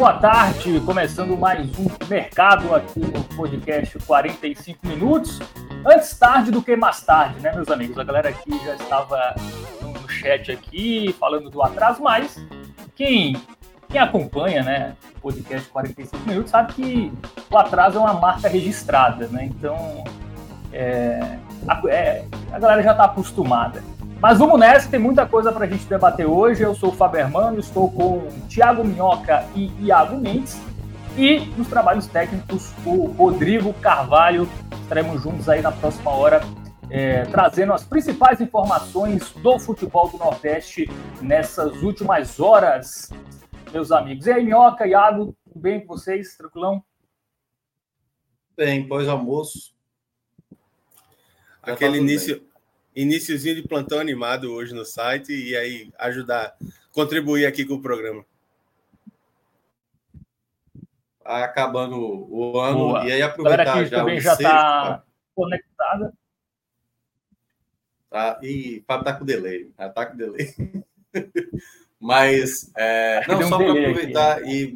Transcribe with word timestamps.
Boa 0.00 0.14
tarde. 0.14 0.80
Começando 0.80 1.36
mais 1.36 1.68
um 1.78 1.86
mercado 2.08 2.74
aqui 2.74 3.00
no 3.00 3.22
podcast 3.36 3.98
45 3.98 4.86
minutos. 4.86 5.38
Antes 5.86 6.18
tarde 6.18 6.50
do 6.50 6.62
que 6.62 6.74
mais 6.74 7.02
tarde, 7.02 7.38
né, 7.40 7.52
meus 7.54 7.68
amigos? 7.68 7.98
A 7.98 8.04
galera 8.04 8.30
aqui 8.30 8.58
já 8.64 8.76
estava 8.76 9.34
no 9.82 10.08
chat 10.08 10.50
aqui 10.50 11.14
falando 11.20 11.50
do 11.50 11.62
atraso, 11.62 12.02
mas 12.02 12.34
quem, 13.00 13.34
quem 13.88 13.98
acompanha, 13.98 14.62
né, 14.62 14.94
o 15.16 15.20
podcast 15.22 15.66
45 15.70 16.28
minutos 16.28 16.50
sabe 16.50 16.74
que 16.74 17.12
o 17.50 17.56
atraso 17.56 17.96
é 17.96 18.00
uma 18.02 18.12
marca 18.12 18.46
registrada, 18.46 19.26
né? 19.28 19.46
Então 19.46 20.04
é, 20.70 21.38
a, 21.66 21.80
é, 21.88 22.26
a 22.52 22.58
galera 22.58 22.82
já 22.82 22.90
está 22.90 23.04
acostumada. 23.04 23.82
Mas 24.20 24.36
vamos 24.36 24.60
nessa, 24.60 24.90
tem 24.90 25.00
muita 25.00 25.24
coisa 25.24 25.50
para 25.50 25.64
a 25.64 25.66
gente 25.66 25.86
debater 25.86 26.26
hoje. 26.26 26.62
Eu 26.62 26.74
sou 26.74 26.90
o 26.90 26.92
Faber 26.92 27.22
Hermano, 27.22 27.58
estou 27.58 27.90
com 27.90 28.28
Thiago 28.50 28.84
Minhoca 28.84 29.46
e 29.56 29.72
Iago 29.80 30.18
Mendes. 30.18 30.60
E 31.16 31.38
nos 31.56 31.68
trabalhos 31.68 32.06
técnicos, 32.06 32.70
o 32.84 33.06
Rodrigo 33.06 33.72
Carvalho. 33.80 34.46
Estaremos 34.82 35.22
juntos 35.22 35.48
aí 35.48 35.62
na 35.62 35.72
próxima 35.72 36.10
hora, 36.10 36.42
é, 36.90 37.24
trazendo 37.26 37.72
as 37.72 37.84
principais 37.84 38.40
informações 38.40 39.32
do 39.34 39.58
futebol 39.58 40.08
do 40.08 40.18
Nordeste 40.18 40.88
nessas 41.22 41.82
últimas 41.82 42.40
horas, 42.40 43.10
meus 43.72 43.92
amigos. 43.92 44.26
E 44.26 44.32
aí, 44.32 44.44
Minhoca, 44.44 44.86
Iago, 44.86 45.36
tudo 45.44 45.60
bem 45.60 45.80
com 45.80 45.86
vocês? 45.94 46.36
Tranquilão? 46.36 46.82
Bem, 48.56 48.86
pós-almoço. 48.86 49.72
Aquele 51.62 51.98
início, 51.98 52.42
iníciozinho 52.94 53.54
de 53.54 53.68
plantão 53.68 54.00
animado 54.00 54.52
hoje 54.52 54.74
no 54.74 54.84
site 54.84 55.32
e 55.32 55.56
aí 55.56 55.92
ajudar, 55.98 56.56
contribuir 56.92 57.46
aqui 57.46 57.64
com 57.64 57.74
o 57.74 57.82
programa. 57.82 58.24
Acabando 61.24 61.96
o 61.96 62.58
ano 62.58 62.78
Boa. 62.78 63.06
e 63.06 63.12
aí 63.12 63.22
aproveitar 63.22 63.84
já 63.84 63.98
também 63.98 64.18
o 64.18 64.20
já 64.20 64.32
está 64.32 65.04
conectada. 65.34 66.12
Tá? 68.10 68.38
E 68.42 68.82
para 68.86 69.04
tá 69.04 69.12
com 69.14 69.24
delay, 69.24 69.70
já 69.78 69.88
tá 69.88 70.04
com 70.04 70.16
delay. 70.16 70.52
Mas 71.98 72.70
é, 72.76 73.26
não 73.28 73.38
deu 73.38 73.46
um 73.46 73.50
só 73.50 73.58
para 73.58 73.72
aproveitar 73.72 74.42
e 74.44 74.72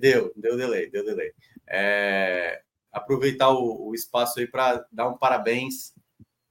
deu, 0.00 0.32
deu 0.34 0.56
delay, 0.56 0.90
deu 0.90 1.04
delay. 1.04 1.32
É, 1.66 2.62
aproveitar 2.90 3.50
o, 3.50 3.88
o 3.88 3.94
espaço 3.94 4.40
aí 4.40 4.46
para 4.46 4.86
dar 4.90 5.08
um 5.08 5.16
parabéns 5.16 5.94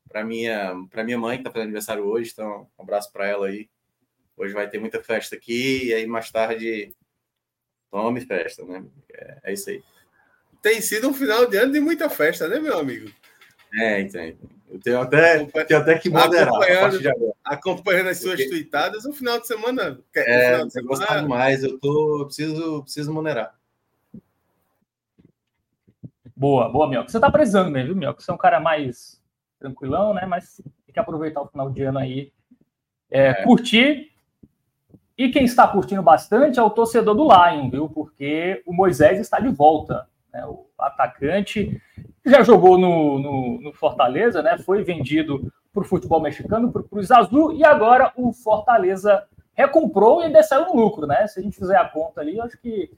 para 0.08 0.24
minha 0.24 0.76
para 0.90 1.04
minha 1.04 1.18
mãe 1.18 1.38
que 1.38 1.42
está 1.42 1.52
fazendo 1.52 1.66
aniversário 1.66 2.06
hoje, 2.06 2.32
então 2.32 2.70
um 2.78 2.84
abraço 2.84 3.12
para 3.12 3.28
ela 3.28 3.48
aí. 3.48 3.70
Hoje 4.38 4.54
vai 4.54 4.70
ter 4.70 4.80
muita 4.80 5.04
festa 5.04 5.36
aqui 5.36 5.88
e 5.88 5.94
aí 5.94 6.06
mais 6.06 6.32
tarde 6.32 6.96
tome 7.90 8.22
festa, 8.22 8.64
né? 8.64 8.86
É, 9.12 9.40
é 9.46 9.54
isso 9.54 9.70
aí. 9.70 9.84
Tem 10.62 10.82
sido 10.82 11.10
um 11.10 11.14
final 11.14 11.48
de 11.48 11.58
ano 11.58 11.74
de 11.74 11.80
muita 11.80 12.10
festa, 12.10 12.48
né, 12.48 12.60
meu 12.60 12.78
amigo? 12.78 13.12
É, 13.74 14.02
então. 14.02 14.22
Eu 14.70 14.80
tenho 14.82 15.02
até, 15.02 15.46
tenho 15.46 15.80
até 15.80 15.98
que 15.98 16.10
moderar 16.10 16.50
Acompanhando. 16.50 16.82
partir 16.82 17.00
de 17.00 17.10
agora. 17.10 17.34
Acompanhando 17.44 18.10
as 18.10 18.18
suas 18.20 18.36
Porque- 18.36 18.50
tuitadas, 18.50 19.06
o 19.06 19.14
final 19.14 19.40
de 19.40 19.48
semana. 19.48 20.00
É, 20.16 20.52
final 20.52 20.68
de 20.68 20.82
gostar 20.82 21.06
semana 21.08 21.22
demais. 21.22 21.64
Eu 21.64 21.80
tô, 21.80 22.20
eu 22.22 22.26
preciso, 22.26 22.84
preciso 22.84 23.14
moderar. 23.14 23.56
Boa, 26.36 26.70
boa, 26.70 26.88
Mioca. 26.88 27.10
Você 27.10 27.20
tá 27.20 27.32
precisando 27.32 27.72
mesmo, 27.72 27.88
viu, 27.90 27.96
Mioca? 27.96 28.22
Você 28.22 28.30
é 28.30 28.34
um 28.34 28.38
cara 28.38 28.60
mais 28.60 29.22
tranquilão, 29.60 30.14
né? 30.14 30.26
Mas 30.26 30.58
tem 30.86 30.94
que 30.94 31.00
aproveitar 31.00 31.42
o 31.42 31.48
final 31.48 31.70
de 31.72 31.84
ano 31.84 32.00
aí. 32.00 32.32
É, 33.10 33.34
Curtir. 33.44 34.12
E 35.18 35.30
quem 35.30 35.46
está 35.46 35.68
curtindo 35.68 36.04
bastante 36.04 36.60
é 36.60 36.62
o 36.62 36.70
torcedor 36.70 37.16
do 37.16 37.24
Lion, 37.24 37.72
viu? 37.72 37.90
Porque 37.90 38.62
o 38.68 38.74
Moisés 38.74 39.20
está 39.20 39.40
de 39.40 39.48
volta. 39.50 40.08
Né? 40.32 40.46
O 40.46 40.68
atacante 40.78 41.82
já 42.30 42.44
jogou 42.44 42.78
no, 42.78 43.20
no, 43.20 43.62
no 43.62 43.74
Fortaleza, 43.74 44.42
né? 44.42 44.58
Foi 44.58 44.84
vendido 44.84 45.52
para 45.74 45.82
o 45.82 45.86
futebol 45.86 46.22
mexicano, 46.22 46.72
para 46.72 46.82
o 46.82 46.88
Cruz 46.88 47.12
Azul, 47.12 47.54
e 47.54 47.64
agora 47.64 48.12
o 48.16 48.34
Fortaleza 48.34 49.24
recomprou 49.54 50.22
e 50.22 50.26
ainda 50.26 50.44
saiu 50.44 50.68
no 50.68 50.76
lucro, 50.76 51.08
né? 51.08 51.28
Se 51.28 51.40
a 51.40 51.44
gente 51.44 51.58
fizer 51.58 51.78
a 51.78 51.88
conta 51.88 52.22
ali, 52.22 52.40
acho 52.40 52.58
que 52.60 52.92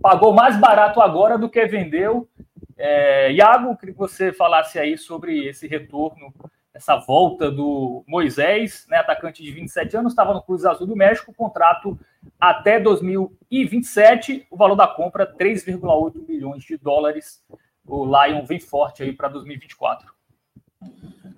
pagou 0.00 0.32
mais 0.32 0.58
barato 0.58 1.00
agora 1.00 1.38
do 1.38 1.48
que 1.48 1.64
vendeu. 1.66 2.28
É, 2.76 3.32
Iago, 3.32 3.76
queria 3.76 3.94
que 3.94 3.98
você 3.98 4.32
falasse 4.32 4.78
aí 4.78 4.98
sobre 4.98 5.46
esse 5.46 5.66
retorno, 5.66 6.32
essa 6.74 6.96
volta 6.96 7.50
do 7.50 8.04
Moisés, 8.06 8.84
né, 8.90 8.98
atacante 8.98 9.42
de 9.42 9.50
27 9.52 9.96
anos, 9.96 10.12
estava 10.12 10.34
no 10.34 10.42
Cruz 10.42 10.64
Azul 10.64 10.86
do 10.86 10.96
México, 10.96 11.32
contrato 11.32 11.98
até 12.40 12.80
2027, 12.80 14.46
o 14.50 14.56
valor 14.56 14.74
da 14.74 14.88
compra 14.88 15.26
3,8 15.26 16.28
milhões 16.28 16.64
de 16.64 16.76
dólares. 16.76 17.42
O 17.86 18.04
Lion 18.04 18.44
vem 18.44 18.58
forte 18.58 19.02
aí 19.02 19.12
para 19.12 19.28
2024. 19.28 20.12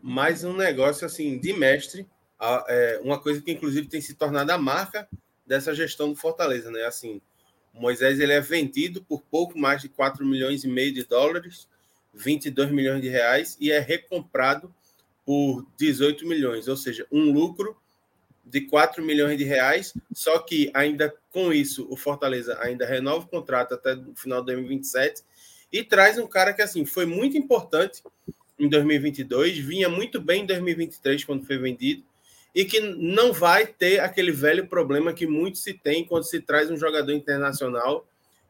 mais 0.00 0.44
um 0.44 0.56
negócio 0.56 1.04
assim 1.04 1.38
de 1.38 1.52
mestre, 1.52 2.06
é, 2.68 3.00
uma 3.02 3.20
coisa 3.20 3.42
que 3.42 3.50
inclusive 3.50 3.88
tem 3.88 4.00
se 4.00 4.14
tornado 4.14 4.52
a 4.52 4.58
marca 4.58 5.08
dessa 5.44 5.74
gestão 5.74 6.10
do 6.10 6.16
Fortaleza, 6.16 6.70
né? 6.70 6.84
Assim, 6.84 7.20
Moisés 7.74 8.20
ele 8.20 8.32
é 8.32 8.40
vendido 8.40 9.02
por 9.02 9.22
pouco 9.22 9.58
mais 9.58 9.82
de 9.82 9.88
4 9.88 10.24
milhões 10.24 10.62
e 10.62 10.68
meio 10.68 10.92
de 10.92 11.04
dólares, 11.04 11.68
22 12.14 12.70
milhões 12.70 13.02
de 13.02 13.08
reais 13.08 13.56
e 13.60 13.72
é 13.72 13.80
recomprado 13.80 14.72
por 15.24 15.66
18 15.76 16.26
milhões, 16.26 16.68
ou 16.68 16.76
seja, 16.76 17.04
um 17.10 17.32
lucro 17.32 17.76
de 18.44 18.60
4 18.60 19.04
milhões 19.04 19.36
de 19.36 19.42
reais, 19.42 19.92
só 20.12 20.38
que 20.38 20.70
ainda 20.72 21.12
com 21.32 21.52
isso 21.52 21.86
o 21.90 21.96
Fortaleza 21.96 22.56
ainda 22.60 22.86
renova 22.86 23.24
o 23.24 23.28
contrato 23.28 23.74
até 23.74 23.94
o 23.94 24.14
final 24.14 24.38
de 24.40 24.46
2027 24.46 25.22
e 25.78 25.84
traz 25.84 26.16
um 26.18 26.26
cara 26.26 26.54
que 26.54 26.62
assim 26.62 26.86
foi 26.86 27.04
muito 27.04 27.36
importante 27.36 28.02
em 28.58 28.68
2022, 28.68 29.58
vinha 29.58 29.88
muito 29.90 30.20
bem 30.20 30.42
em 30.42 30.46
2023 30.46 31.22
quando 31.24 31.44
foi 31.44 31.58
vendido 31.58 32.02
e 32.54 32.64
que 32.64 32.80
não 32.80 33.30
vai 33.30 33.66
ter 33.66 34.00
aquele 34.00 34.32
velho 34.32 34.66
problema 34.66 35.12
que 35.12 35.26
muito 35.26 35.58
se 35.58 35.74
tem 35.74 36.06
quando 36.06 36.24
se 36.24 36.40
traz 36.40 36.70
um 36.70 36.76
jogador 36.78 37.12
internacional, 37.12 38.06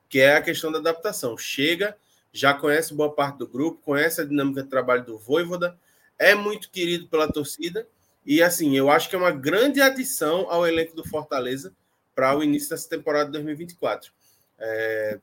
que 0.09 0.21
é 0.21 0.37
a 0.37 0.41
questão 0.41 0.71
da 0.71 0.79
adaptação. 0.79 1.37
Chega, 1.37 1.97
já 2.33 2.55
conhece 2.55 2.95
boa 2.95 3.13
parte 3.13 3.39
do 3.39 3.49
grupo, 3.49 3.83
conhece 3.83 4.21
a 4.21 4.25
dinâmica 4.25 4.63
de 4.63 4.69
trabalho 4.69 5.05
do 5.05 5.19
Voivoda, 5.19 5.77
é 6.17 6.37
muito 6.37 6.71
querido 6.71 7.09
pela 7.09 7.27
torcida 7.27 7.89
e 8.25 8.41
assim, 8.41 8.77
eu 8.77 8.89
acho 8.89 9.11
que 9.11 9.17
é 9.17 9.19
uma 9.19 9.33
grande 9.33 9.81
adição 9.81 10.49
ao 10.49 10.65
elenco 10.65 10.95
do 10.95 11.09
Fortaleza 11.09 11.75
para 12.15 12.37
o 12.37 12.45
início 12.45 12.71
dessa 12.71 12.89
temporada 12.89 13.27
de 13.27 13.33
2024. 13.33 14.13
É, 14.59 15.19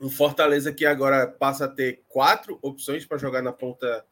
um 0.00 0.10
Fortaleza 0.10 0.72
que 0.72 0.86
agora 0.86 1.26
passa 1.26 1.64
a 1.64 1.68
ter 1.68 2.02
quatro 2.08 2.58
opções 2.62 3.04
para 3.04 3.18
jogar 3.18 3.42
na 3.42 3.52
ponta 3.52 4.04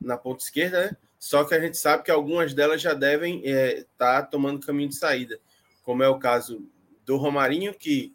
na 0.00 0.16
ponta 0.16 0.44
esquerda, 0.44 0.86
né? 0.86 0.96
Só 1.18 1.42
que 1.44 1.54
a 1.54 1.60
gente 1.60 1.76
sabe 1.76 2.04
que 2.04 2.10
algumas 2.10 2.54
delas 2.54 2.80
já 2.80 2.94
devem 2.94 3.44
estar 3.44 4.22
tá 4.22 4.22
tomando 4.22 4.64
caminho 4.64 4.88
de 4.88 4.94
saída, 4.94 5.40
como 5.82 6.02
é 6.02 6.08
o 6.08 6.18
caso 6.18 6.64
do 7.04 7.16
Romarinho, 7.16 7.74
que 7.74 8.14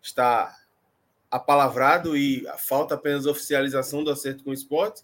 está 0.00 0.56
apalavrado 1.30 2.16
e 2.16 2.46
falta 2.56 2.94
apenas 2.94 3.26
oficialização 3.26 4.02
do 4.02 4.10
acerto 4.10 4.42
com 4.42 4.50
o 4.50 4.54
esporte. 4.54 5.02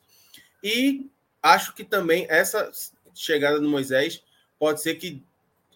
E 0.62 1.10
acho 1.42 1.74
que 1.74 1.84
também 1.84 2.26
essa 2.30 2.70
chegada 3.14 3.60
do 3.60 3.68
Moisés 3.68 4.22
pode 4.58 4.80
ser 4.80 4.94
que 4.94 5.22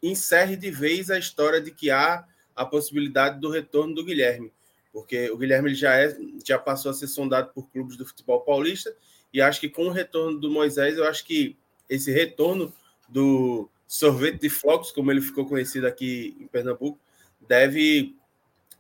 encerre 0.02 0.56
de 0.56 0.70
vez 0.70 1.10
a 1.10 1.18
história 1.18 1.60
de 1.60 1.70
que 1.70 1.90
há 1.90 2.24
a 2.56 2.64
possibilidade 2.64 3.38
do 3.38 3.50
retorno 3.50 3.94
do 3.94 4.04
Guilherme, 4.04 4.52
porque 4.98 5.30
o 5.30 5.36
Guilherme 5.36 5.72
já, 5.76 5.94
é, 5.94 6.16
já 6.44 6.58
passou 6.58 6.90
a 6.90 6.94
ser 6.94 7.06
sondado 7.06 7.52
por 7.54 7.70
clubes 7.70 7.96
do 7.96 8.04
futebol 8.04 8.40
paulista 8.40 8.92
e 9.32 9.40
acho 9.40 9.60
que 9.60 9.68
com 9.68 9.84
o 9.86 9.92
retorno 9.92 10.40
do 10.40 10.50
Moisés, 10.50 10.98
eu 10.98 11.04
acho 11.06 11.24
que 11.24 11.56
esse 11.88 12.10
retorno 12.10 12.74
do 13.08 13.70
sorvete 13.86 14.40
de 14.40 14.50
flocos, 14.50 14.90
como 14.90 15.12
ele 15.12 15.20
ficou 15.20 15.46
conhecido 15.46 15.86
aqui 15.86 16.36
em 16.40 16.48
Pernambuco, 16.48 16.98
deve 17.46 18.16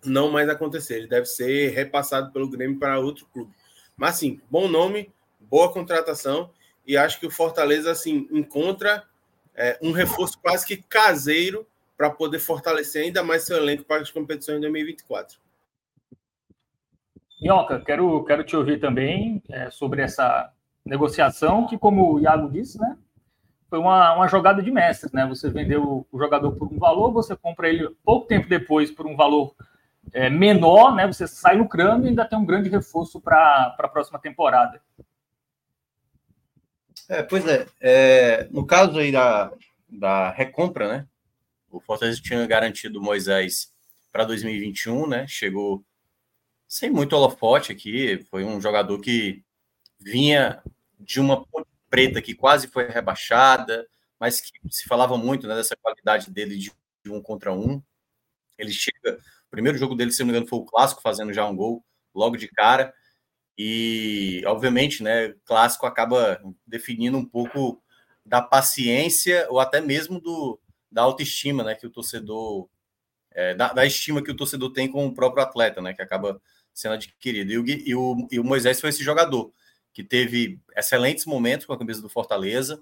não 0.04 0.28
mais 0.28 0.48
acontecer. 0.48 0.96
Ele 0.96 1.06
deve 1.06 1.26
ser 1.26 1.70
repassado 1.70 2.32
pelo 2.32 2.50
Grêmio 2.50 2.80
para 2.80 2.98
outro 2.98 3.24
clube. 3.32 3.54
Mas, 3.96 4.16
sim, 4.16 4.40
bom 4.50 4.66
nome, 4.66 5.12
boa 5.40 5.72
contratação. 5.72 6.50
E 6.84 6.96
acho 6.96 7.20
que 7.20 7.26
o 7.26 7.30
Fortaleza 7.30 7.92
assim, 7.92 8.26
encontra 8.32 9.04
é, 9.54 9.78
um 9.80 9.92
reforço 9.92 10.36
quase 10.42 10.66
que 10.66 10.78
caseiro 10.78 11.64
para 11.96 12.10
poder 12.10 12.40
fortalecer 12.40 13.04
ainda 13.04 13.22
mais 13.22 13.44
seu 13.44 13.56
elenco 13.56 13.84
para 13.84 14.02
as 14.02 14.10
competições 14.10 14.56
de 14.56 14.62
2024. 14.62 15.38
Minhoca, 17.40 17.80
quero, 17.80 18.24
quero 18.24 18.44
te 18.44 18.56
ouvir 18.56 18.80
também 18.80 19.42
é, 19.48 19.70
sobre 19.70 20.02
essa 20.02 20.52
negociação 20.84 21.66
que, 21.66 21.78
como 21.78 22.14
o 22.14 22.20
Iago 22.20 22.50
disse, 22.50 22.80
né, 22.80 22.96
foi 23.68 23.78
uma, 23.78 24.14
uma 24.14 24.28
jogada 24.28 24.62
de 24.62 24.70
mestre, 24.70 25.10
né? 25.12 25.26
Você 25.26 25.50
vendeu 25.50 26.06
o 26.10 26.18
jogador 26.18 26.52
por 26.52 26.72
um 26.72 26.78
valor, 26.78 27.12
você 27.12 27.36
compra 27.36 27.68
ele 27.68 27.88
pouco 28.02 28.26
tempo 28.26 28.48
depois 28.48 28.90
por 28.90 29.06
um 29.06 29.14
valor 29.14 29.54
é, 30.12 30.30
menor, 30.30 30.94
né? 30.94 31.06
Você 31.06 31.26
sai 31.28 31.56
lucrando 31.56 32.06
e 32.06 32.08
ainda 32.08 32.24
tem 32.24 32.38
um 32.38 32.46
grande 32.46 32.70
reforço 32.70 33.20
para 33.20 33.76
a 33.78 33.88
próxima 33.88 34.18
temporada. 34.18 34.80
É, 37.08 37.22
pois 37.22 37.46
é, 37.46 37.66
é, 37.80 38.48
no 38.50 38.66
caso 38.66 38.98
aí 38.98 39.12
da, 39.12 39.52
da 39.88 40.30
recompra, 40.30 40.88
né? 40.88 41.06
O 41.70 41.78
Fortaleza 41.78 42.20
tinha 42.22 42.46
garantido 42.46 43.02
Moisés 43.02 43.70
para 44.10 44.24
2021, 44.24 45.06
né? 45.06 45.26
Chegou 45.28 45.84
sem 46.68 46.90
muito 46.90 47.14
holofote 47.16 47.72
aqui, 47.72 48.24
foi 48.30 48.44
um 48.44 48.60
jogador 48.60 49.00
que 49.00 49.42
vinha 49.98 50.62
de 51.00 51.18
uma 51.18 51.44
preta 51.88 52.20
que 52.20 52.34
quase 52.34 52.68
foi 52.68 52.86
rebaixada, 52.88 53.88
mas 54.20 54.40
que 54.40 54.52
se 54.70 54.84
falava 54.84 55.16
muito 55.16 55.48
né, 55.48 55.54
dessa 55.54 55.74
qualidade 55.76 56.30
dele 56.30 56.58
de, 56.58 56.70
de 57.02 57.10
um 57.10 57.22
contra 57.22 57.52
um. 57.52 57.82
Ele 58.58 58.70
chega, 58.70 59.14
o 59.46 59.50
primeiro 59.50 59.78
jogo 59.78 59.94
dele, 59.94 60.12
se 60.12 60.20
não 60.20 60.26
me 60.26 60.32
engano, 60.32 60.46
foi 60.46 60.58
o 60.58 60.64
clássico, 60.64 61.00
fazendo 61.00 61.32
já 61.32 61.46
um 61.46 61.56
gol 61.56 61.82
logo 62.14 62.36
de 62.36 62.48
cara. 62.48 62.92
E, 63.56 64.42
obviamente, 64.46 65.02
né, 65.02 65.34
clássico 65.44 65.86
acaba 65.86 66.40
definindo 66.66 67.16
um 67.16 67.24
pouco 67.24 67.82
da 68.24 68.42
paciência 68.42 69.46
ou 69.48 69.58
até 69.58 69.80
mesmo 69.80 70.20
do, 70.20 70.60
da 70.92 71.02
autoestima, 71.02 71.64
né, 71.64 71.74
que 71.74 71.86
o 71.86 71.90
torcedor 71.90 72.68
é, 73.32 73.54
da, 73.54 73.72
da, 73.72 73.86
estima 73.86 74.22
que 74.22 74.30
o 74.30 74.36
torcedor 74.36 74.72
tem 74.72 74.90
com 74.90 75.06
o 75.06 75.14
próprio 75.14 75.42
atleta, 75.42 75.80
né, 75.80 75.94
que 75.94 76.02
acaba 76.02 76.40
sendo 76.78 76.94
adquirido. 76.94 77.50
E 77.50 77.58
o, 77.58 77.66
e 77.66 77.94
o, 77.94 78.28
e 78.30 78.40
o 78.40 78.44
Moisés 78.44 78.80
foi 78.80 78.90
esse 78.90 79.02
jogador 79.02 79.52
que 79.92 80.04
teve 80.04 80.60
excelentes 80.76 81.26
momentos 81.26 81.66
com 81.66 81.72
a 81.72 81.78
camisa 81.78 82.00
do 82.00 82.08
Fortaleza. 82.08 82.80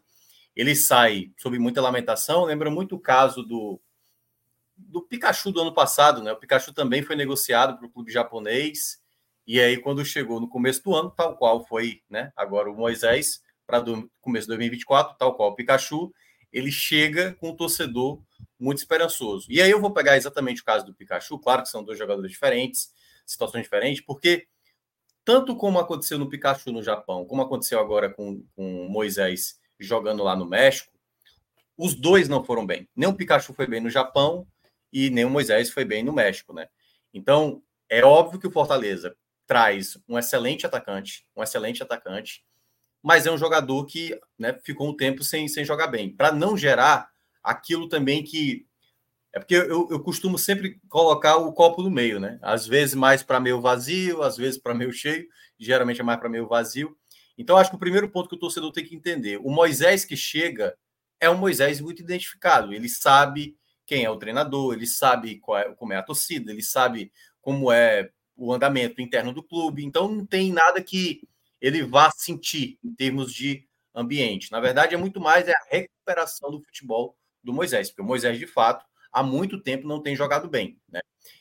Ele 0.55 0.75
sai 0.75 1.33
sob 1.39 1.59
muita 1.59 1.81
lamentação, 1.81 2.45
lembra 2.45 2.71
muito 2.71 2.97
o 2.97 3.01
caso 3.01 3.43
do, 3.43 3.81
do 4.77 5.01
Pikachu 5.01 5.51
do 5.51 5.63
ano 5.63 5.73
passado, 5.73 6.23
né? 6.23 6.31
O 6.31 6.37
Pikachu 6.37 6.75
também 6.75 7.03
foi 7.03 7.17
negociado 7.17 7.79
para 7.79 7.87
o 7.87 7.91
clube 7.91 8.13
japonês. 8.13 9.01
E 9.47 9.59
aí, 9.61 9.79
quando 9.79 10.05
chegou 10.05 10.41
no 10.41 10.49
começo 10.49 10.83
do 10.83 10.95
ano, 10.95 11.11
tal 11.11 11.37
qual 11.37 11.65
foi, 11.67 12.03
né? 12.11 12.33
Agora 12.37 12.71
o 12.71 12.77
Moisés, 12.77 13.41
para 13.67 13.83
começo 14.21 14.45
de 14.45 14.49
2024, 14.49 15.17
tal 15.17 15.35
qual 15.35 15.51
o 15.51 15.55
Pikachu, 15.55 16.13
ele 16.53 16.71
chega 16.71 17.35
com 17.35 17.51
um 17.51 17.57
torcedor 17.57 18.21
muito 18.59 18.79
esperançoso. 18.79 19.47
E 19.51 19.63
aí 19.63 19.71
eu 19.71 19.81
vou 19.81 19.93
pegar 19.93 20.17
exatamente 20.17 20.61
o 20.61 20.65
caso 20.65 20.85
do 20.85 20.95
Pikachu, 20.95 21.39
claro 21.39 21.63
que 21.63 21.69
são 21.69 21.83
dois 21.83 21.99
jogadores 21.99 22.31
diferentes, 22.31 22.91
situações 23.27 23.65
diferentes, 23.65 24.01
porque 24.01 24.47
tanto 25.25 25.57
como 25.57 25.79
aconteceu 25.79 26.19
no 26.19 26.29
Pikachu 26.29 26.71
no 26.71 26.83
Japão, 26.83 27.27
como 27.27 27.43
aconteceu 27.43 27.81
agora 27.81 28.09
com, 28.09 28.43
com 28.55 28.87
Moisés 28.89 29.61
jogando 29.79 30.23
lá 30.23 30.37
no 30.37 30.47
México, 30.47 30.93
os 31.77 31.95
dois 31.95 32.29
não 32.29 32.45
foram 32.45 32.65
bem. 32.65 32.89
Nem 32.95 33.09
o 33.09 33.15
Pikachu 33.15 33.53
foi 33.53 33.67
bem 33.67 33.81
no 33.81 33.91
Japão 33.91 34.47
e 34.93 35.11
nem 35.11 35.25
o 35.25 35.31
Moisés 35.31 35.71
foi 35.71 35.85
bem 35.85 36.03
no 36.03 36.13
México, 36.13 36.55
né? 36.55 36.69
Então, 37.13 37.63
é 37.89 38.03
óbvio 38.05 38.39
que 38.39 38.47
o 38.47 38.53
Fortaleza 38.53 39.17
traz 39.47 39.99
um 40.09 40.19
excelente 40.19 40.65
atacante, 40.65 41.27
um 41.37 41.43
excelente 41.43 41.83
atacante, 41.83 42.45
mas 43.03 43.27
é 43.27 43.31
um 43.31 43.39
jogador 43.39 43.85
que 43.85 44.19
né, 44.39 44.59
ficou 44.65 44.89
um 44.89 44.97
tempo 44.97 45.23
sem, 45.23 45.47
sem 45.49 45.65
jogar 45.65 45.89
bem, 45.89 46.11
para 46.11 46.33
não 46.33 46.57
gerar 46.57 47.11
aquilo 47.43 47.89
também 47.89 48.25
que 48.25 48.67
é 49.37 49.39
porque 49.39 49.55
eu, 49.55 49.87
eu 49.91 50.01
costumo 50.01 50.39
sempre 50.39 50.81
colocar 50.89 51.37
o 51.37 51.53
copo 51.53 51.83
no 51.83 51.91
meio, 51.91 52.19
né? 52.19 52.39
Às 52.41 52.67
vezes 52.67 52.95
mais 52.95 53.23
para 53.23 53.39
meio 53.39 53.61
vazio, 53.61 54.23
às 54.23 54.35
vezes 54.35 54.59
para 54.59 54.73
meio 54.73 54.91
cheio, 54.91 55.29
geralmente 55.59 56.01
é 56.01 56.03
mais 56.03 56.19
para 56.19 56.31
meio 56.31 56.49
vazio. 56.49 56.97
Então, 57.37 57.59
acho 57.59 57.69
que 57.69 57.77
o 57.77 57.79
primeiro 57.79 58.09
ponto 58.09 58.31
que 58.31 58.35
o 58.35 58.39
torcedor 58.39 58.73
tem 58.73 58.83
que 58.83 58.97
entender: 58.97 59.37
o 59.37 59.51
Moisés 59.51 60.07
que 60.07 60.17
chega 60.17 60.75
é 61.21 61.29
um 61.29 61.37
Moisés 61.37 61.83
muito 61.83 62.01
identificado. 62.01 62.73
Ele 62.73 62.89
sabe 62.89 63.55
quem 63.85 64.05
é 64.05 64.11
o 64.11 64.17
treinador, 64.17 64.73
ele 64.73 64.87
sabe 64.87 65.39
é, 65.51 65.65
como 65.75 65.93
é 65.93 65.99
a 65.99 66.03
torcida, 66.03 66.51
ele 66.51 66.63
sabe 66.63 67.13
como 67.43 67.71
é 67.71 68.09
o 68.35 68.55
andamento 68.55 69.03
interno 69.03 69.35
do 69.35 69.43
clube. 69.43 69.85
Então, 69.85 70.09
não 70.09 70.25
tem 70.25 70.51
nada 70.51 70.83
que 70.83 71.21
ele 71.61 71.83
vá 71.83 72.11
sentir 72.11 72.79
em 72.83 72.95
termos 72.95 73.35
de 73.35 73.69
ambiente. 73.95 74.51
Na 74.51 74.61
verdade, 74.61 74.95
é 74.95 74.99
muito 74.99 75.21
mais 75.21 75.47
é 75.47 75.53
a 75.53 75.67
recuperação 75.71 76.51
do 76.51 76.63
futebol 76.63 77.15
do 77.45 77.53
Moisés, 77.53 77.91
porque 77.91 78.01
o 78.01 78.07
Moisés, 78.07 78.39
de 78.39 78.47
fato, 78.47 78.83
há 79.17 79.23
muito 79.23 79.59
tempo 79.59 79.89
não 79.89 80.03
tem 80.03 80.15
jogado 80.15 80.47
bem. 80.47 80.79
Né? 80.93 81.01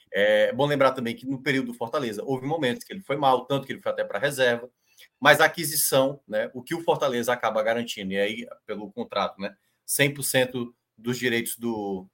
É 0.09 0.53
bom 0.53 0.65
lembrar 0.65 0.91
também 0.91 1.13
que 1.13 1.25
no 1.25 1.43
período 1.43 1.67
do 1.67 1.77
Fortaleza 1.77 2.23
houve 2.23 2.47
momentos 2.47 2.85
que 2.85 2.93
ele 2.93 3.01
foi 3.01 3.17
mal, 3.17 3.45
tanto 3.45 3.67
que 3.67 3.73
ele 3.73 3.81
foi 3.81 3.91
até 3.91 4.05
para 4.05 4.17
reserva, 4.17 4.69
mas 5.19 5.41
a 5.41 5.45
aquisição, 5.45 6.21
né, 6.25 6.49
o 6.53 6.63
que 6.63 6.73
o 6.73 6.81
Fortaleza 6.81 7.33
acaba 7.33 7.61
garantindo, 7.61 8.13
e 8.13 8.17
aí 8.17 8.47
pelo 8.65 8.89
contrato, 8.93 9.41
né, 9.41 9.53
100% 9.85 10.73
dos 10.97 11.17
direitos 11.17 11.57
do, 11.57 12.07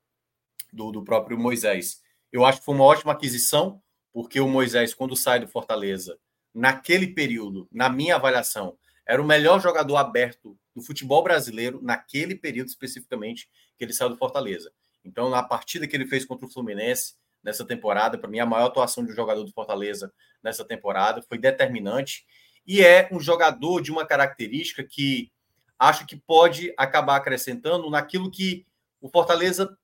do, 0.73 0.91
do 0.91 1.03
próprio 1.03 1.37
Moisés. 1.37 2.01
Eu 2.31 2.43
acho 2.43 2.57
que 2.57 2.65
foi 2.65 2.73
uma 2.73 2.85
ótima 2.85 3.11
aquisição, 3.11 3.79
porque 4.11 4.39
o 4.39 4.47
Moisés, 4.47 4.95
quando 4.95 5.15
sai 5.15 5.39
do 5.39 5.47
Fortaleza, 5.47 6.17
naquele 6.51 7.05
período, 7.05 7.67
na 7.71 7.87
minha 7.87 8.15
avaliação, 8.15 8.79
era 9.05 9.21
o 9.21 9.25
melhor 9.25 9.61
jogador 9.61 9.97
aberto 9.97 10.57
do 10.73 10.81
futebol 10.81 11.21
brasileiro, 11.21 11.79
naquele 11.83 12.33
período 12.33 12.69
especificamente 12.69 13.47
que 13.77 13.83
ele 13.83 13.93
saiu 13.93 14.09
do 14.09 14.17
Fortaleza. 14.17 14.71
Então, 15.03 15.29
na 15.29 15.41
partida 15.43 15.87
que 15.87 15.95
ele 15.95 16.05
fez 16.05 16.25
contra 16.25 16.45
o 16.45 16.49
Fluminense 16.49 17.15
nessa 17.43 17.65
temporada, 17.65 18.17
para 18.17 18.29
mim, 18.29 18.39
a 18.39 18.45
maior 18.45 18.67
atuação 18.67 19.03
de 19.03 19.11
um 19.11 19.15
jogador 19.15 19.43
do 19.43 19.51
Fortaleza 19.51 20.13
nessa 20.43 20.63
temporada 20.63 21.21
foi 21.21 21.37
determinante. 21.37 22.25
E 22.65 22.81
é 22.81 23.09
um 23.11 23.19
jogador 23.19 23.81
de 23.81 23.91
uma 23.91 24.05
característica 24.05 24.83
que 24.83 25.31
acho 25.79 26.05
que 26.05 26.15
pode 26.15 26.73
acabar 26.77 27.15
acrescentando 27.15 27.89
naquilo 27.89 28.29
que 28.29 28.65
o 29.01 29.09
Fortaleza 29.09 29.75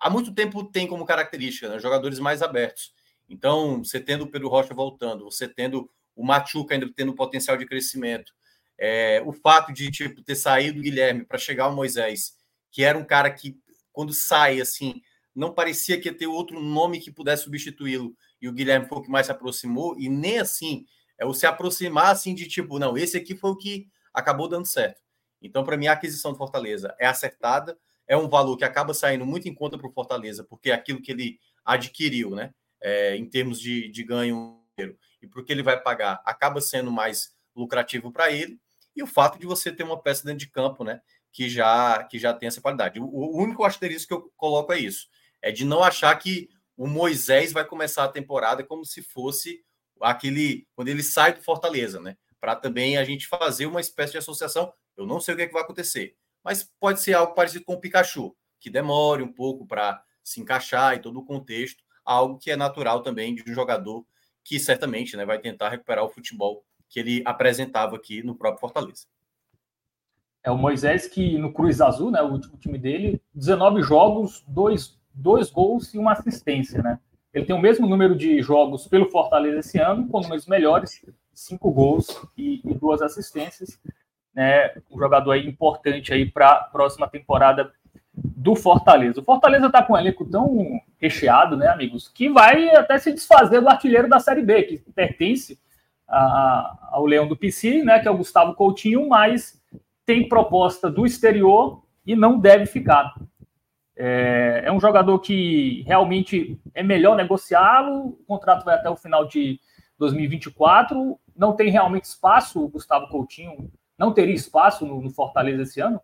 há 0.00 0.10
muito 0.10 0.34
tempo 0.34 0.64
tem 0.64 0.86
como 0.86 1.06
característica, 1.06 1.68
né? 1.68 1.78
jogadores 1.78 2.18
mais 2.18 2.42
abertos. 2.42 2.92
Então, 3.28 3.82
você 3.84 4.00
tendo 4.00 4.24
o 4.24 4.30
Pedro 4.30 4.48
Rocha 4.48 4.74
voltando, 4.74 5.24
você 5.24 5.48
tendo 5.48 5.88
o 6.14 6.24
Machuca 6.24 6.74
ainda 6.74 6.90
tendo 6.94 7.14
potencial 7.14 7.56
de 7.56 7.64
crescimento, 7.64 8.32
é, 8.76 9.22
o 9.24 9.32
fato 9.32 9.72
de 9.72 9.90
tipo 9.90 10.22
ter 10.22 10.34
saído 10.34 10.80
o 10.80 10.82
Guilherme 10.82 11.24
para 11.24 11.38
chegar 11.38 11.68
o 11.68 11.74
Moisés, 11.74 12.36
que 12.70 12.82
era 12.82 12.98
um 12.98 13.04
cara 13.04 13.30
que 13.30 13.56
quando 13.92 14.12
sai, 14.12 14.60
assim, 14.60 15.00
não 15.34 15.52
parecia 15.52 16.00
que 16.00 16.08
ia 16.08 16.16
ter 16.16 16.26
outro 16.26 16.60
nome 16.60 17.00
que 17.00 17.10
pudesse 17.10 17.44
substituí-lo. 17.44 18.14
E 18.40 18.48
o 18.48 18.52
Guilherme 18.52 18.86
foi 18.86 18.98
o 18.98 19.02
que 19.02 19.10
mais 19.10 19.26
se 19.26 19.32
aproximou, 19.32 19.98
e 19.98 20.08
nem 20.08 20.38
assim, 20.38 20.84
é 21.18 21.24
o 21.24 21.32
se 21.32 21.46
aproximar 21.46 22.08
assim 22.08 22.34
de 22.34 22.48
tipo, 22.48 22.78
não, 22.78 22.96
esse 22.96 23.16
aqui 23.16 23.36
foi 23.36 23.50
o 23.50 23.56
que 23.56 23.88
acabou 24.12 24.48
dando 24.48 24.66
certo. 24.66 25.00
Então, 25.40 25.64
para 25.64 25.76
mim, 25.76 25.86
a 25.86 25.92
aquisição 25.92 26.32
do 26.32 26.38
Fortaleza 26.38 26.94
é 26.98 27.06
acertada, 27.06 27.76
é 28.06 28.16
um 28.16 28.28
valor 28.28 28.56
que 28.56 28.64
acaba 28.64 28.94
saindo 28.94 29.24
muito 29.24 29.48
em 29.48 29.54
conta 29.54 29.78
para 29.78 29.86
o 29.86 29.92
Fortaleza, 29.92 30.44
porque 30.44 30.70
é 30.70 30.74
aquilo 30.74 31.00
que 31.00 31.10
ele 31.10 31.38
adquiriu, 31.64 32.30
né, 32.34 32.52
é, 32.80 33.16
em 33.16 33.24
termos 33.24 33.60
de, 33.60 33.88
de 33.88 34.02
ganho, 34.02 34.60
e 35.20 35.26
porque 35.26 35.52
ele 35.52 35.62
vai 35.62 35.80
pagar, 35.80 36.20
acaba 36.24 36.60
sendo 36.60 36.90
mais 36.90 37.34
lucrativo 37.54 38.10
para 38.10 38.30
ele, 38.30 38.58
e 38.94 39.02
o 39.02 39.06
fato 39.06 39.38
de 39.38 39.46
você 39.46 39.72
ter 39.72 39.84
uma 39.84 40.00
peça 40.00 40.24
dentro 40.24 40.40
de 40.40 40.50
campo, 40.50 40.84
né, 40.84 41.00
que 41.32 41.48
já 41.48 42.04
que 42.04 42.18
já 42.18 42.32
tem 42.34 42.46
essa 42.46 42.60
qualidade. 42.60 43.00
O, 43.00 43.04
o 43.04 43.42
único 43.42 43.64
asterisco 43.64 44.08
que 44.08 44.14
eu 44.14 44.32
coloco 44.36 44.72
é 44.72 44.78
isso, 44.78 45.08
é 45.40 45.50
de 45.50 45.64
não 45.64 45.82
achar 45.82 46.14
que 46.16 46.48
o 46.76 46.86
Moisés 46.86 47.52
vai 47.52 47.64
começar 47.64 48.04
a 48.04 48.08
temporada 48.08 48.62
como 48.62 48.84
se 48.84 49.02
fosse 49.02 49.64
aquele 50.00 50.66
quando 50.74 50.88
ele 50.88 51.02
sai 51.02 51.32
do 51.32 51.42
Fortaleza, 51.42 52.00
né? 52.00 52.16
Para 52.40 52.56
também 52.56 52.96
a 52.96 53.04
gente 53.04 53.26
fazer 53.26 53.66
uma 53.66 53.80
espécie 53.80 54.12
de 54.12 54.18
associação. 54.18 54.72
Eu 54.96 55.06
não 55.06 55.20
sei 55.20 55.34
o 55.34 55.36
que, 55.36 55.44
é 55.44 55.46
que 55.46 55.52
vai 55.52 55.62
acontecer, 55.62 56.16
mas 56.44 56.70
pode 56.78 57.00
ser 57.00 57.14
algo 57.14 57.34
parecido 57.34 57.64
com 57.64 57.74
o 57.74 57.80
Pikachu, 57.80 58.36
que 58.60 58.68
demore 58.68 59.22
um 59.22 59.32
pouco 59.32 59.66
para 59.66 60.02
se 60.22 60.40
encaixar 60.40 60.94
em 60.94 61.00
todo 61.00 61.18
o 61.18 61.24
contexto, 61.24 61.82
algo 62.04 62.38
que 62.38 62.50
é 62.50 62.56
natural 62.56 63.02
também 63.02 63.34
de 63.34 63.48
um 63.48 63.54
jogador 63.54 64.04
que 64.44 64.58
certamente 64.58 65.16
né, 65.16 65.24
vai 65.24 65.38
tentar 65.38 65.70
recuperar 65.70 66.04
o 66.04 66.08
futebol 66.08 66.64
que 66.88 67.00
ele 67.00 67.22
apresentava 67.24 67.96
aqui 67.96 68.22
no 68.22 68.34
próprio 68.34 68.60
Fortaleza. 68.60 69.06
É 70.44 70.50
o 70.50 70.58
Moisés 70.58 71.06
que 71.06 71.38
no 71.38 71.52
Cruz 71.52 71.80
Azul, 71.80 72.10
né, 72.10 72.20
o 72.20 72.32
último 72.32 72.56
time 72.58 72.78
dele, 72.78 73.20
19 73.34 73.82
jogos, 73.82 74.44
dois, 74.46 74.98
dois 75.14 75.50
gols 75.50 75.94
e 75.94 75.98
uma 75.98 76.12
assistência, 76.12 76.82
né? 76.82 76.98
Ele 77.32 77.46
tem 77.46 77.56
o 77.56 77.60
mesmo 77.60 77.86
número 77.86 78.14
de 78.14 78.42
jogos 78.42 78.86
pelo 78.86 79.10
Fortaleza 79.10 79.60
esse 79.60 79.78
ano, 79.78 80.06
com 80.08 80.20
números 80.20 80.46
melhores, 80.46 81.04
cinco 81.32 81.70
gols 81.70 82.08
e, 82.36 82.60
e 82.64 82.74
duas 82.74 83.00
assistências. 83.00 83.78
né, 84.34 84.74
um 84.90 84.98
jogador 84.98 85.32
aí 85.32 85.46
importante 85.46 86.12
aí 86.12 86.30
para 86.30 86.50
a 86.50 86.64
próxima 86.64 87.08
temporada 87.08 87.72
do 88.14 88.54
Fortaleza. 88.54 89.20
O 89.20 89.24
Fortaleza 89.24 89.66
está 89.66 89.82
com 89.82 89.94
um 89.94 89.98
elenco 89.98 90.24
tão 90.24 90.80
recheado, 91.00 91.56
né, 91.56 91.68
amigos, 91.68 92.08
que 92.08 92.28
vai 92.28 92.74
até 92.74 92.98
se 92.98 93.12
desfazer 93.12 93.60
do 93.60 93.68
artilheiro 93.68 94.08
da 94.08 94.20
Série 94.20 94.42
B, 94.42 94.62
que 94.64 94.78
pertence 94.92 95.58
a, 96.08 96.88
ao 96.92 97.06
Leão 97.06 97.26
do 97.26 97.36
PC, 97.36 97.82
né, 97.82 97.98
que 98.00 98.08
é 98.08 98.10
o 98.10 98.16
Gustavo 98.16 98.54
Coutinho, 98.54 99.08
mas 99.08 99.61
tem 100.12 100.28
proposta 100.28 100.90
do 100.90 101.06
exterior 101.06 101.82
e 102.04 102.14
não 102.14 102.38
deve 102.38 102.66
ficar. 102.66 103.14
É, 103.96 104.64
é 104.66 104.72
um 104.72 104.78
jogador 104.78 105.18
que 105.20 105.82
realmente 105.86 106.60
é 106.74 106.82
melhor 106.82 107.16
negociá-lo, 107.16 108.08
o 108.08 108.24
contrato 108.26 108.62
vai 108.62 108.74
até 108.74 108.90
o 108.90 108.96
final 108.96 109.26
de 109.26 109.58
2024, 109.98 111.18
não 111.34 111.56
tem 111.56 111.70
realmente 111.70 112.04
espaço, 112.04 112.62
o 112.62 112.68
Gustavo 112.68 113.08
Coutinho 113.08 113.72
não 113.96 114.12
teria 114.12 114.34
espaço 114.34 114.84
no, 114.84 115.00
no 115.00 115.08
Fortaleza 115.08 115.62
esse 115.62 115.80
ano? 115.80 115.98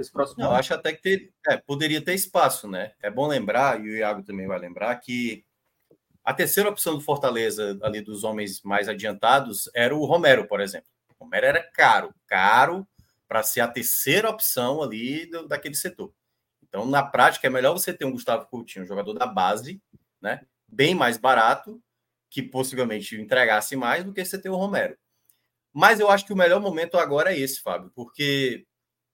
Esse 0.00 0.10
próximo 0.10 0.42
não, 0.42 0.48
ano? 0.48 0.58
acho 0.58 0.72
até 0.72 0.94
que 0.94 1.02
ter, 1.02 1.30
é, 1.46 1.58
poderia 1.58 2.02
ter 2.02 2.14
espaço, 2.14 2.66
né? 2.66 2.92
É 3.02 3.10
bom 3.10 3.26
lembrar, 3.26 3.78
e 3.84 3.90
o 3.90 3.96
Iago 3.98 4.22
também 4.22 4.46
vai 4.46 4.58
lembrar, 4.58 4.96
que 4.96 5.44
a 6.24 6.32
terceira 6.32 6.70
opção 6.70 6.94
do 6.94 7.02
Fortaleza, 7.02 7.78
ali 7.82 8.00
dos 8.00 8.24
homens 8.24 8.62
mais 8.62 8.88
adiantados, 8.88 9.70
era 9.74 9.94
o 9.94 10.06
Romero, 10.06 10.46
por 10.46 10.62
exemplo. 10.62 10.88
O 11.18 11.24
Romero 11.24 11.44
era 11.44 11.62
caro, 11.62 12.14
caro 12.26 12.86
para 13.32 13.42
ser 13.42 13.62
a 13.62 13.68
terceira 13.68 14.28
opção 14.28 14.82
ali 14.82 15.24
do, 15.24 15.48
daquele 15.48 15.74
setor. 15.74 16.12
Então, 16.62 16.84
na 16.84 17.02
prática, 17.02 17.46
é 17.46 17.50
melhor 17.50 17.72
você 17.72 17.90
ter 17.90 18.04
um 18.04 18.12
Gustavo 18.12 18.46
Coutinho, 18.46 18.84
jogador 18.84 19.14
da 19.14 19.24
base, 19.24 19.80
né? 20.20 20.44
Bem 20.68 20.94
mais 20.94 21.16
barato, 21.16 21.82
que 22.28 22.42
possivelmente 22.42 23.18
entregasse 23.18 23.74
mais 23.74 24.04
do 24.04 24.12
que 24.12 24.22
você 24.22 24.38
ter 24.38 24.50
o 24.50 24.56
Romero. 24.56 24.98
Mas 25.72 25.98
eu 25.98 26.10
acho 26.10 26.26
que 26.26 26.32
o 26.34 26.36
melhor 26.36 26.60
momento 26.60 26.98
agora 26.98 27.32
é 27.32 27.38
esse, 27.38 27.62
Fábio, 27.62 27.90
porque 27.94 28.66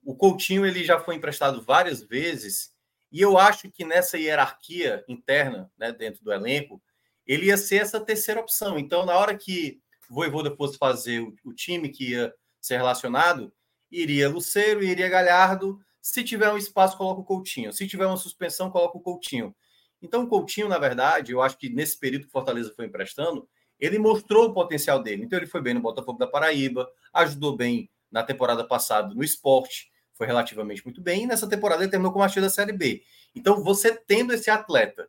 o 0.03 0.17
Coutinho 0.17 0.67
ele 0.67 0.83
já 0.83 0.99
foi 0.99 1.15
emprestado 1.15 1.63
várias 1.63 2.03
vezes 2.03 2.73
e 3.13 3.21
eu 3.21 3.39
acho 3.39 3.71
que 3.71 3.85
nessa 3.85 4.19
hierarquia 4.19 5.05
interna, 5.07 5.71
né, 5.79 5.93
dentro 5.93 6.25
do 6.25 6.33
elenco, 6.33 6.83
ele 7.25 7.47
ia 7.47 7.57
ser 7.57 7.83
essa 7.83 8.01
terceira 8.01 8.41
opção. 8.41 8.81
Então, 8.81 9.07
na 9.07 9.17
hora 9.17 9.39
que 9.39 9.81
o 10.11 10.15
Voivoda 10.15 10.57
fosse 10.57 10.77
fazer 10.77 11.21
o 11.45 11.55
time 11.55 11.89
que 11.89 12.11
ia 12.15 12.35
ser 12.61 12.79
relacionado, 12.79 13.53
iria 13.91 14.29
Luceiro, 14.29 14.83
iria 14.83 15.09
Galhardo. 15.09 15.79
Se 16.01 16.23
tiver 16.25 16.51
um 16.53 16.57
espaço, 16.57 16.97
coloca 16.97 17.21
o 17.21 17.25
Coutinho. 17.25 17.73
Se 17.73 17.87
tiver 17.87 18.07
uma 18.07 18.17
suspensão, 18.17 18.71
coloca 18.71 18.97
o 18.97 19.01
Coutinho. 19.01 19.55
Então, 20.01 20.23
o 20.23 20.29
Coutinho, 20.29 20.69
na 20.69 20.79
verdade, 20.79 21.33
eu 21.33 21.43
acho 21.43 21.59
que 21.59 21.69
nesse 21.69 21.99
período 21.99 22.27
que 22.27 22.33
Fortaleza 22.33 22.73
foi 22.75 22.87
emprestando, 22.87 23.49
ele 23.79 23.99
mostrou 23.99 24.47
o 24.47 24.55
potencial 24.55 25.03
dele. 25.03 25.25
Então, 25.25 25.39
ele 25.39 25.47
foi 25.47 25.61
bem 25.61 25.75
no 25.75 25.81
Botafogo 25.81 26.19
da 26.19 26.27
Paraíba, 26.27 26.89
ajudou 27.13 27.57
bem 27.57 27.91
na 28.11 28.23
temporada 28.23 28.65
passada 28.67 29.15
no 29.15 29.23
esporte, 29.23 29.91
foi 30.15 30.27
relativamente 30.27 30.85
muito 30.85 31.01
bem, 31.01 31.25
e 31.25 31.27
nessa 31.27 31.49
temporada 31.49 31.83
ele 31.83 31.91
terminou 31.91 32.13
com 32.13 32.21
o 32.21 32.41
da 32.41 32.51
Série 32.51 32.73
B. 32.73 33.03
Então, 33.35 33.63
você 33.63 33.95
tendo 33.95 34.33
esse 34.33 34.51
atleta 34.51 35.09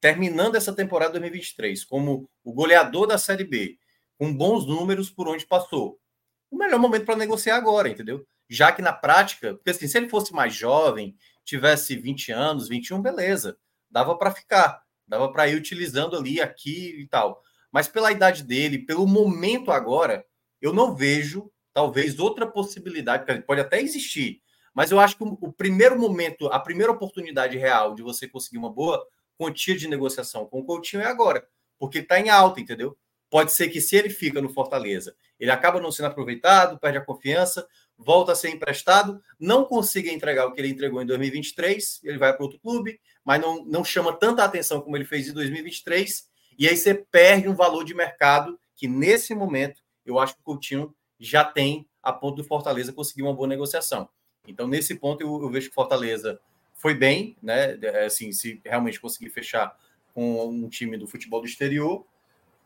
terminando 0.00 0.56
essa 0.56 0.72
temporada 0.72 1.12
2023 1.12 1.84
como 1.84 2.28
o 2.42 2.52
goleador 2.52 3.06
da 3.06 3.18
Série 3.18 3.44
B, 3.44 3.78
com 4.18 4.34
bons 4.34 4.66
números 4.66 5.10
por 5.10 5.28
onde 5.28 5.46
passou. 5.46 5.99
O 6.50 6.56
melhor 6.56 6.78
momento 6.78 7.04
para 7.04 7.16
negociar 7.16 7.56
agora, 7.56 7.88
entendeu? 7.88 8.26
Já 8.48 8.72
que 8.72 8.82
na 8.82 8.92
prática, 8.92 9.54
porque 9.54 9.70
assim, 9.70 9.86
se 9.86 9.96
ele 9.96 10.08
fosse 10.08 10.32
mais 10.32 10.54
jovem, 10.54 11.16
tivesse 11.44 11.96
20 11.96 12.32
anos, 12.32 12.68
21, 12.68 13.00
beleza, 13.00 13.56
dava 13.88 14.16
para 14.16 14.30
ficar, 14.32 14.82
dava 15.06 15.30
para 15.30 15.48
ir 15.48 15.56
utilizando 15.56 16.16
ali, 16.16 16.40
aqui 16.40 17.00
e 17.00 17.06
tal. 17.06 17.42
Mas 17.70 17.86
pela 17.86 18.10
idade 18.10 18.42
dele, 18.42 18.78
pelo 18.78 19.06
momento 19.06 19.70
agora, 19.70 20.24
eu 20.60 20.72
não 20.72 20.94
vejo 20.94 21.50
talvez 21.72 22.18
outra 22.18 22.46
possibilidade, 22.46 23.42
pode 23.42 23.60
até 23.60 23.80
existir, 23.80 24.42
mas 24.74 24.90
eu 24.90 25.00
acho 25.00 25.16
que 25.16 25.24
o 25.24 25.52
primeiro 25.52 25.98
momento, 25.98 26.46
a 26.48 26.58
primeira 26.58 26.92
oportunidade 26.92 27.56
real 27.56 27.94
de 27.94 28.02
você 28.02 28.28
conseguir 28.28 28.58
uma 28.58 28.72
boa 28.72 29.04
quantia 29.38 29.76
de 29.76 29.88
negociação 29.88 30.46
com 30.46 30.60
o 30.60 30.64
Coutinho 30.64 31.02
é 31.02 31.06
agora, 31.06 31.46
porque 31.78 31.98
está 31.98 32.20
em 32.20 32.28
alta, 32.28 32.60
entendeu? 32.60 32.96
Pode 33.28 33.52
ser 33.52 33.68
que 33.68 33.80
se 33.80 33.96
ele 33.96 34.10
fica 34.10 34.40
no 34.40 34.48
Fortaleza, 34.48 35.14
ele 35.40 35.50
acaba 35.50 35.80
não 35.80 35.90
sendo 35.90 36.06
aproveitado, 36.06 36.78
perde 36.78 36.98
a 36.98 37.04
confiança, 37.04 37.66
volta 37.96 38.32
a 38.32 38.34
ser 38.36 38.50
emprestado, 38.50 39.20
não 39.38 39.64
consiga 39.64 40.12
entregar 40.12 40.46
o 40.46 40.52
que 40.52 40.60
ele 40.60 40.68
entregou 40.68 41.02
em 41.02 41.06
2023, 41.06 42.00
ele 42.04 42.18
vai 42.18 42.32
para 42.32 42.44
outro 42.44 42.60
clube, 42.60 43.00
mas 43.24 43.40
não, 43.40 43.64
não 43.64 43.82
chama 43.82 44.12
tanta 44.12 44.44
atenção 44.44 44.80
como 44.80 44.96
ele 44.96 45.04
fez 45.04 45.28
em 45.28 45.32
2023, 45.32 46.28
e 46.58 46.68
aí 46.68 46.76
você 46.76 46.94
perde 46.94 47.48
um 47.48 47.54
valor 47.54 47.84
de 47.84 47.94
mercado 47.94 48.60
que 48.76 48.86
nesse 48.86 49.34
momento 49.34 49.82
eu 50.04 50.18
acho 50.18 50.34
que 50.34 50.40
o 50.40 50.44
Coutinho 50.44 50.94
já 51.18 51.44
tem 51.44 51.88
a 52.02 52.12
ponto 52.12 52.36
do 52.36 52.44
Fortaleza 52.44 52.92
conseguir 52.92 53.22
uma 53.22 53.34
boa 53.34 53.48
negociação. 53.48 54.08
Então, 54.46 54.66
nesse 54.66 54.94
ponto, 54.94 55.20
eu, 55.20 55.42
eu 55.42 55.50
vejo 55.50 55.68
que 55.68 55.74
Fortaleza 55.74 56.40
foi 56.74 56.94
bem, 56.94 57.36
né? 57.42 57.78
É, 57.82 58.06
assim, 58.06 58.32
se 58.32 58.60
realmente 58.64 59.00
conseguir 59.00 59.30
fechar 59.30 59.76
com 60.14 60.48
um 60.48 60.68
time 60.68 60.96
do 60.96 61.06
futebol 61.06 61.40
do 61.40 61.46
exterior. 61.46 62.04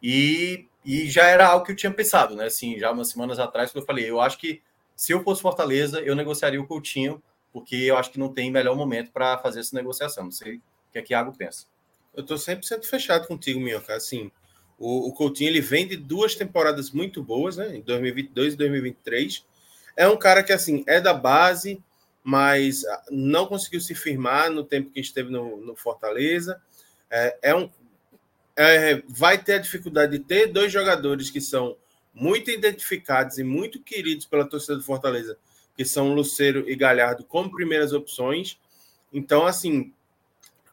E, 0.02 0.68
e 0.84 1.08
já 1.08 1.26
era 1.26 1.46
algo 1.46 1.64
que 1.64 1.72
eu 1.72 1.76
tinha 1.76 1.92
pensado, 1.92 2.36
né? 2.36 2.46
Assim, 2.46 2.78
já 2.78 2.90
umas 2.90 3.08
semanas 3.08 3.38
atrás, 3.38 3.70
quando 3.70 3.82
eu 3.82 3.86
falei, 3.86 4.08
eu 4.08 4.20
acho 4.20 4.38
que 4.38 4.60
se 4.94 5.12
eu 5.12 5.22
fosse 5.22 5.42
Fortaleza, 5.42 6.00
eu 6.00 6.14
negociaria 6.14 6.60
o 6.60 6.66
Coutinho, 6.66 7.22
porque 7.52 7.76
eu 7.76 7.96
acho 7.96 8.10
que 8.10 8.18
não 8.18 8.32
tem 8.32 8.50
melhor 8.50 8.76
momento 8.76 9.10
para 9.10 9.38
fazer 9.38 9.60
essa 9.60 9.74
negociação. 9.74 10.24
Não 10.24 10.30
sei 10.30 10.56
o 10.56 10.62
que 10.92 10.98
é 10.98 11.02
que 11.02 11.12
Iago 11.12 11.32
pensa. 11.36 11.66
Eu 12.14 12.22
estou 12.22 12.36
100% 12.36 12.84
fechado 12.84 13.26
contigo, 13.26 13.60
Minhoca. 13.60 13.94
Assim, 13.94 14.30
o, 14.78 15.08
o 15.08 15.12
Coutinho 15.12 15.50
ele 15.50 15.60
vem 15.60 15.86
de 15.86 15.96
duas 15.96 16.34
temporadas 16.34 16.90
muito 16.90 17.22
boas, 17.22 17.56
né? 17.56 17.76
Em 17.76 17.80
2022 17.80 18.54
e 18.54 18.56
2023. 18.56 19.46
É 19.96 20.08
um 20.08 20.16
cara 20.16 20.42
que, 20.42 20.52
assim, 20.52 20.84
é 20.86 21.00
da 21.00 21.14
base, 21.14 21.82
mas 22.22 22.82
não 23.10 23.46
conseguiu 23.46 23.80
se 23.80 23.94
firmar 23.94 24.50
no 24.50 24.64
tempo 24.64 24.90
que 24.90 25.00
esteve 25.00 25.30
no, 25.30 25.58
no 25.58 25.76
Fortaleza. 25.76 26.60
É, 27.10 27.38
é 27.42 27.54
um, 27.54 27.70
é, 28.56 29.02
vai 29.08 29.42
ter 29.42 29.54
a 29.54 29.58
dificuldade 29.58 30.18
de 30.18 30.24
ter 30.24 30.46
dois 30.46 30.72
jogadores 30.72 31.30
que 31.30 31.40
são 31.40 31.76
muito 32.12 32.50
identificados 32.50 33.38
e 33.38 33.44
muito 33.44 33.80
queridos 33.80 34.26
pela 34.26 34.48
torcida 34.48 34.76
do 34.76 34.82
Fortaleza, 34.82 35.36
que 35.76 35.84
são 35.84 36.14
Luceiro 36.14 36.68
e 36.68 36.76
Galhardo 36.76 37.24
como 37.24 37.50
primeiras 37.50 37.92
opções. 37.92 38.58
Então, 39.12 39.46
assim, 39.46 39.92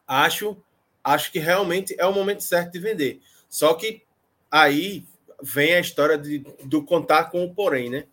acho, 0.06 0.56
acho 1.02 1.32
que 1.32 1.38
realmente 1.38 1.94
é 1.98 2.06
o 2.06 2.12
momento 2.12 2.42
certo 2.42 2.72
de 2.72 2.78
vender. 2.78 3.20
Só 3.48 3.74
que 3.74 4.02
aí 4.50 5.04
vem 5.42 5.74
a 5.74 5.80
história 5.80 6.16
de, 6.16 6.38
do 6.64 6.84
contar 6.84 7.24
com 7.24 7.44
o 7.44 7.52
porém, 7.52 7.90
né? 7.90 8.06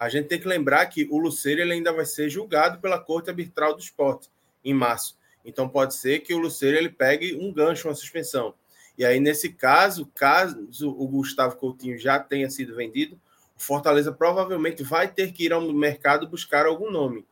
a 0.00 0.08
gente 0.08 0.28
tem 0.28 0.40
que 0.40 0.48
lembrar 0.48 0.86
que 0.86 1.06
o 1.10 1.18
Luceiro 1.18 1.60
ele 1.60 1.74
ainda 1.74 1.92
vai 1.92 2.06
ser 2.06 2.30
julgado 2.30 2.80
pela 2.80 2.98
Corte 2.98 3.28
Arbitral 3.28 3.74
do 3.74 3.80
Esporte 3.80 4.30
em 4.64 4.72
março. 4.72 5.18
Então 5.44 5.68
pode 5.68 5.94
ser 5.94 6.20
que 6.20 6.32
o 6.32 6.38
Luceiro 6.38 6.78
ele 6.78 6.88
pegue 6.88 7.34
um 7.34 7.52
gancho, 7.52 7.86
uma 7.86 7.94
suspensão. 7.94 8.54
E 9.00 9.04
aí, 9.06 9.18
nesse 9.18 9.48
caso, 9.48 10.04
caso 10.14 10.90
o 10.90 11.08
Gustavo 11.08 11.56
Coutinho 11.56 11.98
já 11.98 12.18
tenha 12.18 12.50
sido 12.50 12.76
vendido, 12.76 13.18
o 13.56 13.58
Fortaleza 13.58 14.12
provavelmente 14.12 14.82
vai 14.82 15.08
ter 15.08 15.32
que 15.32 15.46
ir 15.46 15.54
ao 15.54 15.72
mercado 15.72 16.28
buscar 16.28 16.66
algum 16.66 16.90
nome. 16.90 17.24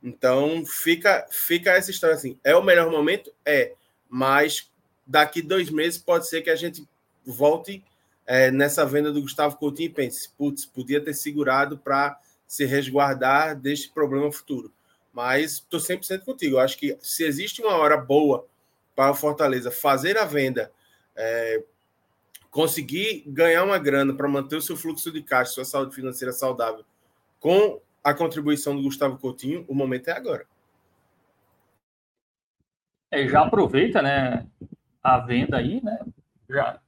Então 0.00 0.64
fica, 0.64 1.26
fica 1.28 1.72
essa 1.72 1.90
história 1.90 2.14
assim. 2.14 2.38
É 2.44 2.54
o 2.54 2.62
melhor 2.62 2.92
momento? 2.92 3.32
É. 3.44 3.72
Mas 4.08 4.70
daqui 5.04 5.42
dois 5.42 5.68
meses 5.68 5.98
pode 5.98 6.28
ser 6.28 6.42
que 6.42 6.50
a 6.50 6.54
gente 6.54 6.88
volte 7.26 7.84
é, 8.24 8.52
nessa 8.52 8.86
venda 8.86 9.10
do 9.10 9.20
Gustavo 9.20 9.56
Coutinho 9.56 9.86
e 9.86 9.92
pense, 9.92 10.28
putz, 10.38 10.64
podia 10.64 11.00
ter 11.00 11.12
segurado 11.12 11.76
para 11.76 12.20
se 12.46 12.64
resguardar 12.64 13.56
deste 13.56 13.90
problema 13.90 14.30
futuro. 14.30 14.72
Mas 15.12 15.54
estou 15.54 15.80
100% 15.80 16.20
contigo. 16.20 16.54
Eu 16.54 16.60
acho 16.60 16.78
que 16.78 16.96
se 17.00 17.24
existe 17.24 17.62
uma 17.62 17.74
hora 17.74 17.96
boa 17.96 18.46
para 18.94 19.10
o 19.10 19.16
Fortaleza 19.16 19.72
fazer 19.72 20.16
a 20.16 20.24
venda, 20.24 20.70
é, 21.16 21.62
conseguir 22.50 23.24
ganhar 23.26 23.64
uma 23.64 23.78
grana 23.78 24.14
para 24.14 24.28
manter 24.28 24.56
o 24.56 24.62
seu 24.62 24.76
fluxo 24.76 25.12
de 25.12 25.22
caixa, 25.22 25.52
sua 25.52 25.64
saúde 25.64 25.94
financeira 25.94 26.32
saudável, 26.32 26.84
com 27.40 27.80
a 28.02 28.14
contribuição 28.14 28.76
do 28.76 28.82
Gustavo 28.82 29.18
Coutinho, 29.18 29.64
o 29.68 29.74
momento 29.74 30.08
é 30.08 30.12
agora. 30.12 30.46
É, 33.10 33.26
já 33.28 33.42
aproveita, 33.42 34.02
né, 34.02 34.46
a 35.02 35.18
venda 35.18 35.56
aí, 35.56 35.80
né? 35.82 35.98
Já, 36.48 36.80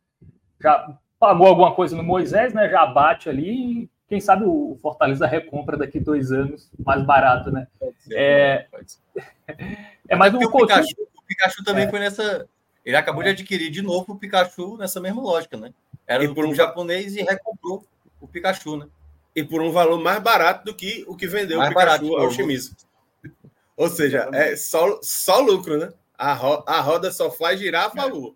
já 0.61 0.99
pagou 1.19 1.47
alguma 1.47 1.75
coisa 1.75 1.97
no 1.97 2.03
Moisés, 2.03 2.53
né? 2.53 2.69
Já 2.69 2.85
bate 2.87 3.29
ali. 3.29 3.89
Quem 4.09 4.21
sabe 4.21 4.45
o 4.45 4.79
Fortaleza 4.81 5.27
recompra 5.27 5.77
daqui 5.77 6.01
dois 6.01 6.33
anos 6.33 6.71
mais 6.85 7.05
barato, 7.05 7.51
né? 7.51 7.69
Ser, 7.99 8.15
é, 8.17 8.69
é 10.09 10.17
mais 10.17 10.35
um 10.35 10.39
o 10.39 10.51
Pikachu, 10.51 10.95
o 11.17 11.23
Pikachu 11.27 11.65
também 11.65 11.85
é. 11.85 11.91
foi 11.91 12.01
nessa. 12.01 12.49
Ele 12.89 12.97
acabou 12.97 13.23
de 13.23 13.29
adquirir 13.29 13.71
de 13.71 13.83
novo 13.83 14.15
o 14.15 14.17
Pikachu 14.17 14.79
nessa 14.79 14.99
mesma 14.99 15.21
lógica, 15.21 15.59
né? 15.59 15.75
Era 16.07 16.25
e 16.25 16.35
por 16.35 16.47
um 16.47 16.55
japonês 16.55 17.15
e 17.17 17.23
recomprou 17.23 17.85
o 18.19 18.27
Pikachu, 18.27 18.79
né? 18.79 18.87
E 19.37 19.45
por 19.45 19.61
um 19.61 19.71
valor 19.71 20.01
mais 20.01 20.19
barato 20.21 20.65
do 20.65 20.75
que 20.75 21.05
o 21.07 21.15
que 21.15 21.27
vendeu 21.27 21.59
mais 21.59 21.71
o 21.71 21.75
Pikachu 21.75 21.87
barato, 21.87 22.17
ao 22.17 22.31
Shimizu. 22.31 22.75
Ou 23.77 23.91
seja, 23.91 24.31
é 24.33 24.57
só, 24.57 24.99
só 25.03 25.39
lucro, 25.39 25.77
né? 25.77 25.93
A, 26.17 26.33
ro 26.33 26.65
a 26.67 26.81
roda 26.81 27.13
só 27.13 27.31
faz 27.31 27.61
girar 27.61 27.89
a 27.89 27.91
favor. 27.91 28.35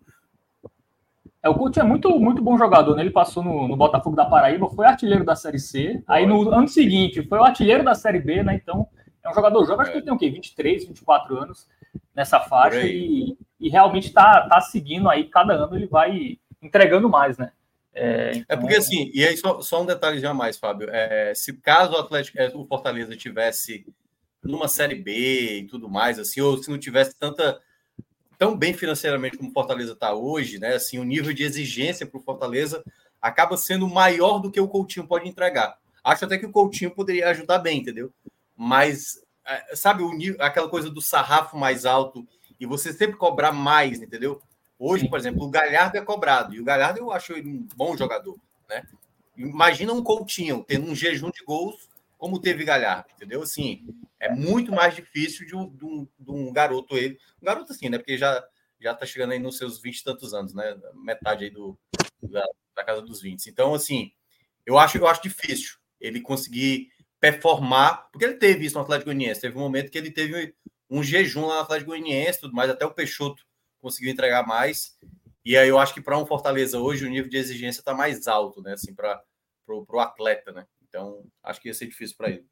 É, 1.42 1.48
o 1.48 1.54
Coutinho 1.54 1.86
é 1.86 1.88
muito, 1.88 2.10
muito 2.20 2.42
bom 2.42 2.58
jogador, 2.58 2.94
né? 2.94 3.00
Ele 3.00 3.10
passou 3.10 3.42
no, 3.42 3.66
no, 3.66 3.74
Botafogo 3.74 4.14
da 4.14 4.26
Paraíba, 4.26 4.68
foi 4.68 4.84
artilheiro 4.84 5.24
da 5.24 5.34
Série 5.34 5.58
C. 5.58 6.02
Aí 6.06 6.26
no 6.26 6.50
ano 6.50 6.68
seguinte 6.68 7.26
foi 7.26 7.38
o 7.38 7.44
artilheiro 7.44 7.82
da 7.82 7.94
Série 7.94 8.20
B, 8.20 8.42
né? 8.42 8.54
Então 8.54 8.86
é 9.24 9.30
um 9.30 9.34
jogador 9.34 9.64
jovem, 9.64 9.80
acho 9.80 9.92
que 9.92 9.96
ele 9.96 10.04
tem 10.04 10.12
o 10.12 10.18
quê? 10.18 10.28
23, 10.28 10.88
24 10.88 11.38
anos 11.38 11.66
nessa 12.14 12.38
faixa 12.38 12.82
e, 12.82 13.34
e, 13.62 13.68
realmente 13.68 14.12
tá, 14.12 14.46
tá 14.48 14.60
seguindo 14.60 15.08
aí, 15.08 15.24
cada 15.24 15.54
ano 15.54 15.76
ele 15.76 15.86
vai 15.86 16.38
entregando 16.60 17.08
mais, 17.08 17.38
né? 17.38 17.52
É, 17.94 18.30
então... 18.30 18.44
é 18.48 18.56
porque 18.56 18.76
assim, 18.76 19.10
e 19.14 19.26
aí 19.26 19.36
só, 19.36 19.60
só 19.60 19.82
um 19.82 19.86
detalhe 19.86 20.18
já 20.18 20.32
mais, 20.32 20.58
Fábio. 20.58 20.88
É, 20.90 21.34
se 21.34 21.52
caso 21.54 21.92
o 21.92 21.98
Atlético, 21.98 22.38
é, 22.38 22.50
o 22.54 22.66
Fortaleza 22.66 23.16
tivesse 23.16 23.86
numa 24.42 24.66
série 24.68 24.94
B 24.94 25.58
e 25.60 25.66
tudo 25.66 25.88
mais, 25.88 26.18
assim, 26.18 26.40
ou 26.40 26.56
se 26.62 26.70
não 26.70 26.78
tivesse 26.78 27.18
tanta 27.18 27.60
tão 28.38 28.56
bem 28.56 28.74
financeiramente 28.74 29.36
como 29.36 29.50
o 29.50 29.52
Fortaleza 29.52 29.92
está 29.92 30.12
hoje, 30.14 30.58
né? 30.58 30.74
Assim, 30.74 30.98
o 30.98 31.04
nível 31.04 31.32
de 31.32 31.44
exigência 31.44 32.04
para 32.04 32.18
o 32.18 32.22
Fortaleza 32.22 32.82
acaba 33.20 33.56
sendo 33.56 33.88
maior 33.88 34.40
do 34.40 34.50
que 34.50 34.60
o 34.60 34.66
Coutinho 34.66 35.06
pode 35.06 35.28
entregar. 35.28 35.78
Acho 36.02 36.24
até 36.24 36.36
que 36.36 36.46
o 36.46 36.50
Coutinho 36.50 36.90
poderia 36.90 37.28
ajudar 37.28 37.60
bem, 37.60 37.78
entendeu? 37.78 38.12
Mas 38.56 39.22
é, 39.46 39.76
sabe 39.76 40.02
o 40.02 40.12
aquela 40.40 40.68
coisa 40.68 40.90
do 40.90 41.00
sarrafo 41.00 41.56
mais 41.56 41.86
alto 41.86 42.26
e 42.62 42.66
você 42.66 42.92
sempre 42.92 43.16
cobrar 43.16 43.50
mais, 43.50 44.00
entendeu? 44.00 44.40
Hoje, 44.78 45.08
por 45.08 45.18
exemplo, 45.18 45.42
o 45.42 45.50
Galhardo 45.50 45.98
é 45.98 46.00
cobrado 46.00 46.54
e 46.54 46.60
o 46.60 46.64
Galhardo 46.64 47.00
eu 47.00 47.10
acho 47.10 47.32
ele 47.32 47.48
um 47.48 47.66
bom 47.74 47.96
jogador, 47.96 48.38
né? 48.68 48.84
Imagina 49.36 49.92
um 49.92 50.00
Coutinho 50.00 50.64
tendo 50.64 50.88
um 50.88 50.94
jejum 50.94 51.32
de 51.32 51.44
gols 51.44 51.88
como 52.16 52.40
teve 52.40 52.64
Galhardo, 52.64 53.08
entendeu? 53.16 53.42
Assim, 53.42 53.84
é 54.20 54.32
muito 54.32 54.70
mais 54.70 54.94
difícil 54.94 55.44
de 55.44 55.56
um, 55.56 55.68
de 55.68 55.84
um, 55.84 56.08
de 56.16 56.30
um 56.30 56.52
garoto 56.52 56.96
ele, 56.96 57.18
um 57.42 57.44
garoto 57.44 57.72
assim, 57.72 57.88
né? 57.88 57.98
Porque 57.98 58.16
já 58.16 58.40
já 58.80 58.94
tá 58.94 59.04
chegando 59.06 59.32
aí 59.32 59.40
nos 59.40 59.58
seus 59.58 59.80
20 59.80 59.98
e 59.98 60.04
tantos 60.04 60.32
anos, 60.32 60.54
né? 60.54 60.76
Metade 60.94 61.44
aí 61.44 61.50
do 61.50 61.76
da, 62.22 62.44
da, 62.76 62.84
casa 62.84 63.02
dos 63.02 63.20
20. 63.20 63.48
Então, 63.48 63.74
assim, 63.74 64.12
eu 64.64 64.78
acho 64.78 64.98
eu 64.98 65.08
acho 65.08 65.20
difícil 65.20 65.78
ele 66.00 66.20
conseguir 66.20 66.92
performar, 67.18 68.08
porque 68.12 68.24
ele 68.24 68.34
teve 68.34 68.66
isso 68.66 68.76
no 68.76 68.82
Atlético 68.82 69.06
Goianiense, 69.06 69.40
teve 69.40 69.56
um 69.56 69.62
momento 69.62 69.90
que 69.90 69.98
ele 69.98 70.12
teve 70.12 70.54
um 70.92 71.02
jejum 71.02 71.46
lá 71.46 71.54
no 71.54 71.60
Atlético 71.62 71.90
Goianiense, 71.90 72.40
tudo 72.40 72.54
mais, 72.54 72.70
até 72.70 72.84
o 72.84 72.90
Peixoto 72.90 73.42
conseguiu 73.80 74.12
entregar 74.12 74.46
mais. 74.46 74.98
E 75.42 75.56
aí 75.56 75.66
eu 75.66 75.78
acho 75.78 75.94
que 75.94 76.02
para 76.02 76.18
um 76.18 76.26
Fortaleza 76.26 76.78
hoje 76.78 77.06
o 77.06 77.08
nível 77.08 77.30
de 77.30 77.36
exigência 77.38 77.80
está 77.80 77.94
mais 77.94 78.28
alto, 78.28 78.60
né? 78.60 78.74
Assim, 78.74 78.94
para 78.94 79.20
o 79.66 79.98
atleta, 79.98 80.52
né? 80.52 80.66
Então, 80.86 81.24
acho 81.42 81.60
que 81.62 81.68
ia 81.68 81.74
ser 81.74 81.86
difícil 81.86 82.14
para 82.16 82.28
ele. 82.28 82.44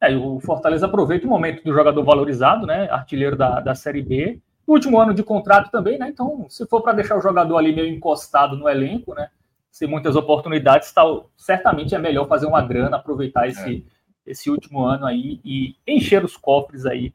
É, 0.00 0.14
o 0.16 0.40
Fortaleza 0.40 0.86
aproveita 0.86 1.26
o 1.26 1.30
momento 1.30 1.62
do 1.62 1.72
jogador 1.72 2.02
valorizado, 2.02 2.66
né? 2.66 2.90
Artilheiro 2.90 3.36
da, 3.36 3.60
da 3.60 3.74
Série 3.74 4.02
B. 4.02 4.40
Último 4.66 4.98
ano 4.98 5.14
de 5.14 5.22
contrato 5.22 5.70
também, 5.70 5.96
né? 5.96 6.08
Então, 6.08 6.46
se 6.50 6.66
for 6.66 6.82
para 6.82 6.94
deixar 6.94 7.16
o 7.16 7.22
jogador 7.22 7.56
ali 7.56 7.72
meio 7.72 7.88
encostado 7.88 8.56
no 8.56 8.68
elenco, 8.68 9.14
né? 9.14 9.30
Sem 9.70 9.88
muitas 9.88 10.16
oportunidades, 10.16 10.92
tá, 10.92 11.02
certamente 11.36 11.94
é 11.94 11.98
melhor 11.98 12.26
fazer 12.26 12.46
uma 12.46 12.62
grana, 12.62 12.96
aproveitar 12.96 13.46
esse, 13.46 13.86
é. 14.26 14.30
esse 14.30 14.50
último 14.50 14.84
ano 14.84 15.06
aí 15.06 15.40
e 15.44 15.76
encher 15.86 16.24
os 16.24 16.36
cofres 16.36 16.84
aí 16.84 17.14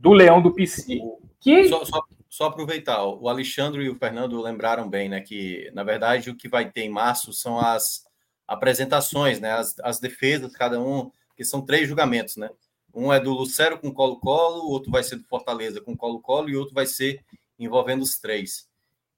do 0.00 0.12
Leão 0.12 0.40
do 0.40 0.52
PC. 0.52 0.98
Que... 1.38 1.68
Só, 1.68 1.84
só, 1.84 2.02
só 2.28 2.44
aproveitar, 2.46 3.04
o 3.04 3.28
Alexandre 3.28 3.84
e 3.84 3.90
o 3.90 3.94
Fernando 3.96 4.40
lembraram 4.40 4.88
bem, 4.88 5.08
né? 5.08 5.20
Que, 5.20 5.70
na 5.74 5.84
verdade, 5.84 6.30
o 6.30 6.36
que 6.36 6.48
vai 6.48 6.70
ter 6.70 6.82
em 6.82 6.90
março 6.90 7.32
são 7.32 7.60
as 7.60 8.04
apresentações, 8.48 9.40
né? 9.40 9.52
As, 9.52 9.78
as 9.80 10.00
defesas, 10.00 10.56
cada 10.56 10.80
um, 10.80 11.10
que 11.36 11.44
são 11.44 11.64
três 11.64 11.86
julgamentos, 11.86 12.36
né? 12.36 12.50
Um 12.92 13.12
é 13.12 13.20
do 13.20 13.32
Lucero 13.32 13.78
com 13.78 13.92
Colo-Colo, 13.92 14.64
o 14.64 14.70
outro 14.70 14.90
vai 14.90 15.02
ser 15.04 15.16
do 15.16 15.24
Fortaleza 15.24 15.80
com 15.80 15.96
Colo-Colo 15.96 16.48
e 16.48 16.56
outro 16.56 16.74
vai 16.74 16.86
ser 16.86 17.24
envolvendo 17.58 18.02
os 18.02 18.18
três. 18.18 18.68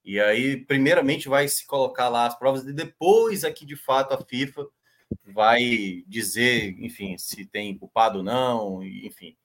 E 0.04 0.20
aí, 0.20 0.56
primeiramente, 0.56 1.28
vai 1.28 1.46
se 1.46 1.64
colocar 1.64 2.08
lá 2.08 2.26
as 2.26 2.36
provas 2.36 2.66
e 2.66 2.72
depois 2.72 3.44
aqui, 3.44 3.64
de 3.64 3.76
fato, 3.76 4.12
a 4.12 4.18
FIFA 4.18 4.66
vai 5.24 6.02
dizer, 6.06 6.76
enfim, 6.80 7.16
se 7.16 7.46
tem 7.46 7.78
culpado 7.78 8.18
ou 8.18 8.24
não, 8.24 8.82
enfim, 8.82 9.36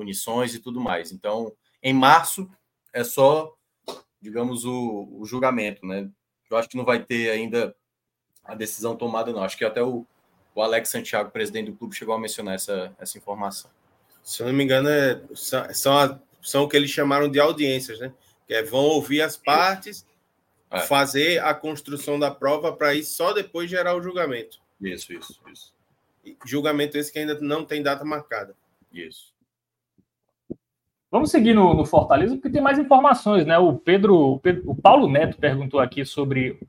punições 0.00 0.54
e 0.54 0.58
tudo 0.58 0.80
mais. 0.80 1.12
Então, 1.12 1.52
em 1.82 1.92
março 1.92 2.50
é 2.90 3.04
só, 3.04 3.54
digamos, 4.20 4.64
o, 4.64 5.06
o 5.12 5.26
julgamento, 5.26 5.86
né? 5.86 6.08
Eu 6.50 6.56
acho 6.56 6.70
que 6.70 6.76
não 6.76 6.86
vai 6.86 7.04
ter 7.04 7.30
ainda 7.30 7.76
a 8.42 8.54
decisão 8.54 8.96
tomada, 8.96 9.30
não. 9.30 9.44
Acho 9.44 9.58
que 9.58 9.64
até 9.64 9.82
o, 9.82 10.06
o 10.54 10.62
Alex 10.62 10.88
Santiago, 10.88 11.30
presidente 11.30 11.70
do 11.70 11.76
clube, 11.76 11.94
chegou 11.94 12.14
a 12.14 12.18
mencionar 12.18 12.54
essa, 12.54 12.96
essa 12.98 13.18
informação. 13.18 13.70
Se 14.22 14.42
eu 14.42 14.46
não 14.46 14.54
me 14.54 14.64
engano, 14.64 14.88
é, 14.88 15.20
são, 15.34 15.98
a, 15.98 16.18
são 16.40 16.64
o 16.64 16.68
que 16.68 16.78
eles 16.78 16.90
chamaram 16.90 17.30
de 17.30 17.38
audiências, 17.38 18.00
né? 18.00 18.10
Que 18.46 18.54
é, 18.54 18.62
vão 18.62 18.80
ouvir 18.80 19.20
as 19.20 19.36
partes, 19.36 20.06
é. 20.70 20.80
fazer 20.80 21.44
a 21.44 21.52
construção 21.52 22.18
da 22.18 22.30
prova 22.30 22.74
para 22.74 22.94
ir 22.94 23.04
só 23.04 23.34
depois 23.34 23.68
gerar 23.68 23.94
o 23.94 24.02
julgamento. 24.02 24.58
Isso, 24.80 25.12
isso, 25.12 25.38
isso. 25.52 25.74
Julgamento 26.46 26.96
esse 26.96 27.12
que 27.12 27.18
ainda 27.18 27.38
não 27.38 27.66
tem 27.66 27.82
data 27.82 28.02
marcada. 28.02 28.56
Isso. 28.90 29.34
Vamos 31.10 31.32
seguir 31.32 31.54
no, 31.54 31.74
no, 31.74 31.84
Fortaleza, 31.84 32.36
porque 32.36 32.50
tem 32.50 32.62
mais 32.62 32.78
informações, 32.78 33.44
né? 33.44 33.58
O 33.58 33.74
Pedro, 33.74 34.16
o 34.16 34.38
Pedro, 34.38 34.70
o 34.70 34.74
Paulo 34.74 35.10
Neto 35.10 35.36
perguntou 35.38 35.80
aqui 35.80 36.04
sobre 36.04 36.60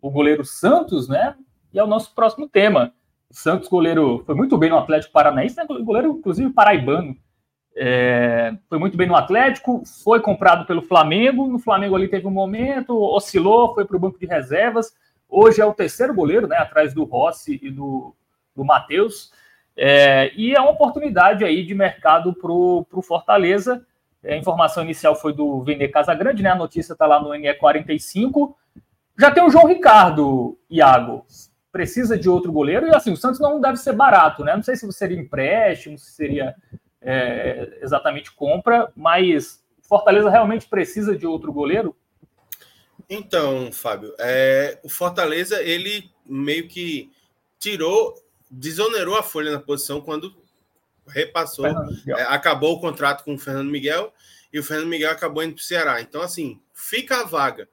o 0.00 0.08
goleiro 0.08 0.44
Santos, 0.44 1.08
né? 1.08 1.34
E 1.72 1.78
é 1.80 1.82
o 1.82 1.86
nosso 1.88 2.14
próximo 2.14 2.48
tema. 2.48 2.92
Santos, 3.30 3.68
goleiro, 3.68 4.22
foi 4.24 4.36
muito 4.36 4.56
bem 4.56 4.70
no 4.70 4.78
Atlético 4.78 5.12
Paranaense, 5.12 5.56
né? 5.56 5.66
goleiro, 5.66 6.12
inclusive, 6.12 6.50
paraibano. 6.50 7.16
É, 7.76 8.56
foi 8.68 8.78
muito 8.78 8.96
bem 8.96 9.08
no 9.08 9.16
Atlético, 9.16 9.82
foi 10.04 10.20
comprado 10.20 10.64
pelo 10.64 10.80
Flamengo. 10.80 11.48
No 11.48 11.58
Flamengo 11.58 11.96
ali 11.96 12.06
teve 12.06 12.26
um 12.26 12.30
momento, 12.30 12.96
oscilou, 12.96 13.74
foi 13.74 13.84
para 13.84 13.96
o 13.96 14.00
banco 14.00 14.18
de 14.18 14.26
reservas. 14.26 14.94
Hoje 15.28 15.60
é 15.60 15.66
o 15.66 15.74
terceiro 15.74 16.14
goleiro, 16.14 16.46
né? 16.46 16.56
Atrás 16.56 16.94
do 16.94 17.02
Rossi 17.02 17.58
e 17.60 17.68
do, 17.68 18.14
do 18.54 18.64
Matheus. 18.64 19.32
É, 19.76 20.32
e 20.36 20.54
é 20.54 20.60
uma 20.60 20.70
oportunidade 20.70 21.44
aí 21.44 21.64
de 21.64 21.74
mercado 21.74 22.32
para 22.32 22.50
o 22.50 23.02
Fortaleza. 23.02 23.86
É, 24.22 24.34
a 24.34 24.36
informação 24.36 24.82
inicial 24.82 25.14
foi 25.14 25.32
do 25.32 25.62
Vender 25.62 25.88
Casagrande, 25.88 26.42
né? 26.42 26.50
A 26.50 26.56
notícia 26.56 26.92
está 26.92 27.06
lá 27.06 27.20
no 27.20 27.30
NE45. 27.30 28.54
Já 29.18 29.30
tem 29.30 29.42
o 29.42 29.50
João 29.50 29.66
Ricardo, 29.66 30.58
Iago. 30.70 31.26
Precisa 31.70 32.18
de 32.18 32.28
outro 32.28 32.52
goleiro. 32.52 32.86
E 32.86 32.94
assim, 32.94 33.12
o 33.12 33.16
Santos 33.16 33.40
não 33.40 33.60
deve 33.60 33.76
ser 33.76 33.92
barato, 33.92 34.44
né? 34.44 34.54
Não 34.54 34.62
sei 34.62 34.76
se 34.76 34.90
seria 34.92 35.18
empréstimo, 35.18 35.98
se 35.98 36.12
seria 36.12 36.54
é, 37.00 37.78
exatamente 37.80 38.32
compra, 38.32 38.92
mas 38.94 39.62
Fortaleza 39.88 40.28
realmente 40.28 40.68
precisa 40.68 41.16
de 41.16 41.26
outro 41.26 41.52
goleiro? 41.52 41.96
Então, 43.08 43.72
Fábio, 43.72 44.14
é, 44.18 44.78
o 44.82 44.88
Fortaleza 44.88 45.62
ele 45.62 46.10
meio 46.26 46.68
que 46.68 47.10
tirou, 47.58 48.14
desonerou 48.50 49.16
a 49.16 49.22
folha 49.22 49.50
na 49.50 49.58
posição 49.58 50.00
quando 50.00 50.34
repassou, 51.08 51.66
é, 51.66 52.22
acabou 52.28 52.76
o 52.76 52.80
contrato 52.80 53.24
com 53.24 53.34
o 53.34 53.38
Fernando 53.38 53.70
Miguel 53.70 54.12
e 54.52 54.58
o 54.58 54.64
Fernando 54.64 54.88
Miguel 54.88 55.10
acabou 55.10 55.42
indo 55.42 55.54
para 55.54 55.60
o 55.60 55.64
Ceará. 55.64 56.00
Então, 56.00 56.22
assim, 56.22 56.60
fica 56.72 57.20
a 57.20 57.24
vaga 57.24 57.68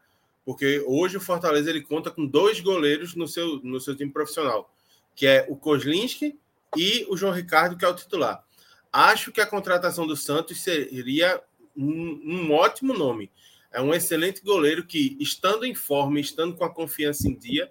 porque 0.45 0.84
hoje 0.86 1.17
o 1.17 1.21
Fortaleza 1.21 1.71
ele 1.71 1.82
conta 1.82 2.12
com 2.12 2.26
dois 2.26 2.60
goleiros 2.60 3.15
no 3.15 3.28
seu, 3.28 3.60
no 3.63 3.82
seu 3.82 3.95
time 3.95 4.12
profissional, 4.12 4.71
que 5.15 5.26
é 5.26 5.45
o 5.50 5.56
Kozlinski 5.56 6.38
e 6.78 7.06
o 7.10 7.17
João 7.17 7.34
Ricardo, 7.34 7.76
que 7.76 7.84
é 7.84 7.88
o 7.88 7.95
titular. 7.95 8.45
Acho 8.93 9.32
que 9.32 9.41
a 9.41 9.48
contratação 9.48 10.06
do 10.06 10.15
Santos 10.15 10.62
seria 10.62 11.41
um, 11.76 12.21
um 12.24 12.54
ótimo 12.54 12.93
nome. 12.93 13.32
É 13.71 13.82
um 13.82 13.93
excelente 13.93 14.41
goleiro 14.41 14.86
que, 14.86 15.17
estando 15.19 15.65
em 15.65 15.74
forma, 15.74 16.19
estando 16.19 16.56
com 16.56 16.63
a 16.63 16.74
confiança 16.74 17.28
em 17.28 17.36
dia, 17.36 17.69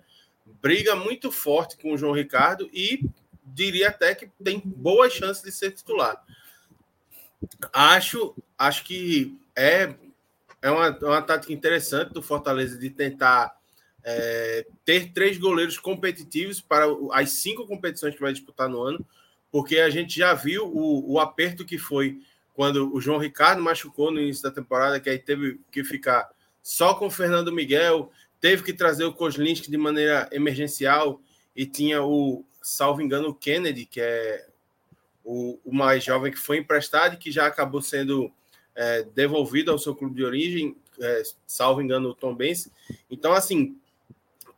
briga 0.60 0.96
muito 0.96 1.30
forte 1.30 1.78
com 1.78 1.92
o 1.92 1.96
João 1.96 2.12
Ricardo 2.12 2.68
e 2.72 3.08
diria 3.44 3.88
até 3.88 4.14
que 4.14 4.30
tem 4.42 4.60
boas 4.64 5.12
chances 5.12 5.42
de 5.42 5.52
ser 5.52 5.72
titular. 5.72 6.22
Acho, 7.72 8.34
acho 8.58 8.84
que 8.84 9.38
é 9.54 9.94
é 10.64 10.70
uma, 10.70 10.86
é 10.86 11.04
uma 11.04 11.20
tática 11.20 11.52
interessante 11.52 12.14
do 12.14 12.22
Fortaleza 12.22 12.78
de 12.78 12.88
tentar 12.88 13.54
é, 14.02 14.66
ter 14.82 15.12
três 15.12 15.36
goleiros 15.36 15.78
competitivos 15.78 16.58
para 16.58 16.86
as 17.12 17.32
cinco 17.32 17.66
competições 17.66 18.14
que 18.14 18.20
vai 18.22 18.32
disputar 18.32 18.66
no 18.66 18.80
ano, 18.80 19.06
porque 19.52 19.78
a 19.78 19.90
gente 19.90 20.18
já 20.18 20.32
viu 20.32 20.66
o, 20.66 21.12
o 21.12 21.20
aperto 21.20 21.66
que 21.66 21.76
foi 21.76 22.18
quando 22.54 22.94
o 22.94 22.98
João 22.98 23.18
Ricardo 23.18 23.60
machucou 23.60 24.10
no 24.10 24.18
início 24.18 24.42
da 24.42 24.50
temporada, 24.50 24.98
que 24.98 25.10
aí 25.10 25.18
teve 25.18 25.60
que 25.70 25.84
ficar 25.84 26.30
só 26.62 26.94
com 26.94 27.08
o 27.08 27.10
Fernando 27.10 27.52
Miguel, 27.52 28.10
teve 28.40 28.62
que 28.62 28.72
trazer 28.72 29.04
o 29.04 29.12
Kozlinski 29.12 29.70
de 29.70 29.76
maneira 29.76 30.30
emergencial 30.32 31.20
e 31.54 31.66
tinha 31.66 32.02
o, 32.02 32.42
salvo 32.64 33.02
engano, 33.02 33.28
o 33.28 33.34
Kennedy, 33.34 33.84
que 33.84 34.00
é 34.00 34.46
o, 35.22 35.60
o 35.64 35.72
mais 35.72 36.02
jovem 36.02 36.32
que 36.32 36.38
foi 36.38 36.58
emprestado 36.58 37.14
e 37.14 37.18
que 37.18 37.30
já 37.30 37.46
acabou 37.46 37.82
sendo 37.82 38.32
é, 38.74 39.02
devolvido 39.14 39.70
ao 39.70 39.78
seu 39.78 39.94
clube 39.94 40.16
de 40.16 40.24
origem, 40.24 40.76
é, 41.00 41.22
salvo 41.46 41.82
engano, 41.82 42.08
o 42.08 42.14
Tom 42.14 42.34
Benz. 42.34 42.70
Então, 43.10 43.32
assim, 43.32 43.76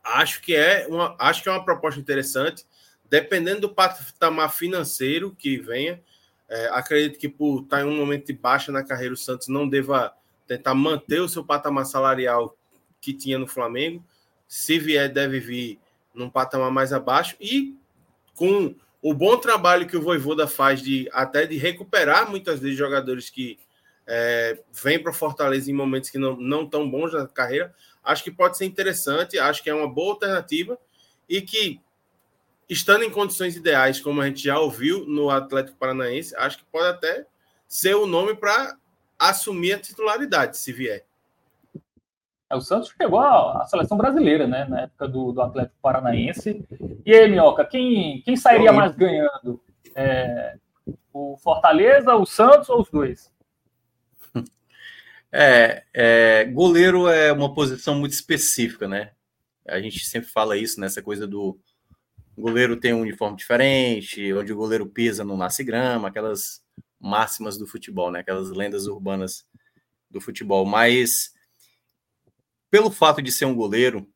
acho 0.03 0.41
que 0.41 0.55
é 0.55 0.87
uma, 0.87 1.15
acho 1.19 1.43
que 1.43 1.49
é 1.49 1.51
uma 1.51 1.63
proposta 1.63 1.99
interessante. 1.99 2.65
Dependendo 3.09 3.61
do 3.61 3.69
patamar 3.69 4.53
financeiro 4.53 5.35
que 5.37 5.57
venha, 5.57 6.01
é, 6.49 6.67
acredito 6.69 7.19
que 7.19 7.27
por 7.27 7.63
estar 7.63 7.81
em 7.81 7.85
um 7.85 7.97
momento 7.97 8.27
de 8.27 8.33
baixa 8.33 8.71
na 8.71 8.83
carreira, 8.83 9.13
o 9.13 9.17
Santos 9.17 9.49
não 9.49 9.67
deva 9.67 10.13
tentar 10.47 10.73
manter 10.73 11.19
o 11.19 11.29
seu 11.29 11.43
patamar 11.43 11.85
salarial 11.85 12.57
que 13.01 13.13
tinha 13.13 13.37
no 13.37 13.47
Flamengo. 13.47 14.03
Se 14.47 14.79
vier, 14.79 15.11
deve 15.11 15.39
vir 15.39 15.79
num 16.13 16.29
patamar 16.29 16.71
mais 16.71 16.93
abaixo. 16.93 17.35
E 17.39 17.75
com 18.37 18.75
o 19.01 19.13
bom 19.13 19.35
trabalho 19.37 19.87
que 19.87 19.97
o 19.97 20.01
Voivoda 20.01 20.47
faz 20.47 20.79
de 20.81 21.09
até 21.11 21.45
de 21.45 21.57
recuperar 21.57 22.29
muitas 22.29 22.59
vezes 22.59 22.77
jogadores 22.77 23.29
que 23.31 23.59
é, 24.05 24.59
vêm 24.71 25.01
para 25.01 25.11
Fortaleza 25.11 25.69
em 25.69 25.73
momentos 25.73 26.11
que 26.11 26.19
não, 26.19 26.37
não 26.37 26.65
tão 26.65 26.89
bons 26.89 27.13
na 27.13 27.27
carreira, 27.27 27.73
acho 28.03 28.23
que 28.23 28.31
pode 28.31 28.55
ser 28.55 28.65
interessante, 28.65 29.39
acho 29.39 29.61
que 29.61 29.69
é 29.69 29.73
uma 29.73 29.91
boa 29.91 30.13
alternativa 30.13 30.77
e 31.27 31.41
que, 31.41 31.81
estando 32.69 33.03
em 33.03 33.09
condições 33.09 33.55
ideais, 33.55 33.99
como 33.99 34.21
a 34.21 34.27
gente 34.27 34.43
já 34.43 34.59
ouviu 34.59 35.03
no 35.05 35.29
Atlético 35.31 35.77
Paranaense, 35.77 36.35
acho 36.37 36.59
que 36.59 36.65
pode 36.65 36.87
até 36.87 37.25
ser 37.67 37.95
o 37.95 38.05
nome 38.05 38.35
para 38.35 38.77
assumir 39.17 39.73
a 39.73 39.79
titularidade, 39.79 40.57
se 40.57 40.71
vier. 40.71 41.03
É, 42.49 42.55
o 42.55 42.61
Santos 42.61 42.93
chegou 42.99 43.19
à, 43.19 43.65
seleção 43.65 43.97
brasileira, 43.97 44.47
né? 44.47 44.65
Na 44.65 44.81
época 44.81 45.07
do, 45.07 45.31
do 45.31 45.41
Atlético 45.41 45.75
Paranaense. 45.81 46.65
E 47.05 47.13
aí, 47.13 47.29
Minhoca, 47.29 47.65
quem, 47.65 48.21
quem 48.21 48.37
sairia 48.37 48.71
mais 48.71 48.95
ganhando? 48.95 49.61
É, 49.93 50.57
o 51.11 51.37
Fortaleza, 51.37 52.15
o 52.15 52.25
Santos 52.25 52.69
ou 52.69 52.81
os 52.81 52.89
dois? 52.89 53.31
É, 55.29 55.83
é, 55.93 56.45
goleiro 56.45 57.09
é 57.09 57.33
uma 57.33 57.53
posição 57.53 57.95
muito 57.95 58.13
específica, 58.13 58.87
né? 58.87 59.11
A 59.67 59.77
gente 59.81 60.05
sempre 60.05 60.29
fala 60.29 60.55
isso, 60.55 60.79
nessa 60.79 61.01
coisa 61.01 61.27
do 61.27 61.59
goleiro 62.35 62.77
tem 62.77 62.93
um 62.93 63.01
uniforme 63.01 63.35
diferente, 63.35 64.33
onde 64.33 64.53
o 64.53 64.55
goleiro 64.55 64.87
pisa 64.87 65.25
não 65.25 65.35
nasce 65.35 65.65
grama, 65.65 66.07
aquelas 66.07 66.63
máximas 66.97 67.57
do 67.57 67.67
futebol, 67.67 68.09
né? 68.09 68.21
Aquelas 68.21 68.49
lendas 68.51 68.87
urbanas 68.87 69.45
do 70.09 70.21
futebol. 70.21 70.65
Mas 70.65 71.33
pelo 72.69 72.91
fato 72.91 73.21
de 73.21 73.31
ser 73.31 73.45
um 73.45 73.55
goleiro, 73.55 74.07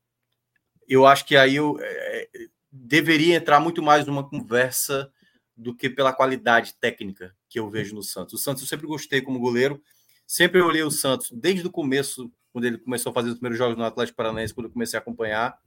eu 0.88 1.06
acho 1.06 1.24
que 1.24 1.36
aí 1.36 1.56
eu 1.56 1.78
é, 1.80 2.28
deveria 2.70 3.36
entrar 3.36 3.60
muito 3.60 3.82
mais 3.82 4.06
numa 4.06 4.28
conversa 4.28 5.12
do 5.56 5.74
que 5.74 5.88
pela 5.88 6.12
qualidade 6.12 6.74
técnica 6.80 7.34
que 7.48 7.58
eu 7.58 7.68
vejo 7.68 7.94
no 7.94 8.02
Santos. 8.02 8.34
O 8.34 8.38
Santos 8.38 8.62
eu 8.62 8.68
sempre 8.68 8.86
gostei 8.86 9.20
como 9.20 9.38
goleiro, 9.38 9.82
sempre 10.26 10.60
olhei 10.60 10.82
o 10.82 10.90
Santos 10.90 11.30
desde 11.30 11.66
o 11.66 11.70
começo, 11.70 12.30
quando 12.52 12.64
ele 12.64 12.78
começou 12.78 13.10
a 13.10 13.14
fazer 13.14 13.28
os 13.28 13.34
primeiros 13.34 13.58
jogos 13.58 13.76
no 13.76 13.84
Atlético 13.84 14.16
Paranaense, 14.16 14.54
quando 14.54 14.66
eu 14.66 14.72
comecei 14.72 14.98
a 14.98 15.02
acompanhar, 15.02 15.58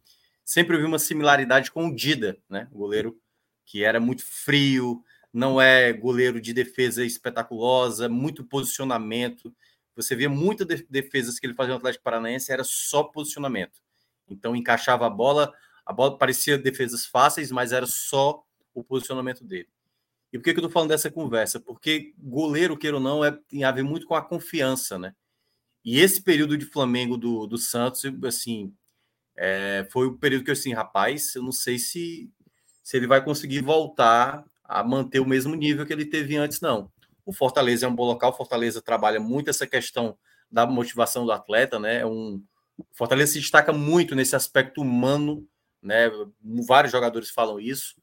sempre 0.44 0.78
vi 0.78 0.84
uma 0.84 1.00
similaridade 1.00 1.72
com 1.72 1.88
o 1.88 1.96
Dida, 1.96 2.38
né? 2.50 2.68
O 2.72 2.78
goleiro 2.78 3.20
que 3.66 3.84
era 3.84 4.00
muito 4.00 4.24
frio, 4.24 5.04
não 5.34 5.60
é 5.60 5.92
goleiro 5.92 6.40
de 6.40 6.54
defesa 6.54 7.04
espetaculosa, 7.04 8.08
muito 8.08 8.44
posicionamento. 8.44 9.54
Você 9.96 10.16
via 10.16 10.30
muitas 10.30 10.68
defesas 10.90 11.40
que 11.40 11.48
ele 11.48 11.54
fazia 11.54 11.74
no 11.74 11.78
Atlético 11.78 12.04
Paranaense, 12.04 12.52
era 12.52 12.64
só 12.64 13.04
posicionamento. 13.04 13.82
Então 14.30 14.56
encaixava 14.56 15.06
a 15.06 15.10
bola, 15.10 15.54
a 15.86 15.94
bola 15.94 16.18
parecia 16.18 16.58
defesas 16.58 17.06
fáceis, 17.06 17.52
mas 17.52 17.72
era 17.72 17.86
só 17.86 18.44
o 18.74 18.84
posicionamento 18.84 19.44
dele. 19.44 19.70
E 20.34 20.38
por 20.38 20.44
que, 20.44 20.54
que 20.54 20.60
eu 20.60 20.62
estou 20.62 20.72
falando 20.72 20.90
dessa 20.90 21.10
conversa? 21.10 21.60
Porque 21.60 22.14
goleiro, 22.18 22.78
queira 22.78 22.98
ou 22.98 23.02
não, 23.02 23.24
é, 23.24 23.32
tem 23.32 23.64
a 23.64 23.72
ver 23.72 23.84
muito 23.84 24.06
com 24.06 24.16
a 24.16 24.22
confiança, 24.22 25.00
né? 25.00 25.16
E 25.84 26.00
esse 26.00 26.22
período 26.22 26.58
de 26.58 26.66
Flamengo 26.66 27.16
do, 27.16 27.46
do 27.46 27.58
Santos, 27.58 28.04
assim, 28.26 28.74
é, 29.38 29.88
foi 29.92 30.08
o 30.08 30.18
período 30.18 30.44
que 30.44 30.50
eu 30.50 30.54
assim, 30.54 30.74
rapaz, 30.74 31.36
eu 31.36 31.44
não 31.44 31.52
sei 31.52 31.78
se, 31.78 32.30
se 32.84 32.98
ele 32.98 33.08
vai 33.08 33.24
conseguir 33.24 33.62
voltar 33.62 34.44
a 34.64 34.84
manter 34.84 35.20
o 35.20 35.26
mesmo 35.26 35.56
nível 35.56 35.86
que 35.86 35.94
ele 35.94 36.06
teve 36.06 36.36
antes, 36.36 36.60
não. 36.60 36.92
O 37.26 37.34
Fortaleza 37.34 37.86
é 37.86 37.90
um 37.90 37.96
bom 37.96 38.06
local, 38.06 38.32
o 38.32 38.36
Fortaleza 38.38 38.82
trabalha 38.82 39.20
muito 39.20 39.50
essa 39.50 39.66
questão 39.66 40.18
da 40.52 40.66
motivação 40.66 41.26
do 41.26 41.32
atleta, 41.32 41.80
né? 41.80 42.02
É 42.02 42.06
um 42.06 42.44
o 42.78 42.86
Fortaleza 42.92 43.34
se 43.34 43.40
destaca 43.40 43.72
muito 43.72 44.16
nesse 44.16 44.36
aspecto 44.36 44.82
humano, 44.82 45.48
né? 45.82 46.12
Vários 46.68 46.92
jogadores 46.92 47.30
falam 47.30 47.60
isso. 47.60 47.96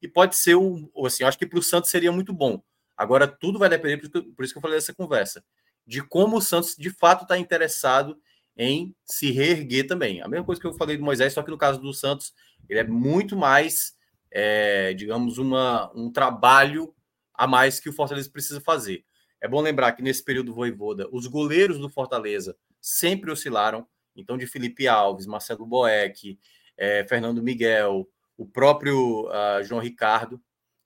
E 0.00 0.08
pode 0.08 0.36
ser 0.36 0.54
um, 0.54 0.88
assim, 1.04 1.24
acho 1.24 1.38
que 1.38 1.46
para 1.46 1.58
o 1.58 1.62
Santos 1.62 1.90
seria 1.90 2.12
muito 2.12 2.32
bom. 2.32 2.62
Agora 2.96 3.26
tudo 3.26 3.58
vai 3.58 3.68
depender, 3.68 3.96
por 4.08 4.44
isso 4.44 4.52
que 4.52 4.58
eu 4.58 4.62
falei 4.62 4.76
dessa 4.76 4.94
conversa, 4.94 5.44
de 5.86 6.02
como 6.02 6.36
o 6.36 6.40
Santos 6.40 6.74
de 6.76 6.90
fato 6.90 7.22
está 7.22 7.36
interessado 7.38 8.18
em 8.56 8.94
se 9.04 9.30
reerguer 9.30 9.86
também. 9.86 10.20
A 10.20 10.28
mesma 10.28 10.44
coisa 10.44 10.60
que 10.60 10.66
eu 10.66 10.74
falei 10.74 10.96
do 10.96 11.04
Moisés, 11.04 11.32
só 11.32 11.42
que 11.42 11.50
no 11.50 11.58
caso 11.58 11.80
do 11.80 11.92
Santos, 11.92 12.32
ele 12.68 12.78
é 12.78 12.84
muito 12.84 13.36
mais, 13.36 13.94
é, 14.30 14.92
digamos, 14.94 15.38
uma, 15.38 15.90
um 15.94 16.12
trabalho 16.12 16.94
a 17.40 17.46
mais 17.46 17.80
que 17.80 17.88
o 17.88 17.92
Fortaleza 17.92 18.28
precisa 18.30 18.60
fazer. 18.60 19.02
É 19.40 19.48
bom 19.48 19.62
lembrar 19.62 19.92
que 19.92 20.02
nesse 20.02 20.22
período 20.22 20.52
Voivoda, 20.52 21.08
os 21.10 21.26
goleiros 21.26 21.78
do 21.78 21.88
Fortaleza 21.88 22.54
sempre 22.78 23.30
oscilaram. 23.30 23.86
Então, 24.14 24.36
de 24.36 24.46
Felipe 24.46 24.86
Alves, 24.86 25.24
Marcelo 25.24 25.64
Boeck, 25.64 26.38
é, 26.76 27.02
Fernando 27.08 27.42
Miguel, 27.42 28.06
o 28.36 28.44
próprio 28.46 29.26
uh, 29.28 29.64
João 29.64 29.80
Ricardo. 29.80 30.38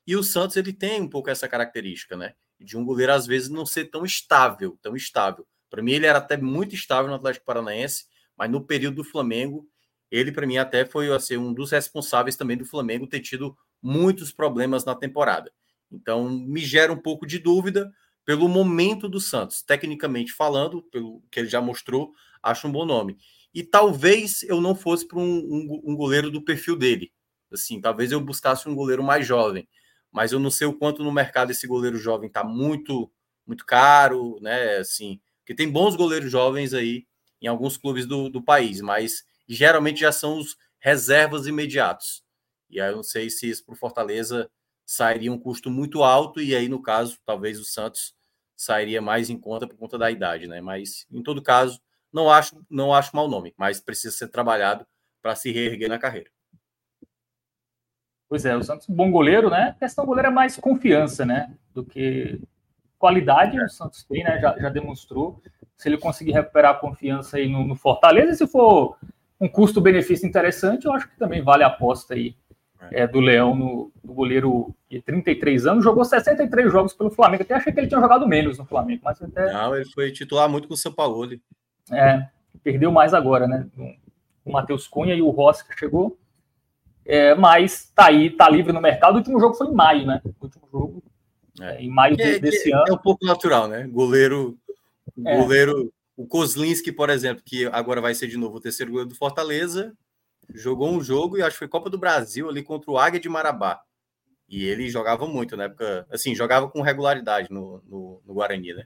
E 0.07 0.15
o 0.15 0.23
Santos 0.23 0.57
ele 0.57 0.73
tem 0.73 1.03
um 1.03 1.09
pouco 1.09 1.29
essa 1.29 1.49
característica, 1.49 2.17
né? 2.17 2.35
De 2.61 2.79
um 2.79 2.85
goleiro, 2.85 3.13
às 3.13 3.27
vezes, 3.27 3.49
não 3.49 3.67
ser 3.67 3.87
tão 3.87 4.05
estável, 4.05 4.79
tão 4.81 4.95
estável. 4.95 5.45
Para 5.69 5.83
mim, 5.83 5.91
ele 5.91 6.07
era 6.07 6.19
até 6.19 6.37
muito 6.37 6.77
estável 6.77 7.11
no 7.11 7.17
Atlético 7.17 7.47
Paranaense, 7.47 8.05
mas 8.39 8.49
no 8.49 8.65
período 8.65 8.95
do 8.95 9.05
Flamengo, 9.05 9.69
ele, 10.09 10.31
para 10.31 10.47
mim, 10.47 10.59
até 10.59 10.85
foi 10.85 11.13
assim, 11.13 11.37
um 11.37 11.53
dos 11.53 11.73
responsáveis 11.73 12.37
também 12.37 12.57
do 12.57 12.65
Flamengo 12.65 13.09
ter 13.09 13.19
tido 13.19 13.57
muitos 13.83 14.31
problemas 14.31 14.85
na 14.85 14.95
temporada. 14.95 15.51
Então, 15.95 16.29
me 16.29 16.61
gera 16.61 16.93
um 16.93 17.01
pouco 17.01 17.27
de 17.27 17.39
dúvida 17.39 17.93
pelo 18.25 18.49
momento 18.49 19.09
do 19.09 19.21
Santos. 19.21 19.63
Tecnicamente 19.63 20.33
falando, 20.33 20.83
pelo 20.83 21.23
que 21.31 21.41
ele 21.41 21.49
já 21.49 21.61
mostrou, 21.61 22.13
acho 22.43 22.67
um 22.67 22.73
bom 22.73 22.85
nome. 22.85 23.17
E 23.53 23.63
talvez 23.63 24.43
eu 24.43 24.61
não 24.61 24.75
fosse 24.75 25.07
para 25.07 25.19
um, 25.19 25.23
um, 25.23 25.83
um, 25.93 25.97
goleiro 25.97 26.31
do 26.31 26.43
perfil 26.43 26.77
dele. 26.77 27.13
Assim, 27.53 27.81
talvez 27.81 28.11
eu 28.11 28.21
buscasse 28.21 28.69
um 28.69 28.75
goleiro 28.75 29.03
mais 29.03 29.27
jovem. 29.27 29.69
Mas 30.11 30.33
eu 30.33 30.41
não 30.41 30.51
sei 30.51 30.67
o 30.67 30.77
quanto 30.77 31.05
no 31.05 31.13
mercado 31.13 31.51
esse 31.51 31.67
goleiro 31.67 31.97
jovem 31.97 32.29
está 32.29 32.43
muito, 32.43 33.11
muito 33.47 33.65
caro, 33.65 34.39
né? 34.41 34.79
Assim, 34.79 35.21
porque 35.39 35.55
tem 35.55 35.71
bons 35.71 35.95
goleiros 35.95 36.31
jovens 36.31 36.73
aí 36.73 37.07
em 37.41 37.47
alguns 37.47 37.77
clubes 37.77 38.07
do, 38.07 38.29
do 38.29 38.43
país, 38.43 38.81
mas 38.81 39.25
geralmente 39.47 40.01
já 40.01 40.11
são 40.11 40.39
os 40.39 40.57
reservas 40.79 41.47
imediatos. 41.47 42.25
E 42.71 42.81
aí 42.81 42.91
eu 42.91 42.97
não 42.97 43.03
sei 43.03 43.29
se 43.29 43.49
isso 43.49 43.65
para 43.65 43.75
o 43.75 43.79
Fortaleza 43.79 44.51
sairia 44.85 45.33
um 45.33 45.39
custo 45.39 45.71
muito 45.71 46.03
alto, 46.03 46.41
e 46.41 46.55
aí, 46.55 46.69
no 46.69 46.83
caso, 46.83 47.19
talvez 47.25 47.59
o 47.59 47.65
Santos 47.65 48.15
sairia 48.57 49.01
mais 49.01 49.31
em 49.31 49.39
conta 49.39 49.67
por 49.67 49.77
conta 49.77 49.99
da 49.99 50.11
idade, 50.11 50.47
né? 50.47 50.61
Mas, 50.61 51.07
em 51.11 51.23
todo 51.23 51.43
caso, 51.43 51.81
não 52.13 52.31
acho, 52.31 52.65
não 52.71 52.95
acho 52.95 53.17
mau 53.17 53.29
nome, 53.29 53.53
mas 53.57 53.81
precisa 53.81 54.15
ser 54.15 54.29
trabalhado 54.29 54.87
para 55.21 55.35
se 55.35 55.51
reerguer 55.51 55.89
na 55.89 55.99
carreira. 55.99 56.31
Pois 58.29 58.45
é, 58.45 58.57
o 58.57 58.63
Santos, 58.63 58.87
bom 58.87 59.11
goleiro, 59.11 59.51
né? 59.51 59.75
A 59.77 59.81
questão 59.81 60.07
goleiro 60.07 60.29
é 60.29 60.31
mais 60.31 60.57
confiança, 60.57 61.25
né? 61.25 61.55
Do 61.73 61.85
que 61.85 62.41
qualidade, 62.99 63.61
o 63.61 63.69
Santos 63.69 64.05
tem, 64.05 64.25
né? 64.25 64.41
Já, 64.41 64.59
já 64.59 64.69
demonstrou. 64.69 65.43
Se 65.77 65.89
ele 65.89 65.99
conseguir 65.99 66.33
recuperar 66.33 66.73
a 66.73 66.79
confiança 66.79 67.37
aí 67.37 67.49
no, 67.49 67.67
no 67.67 67.75
Fortaleza, 67.75 68.33
e 68.33 68.37
se 68.37 68.47
for 68.47 68.97
um 69.41 69.49
custo-benefício 69.49 70.27
interessante, 70.27 70.87
eu 70.87 70.93
acho 70.93 71.09
que 71.09 71.19
também 71.19 71.43
vale 71.43 71.65
a 71.65 71.69
aposta 71.69 72.15
aí 72.15 72.37
é, 72.91 73.07
do 73.07 73.21
Leão, 73.21 73.55
no, 73.55 73.93
no, 74.03 74.15
goleiro 74.15 74.75
de 74.91 75.01
33 75.01 75.67
anos, 75.67 75.85
jogou 75.85 76.05
63 76.05 76.71
jogos 76.71 76.93
pelo 76.93 77.11
Flamengo. 77.11 77.43
Até 77.43 77.55
achei 77.55 77.73
que 77.73 77.81
ele 77.81 77.87
tinha 77.87 78.01
jogado 78.01 78.27
menos 78.27 78.59
no 78.59 78.65
Flamengo, 78.65 79.03
mas 79.05 79.21
até. 79.21 79.53
Não, 79.53 79.75
ele 79.75 79.89
foi 79.93 80.11
titular 80.11 80.49
muito 80.49 80.69
com 80.69 80.75
o 80.75 80.77
São 80.77 80.93
Paulo. 80.93 81.29
É, 81.91 82.27
perdeu 82.63 82.91
mais 82.91 83.15
agora, 83.15 83.47
né? 83.47 83.67
O 84.45 84.53
Matheus 84.53 84.87
Cunha 84.87 85.15
e 85.15 85.23
o 85.23 85.31
Rossi 85.31 85.67
que 85.67 85.79
chegou. 85.79 86.19
É, 87.07 87.35
mas 87.35 87.91
tá 87.95 88.07
aí, 88.07 88.31
tá 88.31 88.49
livre 88.49 88.73
no 88.73 88.81
mercado. 88.81 89.15
O 89.15 89.19
último 89.19 89.39
jogo 89.39 89.55
foi 89.55 89.67
em 89.67 89.75
maio, 89.75 90.07
né? 90.07 90.21
O 90.25 90.45
último 90.45 90.69
jogo. 90.73 91.03
É. 91.61 91.83
Em 91.83 91.91
maio 91.91 92.17
é, 92.19 92.39
desse 92.39 92.73
ano. 92.73 92.85
É 92.89 92.93
um 92.93 92.99
pouco 92.99 93.25
natural, 93.25 93.69
né? 93.69 93.87
Goleiro. 93.87 94.57
É. 95.25 95.37
Goleiro. 95.37 95.93
O 96.17 96.27
Kozlinski, 96.27 96.93
por 96.93 97.11
exemplo, 97.11 97.43
que 97.45 97.67
agora 97.67 98.01
vai 98.01 98.15
ser 98.15 98.29
de 98.29 98.37
novo 98.37 98.57
o 98.57 98.61
terceiro 98.61 98.93
goleiro 98.93 99.09
do 99.11 99.17
Fortaleza, 99.17 99.93
jogou 100.53 100.91
um 100.91 101.01
jogo 101.01 101.37
e 101.37 101.43
acho 101.43 101.53
que 101.53 101.59
foi 101.59 101.69
Copa 101.69 101.89
do 101.89 101.99
Brasil 101.99 102.49
ali 102.49 102.63
contra 102.63 102.91
o 102.91 102.99
Águia 102.99 103.21
de 103.21 103.29
Marabá. 103.29 103.81
E 104.49 104.65
ele 104.65 104.89
jogava 104.89 105.27
muito 105.27 105.57
na 105.57 105.65
época, 105.65 106.07
assim, 106.11 106.35
jogava 106.35 106.69
com 106.69 106.83
regularidade 106.83 107.49
no, 107.51 107.83
no, 107.89 108.21
no 108.27 108.35
Guarani, 108.35 108.75
né? 108.75 108.85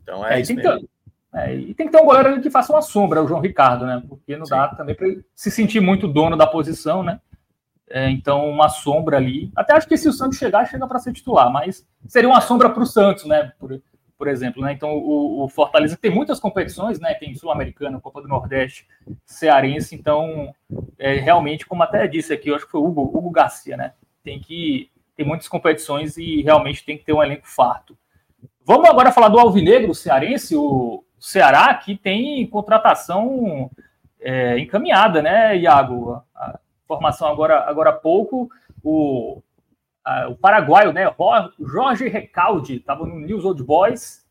Então 0.00 0.26
é, 0.26 0.36
é 0.36 0.40
isso 0.40 0.54
mesmo. 0.54 0.88
é, 1.34 1.54
e 1.54 1.74
tem 1.74 1.86
que 1.86 1.92
ter 1.92 2.02
um 2.02 2.06
goleiro 2.06 2.40
que 2.40 2.50
faça 2.50 2.72
uma 2.72 2.82
sombra, 2.82 3.22
o 3.22 3.28
João 3.28 3.40
Ricardo, 3.40 3.86
né? 3.86 4.02
Porque 4.08 4.36
não 4.36 4.46
Sim. 4.46 4.50
dá 4.50 4.68
também 4.68 4.94
para 4.94 5.06
se 5.34 5.50
sentir 5.50 5.80
muito 5.80 6.08
dono 6.08 6.36
da 6.36 6.46
posição, 6.46 7.02
né? 7.02 7.20
É, 7.88 8.08
então, 8.08 8.48
uma 8.48 8.70
sombra 8.70 9.18
ali. 9.18 9.52
Até 9.54 9.74
acho 9.74 9.86
que 9.86 9.98
se 9.98 10.08
o 10.08 10.12
Santos 10.12 10.38
chegar, 10.38 10.66
chega 10.66 10.86
para 10.86 10.98
ser 10.98 11.12
titular, 11.12 11.52
mas 11.52 11.86
seria 12.08 12.28
uma 12.28 12.40
sombra 12.40 12.70
para 12.70 12.82
o 12.82 12.86
Santos, 12.86 13.26
né? 13.26 13.52
Por, 13.58 13.80
por 14.22 14.28
exemplo, 14.28 14.62
né? 14.62 14.72
Então 14.72 14.96
o, 14.98 15.42
o, 15.42 15.48
Fortaleza 15.48 15.98
tem 16.00 16.08
muitas 16.08 16.38
competições, 16.38 17.00
né? 17.00 17.12
Tem 17.12 17.34
Sul-Americana, 17.34 18.00
Copa 18.00 18.22
do 18.22 18.28
Nordeste, 18.28 18.86
Cearense, 19.26 19.96
então 19.96 20.54
é, 20.96 21.14
realmente, 21.14 21.66
como 21.66 21.82
até 21.82 22.06
disse 22.06 22.32
aqui, 22.32 22.48
eu 22.48 22.54
acho 22.54 22.64
que 22.64 22.70
foi 22.70 22.80
o 22.80 22.86
Hugo, 22.86 23.02
Hugo 23.02 23.32
Garcia, 23.32 23.76
né? 23.76 23.94
Tem 24.22 24.38
que 24.38 24.92
ter 25.16 25.24
muitas 25.24 25.48
competições 25.48 26.16
e 26.16 26.40
realmente 26.40 26.84
tem 26.84 26.96
que 26.96 27.04
ter 27.04 27.12
um 27.12 27.20
elenco 27.20 27.48
farto. 27.48 27.98
Vamos 28.64 28.88
agora 28.88 29.10
falar 29.10 29.26
do 29.26 29.40
Alvinegro 29.40 29.92
cearense, 29.92 30.54
o 30.54 31.02
Ceará, 31.18 31.74
que 31.74 31.96
tem 31.96 32.46
contratação 32.46 33.68
é, 34.20 34.56
encaminhada, 34.56 35.20
né, 35.20 35.56
Iago? 35.56 36.22
A 36.32 36.60
informação 36.84 37.26
agora, 37.26 37.68
agora 37.68 37.90
há 37.90 37.94
pouco, 37.94 38.48
o, 38.84 39.42
a, 40.04 40.28
o 40.28 40.36
paraguaio, 40.36 40.92
né, 40.92 41.04
Jorge 41.60 42.08
Recalde, 42.08 42.76
estava 42.76 43.06
no 43.06 43.18
News 43.18 43.44
Old 43.44 43.62
Boys, 43.62 44.26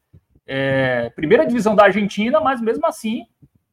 é, 0.45 1.09
primeira 1.11 1.45
divisão 1.45 1.75
da 1.75 1.85
Argentina, 1.85 2.39
mas 2.41 2.61
mesmo 2.61 2.85
assim, 2.85 3.25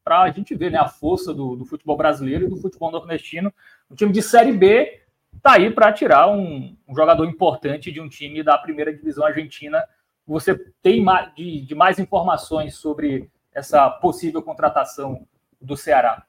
para 0.04 0.22
a 0.22 0.30
gente 0.30 0.54
ver 0.54 0.70
né, 0.70 0.78
a 0.78 0.88
força 0.88 1.34
do, 1.34 1.56
do, 1.56 1.64
futebol 1.64 1.96
brasileiro 1.96 2.46
e 2.46 2.48
do 2.48 2.56
futebol 2.56 2.90
nordestino, 2.90 3.52
o 3.90 3.94
time 3.94 4.12
de 4.12 4.22
Série 4.22 4.52
B 4.52 5.02
está 5.36 5.52
aí 5.54 5.70
para 5.70 5.92
tirar 5.92 6.30
um, 6.30 6.76
um, 6.86 6.94
jogador 6.94 7.24
importante 7.26 7.92
de 7.92 8.00
um 8.00 8.08
time 8.08 8.42
da 8.42 8.56
primeira 8.56 8.94
divisão 8.94 9.24
argentina. 9.24 9.84
Você 10.26 10.54
tem 10.82 11.02
mais, 11.02 11.34
de, 11.34 11.62
de 11.62 11.74
mais 11.74 11.98
informações 11.98 12.76
sobre 12.76 13.30
essa 13.52 13.90
possível 13.90 14.42
contratação 14.42 15.26
do 15.60 15.76
Ceará? 15.76 16.24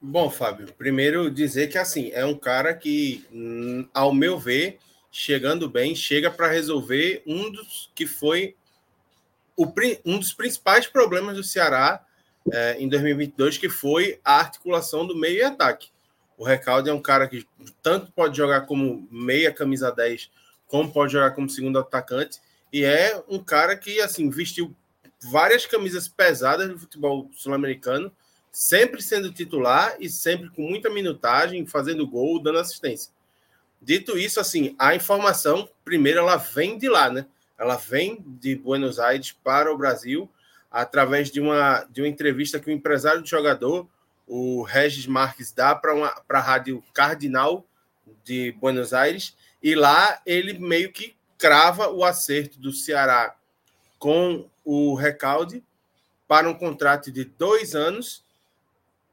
Bom, 0.00 0.30
Fábio, 0.30 0.72
primeiro 0.74 1.28
dizer 1.28 1.66
que 1.66 1.76
assim 1.76 2.10
é 2.12 2.24
um 2.24 2.36
cara 2.36 2.72
que, 2.72 3.26
hum, 3.32 3.88
ao 3.92 4.14
meu 4.14 4.38
ver, 4.38 4.78
chegando 5.10 5.68
bem, 5.68 5.94
chega 5.96 6.30
para 6.30 6.46
resolver 6.46 7.20
um 7.26 7.50
dos 7.50 7.90
que 7.96 8.06
foi 8.06 8.54
o, 9.56 9.66
um 10.04 10.18
dos 10.20 10.32
principais 10.32 10.86
problemas 10.86 11.36
do 11.36 11.42
Ceará 11.42 12.04
é, 12.52 12.76
em 12.78 12.88
2022, 12.88 13.58
que 13.58 13.68
foi 13.68 14.20
a 14.24 14.38
articulação 14.38 15.04
do 15.04 15.16
meio 15.16 15.38
e 15.38 15.42
ataque. 15.42 15.90
O 16.36 16.44
Recalde 16.44 16.88
é 16.88 16.92
um 16.92 17.02
cara 17.02 17.26
que 17.26 17.44
tanto 17.82 18.12
pode 18.12 18.36
jogar 18.36 18.62
como 18.62 19.08
meia 19.10 19.52
camisa 19.52 19.90
10, 19.90 20.30
como 20.68 20.92
pode 20.92 21.12
jogar 21.12 21.32
como 21.32 21.50
segundo 21.50 21.76
atacante, 21.76 22.40
e 22.72 22.84
é 22.84 23.20
um 23.28 23.42
cara 23.42 23.76
que 23.76 24.00
assim 24.00 24.30
vestiu 24.30 24.72
várias 25.20 25.66
camisas 25.66 26.06
pesadas 26.06 26.68
do 26.68 26.78
futebol 26.78 27.28
sul-americano, 27.34 28.12
sempre 28.58 29.00
sendo 29.00 29.30
titular 29.30 29.94
e 30.00 30.08
sempre 30.08 30.50
com 30.50 30.62
muita 30.62 30.90
minutagem, 30.90 31.64
fazendo 31.64 32.04
gol, 32.04 32.42
dando 32.42 32.58
assistência. 32.58 33.12
Dito 33.80 34.18
isso, 34.18 34.40
assim, 34.40 34.74
a 34.76 34.96
informação, 34.96 35.70
primeiro, 35.84 36.18
ela 36.18 36.36
vem 36.36 36.76
de 36.76 36.88
lá, 36.88 37.08
né? 37.08 37.24
Ela 37.56 37.76
vem 37.76 38.20
de 38.26 38.56
Buenos 38.56 38.98
Aires 38.98 39.30
para 39.30 39.72
o 39.72 39.78
Brasil 39.78 40.28
através 40.68 41.30
de 41.30 41.40
uma, 41.40 41.84
de 41.84 42.02
uma 42.02 42.08
entrevista 42.08 42.58
que 42.58 42.68
o 42.68 42.72
empresário 42.72 43.22
do 43.22 43.28
jogador, 43.28 43.88
o 44.26 44.62
Regis 44.62 45.06
Marques, 45.06 45.52
dá 45.52 45.72
para 45.72 46.20
a 46.28 46.40
rádio 46.40 46.82
Cardinal 46.92 47.64
de 48.24 48.50
Buenos 48.60 48.92
Aires, 48.92 49.36
e 49.62 49.76
lá 49.76 50.20
ele 50.26 50.58
meio 50.58 50.90
que 50.90 51.14
crava 51.38 51.92
o 51.92 52.04
acerto 52.04 52.58
do 52.58 52.72
Ceará 52.72 53.36
com 54.00 54.50
o 54.64 54.96
Recalde 54.96 55.62
para 56.26 56.50
um 56.50 56.54
contrato 56.54 57.12
de 57.12 57.24
dois 57.24 57.76
anos 57.76 58.26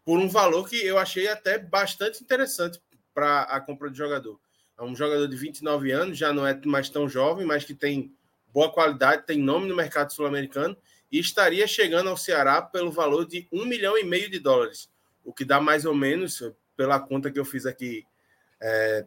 por 0.06 0.20
um 0.20 0.30
valor 0.30 0.70
que 0.70 0.86
eu 0.86 1.00
achei 1.00 1.28
até 1.28 1.58
bastante 1.58 2.24
interessante 2.24 2.80
para 3.14 3.42
a 3.42 3.60
compra 3.60 3.90
de 3.90 3.98
jogador. 3.98 4.40
É 4.78 4.84
um 4.84 4.96
jogador 4.96 5.28
de 5.28 5.36
29 5.36 5.92
anos, 5.92 6.18
já 6.18 6.32
não 6.32 6.46
é 6.46 6.58
mais 6.66 6.90
tão 6.90 7.10
jovem, 7.10 7.46
mas 7.46 7.66
que 7.66 7.74
tem 7.74 8.14
boa 8.54 8.72
qualidade, 8.72 9.26
tem 9.26 9.40
nome 9.40 9.68
no 9.68 9.76
mercado 9.76 10.14
sul-americano 10.14 10.78
e 11.12 11.20
estaria 11.20 11.66
chegando 11.66 12.10
ao 12.10 12.18
Ceará 12.18 12.62
pelo 12.62 12.92
valor 12.92 13.26
de 13.26 13.48
um 13.52 13.66
milhão 13.66 13.98
e 13.98 14.04
meio 14.04 14.30
de 14.30 14.38
dólares, 14.38 14.90
o 15.24 15.34
que 15.34 15.44
dá 15.44 15.60
mais 15.60 15.86
ou 15.86 15.96
menos, 15.96 16.42
pela 16.78 17.00
conta 17.00 17.32
que 17.32 17.40
eu 17.40 17.46
fiz 17.46 17.66
aqui 17.66 18.06
é, 18.62 19.06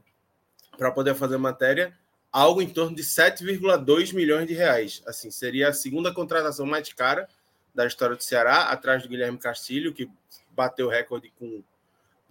para 0.77 0.91
poder 0.91 1.15
fazer 1.15 1.37
matéria, 1.39 1.97
algo 2.33 2.61
em 2.61 2.69
torno 2.69 2.97
de 2.97 3.03
7,2 3.03 4.15
milhões 4.15 4.47
de 4.47 4.55
reais. 4.55 5.03
Assim, 5.07 5.31
seria 5.31 5.69
a 5.69 5.73
segunda 5.73 6.13
contratação 6.13 6.67
mais 6.67 6.93
cara 6.93 7.29
da 7.75 7.87
história 7.87 8.17
do 8.17 8.23
Ceará, 8.23 8.65
atrás 8.65 9.03
do 9.03 9.09
Guilherme 9.09 9.39
Castilho, 9.39 9.93
que 9.93 10.11
bateu 10.59 10.89
o 10.89 10.91
recorde 10.91 11.33
com 11.39 11.63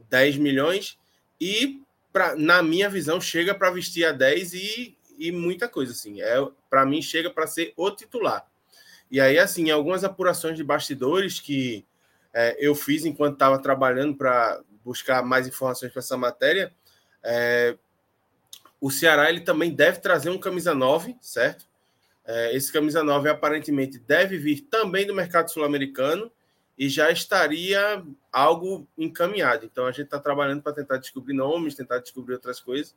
10 0.09 0.37
milhões, 0.37 0.99
e 1.39 1.81
pra, 2.11 2.35
na 2.35 2.61
minha 2.61 2.89
visão 2.89 3.21
chega 3.21 3.55
para 3.55 3.71
vestir 3.71 4.05
a 4.05 4.11
10 4.11 4.53
e, 4.53 4.97
e 5.17 5.31
muita 5.31 5.69
coisa 5.69 5.93
assim. 5.93 6.21
É, 6.21 6.35
para 6.69 6.85
mim 6.85 7.01
chega 7.01 7.29
para 7.29 7.47
ser 7.47 7.73
o 7.77 7.89
titular. 7.89 8.45
E 9.09 9.21
aí 9.21 9.39
assim, 9.39 9.71
algumas 9.71 10.03
apurações 10.03 10.57
de 10.57 10.63
bastidores 10.63 11.39
que 11.39 11.85
é, 12.33 12.57
eu 12.59 12.75
fiz 12.75 13.05
enquanto 13.05 13.33
estava 13.33 13.57
trabalhando 13.59 14.15
para 14.15 14.61
buscar 14.83 15.23
mais 15.23 15.47
informações 15.47 15.91
para 15.91 16.01
essa 16.01 16.17
matéria, 16.17 16.73
é, 17.23 17.77
o 18.79 18.91
Ceará 18.91 19.29
ele 19.29 19.41
também 19.41 19.73
deve 19.73 19.99
trazer 19.99 20.29
um 20.29 20.37
camisa 20.37 20.75
9, 20.75 21.15
certo? 21.21 21.65
É, 22.25 22.53
esse 22.53 22.73
camisa 22.73 23.03
9 23.03 23.29
aparentemente 23.29 23.97
deve 23.99 24.37
vir 24.37 24.67
também 24.69 25.07
do 25.07 25.15
mercado 25.15 25.49
sul-americano 25.49 26.29
e 26.77 26.87
já 26.89 27.11
estaria 27.11 28.03
algo 28.31 28.87
encaminhado. 28.97 29.65
Então 29.65 29.85
a 29.85 29.91
gente 29.91 30.05
está 30.05 30.19
trabalhando 30.19 30.61
para 30.61 30.73
tentar 30.73 30.97
descobrir 30.97 31.33
nomes, 31.33 31.75
tentar 31.75 31.99
descobrir 31.99 32.35
outras 32.35 32.59
coisas, 32.59 32.95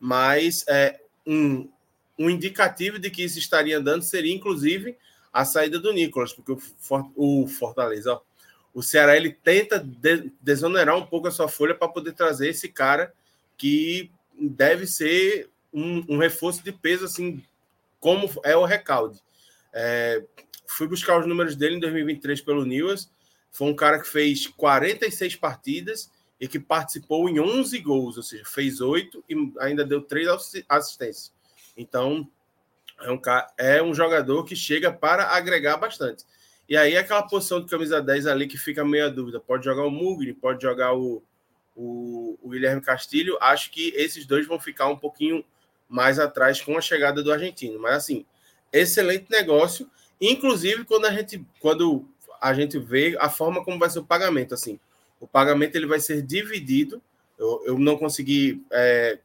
mas 0.00 0.64
é, 0.68 1.00
um, 1.26 1.70
um 2.18 2.28
indicativo 2.28 2.98
de 2.98 3.10
que 3.10 3.22
isso 3.22 3.38
estaria 3.38 3.78
andando 3.78 4.02
seria 4.02 4.34
inclusive 4.34 4.96
a 5.32 5.44
saída 5.44 5.78
do 5.78 5.92
Nicolas, 5.92 6.32
porque 6.32 6.52
o, 6.52 7.42
o 7.42 7.46
Fortaleza, 7.46 8.14
ó, 8.14 8.20
o 8.74 8.82
Ceará 8.82 9.16
ele 9.16 9.32
tenta 9.32 9.78
de, 9.78 10.32
desonerar 10.40 10.96
um 10.96 11.06
pouco 11.06 11.28
a 11.28 11.30
sua 11.30 11.48
folha 11.48 11.74
para 11.74 11.88
poder 11.88 12.12
trazer 12.12 12.48
esse 12.48 12.68
cara 12.68 13.12
que 13.56 14.10
deve 14.38 14.86
ser 14.86 15.48
um, 15.72 16.04
um, 16.08 16.18
reforço 16.18 16.62
de 16.62 16.72
peso, 16.72 17.04
assim, 17.04 17.42
como 18.00 18.28
é 18.44 18.56
o 18.56 18.64
Recalde. 18.64 19.20
É, 19.72 20.22
fui 20.66 20.86
buscar 20.86 21.18
os 21.18 21.26
números 21.26 21.56
dele 21.56 21.76
em 21.76 21.80
2023 21.80 22.40
pelo 22.40 22.64
News. 22.64 23.10
Foi 23.50 23.68
um 23.68 23.74
cara 23.74 24.00
que 24.00 24.08
fez 24.08 24.46
46 24.46 25.36
partidas 25.36 26.10
e 26.40 26.48
que 26.48 26.58
participou 26.58 27.28
em 27.28 27.38
11 27.38 27.78
gols, 27.78 28.16
ou 28.16 28.22
seja, 28.22 28.44
fez 28.44 28.80
8 28.80 29.24
e 29.28 29.52
ainda 29.60 29.84
deu 29.84 30.02
3 30.02 30.28
assistências. 30.68 31.32
Então, 31.76 32.28
é 33.00 33.10
um, 33.10 33.20
é 33.58 33.82
um 33.82 33.94
jogador 33.94 34.44
que 34.44 34.56
chega 34.56 34.92
para 34.92 35.28
agregar 35.28 35.76
bastante. 35.76 36.24
E 36.68 36.76
aí, 36.76 36.96
aquela 36.96 37.22
posição 37.22 37.60
de 37.60 37.68
camisa 37.68 38.00
10 38.00 38.26
ali 38.26 38.46
que 38.46 38.56
fica 38.56 38.84
meio 38.84 39.06
a 39.06 39.08
dúvida: 39.08 39.38
pode 39.40 39.64
jogar 39.64 39.84
o 39.84 39.90
Mugni, 39.90 40.32
pode 40.32 40.62
jogar 40.62 40.94
o, 40.94 41.22
o, 41.76 42.38
o 42.42 42.48
Guilherme 42.50 42.80
Castilho, 42.80 43.36
acho 43.40 43.70
que 43.70 43.92
esses 43.94 44.26
dois 44.26 44.46
vão 44.46 44.58
ficar 44.58 44.88
um 44.88 44.96
pouquinho 44.96 45.44
mais 45.88 46.18
atrás 46.18 46.60
com 46.60 46.76
a 46.76 46.80
chegada 46.80 47.22
do 47.22 47.32
argentino. 47.32 47.78
Mas 47.78 47.96
assim, 47.96 48.24
excelente 48.72 49.26
negócio, 49.30 49.88
inclusive 50.20 50.84
quando 50.84 51.06
a 51.06 51.12
gente 51.12 51.44
quando 51.60 52.08
a 52.40 52.52
gente 52.54 52.78
vê 52.78 53.16
a 53.20 53.28
forma 53.28 53.64
como 53.64 53.78
vai 53.78 53.88
ser 53.88 54.00
o 54.00 54.04
pagamento, 54.04 54.54
assim, 54.54 54.78
o 55.20 55.26
pagamento 55.26 55.76
ele 55.76 55.86
vai 55.86 56.00
ser 56.00 56.22
dividido. 56.22 57.00
Eu, 57.38 57.62
eu 57.66 57.78
não 57.78 57.96
consegui 57.96 58.64
é, 58.70 59.18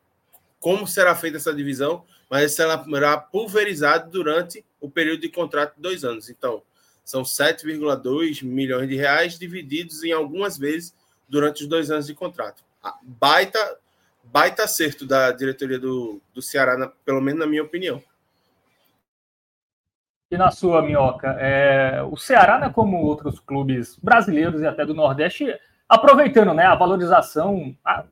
como 0.59 0.87
será 0.87 1.15
feita 1.15 1.37
essa 1.37 1.53
divisão, 1.53 2.05
mas 2.29 2.53
será 2.53 3.17
pulverizado 3.17 4.11
durante 4.11 4.63
o 4.79 4.89
período 4.89 5.21
de 5.21 5.29
contrato 5.29 5.75
de 5.75 5.81
dois 5.81 6.03
anos. 6.03 6.29
Então, 6.29 6.61
são 7.03 7.23
7,2 7.23 8.43
milhões 8.43 8.89
de 8.89 8.95
reais 8.95 9.39
divididos 9.39 10.03
em 10.03 10.11
algumas 10.11 10.57
vezes 10.57 10.93
durante 11.27 11.63
os 11.63 11.69
dois 11.69 11.89
anos 11.89 12.05
de 12.05 12.13
contrato. 12.13 12.63
Baita, 13.01 13.79
baita 14.23 14.63
acerto 14.63 15.05
da 15.05 15.31
diretoria 15.31 15.79
do, 15.79 16.21
do 16.33 16.41
Ceará, 16.41 16.77
na, 16.77 16.87
pelo 16.87 17.21
menos 17.21 17.39
na 17.39 17.47
minha 17.47 17.63
opinião. 17.63 18.03
E 20.29 20.37
na 20.37 20.51
sua, 20.51 20.81
Minhoca, 20.81 21.37
é, 21.39 22.01
o 22.03 22.17
Ceará, 22.17 22.59
né, 22.59 22.69
como 22.69 22.97
outros 22.97 23.39
clubes 23.39 23.97
brasileiros 23.97 24.61
e 24.61 24.67
até 24.67 24.85
do 24.85 24.93
Nordeste, 24.93 25.57
aproveitando 25.87 26.53
né, 26.53 26.65
a 26.65 26.75
valorização, 26.75 27.75
a, 27.83 28.03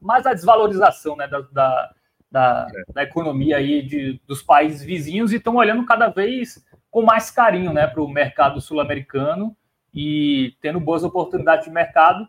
mais 0.00 0.24
a 0.24 0.34
desvalorização 0.34 1.16
né, 1.16 1.26
da, 1.26 1.40
da, 1.52 1.90
da, 2.30 2.68
é. 2.72 2.92
da 2.92 3.02
economia 3.02 3.56
aí 3.56 3.82
de, 3.82 4.20
dos 4.26 4.42
países 4.42 4.82
vizinhos 4.84 5.32
e 5.32 5.36
estão 5.36 5.56
olhando 5.56 5.84
cada 5.84 6.08
vez 6.08 6.64
com 6.90 7.02
mais 7.02 7.30
carinho 7.30 7.72
né, 7.72 7.86
para 7.86 8.02
o 8.02 8.08
mercado 8.08 8.60
sul-americano 8.60 9.56
e 9.92 10.54
tendo 10.60 10.78
boas 10.78 11.02
oportunidades 11.02 11.64
de 11.64 11.72
mercado 11.72 12.28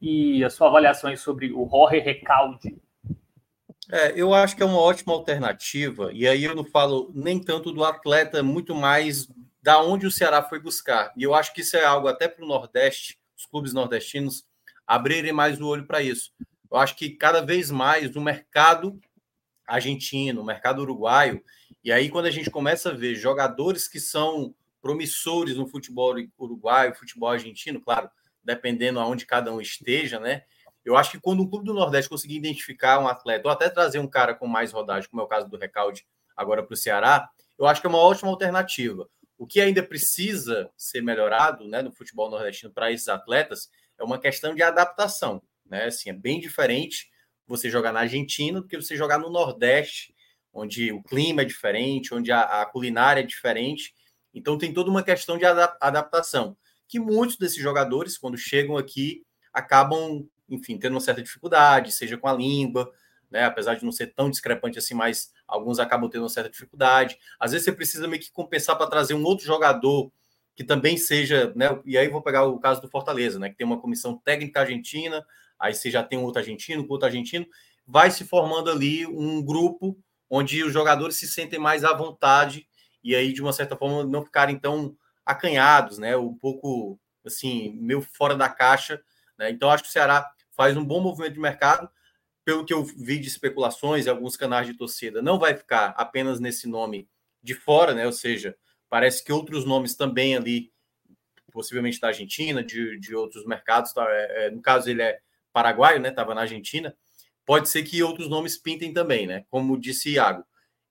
e 0.00 0.44
a 0.44 0.50
sua 0.50 0.68
avaliação 0.68 1.10
aí 1.10 1.16
sobre 1.16 1.52
o 1.52 1.68
Jorge 1.70 2.00
Recalde. 2.00 2.76
É, 3.90 4.12
eu 4.16 4.32
acho 4.32 4.56
que 4.56 4.62
é 4.62 4.66
uma 4.66 4.78
ótima 4.78 5.12
alternativa, 5.12 6.10
e 6.12 6.26
aí 6.26 6.44
eu 6.44 6.54
não 6.54 6.64
falo 6.64 7.10
nem 7.14 7.38
tanto 7.38 7.70
do 7.70 7.84
atleta, 7.84 8.42
muito 8.42 8.74
mais 8.74 9.28
da 9.62 9.82
onde 9.82 10.06
o 10.06 10.10
Ceará 10.10 10.42
foi 10.42 10.58
buscar. 10.58 11.12
E 11.16 11.22
eu 11.22 11.34
acho 11.34 11.52
que 11.52 11.60
isso 11.60 11.76
é 11.76 11.84
algo 11.84 12.08
até 12.08 12.28
para 12.28 12.44
o 12.44 12.48
Nordeste, 12.48 13.18
os 13.36 13.46
clubes 13.46 13.72
nordestinos 13.72 14.46
abrirem 14.86 15.32
mais 15.32 15.60
o 15.60 15.66
olho 15.66 15.86
para 15.86 16.02
isso. 16.02 16.32
Eu 16.70 16.78
acho 16.78 16.96
que 16.96 17.10
cada 17.10 17.40
vez 17.40 17.70
mais 17.70 18.14
o 18.16 18.20
mercado 18.20 18.98
argentino, 19.66 20.42
o 20.42 20.44
mercado 20.44 20.82
uruguaio, 20.82 21.42
e 21.82 21.92
aí 21.92 22.08
quando 22.08 22.26
a 22.26 22.30
gente 22.30 22.50
começa 22.50 22.90
a 22.90 22.94
ver 22.94 23.14
jogadores 23.14 23.88
que 23.88 24.00
são 24.00 24.54
promissores 24.82 25.56
no 25.56 25.66
futebol 25.66 26.14
uruguaio, 26.38 26.94
futebol 26.94 27.30
argentino, 27.30 27.80
claro, 27.80 28.10
dependendo 28.42 29.00
aonde 29.00 29.24
cada 29.24 29.52
um 29.52 29.60
esteja, 29.60 30.20
né? 30.20 30.42
Eu 30.84 30.96
acho 30.96 31.10
que 31.10 31.20
quando 31.20 31.42
um 31.42 31.48
clube 31.48 31.64
do 31.64 31.74
Nordeste 31.74 32.10
conseguir 32.10 32.36
identificar 32.36 32.98
um 33.00 33.08
atleta, 33.08 33.48
ou 33.48 33.52
até 33.52 33.68
trazer 33.68 33.98
um 33.98 34.08
cara 34.08 34.34
com 34.34 34.46
mais 34.46 34.72
rodagem, 34.72 35.08
como 35.08 35.22
é 35.22 35.24
o 35.24 35.28
caso 35.28 35.48
do 35.48 35.56
Recalde 35.56 36.06
agora 36.36 36.62
para 36.62 36.74
o 36.74 36.76
Ceará, 36.76 37.28
eu 37.58 37.66
acho 37.66 37.80
que 37.80 37.86
é 37.86 37.90
uma 37.90 37.98
ótima 37.98 38.30
alternativa. 38.30 39.08
O 39.38 39.46
que 39.46 39.60
ainda 39.60 39.82
precisa 39.82 40.70
ser 40.76 41.00
melhorado 41.00 41.66
né, 41.66 41.82
no 41.82 41.92
futebol 41.92 42.30
nordestino 42.30 42.72
para 42.72 42.92
esses 42.92 43.08
atletas 43.08 43.68
é 43.98 44.04
uma 44.04 44.18
questão 44.18 44.54
de 44.54 44.62
adaptação. 44.62 45.42
Né? 45.64 45.86
Assim, 45.86 46.10
é 46.10 46.12
bem 46.12 46.40
diferente 46.40 47.08
você 47.46 47.68
jogar 47.68 47.92
na 47.92 48.00
Argentina 48.00 48.60
do 48.60 48.66
que 48.66 48.76
você 48.76 48.96
jogar 48.96 49.18
no 49.18 49.30
Nordeste, 49.30 50.14
onde 50.52 50.92
o 50.92 51.02
clima 51.02 51.42
é 51.42 51.44
diferente, 51.44 52.14
onde 52.14 52.30
a, 52.30 52.62
a 52.62 52.66
culinária 52.66 53.20
é 53.20 53.26
diferente. 53.26 53.94
Então 54.32 54.56
tem 54.56 54.72
toda 54.72 54.90
uma 54.90 55.02
questão 55.02 55.36
de 55.36 55.44
adaptação, 55.44 56.56
que 56.88 56.98
muitos 56.98 57.36
desses 57.36 57.58
jogadores, 57.58 58.16
quando 58.16 58.36
chegam 58.36 58.76
aqui, 58.76 59.24
acabam, 59.52 60.26
enfim, 60.48 60.78
tendo 60.78 60.92
uma 60.92 61.00
certa 61.00 61.22
dificuldade, 61.22 61.92
seja 61.92 62.16
com 62.16 62.28
a 62.28 62.32
língua, 62.32 62.92
né? 63.30 63.44
Apesar 63.44 63.74
de 63.74 63.84
não 63.84 63.92
ser 63.92 64.08
tão 64.08 64.30
discrepante 64.30 64.78
assim, 64.78 64.94
mas 64.94 65.32
alguns 65.46 65.78
acabam 65.78 66.08
tendo 66.08 66.22
uma 66.22 66.28
certa 66.28 66.50
dificuldade. 66.50 67.18
Às 67.38 67.52
vezes 67.52 67.64
você 67.64 67.72
precisa 67.72 68.06
meio 68.06 68.22
que 68.22 68.30
compensar 68.30 68.76
para 68.76 68.86
trazer 68.86 69.14
um 69.14 69.24
outro 69.24 69.44
jogador 69.44 70.10
que 70.54 70.62
também 70.62 70.96
seja, 70.96 71.52
né? 71.56 71.66
E 71.84 71.98
aí 71.98 72.08
vou 72.08 72.22
pegar 72.22 72.44
o 72.44 72.58
caso 72.58 72.80
do 72.80 72.88
Fortaleza, 72.88 73.38
né? 73.38 73.50
Que 73.50 73.56
tem 73.56 73.66
uma 73.66 73.80
comissão 73.80 74.16
técnica 74.16 74.60
argentina, 74.60 75.24
aí 75.58 75.74
você 75.74 75.90
já 75.90 76.02
tem 76.02 76.18
um 76.18 76.22
outro 76.22 76.40
argentino, 76.40 76.86
com 76.86 76.92
outro 76.92 77.06
argentino, 77.06 77.46
vai 77.86 78.10
se 78.10 78.24
formando 78.24 78.70
ali 78.70 79.06
um 79.06 79.42
grupo 79.42 79.98
onde 80.30 80.62
os 80.62 80.72
jogadores 80.72 81.16
se 81.16 81.28
sentem 81.28 81.58
mais 81.58 81.84
à 81.84 81.92
vontade 81.92 82.66
e 83.02 83.14
aí, 83.14 83.32
de 83.32 83.42
uma 83.42 83.52
certa 83.52 83.76
forma, 83.76 84.02
não 84.04 84.24
ficarem 84.24 84.58
tão 84.58 84.96
acanhados, 85.26 85.98
né? 85.98 86.16
Um 86.16 86.34
pouco 86.34 86.98
assim, 87.24 87.72
meio 87.80 88.00
fora 88.00 88.34
da 88.34 88.48
caixa. 88.48 89.02
Né? 89.38 89.50
Então, 89.50 89.70
acho 89.70 89.82
que 89.82 89.88
o 89.88 89.92
Ceará 89.92 90.30
faz 90.56 90.76
um 90.76 90.84
bom 90.84 91.00
movimento 91.00 91.34
de 91.34 91.40
mercado 91.40 91.88
pelo 92.44 92.64
que 92.64 92.74
eu 92.74 92.84
vi 92.84 93.18
de 93.18 93.28
especulações 93.28 94.04
e 94.04 94.10
alguns 94.10 94.36
canais 94.36 94.66
de 94.66 94.74
torcida, 94.74 95.22
não 95.22 95.38
vai 95.38 95.54
ficar 95.54 95.94
apenas 95.96 96.38
nesse 96.38 96.68
nome 96.68 97.08
de 97.42 97.54
fora, 97.54 97.94
né? 97.94 98.04
Ou 98.06 98.12
seja, 98.12 98.54
parece 98.88 99.24
que 99.24 99.32
outros 99.32 99.64
nomes 99.64 99.94
também 99.94 100.36
ali, 100.36 100.70
possivelmente 101.50 101.98
da 101.98 102.08
Argentina, 102.08 102.62
de, 102.62 102.98
de 102.98 103.14
outros 103.14 103.46
mercados, 103.46 103.92
tá? 103.92 104.06
é, 104.10 104.46
é, 104.46 104.50
no 104.50 104.60
caso 104.60 104.90
ele 104.90 105.02
é 105.02 105.18
paraguaio, 105.52 106.00
né? 106.00 106.10
Estava 106.10 106.34
na 106.34 106.42
Argentina. 106.42 106.94
Pode 107.46 107.68
ser 107.68 107.82
que 107.82 108.02
outros 108.02 108.28
nomes 108.28 108.58
pintem 108.58 108.92
também, 108.92 109.26
né? 109.26 109.44
Como 109.48 109.78
disse 109.78 110.10
Iago. 110.10 110.44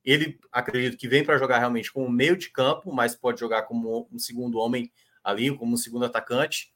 Ele 0.04 0.40
acredito 0.52 0.98
que 0.98 1.08
vem 1.08 1.24
para 1.24 1.38
jogar 1.38 1.60
realmente 1.60 1.92
como 1.92 2.10
meio 2.10 2.36
de 2.36 2.50
campo, 2.50 2.92
mas 2.92 3.16
pode 3.16 3.40
jogar 3.40 3.64
como 3.64 4.08
um 4.12 4.20
segundo 4.20 4.58
homem 4.58 4.92
ali, 5.24 5.56
como 5.56 5.74
um 5.74 5.78
segundo 5.78 6.06
atacante. 6.06 6.74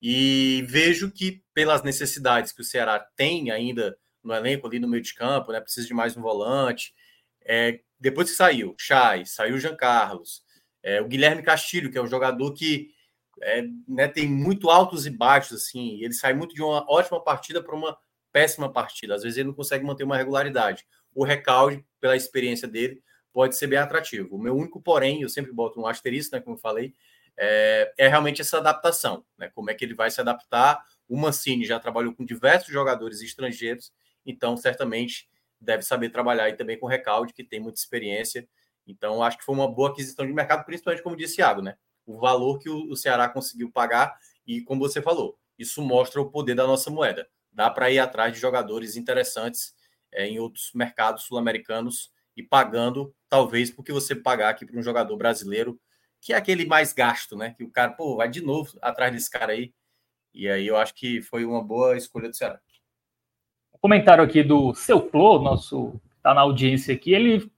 E 0.00 0.64
vejo 0.66 1.10
que, 1.10 1.42
pelas 1.60 1.82
necessidades 1.82 2.52
que 2.52 2.62
o 2.62 2.64
Ceará 2.64 2.98
tem 2.98 3.50
ainda 3.50 3.94
no 4.24 4.32
elenco 4.32 4.66
ali 4.66 4.78
no 4.78 4.88
meio 4.88 5.02
de 5.02 5.12
campo, 5.12 5.52
né? 5.52 5.60
Precisa 5.60 5.86
de 5.86 5.92
mais 5.92 6.16
um 6.16 6.22
volante. 6.22 6.94
É, 7.44 7.80
depois 7.98 8.30
que 8.30 8.36
saiu 8.36 8.74
Chay, 8.78 9.26
saiu 9.26 9.58
Jean 9.58 9.76
Carlos, 9.76 10.42
é, 10.82 11.02
o 11.02 11.06
Guilherme 11.06 11.42
Castilho, 11.42 11.90
que 11.90 11.98
é 11.98 12.02
um 12.02 12.06
jogador 12.06 12.54
que 12.54 12.88
é, 13.42 13.62
né, 13.86 14.08
tem 14.08 14.26
muito 14.26 14.70
altos 14.70 15.04
e 15.04 15.10
baixos, 15.10 15.62
assim, 15.62 16.02
ele 16.02 16.14
sai 16.14 16.32
muito 16.32 16.54
de 16.54 16.62
uma 16.62 16.82
ótima 16.90 17.22
partida 17.22 17.62
para 17.62 17.76
uma 17.76 17.94
péssima 18.32 18.72
partida. 18.72 19.14
Às 19.14 19.22
vezes 19.22 19.36
ele 19.36 19.48
não 19.48 19.54
consegue 19.54 19.84
manter 19.84 20.04
uma 20.04 20.16
regularidade. 20.16 20.86
O 21.14 21.24
recalde, 21.24 21.84
pela 22.00 22.16
experiência 22.16 22.66
dele, 22.66 23.02
pode 23.34 23.54
ser 23.54 23.66
bem 23.66 23.78
atrativo. 23.78 24.34
O 24.34 24.38
meu 24.38 24.56
único, 24.56 24.80
porém, 24.80 25.20
eu 25.20 25.28
sempre 25.28 25.52
boto 25.52 25.78
um 25.78 25.86
asterisco, 25.86 26.34
né, 26.34 26.40
como 26.40 26.56
eu 26.56 26.60
falei, 26.60 26.94
é, 27.36 27.92
é 27.98 28.08
realmente 28.08 28.40
essa 28.40 28.58
adaptação, 28.58 29.24
né? 29.38 29.50
Como 29.54 29.70
é 29.70 29.74
que 29.74 29.84
ele 29.84 29.94
vai 29.94 30.10
se 30.10 30.20
adaptar. 30.20 30.82
O 31.10 31.18
Mancini 31.18 31.66
já 31.66 31.78
trabalhou 31.78 32.14
com 32.14 32.24
diversos 32.24 32.72
jogadores 32.72 33.20
estrangeiros 33.20 33.92
então 34.24 34.56
certamente 34.56 35.28
deve 35.60 35.82
saber 35.82 36.10
trabalhar 36.10 36.48
e 36.48 36.54
também 36.54 36.78
com 36.78 36.86
o 36.86 36.88
Recalde, 36.88 37.32
que 37.32 37.44
tem 37.44 37.60
muita 37.60 37.78
experiência. 37.78 38.48
Então, 38.86 39.22
acho 39.22 39.38
que 39.38 39.44
foi 39.44 39.54
uma 39.54 39.70
boa 39.70 39.90
aquisição 39.90 40.26
de 40.26 40.32
mercado, 40.32 40.64
principalmente 40.64 41.02
como 41.02 41.16
disse 41.16 41.36
Thiago, 41.36 41.60
né? 41.60 41.76
O 42.06 42.18
valor 42.18 42.58
que 42.58 42.68
o 42.68 42.96
Ceará 42.96 43.28
conseguiu 43.28 43.70
pagar 43.70 44.16
e, 44.46 44.62
como 44.62 44.80
você 44.80 45.02
falou, 45.02 45.38
isso 45.58 45.82
mostra 45.82 46.20
o 46.20 46.30
poder 46.30 46.54
da 46.54 46.66
nossa 46.66 46.90
moeda. 46.90 47.28
Dá 47.52 47.70
para 47.70 47.90
ir 47.90 47.98
atrás 47.98 48.32
de 48.32 48.40
jogadores 48.40 48.96
interessantes 48.96 49.74
é, 50.10 50.26
em 50.26 50.38
outros 50.38 50.70
mercados 50.74 51.24
sul-americanos 51.24 52.10
e 52.36 52.42
pagando, 52.42 53.14
talvez, 53.28 53.70
porque 53.70 53.92
você 53.92 54.14
pagar 54.14 54.48
aqui 54.50 54.64
para 54.64 54.78
um 54.78 54.82
jogador 54.82 55.16
brasileiro, 55.16 55.78
que 56.20 56.32
é 56.32 56.36
aquele 56.36 56.64
mais 56.64 56.92
gasto, 56.92 57.36
né? 57.36 57.54
Que 57.56 57.64
o 57.64 57.70
cara, 57.70 57.92
pô, 57.92 58.16
vai 58.16 58.28
de 58.28 58.40
novo 58.40 58.76
atrás 58.80 59.12
desse 59.12 59.30
cara 59.30 59.52
aí. 59.52 59.72
E 60.32 60.48
aí 60.48 60.66
eu 60.66 60.76
acho 60.76 60.94
que 60.94 61.20
foi 61.22 61.44
uma 61.44 61.62
boa 61.62 61.96
escolha 61.96 62.28
do 62.28 62.36
Ceará 62.36 62.60
comentário 63.80 64.22
aqui 64.22 64.42
do 64.42 64.74
Seu 64.74 65.08
Flo, 65.08 65.40
nosso 65.40 66.00
está 66.16 66.34
na 66.34 66.42
audiência 66.42 66.94
aqui, 66.94 67.14
ele 67.14 67.50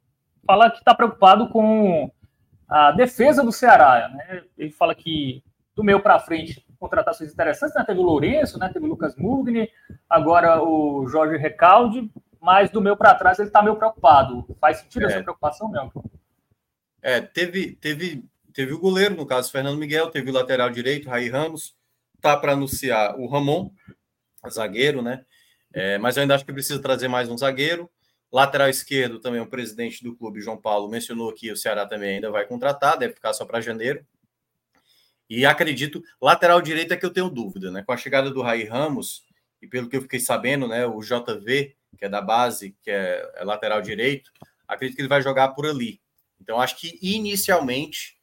fala 0.46 0.70
que 0.70 0.78
está 0.78 0.94
preocupado 0.94 1.48
com 1.48 2.10
a 2.68 2.92
defesa 2.92 3.42
do 3.42 3.50
Ceará. 3.50 4.08
Né? 4.08 4.44
Ele 4.56 4.70
fala 4.70 4.94
que 4.94 5.42
do 5.74 5.82
meio 5.82 6.00
para 6.00 6.20
frente, 6.20 6.64
contratações 6.78 7.32
interessantes, 7.32 7.74
né? 7.74 7.84
teve 7.84 7.98
o 7.98 8.04
Lourenço, 8.04 8.58
né? 8.58 8.70
teve 8.72 8.84
o 8.84 8.88
Lucas 8.88 9.16
Mugni, 9.16 9.68
agora 10.08 10.62
o 10.62 11.08
Jorge 11.08 11.36
Recalde, 11.36 12.08
mas 12.40 12.70
do 12.70 12.80
meio 12.80 12.96
para 12.96 13.14
trás 13.14 13.38
ele 13.38 13.48
está 13.48 13.62
meio 13.62 13.76
preocupado. 13.76 14.46
Faz 14.60 14.78
sentido 14.78 15.06
é. 15.06 15.06
essa 15.06 15.22
preocupação 15.22 15.68
mesmo? 15.68 16.04
É, 17.00 17.20
teve, 17.20 17.72
teve, 17.72 18.24
teve 18.52 18.72
o 18.72 18.78
goleiro, 18.78 19.16
no 19.16 19.26
caso 19.26 19.50
Fernando 19.50 19.78
Miguel, 19.78 20.10
teve 20.10 20.30
o 20.30 20.34
lateral 20.34 20.70
direito, 20.70 21.08
Raí 21.08 21.28
Ramos, 21.28 21.74
tá 22.22 22.36
para 22.36 22.52
anunciar 22.52 23.18
o 23.18 23.26
Ramon, 23.26 23.70
zagueiro, 24.48 25.02
né? 25.02 25.24
É, 25.74 25.98
mas 25.98 26.16
eu 26.16 26.22
ainda 26.22 26.34
acho 26.34 26.44
que 26.44 26.52
precisa 26.52 26.80
trazer 26.80 27.08
mais 27.08 27.28
um 27.28 27.36
zagueiro. 27.36 27.90
Lateral 28.32 28.68
esquerdo 28.68 29.18
também, 29.20 29.40
o 29.40 29.46
presidente 29.46 30.02
do 30.02 30.16
clube, 30.16 30.40
João 30.40 30.56
Paulo, 30.56 30.88
mencionou 30.88 31.32
que 31.34 31.50
o 31.50 31.56
Ceará 31.56 31.84
também 31.84 32.14
ainda 32.14 32.30
vai 32.30 32.46
contratar, 32.46 32.96
deve 32.96 33.14
ficar 33.14 33.32
só 33.34 33.44
para 33.44 33.60
janeiro. 33.60 34.06
E 35.28 35.44
acredito, 35.44 36.02
lateral 36.20 36.62
direito 36.62 36.94
é 36.94 36.96
que 36.96 37.04
eu 37.04 37.12
tenho 37.12 37.28
dúvida, 37.28 37.70
né? 37.70 37.82
Com 37.82 37.92
a 37.92 37.96
chegada 37.96 38.30
do 38.30 38.42
Raí 38.42 38.64
Ramos, 38.64 39.24
e 39.60 39.66
pelo 39.66 39.88
que 39.88 39.96
eu 39.96 40.02
fiquei 40.02 40.20
sabendo, 40.20 40.66
né, 40.66 40.84
o 40.86 41.00
JV, 41.00 41.76
que 41.96 42.04
é 42.04 42.08
da 42.08 42.20
base, 42.20 42.76
que 42.82 42.90
é, 42.90 43.32
é 43.36 43.44
lateral 43.44 43.80
direito, 43.80 44.30
acredito 44.66 44.96
que 44.96 45.02
ele 45.02 45.08
vai 45.08 45.22
jogar 45.22 45.48
por 45.48 45.66
ali. 45.66 46.00
Então, 46.40 46.60
acho 46.60 46.76
que 46.76 46.98
inicialmente, 47.00 48.16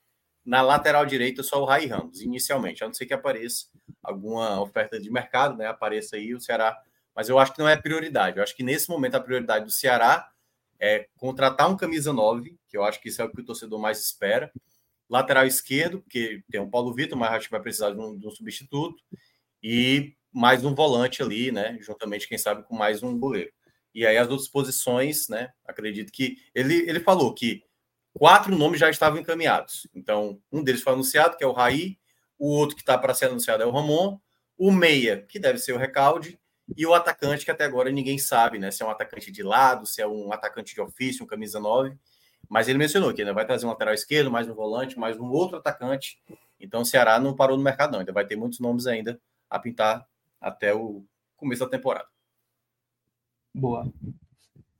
na 0.45 0.62
lateral 0.62 1.06
direita, 1.06 1.43
só 1.43 1.62
o 1.62 1.65
Raí 1.65 1.86
Ramos, 1.88 2.21
inicialmente, 2.21 2.84
a 2.84 2.88
não 2.88 2.93
ser 2.93 3.06
que 3.06 3.13
apareça 3.13 3.67
alguma 4.02 4.62
oferta 4.62 4.99
de 4.99 5.12
mercado, 5.12 5.58
né? 5.58 5.67
Apareça 5.67 6.15
aí, 6.15 6.34
o 6.34 6.39
Ceará 6.39 6.78
mas 7.19 7.28
eu 7.28 7.38
acho 7.38 7.52
que 7.54 7.60
não 7.60 7.67
é 7.67 7.75
prioridade. 7.75 8.38
Eu 8.38 8.43
acho 8.43 8.56
que 8.56 8.63
nesse 8.63 8.89
momento 8.89 9.15
a 9.15 9.19
prioridade 9.19 9.65
do 9.65 9.71
Ceará 9.71 10.32
é 10.80 11.06
contratar 11.17 11.69
um 11.69 11.75
camisa 11.75 12.13
9, 12.13 12.58
que 12.65 12.78
eu 12.78 12.84
acho 12.86 13.02
que 13.02 13.10
isso 13.10 13.21
é 13.21 13.25
o 13.25 13.30
que 13.30 13.41
o 13.41 13.45
torcedor 13.45 13.78
mais 13.78 13.99
espera. 13.99 14.49
Lateral 15.10 15.45
esquerdo, 15.45 15.99
porque 15.99 16.41
tem 16.49 16.62
o 16.62 16.69
Paulo 16.69 16.93
Vitor, 16.93 17.17
mas 17.17 17.32
acho 17.32 17.47
que 17.47 17.52
vai 17.52 17.62
precisar 17.62 17.91
de 17.91 17.99
um, 17.99 18.17
de 18.17 18.25
um 18.25 18.32
substituto. 18.32 19.04
E 19.62 20.13
mais 20.32 20.63
um 20.63 20.73
volante 20.73 21.21
ali, 21.21 21.52
né? 21.52 21.78
Juntamente, 21.82 22.25
quem 22.25 22.38
sabe, 22.38 22.63
com 22.63 22.73
mais 22.73 23.04
um 23.04 23.19
goleiro. 23.19 23.52
E 23.93 24.06
aí 24.08 24.17
as 24.17 24.30
outras 24.30 24.47
posições, 24.47 25.28
né? 25.28 25.52
Acredito 25.65 26.13
que 26.13 26.38
ele, 26.56 26.89
ele 26.89 27.02
falou 27.02 27.34
que 27.34 27.62
quatro 28.19 28.53
nomes 28.55 28.82
já 28.82 28.89
estavam 28.89 29.17
encaminhados. 29.17 29.88
Então, 29.95 30.41
um 30.51 30.62
deles 30.62 30.82
foi 30.82 30.91
anunciado, 30.91 31.38
que 31.38 31.43
é 31.43 31.47
o 31.47 31.53
Raí, 31.53 31.97
o 32.38 32.49
outro 32.49 32.75
que 32.75 32.82
está 32.82 32.97
para 32.97 33.13
ser 33.13 33.27
anunciado 33.27 33.63
é 33.63 33.65
o 33.65 33.71
Ramon, 33.71 34.19
o 34.58 34.71
Meia, 34.71 35.25
que 35.27 35.39
deve 35.39 35.58
ser 35.58 35.71
o 35.71 35.77
Recalde, 35.77 36.38
e 36.75 36.86
o 36.86 36.93
atacante, 36.93 37.45
que 37.45 37.51
até 37.51 37.63
agora 37.63 37.89
ninguém 37.89 38.19
sabe, 38.19 38.60
né? 38.60 38.71
Se 38.71 38.84
é 38.84 38.86
um 38.86 38.89
atacante 38.89 39.32
de 39.32 39.41
lado, 39.41 39.88
se 39.88 40.01
é 40.01 40.08
um 40.08 40.34
atacante 40.34 40.75
de 40.75 40.82
ofício, 40.82 41.23
um 41.23 41.27
camisa 41.27 41.60
9. 41.62 41.97
Mas 42.47 42.67
ele 42.67 42.77
mencionou 42.77 43.13
que 43.13 43.21
ainda 43.21 43.34
vai 43.34 43.45
trazer 43.45 43.65
um 43.65 43.69
lateral 43.69 43.93
esquerdo, 43.93 44.29
mais 44.29 44.47
um 44.49 44.53
volante, 44.53 44.99
mais 44.99 45.17
um 45.17 45.29
outro 45.32 45.58
atacante. 45.58 46.21
Então 46.60 46.82
o 46.82 46.86
Ceará 46.86 47.19
não 47.19 47.36
parou 47.36 47.58
no 47.58 47.63
mercado, 47.63 47.93
não. 47.93 47.99
Ainda 47.99 48.12
vai 48.12 48.25
ter 48.25 48.36
muitos 48.36 48.60
nomes 48.60 48.86
ainda 48.86 49.19
a 49.49 49.58
pintar 49.58 50.05
até 50.41 50.73
o 50.73 51.05
começo 51.38 51.63
da 51.63 51.69
temporada. 51.69 52.08
Boa. 53.55 53.91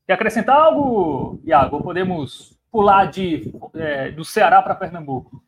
Quer 0.06 0.14
acrescentar 0.14 0.58
algo, 0.58 1.42
Iago? 1.44 1.82
Podemos 1.82 2.59
pular 2.72 3.06
de, 3.06 3.52
é, 3.76 4.12
do 4.12 4.24
Ceará 4.26 4.62
para 4.62 4.76
Pernambuco? 4.76 5.44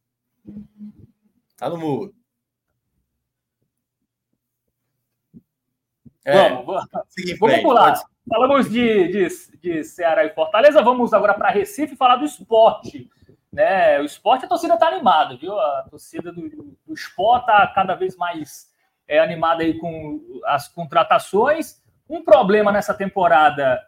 Tá 1.57 1.71
no 1.71 1.79
mudo. 1.79 2.15
É, 6.23 6.51
vamos, 6.51 6.67
vamos, 6.67 7.39
vamos 7.41 7.61
pular. 7.63 7.93
Pode... 7.95 8.05
Falamos 8.29 8.69
de, 8.69 9.09
de, 9.09 9.29
de 9.61 9.85
Ceará 9.85 10.25
e 10.25 10.35
Fortaleza, 10.35 10.83
vamos 10.83 11.15
agora 11.15 11.33
para 11.33 11.51
Recife 11.51 11.97
falar 11.97 12.17
do 12.17 12.25
esporte. 12.25 13.09
Né? 13.53 14.01
O 14.01 14.05
esporte, 14.05 14.45
a 14.45 14.49
torcida 14.49 14.75
está 14.75 14.89
animada, 14.89 15.37
viu? 15.37 15.59
A 15.59 15.87
torcida 15.89 16.33
do, 16.33 16.77
do 16.85 16.93
esporte 16.93 17.45
está 17.45 17.67
cada 17.69 17.95
vez 17.95 18.17
mais 18.17 18.71
é, 19.07 19.21
animada 19.21 19.63
aí 19.63 19.79
com 19.79 20.21
as 20.45 20.69
contratações. 20.69 21.81
Um 22.09 22.23
problema 22.23 22.71
nessa 22.71 22.95
temporada, 22.95 23.81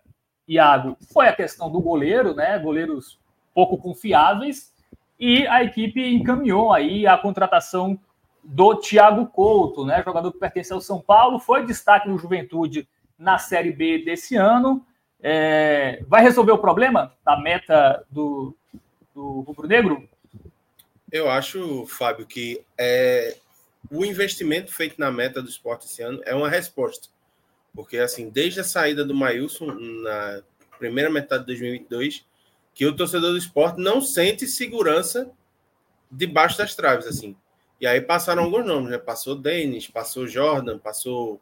Iago, 0.46 0.96
foi 1.12 1.28
a 1.28 1.32
questão 1.32 1.70
do 1.70 1.80
goleiro, 1.80 2.34
né? 2.34 2.58
Goleiros 2.58 3.18
pouco 3.54 3.78
confiáveis 3.78 4.72
e 5.18 5.46
a 5.48 5.64
equipe 5.64 6.00
encaminhou 6.00 6.72
aí 6.72 7.06
a 7.06 7.18
contratação 7.18 7.98
do 8.42 8.76
Thiago 8.76 9.26
Couto, 9.26 9.84
né, 9.84 10.02
jogador 10.04 10.32
que 10.32 10.38
pertence 10.38 10.72
ao 10.72 10.80
São 10.80 11.00
Paulo, 11.00 11.40
foi 11.40 11.66
destaque 11.66 12.08
no 12.08 12.16
Juventude 12.16 12.88
na 13.18 13.36
Série 13.36 13.72
B 13.72 14.04
desse 14.04 14.36
ano. 14.36 14.86
É, 15.20 16.02
vai 16.06 16.22
resolver 16.22 16.52
o 16.52 16.58
problema 16.58 17.12
da 17.24 17.36
meta 17.36 18.04
do, 18.08 18.56
do 19.12 19.40
rubro-negro? 19.40 20.08
Eu 21.10 21.28
acho, 21.28 21.84
Fábio, 21.86 22.24
que 22.24 22.64
é, 22.78 23.36
o 23.90 24.04
investimento 24.04 24.72
feito 24.72 24.94
na 24.98 25.10
meta 25.10 25.42
do 25.42 25.48
esporte 25.48 25.86
esse 25.86 26.00
ano 26.00 26.22
é 26.24 26.34
uma 26.34 26.48
resposta. 26.48 27.08
Porque, 27.78 27.98
assim, 27.98 28.28
desde 28.28 28.58
a 28.58 28.64
saída 28.64 29.04
do 29.04 29.14
Mailson 29.14 29.66
na 29.66 30.42
primeira 30.80 31.08
metade 31.08 31.42
de 31.42 31.46
2022, 31.46 32.26
que 32.74 32.84
o 32.84 32.96
torcedor 32.96 33.30
do 33.30 33.38
esporte 33.38 33.80
não 33.80 34.00
sente 34.00 34.48
segurança 34.48 35.30
debaixo 36.10 36.58
das 36.58 36.74
traves, 36.74 37.06
assim. 37.06 37.36
E 37.80 37.86
aí 37.86 38.00
passaram 38.00 38.42
alguns 38.42 38.66
nomes, 38.66 38.90
né? 38.90 38.98
Passou 38.98 39.36
Denis, 39.36 39.86
passou 39.86 40.26
Jordan, 40.26 40.76
passou 40.76 41.40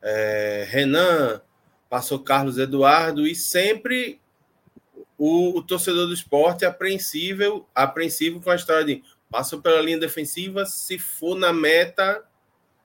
é, 0.00 0.64
Renan, 0.68 1.42
passou 1.90 2.20
Carlos 2.20 2.56
Eduardo, 2.56 3.26
e 3.26 3.34
sempre 3.34 4.20
o, 5.18 5.58
o, 5.58 5.60
torcedor 5.60 6.06
do 6.06 6.14
esporte 6.14 6.64
é 6.64 6.68
apreensível, 6.68 7.68
apreensivo 7.74 8.40
com 8.40 8.50
a 8.50 8.54
história 8.54 8.84
de 8.84 9.02
passou 9.28 9.60
pela 9.60 9.82
linha 9.82 9.98
defensiva, 9.98 10.66
se 10.66 11.00
for 11.00 11.36
na 11.36 11.52
meta, 11.52 12.24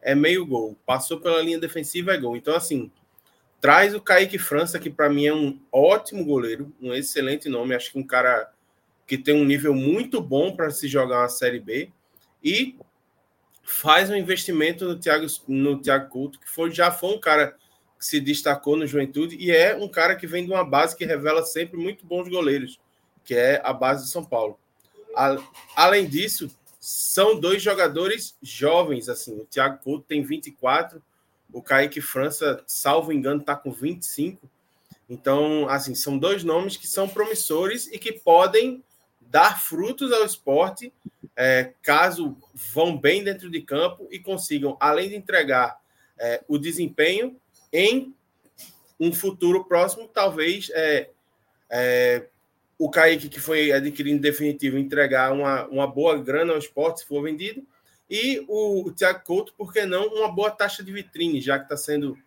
é 0.02 0.16
meio 0.16 0.46
gol. 0.46 0.78
Passou 0.86 1.20
pela 1.20 1.42
linha 1.42 1.60
defensiva, 1.60 2.14
é 2.14 2.18
gol. 2.18 2.36
Então, 2.36 2.56
assim, 2.56 2.92
traz 3.60 3.94
o 3.94 4.02
Kaique 4.02 4.38
França, 4.38 4.80
que 4.80 4.90
para 4.90 5.10
mim 5.10 5.26
é 5.26 5.34
um 5.34 5.60
ótimo 5.72 6.24
goleiro, 6.26 6.74
um 6.82 6.94
excelente 6.94 7.50
nome. 7.50 7.76
Acho 7.76 7.92
que 7.92 8.00
um 8.00 8.06
cara 8.06 8.52
que 9.06 9.18
tem 9.18 9.34
um 9.34 9.46
nível 9.46 9.74
muito 9.74 10.22
bom 10.22 10.56
para 10.56 10.70
se 10.70 10.88
jogar 10.88 11.22
uma 11.22 11.30
Série 11.30 11.60
B 11.60 11.90
e 12.44 12.78
faz 13.64 14.10
um 14.10 14.16
investimento 14.16 14.86
no 14.86 14.98
Thiago, 14.98 15.26
no 15.48 15.80
Thiago 15.80 16.10
Couto, 16.10 16.40
que 16.40 16.50
foi, 16.50 16.72
já 16.72 16.92
foi 16.92 17.16
um 17.16 17.20
cara 17.20 17.56
que 17.98 18.06
se 18.06 18.20
destacou 18.20 18.78
no 18.78 18.88
Juventude 18.88 19.36
e 19.36 19.52
é 19.52 19.76
um 19.76 19.88
cara 19.88 20.16
que 20.16 20.26
vem 20.26 20.46
de 20.46 20.52
uma 20.52 20.64
base 20.64 20.96
que 20.96 21.06
revela 21.06 21.44
sempre 21.44 21.78
muito 21.78 22.06
bons 22.06 22.30
goleiros, 22.30 22.80
que 23.24 23.36
é 23.36 23.62
a 23.64 23.74
base 23.74 24.06
de 24.06 24.12
São 24.12 24.24
Paulo. 24.24 24.58
A, 25.16 25.38
além 25.76 26.08
disso, 26.08 26.50
são 26.80 27.40
dois 27.40 27.62
jogadores 27.62 28.38
jovens, 28.42 29.10
assim, 29.10 29.36
o 29.36 29.46
Thiago 29.46 29.84
Couto 29.84 30.06
tem 30.08 30.24
24, 30.24 31.02
o 31.52 31.62
Kaique 31.62 32.00
França, 32.00 32.64
salvo 32.66 33.12
engano, 33.12 33.42
está 33.42 33.56
com 33.56 33.72
25. 33.72 34.50
Então, 35.10 35.68
assim, 35.68 35.96
são 35.96 36.18
dois 36.18 36.44
nomes 36.44 36.78
que 36.78 36.88
são 36.88 37.10
promissores 37.10 37.88
e 37.88 37.98
que 37.98 38.14
podem 38.14 38.84
dar 39.20 39.60
frutos 39.60 40.12
ao 40.12 40.24
esporte 40.24 40.94
é, 41.36 41.74
caso 41.82 42.38
vão 42.54 42.98
bem 42.98 43.24
dentro 43.24 43.50
de 43.50 43.62
campo 43.62 44.08
e 44.12 44.20
consigam, 44.20 44.78
além 44.80 45.10
de 45.10 45.16
entregar 45.16 45.80
é, 46.18 46.44
o 46.48 46.58
desempenho, 46.58 47.40
em 47.72 48.14
um 49.00 49.14
futuro 49.14 49.64
próximo, 49.64 50.08
talvez 50.08 50.70
é, 50.74 51.10
é, 51.70 52.28
o 52.80 52.90
Kaique, 52.90 53.28
que 53.28 53.42
foi 53.42 53.74
adquirido 53.74 54.16
em 54.16 54.22
definitivo, 54.22 54.78
entregar 54.78 55.34
uma, 55.34 55.68
uma 55.68 55.86
boa 55.86 56.18
grana 56.18 56.54
ao 56.54 56.60
esporte, 56.60 57.02
se 57.02 57.06
for 57.06 57.22
vendido, 57.22 57.62
e 58.10 58.44
o, 58.48 58.88
o 58.88 58.92
Thiago 58.92 59.22
Couto, 59.26 59.54
por 59.56 59.74
que 59.74 59.86
não, 59.86 60.08
uma 60.08 60.32
boa 60.32 60.50
taxa 60.50 60.82
de 60.82 60.92
vitrine, 60.92 61.42
já 61.42 61.60
que 61.60 61.66
está 61.66 61.76
sendo. 61.76 62.18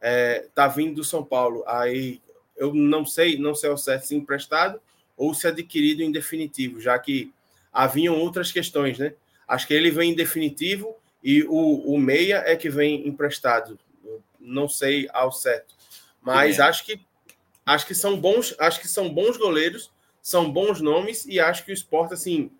está 0.00 0.64
é, 0.66 0.68
vindo 0.68 0.96
do 0.96 1.04
São 1.04 1.24
Paulo. 1.24 1.64
Aí 1.66 2.20
eu 2.56 2.74
não 2.74 3.06
sei, 3.06 3.38
não 3.38 3.54
sei 3.54 3.70
ao 3.70 3.78
certo 3.78 4.06
se 4.06 4.14
emprestado 4.14 4.80
ou 5.16 5.34
se 5.34 5.48
adquirido 5.48 6.02
em 6.02 6.12
definitivo, 6.12 6.80
já 6.80 6.96
que 6.98 7.32
haviam 7.72 8.18
outras 8.20 8.52
questões, 8.52 8.98
né? 8.98 9.14
Acho 9.48 9.66
que 9.66 9.74
ele 9.74 9.90
vem 9.90 10.12
em 10.12 10.14
definitivo 10.14 10.94
e 11.24 11.42
o, 11.44 11.94
o 11.94 11.98
meia 11.98 12.42
é 12.46 12.54
que 12.54 12.68
vem 12.68 13.08
emprestado. 13.08 13.78
Não 14.38 14.68
sei 14.68 15.08
ao 15.12 15.32
certo, 15.32 15.74
mas 16.20 16.58
é. 16.58 16.62
acho 16.62 16.84
que 16.84 17.00
acho 17.64 17.86
que 17.86 17.94
são 17.94 18.20
bons, 18.20 18.54
acho 18.58 18.80
que 18.80 18.88
são 18.88 19.12
bons 19.12 19.36
goleiros, 19.36 19.90
são 20.22 20.50
bons 20.50 20.80
nomes 20.80 21.26
e 21.26 21.40
acho 21.40 21.64
que 21.64 21.72
o 21.72 21.74
esporte 21.74 22.14
assim, 22.14 22.50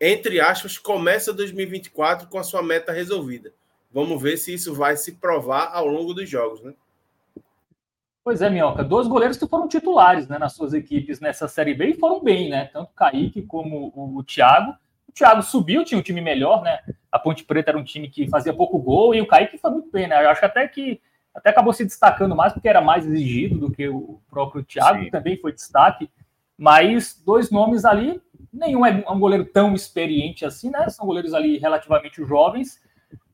entre 0.00 0.40
aspas, 0.40 0.76
começa 0.76 1.32
2024 1.32 2.28
com 2.28 2.36
a 2.36 2.42
sua 2.42 2.62
meta 2.62 2.90
resolvida. 2.90 3.52
Vamos 3.92 4.20
ver 4.20 4.36
se 4.36 4.52
isso 4.52 4.74
vai 4.74 4.96
se 4.96 5.12
provar 5.12 5.70
ao 5.72 5.86
longo 5.86 6.12
dos 6.12 6.28
jogos, 6.28 6.60
né? 6.62 6.74
Pois 8.22 8.42
é, 8.42 8.50
Minhoca, 8.50 8.84
dois 8.84 9.08
goleiros 9.08 9.36
que 9.36 9.46
foram 9.46 9.66
titulares 9.66 10.28
né, 10.28 10.38
nas 10.38 10.52
suas 10.52 10.74
equipes 10.74 11.20
nessa 11.20 11.48
Série 11.48 11.74
B 11.74 11.86
e 11.86 11.98
foram 11.98 12.22
bem, 12.22 12.50
né? 12.50 12.66
Tanto 12.66 12.90
o 12.90 12.94
Kaique 12.94 13.42
como 13.42 13.92
o, 13.94 14.18
o 14.18 14.22
Thiago. 14.22 14.72
O 15.08 15.12
Thiago 15.12 15.42
subiu, 15.42 15.84
tinha 15.84 15.98
um 15.98 16.02
time 16.02 16.20
melhor, 16.20 16.62
né? 16.62 16.80
A 17.10 17.18
Ponte 17.18 17.44
Preta 17.44 17.70
era 17.70 17.78
um 17.78 17.84
time 17.84 18.08
que 18.08 18.28
fazia 18.28 18.52
pouco 18.52 18.78
gol 18.78 19.14
e 19.14 19.20
o 19.20 19.26
Kaique 19.26 19.58
foi 19.58 19.70
muito 19.70 19.90
bem, 19.90 20.06
né? 20.06 20.22
Eu 20.22 20.30
acho 20.30 20.44
até 20.44 20.68
que 20.68 21.00
até 21.34 21.50
acabou 21.50 21.72
se 21.72 21.84
destacando 21.84 22.36
mais 22.36 22.52
porque 22.52 22.68
era 22.68 22.80
mais 22.80 23.06
exigido 23.06 23.58
do 23.58 23.70
que 23.70 23.88
o 23.88 24.20
próprio 24.28 24.64
Thiago, 24.64 25.04
que 25.04 25.10
também 25.10 25.36
foi 25.36 25.52
destaque. 25.52 26.10
Mas 26.60 27.20
dois 27.24 27.50
nomes 27.50 27.86
ali, 27.86 28.20
nenhum 28.52 28.84
é 28.84 29.04
um 29.10 29.18
goleiro 29.18 29.46
tão 29.46 29.74
experiente 29.74 30.44
assim, 30.44 30.70
né? 30.70 30.88
São 30.90 31.06
goleiros 31.06 31.32
ali 31.32 31.56
relativamente 31.58 32.22
jovens 32.24 32.78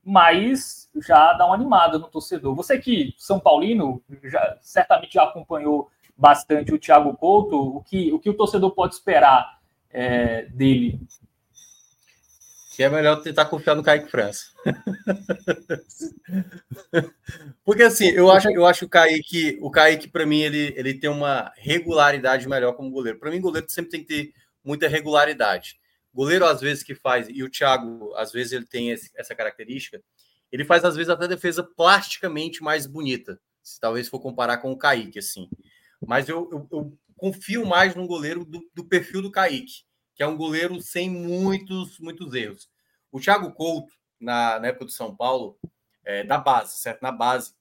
mas 0.08 0.88
já 1.04 1.32
dá 1.32 1.44
uma 1.46 1.56
animada 1.56 1.98
no 1.98 2.06
torcedor. 2.06 2.54
Você 2.54 2.78
que, 2.78 3.12
São 3.18 3.40
Paulino, 3.40 4.00
já, 4.22 4.56
certamente 4.60 5.14
já 5.14 5.24
acompanhou 5.24 5.90
bastante 6.16 6.72
o 6.72 6.78
Thiago 6.78 7.12
Couto, 7.16 7.78
o 7.78 7.82
que 7.82 8.12
o, 8.12 8.18
que 8.20 8.30
o 8.30 8.34
torcedor 8.34 8.70
pode 8.70 8.94
esperar 8.94 9.58
é, 9.90 10.42
dele? 10.42 11.00
Que 12.76 12.82
é 12.82 12.90
melhor 12.90 13.22
tentar 13.22 13.46
confiar 13.46 13.74
no 13.74 13.82
Kaique 13.82 14.10
França. 14.10 14.46
Porque 17.64 17.82
assim, 17.82 18.10
eu 18.10 18.30
acho, 18.30 18.50
eu 18.50 18.66
acho 18.66 18.84
o 18.84 18.88
Kaique, 18.88 19.58
o 19.60 19.70
Kaique, 19.70 20.08
para 20.08 20.26
mim, 20.26 20.42
ele, 20.42 20.74
ele 20.76 20.94
tem 20.94 21.10
uma 21.10 21.50
regularidade 21.56 22.48
melhor 22.48 22.74
como 22.74 22.90
goleiro. 22.90 23.18
Para 23.18 23.30
mim, 23.30 23.40
goleiro 23.40 23.68
sempre 23.70 23.90
tem 23.90 24.00
que 24.00 24.06
ter 24.06 24.32
muita 24.62 24.86
regularidade 24.86 25.78
goleiro 26.16 26.46
às 26.46 26.62
vezes 26.62 26.82
que 26.82 26.94
faz, 26.94 27.28
e 27.28 27.42
o 27.42 27.50
Thiago 27.50 28.14
às 28.14 28.32
vezes 28.32 28.54
ele 28.54 28.64
tem 28.64 28.90
esse, 28.90 29.10
essa 29.14 29.34
característica, 29.34 30.02
ele 30.50 30.64
faz 30.64 30.82
às 30.82 30.96
vezes 30.96 31.10
até 31.10 31.28
defesa 31.28 31.62
plasticamente 31.62 32.62
mais 32.62 32.86
bonita, 32.86 33.38
se 33.62 33.78
talvez 33.78 34.08
for 34.08 34.18
comparar 34.18 34.56
com 34.56 34.72
o 34.72 34.78
Kaique, 34.78 35.18
assim. 35.18 35.46
Mas 36.06 36.26
eu, 36.26 36.48
eu, 36.50 36.68
eu 36.72 36.98
confio 37.16 37.66
mais 37.66 37.94
no 37.94 38.06
goleiro 38.06 38.46
do, 38.46 38.66
do, 38.74 38.84
perfil 38.84 39.20
do 39.20 39.30
Kaique, 39.30 39.84
que 40.16 40.22
é 40.22 40.26
um 40.26 40.36
goleiro 40.36 40.80
sem 40.80 41.08
muitos, 41.08 42.00
muitos 42.00 42.32
erros. 42.34 42.68
O 43.12 43.20
Thiago 43.20 43.52
Couto, 43.52 43.92
na, 44.18 44.58
na 44.58 44.68
época 44.68 44.86
do 44.86 44.90
São 44.90 45.14
Paulo, 45.14 45.58
é, 46.04 46.24
da 46.24 46.38
base, 46.38 46.78
certo? 46.78 47.02
Na 47.02 47.12
base, 47.12 47.54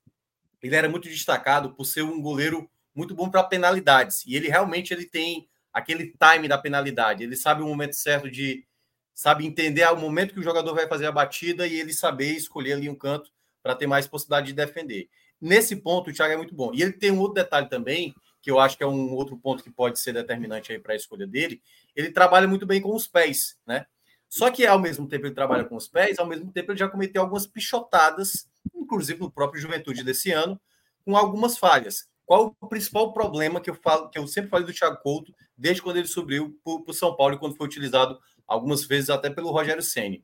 ele 0.63 0.75
era 0.75 0.89
muito 0.89 1.09
destacado 1.09 1.75
por 1.75 1.85
ser 1.85 2.03
um 2.03 2.21
goleiro 2.21 2.69
muito 2.95 3.13
bom 3.13 3.29
para 3.29 3.43
penalidades. 3.43 4.25
E 4.25 4.35
ele 4.35 4.47
realmente 4.47 4.93
ele 4.93 5.05
tem 5.05 5.47
aquele 5.73 6.13
time 6.17 6.47
da 6.47 6.57
penalidade. 6.57 7.23
Ele 7.23 7.35
sabe 7.35 7.61
o 7.61 7.67
momento 7.67 7.95
certo 7.95 8.31
de. 8.31 8.65
Sabe 9.13 9.45
entender 9.45 9.85
o 9.91 9.97
momento 9.97 10.33
que 10.33 10.39
o 10.39 10.43
jogador 10.43 10.73
vai 10.73 10.87
fazer 10.87 11.05
a 11.05 11.11
batida 11.11 11.65
e 11.65 11.79
ele 11.79 11.93
saber 11.93 12.31
escolher 12.31 12.73
ali 12.73 12.89
um 12.89 12.95
canto 12.95 13.31
para 13.63 13.73
ter 13.73 13.87
mais 13.87 14.07
possibilidade 14.07 14.47
de 14.47 14.53
defender. 14.53 15.07
Nesse 15.39 15.75
ponto, 15.77 16.09
o 16.09 16.13
Thiago 16.13 16.33
é 16.33 16.37
muito 16.37 16.53
bom. 16.53 16.73
E 16.73 16.81
ele 16.81 16.91
tem 16.91 17.11
um 17.11 17.19
outro 17.19 17.35
detalhe 17.35 17.69
também, 17.69 18.13
que 18.41 18.51
eu 18.51 18.59
acho 18.59 18.77
que 18.77 18.83
é 18.83 18.87
um 18.87 19.13
outro 19.13 19.37
ponto 19.37 19.63
que 19.63 19.71
pode 19.71 19.99
ser 19.99 20.13
determinante 20.13 20.71
aí 20.71 20.79
para 20.79 20.93
a 20.93 20.95
escolha 20.97 21.25
dele. 21.25 21.61
Ele 21.95 22.11
trabalha 22.11 22.47
muito 22.47 22.65
bem 22.65 22.81
com 22.81 22.93
os 22.93 23.07
pés, 23.07 23.57
né? 23.65 23.85
Só 24.29 24.51
que 24.51 24.65
ao 24.65 24.79
mesmo 24.79 25.07
tempo 25.07 25.25
ele 25.25 25.33
trabalha 25.33 25.63
com 25.63 25.75
os 25.75 25.87
pés, 25.87 26.19
ao 26.19 26.25
mesmo 26.25 26.51
tempo 26.51 26.71
ele 26.71 26.79
já 26.79 26.89
cometeu 26.89 27.21
algumas 27.21 27.47
pichotadas, 27.47 28.47
inclusive 28.73 29.19
no 29.19 29.31
próprio 29.31 29.61
Juventude 29.61 30.03
desse 30.03 30.31
ano, 30.31 30.59
com 31.05 31.15
algumas 31.15 31.57
falhas. 31.57 32.07
Qual 32.25 32.55
o 32.59 32.67
principal 32.67 33.13
problema 33.13 33.61
que 33.61 33.69
eu 33.69 33.75
falo, 33.75 34.09
que 34.09 34.17
eu 34.17 34.27
sempre 34.27 34.49
falei 34.49 34.65
do 34.65 34.73
Thiago 34.73 34.97
Couto, 35.01 35.33
desde 35.55 35.81
quando 35.81 35.97
ele 35.97 36.07
subiu 36.07 36.57
para 36.63 36.91
o 36.91 36.93
São 36.93 37.15
Paulo 37.15 37.35
e 37.35 37.37
quando 37.37 37.55
foi 37.55 37.67
utilizado 37.67 38.19
algumas 38.47 38.83
vezes 38.83 39.09
até 39.09 39.29
pelo 39.29 39.51
Rogério 39.51 39.83
Ceni. 39.83 40.23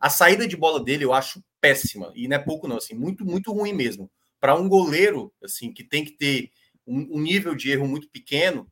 A 0.00 0.10
saída 0.10 0.48
de 0.48 0.56
bola 0.56 0.82
dele 0.82 1.04
eu 1.04 1.12
acho 1.12 1.44
péssima 1.60 2.10
e 2.14 2.26
não 2.26 2.36
é 2.36 2.38
pouco 2.38 2.66
não, 2.66 2.78
assim, 2.78 2.94
muito 2.94 3.24
muito 3.24 3.52
ruim 3.52 3.72
mesmo. 3.72 4.10
Para 4.40 4.56
um 4.56 4.68
goleiro 4.68 5.32
assim 5.42 5.72
que 5.72 5.84
tem 5.84 6.04
que 6.04 6.12
ter 6.12 6.50
um, 6.86 7.18
um, 7.18 7.20
nível 7.20 7.54
de 7.54 7.70
erro 7.70 7.86
muito 7.86 8.08
pequeno, 8.08 8.68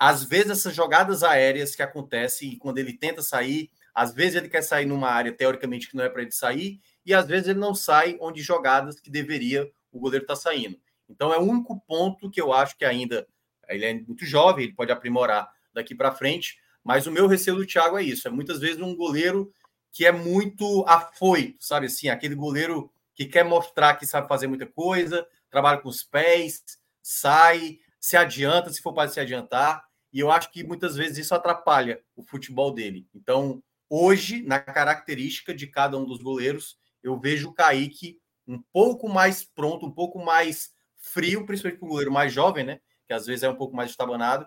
às 0.00 0.24
vezes 0.24 0.50
essas 0.50 0.74
jogadas 0.74 1.22
aéreas 1.22 1.76
que 1.76 1.82
acontecem 1.82 2.52
e 2.52 2.56
quando 2.56 2.78
ele 2.78 2.94
tenta 2.94 3.20
sair, 3.20 3.70
às 3.94 4.14
vezes 4.14 4.36
ele 4.36 4.48
quer 4.48 4.62
sair 4.62 4.86
numa 4.86 5.10
área 5.10 5.30
teoricamente 5.30 5.90
que 5.90 5.94
não 5.94 6.02
é 6.02 6.08
para 6.08 6.22
ele 6.22 6.30
sair 6.30 6.80
e 7.04 7.12
às 7.12 7.26
vezes 7.26 7.48
ele 7.48 7.58
não 7.58 7.74
sai 7.74 8.16
onde 8.18 8.40
jogadas 8.40 8.98
que 8.98 9.10
deveria 9.10 9.70
o 9.92 10.00
goleiro 10.00 10.24
estar 10.24 10.36
tá 10.36 10.40
saindo. 10.40 10.80
Então 11.06 11.34
é 11.34 11.36
o 11.36 11.42
único 11.42 11.78
ponto 11.86 12.30
que 12.30 12.40
eu 12.40 12.50
acho 12.50 12.78
que 12.78 12.84
ainda 12.86 13.28
ele 13.68 13.84
é 13.84 13.92
muito 13.92 14.24
jovem, 14.24 14.64
ele 14.64 14.74
pode 14.74 14.90
aprimorar 14.90 15.52
daqui 15.70 15.94
para 15.94 16.12
frente, 16.12 16.56
mas 16.82 17.06
o 17.06 17.12
meu 17.12 17.26
receio 17.26 17.56
do 17.56 17.66
Thiago 17.66 17.98
é 17.98 18.02
isso, 18.02 18.26
é 18.26 18.30
muitas 18.30 18.58
vezes 18.58 18.80
um 18.80 18.96
goleiro 18.96 19.52
que 19.92 20.06
é 20.06 20.12
muito 20.12 20.82
afoito, 20.88 21.62
sabe 21.62 21.86
assim, 21.86 22.08
aquele 22.08 22.34
goleiro 22.34 22.90
que 23.14 23.26
quer 23.26 23.44
mostrar 23.44 23.96
que 23.96 24.06
sabe 24.06 24.28
fazer 24.28 24.46
muita 24.46 24.66
coisa, 24.66 25.26
trabalha 25.50 25.78
com 25.78 25.90
os 25.90 26.02
pés, 26.02 26.62
sai, 27.02 27.78
se 28.00 28.16
adianta 28.16 28.72
se 28.72 28.80
for 28.80 28.94
para 28.94 29.10
se 29.10 29.20
adiantar, 29.20 29.89
e 30.12 30.20
eu 30.20 30.30
acho 30.30 30.50
que 30.50 30.64
muitas 30.64 30.96
vezes 30.96 31.18
isso 31.18 31.34
atrapalha 31.34 32.02
o 32.16 32.22
futebol 32.22 32.72
dele. 32.72 33.06
Então, 33.14 33.62
hoje, 33.88 34.42
na 34.42 34.58
característica 34.58 35.54
de 35.54 35.66
cada 35.66 35.96
um 35.96 36.04
dos 36.04 36.22
goleiros, 36.22 36.78
eu 37.02 37.18
vejo 37.18 37.48
o 37.48 37.54
Kaique 37.54 38.20
um 38.46 38.60
pouco 38.72 39.08
mais 39.08 39.44
pronto, 39.44 39.86
um 39.86 39.90
pouco 39.90 40.18
mais 40.18 40.72
frio, 40.98 41.46
principalmente 41.46 41.78
para 41.78 41.86
o 41.86 41.90
goleiro 41.90 42.12
mais 42.12 42.32
jovem, 42.32 42.64
né? 42.64 42.80
Que 43.06 43.12
às 43.12 43.26
vezes 43.26 43.42
é 43.42 43.48
um 43.48 43.54
pouco 43.54 43.74
mais 43.74 43.90
estabanado, 43.90 44.46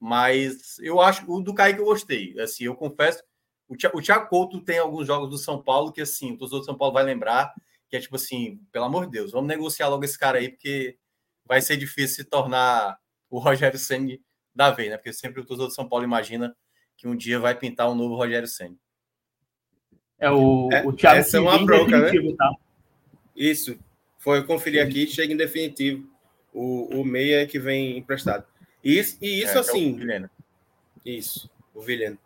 mas 0.00 0.78
eu 0.80 1.00
acho 1.00 1.30
o 1.30 1.40
do 1.40 1.54
Kaique 1.54 1.78
eu 1.80 1.84
gostei. 1.84 2.38
Assim, 2.40 2.64
eu 2.64 2.74
confesso, 2.74 3.22
o 3.68 3.76
Thiago 3.76 4.28
Couto 4.28 4.60
tem 4.60 4.78
alguns 4.78 5.06
jogos 5.06 5.30
do 5.30 5.38
São 5.38 5.62
Paulo 5.62 5.92
que 5.92 6.00
assim, 6.00 6.32
o 6.32 6.36
torcedor 6.36 6.60
do 6.60 6.66
São 6.66 6.76
Paulo 6.76 6.94
vai 6.94 7.04
lembrar 7.04 7.54
que 7.88 7.96
é 7.96 8.00
tipo 8.00 8.16
assim, 8.16 8.60
pelo 8.72 8.86
amor 8.86 9.06
de 9.06 9.12
Deus, 9.12 9.30
vamos 9.30 9.46
negociar 9.46 9.88
logo 9.88 10.04
esse 10.04 10.18
cara 10.18 10.38
aí, 10.38 10.48
porque 10.48 10.98
vai 11.44 11.60
ser 11.60 11.76
difícil 11.76 12.16
se 12.16 12.24
tornar 12.24 12.98
o 13.30 13.38
Rogério 13.38 13.78
Senni 13.78 14.20
da 14.54 14.70
vez, 14.70 14.90
né? 14.90 14.96
Porque 14.96 15.12
sempre 15.12 15.40
o 15.40 15.44
torcedor 15.44 15.68
do 15.68 15.74
São 15.74 15.88
Paulo 15.88 16.04
imagina 16.04 16.54
que 16.96 17.08
um 17.08 17.16
dia 17.16 17.38
vai 17.38 17.54
pintar 17.54 17.90
um 17.90 17.94
novo 17.94 18.14
Rogério 18.14 18.46
Senni. 18.46 18.78
É 20.18 20.30
o, 20.30 20.68
é, 20.72 20.86
o 20.86 20.92
Thiago 20.92 21.18
essa 21.18 21.36
é 21.36 21.40
uma 21.40 21.64
bronca, 21.64 21.98
né? 21.98 22.10
Tá? 22.36 22.52
Isso. 23.34 23.78
Foi 24.18 24.38
eu 24.38 24.46
conferi 24.46 24.80
aqui, 24.80 25.06
chega 25.06 25.32
em 25.32 25.36
definitivo. 25.36 26.08
O, 26.52 27.00
o 27.00 27.04
meia 27.04 27.42
é 27.42 27.46
que 27.46 27.58
vem 27.58 27.98
emprestado. 27.98 28.46
E 28.82 28.98
isso, 28.98 29.18
e 29.20 29.42
isso 29.42 29.56
é, 29.56 29.60
assim. 29.60 29.98
É 30.10 30.20
o 30.20 30.30
isso, 31.04 31.50
o 31.74 31.80
Vilhena. 31.80 32.16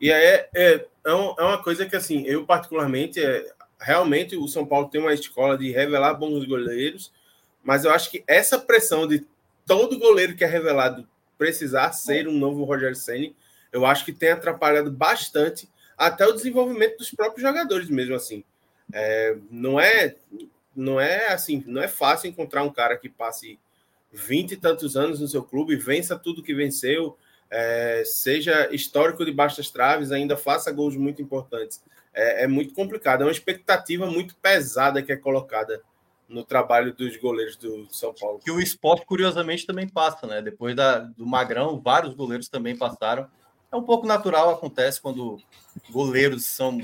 E 0.00 0.12
aí 0.12 0.24
é, 0.24 0.50
é, 0.54 0.74
é, 0.74 0.86
é, 1.06 1.12
uma 1.12 1.60
coisa 1.62 1.84
que 1.86 1.96
assim, 1.96 2.22
eu 2.26 2.44
particularmente, 2.46 3.18
é, 3.20 3.52
realmente 3.80 4.36
o 4.36 4.46
São 4.46 4.64
Paulo 4.64 4.88
tem 4.88 5.00
uma 5.00 5.12
escola 5.12 5.58
de 5.58 5.72
revelar 5.72 6.14
bons 6.14 6.44
goleiros, 6.44 7.12
mas 7.64 7.84
eu 7.84 7.90
acho 7.90 8.10
que 8.10 8.22
essa 8.26 8.58
pressão 8.58 9.08
de 9.08 9.26
todo 9.66 9.98
goleiro 9.98 10.36
que 10.36 10.44
é 10.44 10.46
revelado 10.46 11.08
precisar 11.38 11.92
ser 11.92 12.28
um 12.28 12.36
novo 12.36 12.64
Rogério 12.64 12.96
Senni, 12.96 13.34
eu 13.72 13.86
acho 13.86 14.04
que 14.04 14.12
tem 14.12 14.30
atrapalhado 14.30 14.90
bastante 14.90 15.68
até 15.96 16.26
o 16.26 16.32
desenvolvimento 16.32 16.98
dos 16.98 17.10
próprios 17.10 17.42
jogadores 17.42 17.88
mesmo 17.88 18.14
assim. 18.14 18.44
É, 18.92 19.36
não 19.50 19.78
é 19.78 20.16
não 20.74 21.00
é 21.00 21.32
assim, 21.32 21.64
não 21.66 21.82
é 21.82 21.88
fácil 21.88 22.28
encontrar 22.28 22.62
um 22.62 22.72
cara 22.72 22.96
que 22.96 23.08
passe 23.08 23.58
vinte 24.12 24.52
e 24.52 24.56
tantos 24.56 24.96
anos 24.96 25.20
no 25.20 25.26
seu 25.26 25.42
clube, 25.42 25.76
vença 25.76 26.16
tudo 26.16 26.42
que 26.42 26.54
venceu, 26.54 27.16
é, 27.50 28.02
seja 28.04 28.72
histórico 28.72 29.24
de 29.24 29.32
baixas 29.32 29.70
traves, 29.70 30.12
ainda 30.12 30.36
faça 30.36 30.70
gols 30.70 30.96
muito 30.96 31.20
importantes. 31.20 31.82
É, 32.14 32.44
é, 32.44 32.46
muito 32.46 32.74
complicado, 32.74 33.22
é 33.22 33.24
uma 33.26 33.32
expectativa 33.32 34.06
muito 34.06 34.34
pesada 34.36 35.02
que 35.02 35.12
é 35.12 35.16
colocada 35.16 35.82
no 36.28 36.44
trabalho 36.44 36.94
dos 36.94 37.16
goleiros 37.16 37.56
do 37.56 37.88
São 37.90 38.12
Paulo. 38.12 38.38
Que 38.38 38.50
o 38.50 38.60
esporte, 38.60 39.06
curiosamente, 39.06 39.66
também 39.66 39.88
passa, 39.88 40.26
né? 40.26 40.42
Depois 40.42 40.76
da, 40.76 40.98
do 40.98 41.26
Magrão, 41.26 41.80
vários 41.80 42.14
goleiros 42.14 42.48
também 42.48 42.76
passaram. 42.76 43.26
É 43.72 43.76
um 43.76 43.82
pouco 43.82 44.06
natural, 44.06 44.50
acontece 44.50 45.00
quando 45.00 45.38
goleiros 45.90 46.44
são 46.44 46.80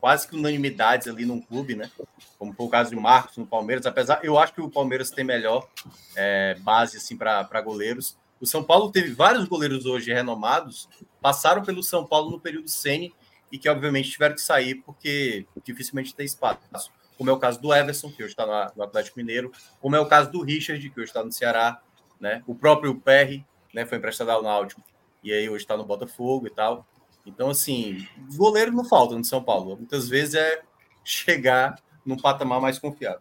quase 0.00 0.26
que 0.26 0.34
unanimidades 0.34 1.06
ali 1.06 1.24
num 1.24 1.40
clube, 1.40 1.76
né? 1.76 1.90
Como 2.38 2.52
foi 2.54 2.66
o 2.66 2.70
caso 2.70 2.90
de 2.90 2.96
Marcos 2.96 3.36
no 3.36 3.46
Palmeiras, 3.46 3.84
apesar 3.84 4.24
eu 4.24 4.38
acho 4.38 4.54
que 4.54 4.60
o 4.60 4.70
Palmeiras 4.70 5.10
tem 5.10 5.24
melhor 5.24 5.68
é, 6.16 6.56
base 6.60 6.96
assim 6.96 7.16
para 7.16 7.60
goleiros. 7.60 8.16
O 8.40 8.46
São 8.46 8.64
Paulo 8.64 8.90
teve 8.90 9.12
vários 9.12 9.44
goleiros 9.44 9.84
hoje 9.84 10.12
renomados, 10.12 10.88
passaram 11.20 11.62
pelo 11.62 11.82
São 11.82 12.06
Paulo 12.06 12.30
no 12.30 12.40
período 12.40 12.68
sene 12.68 13.12
e 13.52 13.58
que 13.58 13.68
obviamente 13.68 14.10
tiveram 14.10 14.34
que 14.34 14.40
sair 14.40 14.76
porque 14.76 15.44
dificilmente 15.62 16.14
tem 16.14 16.24
espaço. 16.24 16.90
Como 17.20 17.28
é 17.28 17.34
o 17.34 17.38
caso 17.38 17.60
do 17.60 17.70
Everson, 17.70 18.10
que 18.10 18.22
hoje 18.22 18.32
está 18.32 18.72
no 18.74 18.82
Atlético 18.82 19.18
Mineiro, 19.18 19.52
como 19.78 19.94
é 19.94 20.00
o 20.00 20.06
caso 20.06 20.32
do 20.32 20.42
Richard, 20.42 20.88
que 20.88 20.98
hoje 20.98 21.10
está 21.10 21.22
no 21.22 21.30
Ceará, 21.30 21.82
né? 22.18 22.42
O 22.46 22.54
próprio 22.54 22.98
Perry, 22.98 23.46
né, 23.74 23.84
foi 23.84 23.98
emprestado 23.98 24.30
ao 24.30 24.42
Náutico 24.42 24.82
e 25.22 25.30
aí 25.30 25.46
hoje 25.46 25.62
está 25.62 25.76
no 25.76 25.84
Botafogo 25.84 26.46
e 26.46 26.50
tal. 26.50 26.86
Então, 27.26 27.50
assim, 27.50 28.08
goleiro 28.34 28.72
não 28.72 28.86
falta 28.86 29.14
no 29.14 29.22
São 29.22 29.44
Paulo. 29.44 29.76
Muitas 29.76 30.08
vezes 30.08 30.32
é 30.34 30.62
chegar 31.04 31.74
num 32.06 32.16
patamar 32.16 32.58
mais 32.58 32.78
confiável. 32.78 33.20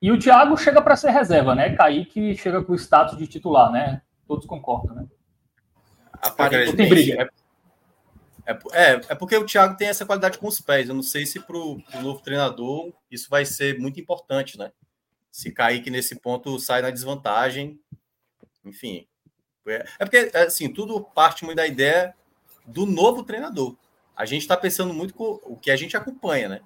E 0.00 0.10
o 0.10 0.18
Thiago 0.18 0.56
chega 0.56 0.80
para 0.80 0.96
ser 0.96 1.10
reserva, 1.10 1.54
né? 1.54 1.76
Kaique 1.76 2.34
chega 2.34 2.64
com 2.64 2.72
o 2.72 2.76
status 2.76 3.18
de 3.18 3.26
titular, 3.26 3.70
né? 3.70 4.00
Todos 4.26 4.46
concordam, 4.46 4.96
né? 4.96 5.06
Aparentemente. 6.14 7.14
É, 8.46 8.52
é, 8.72 8.92
é, 9.08 9.14
porque 9.14 9.36
o 9.36 9.46
Thiago 9.46 9.76
tem 9.76 9.88
essa 9.88 10.04
qualidade 10.04 10.38
com 10.38 10.46
os 10.46 10.60
pés. 10.60 10.88
Eu 10.88 10.94
não 10.94 11.02
sei 11.02 11.24
se 11.24 11.40
para 11.40 11.56
o 11.56 11.82
novo 12.02 12.20
treinador 12.20 12.92
isso 13.10 13.28
vai 13.30 13.44
ser 13.44 13.78
muito 13.78 13.98
importante, 13.98 14.58
né? 14.58 14.72
Se 15.30 15.50
Kaique 15.50 15.90
nesse 15.90 16.16
ponto 16.16 16.58
sai 16.58 16.82
na 16.82 16.90
desvantagem, 16.90 17.80
enfim, 18.64 19.06
é, 19.66 19.86
é 19.98 20.04
porque, 20.04 20.30
assim, 20.36 20.72
tudo 20.72 21.00
parte 21.00 21.44
muito 21.44 21.56
da 21.56 21.66
ideia 21.66 22.14
do 22.66 22.86
novo 22.86 23.22
treinador. 23.24 23.76
A 24.16 24.24
gente 24.24 24.42
está 24.42 24.56
pensando 24.56 24.94
muito 24.94 25.14
com 25.14 25.40
o 25.42 25.56
que 25.56 25.70
a 25.70 25.76
gente 25.76 25.96
acompanha, 25.96 26.48
né? 26.48 26.60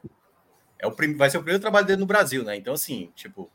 É 0.79 0.87
o 0.87 0.93
prim... 0.93 1.17
Vai 1.17 1.31
ser 1.31 1.39
o 1.39 1.41
primeiro 1.41 1.61
trabalho 1.61 1.87
dele 1.87 2.01
no 2.01 2.07
Brasil, 2.07 2.45
né? 2.45 2.57
Então, 2.57 2.75
assim, 2.75 3.11
tipo, 3.15 3.51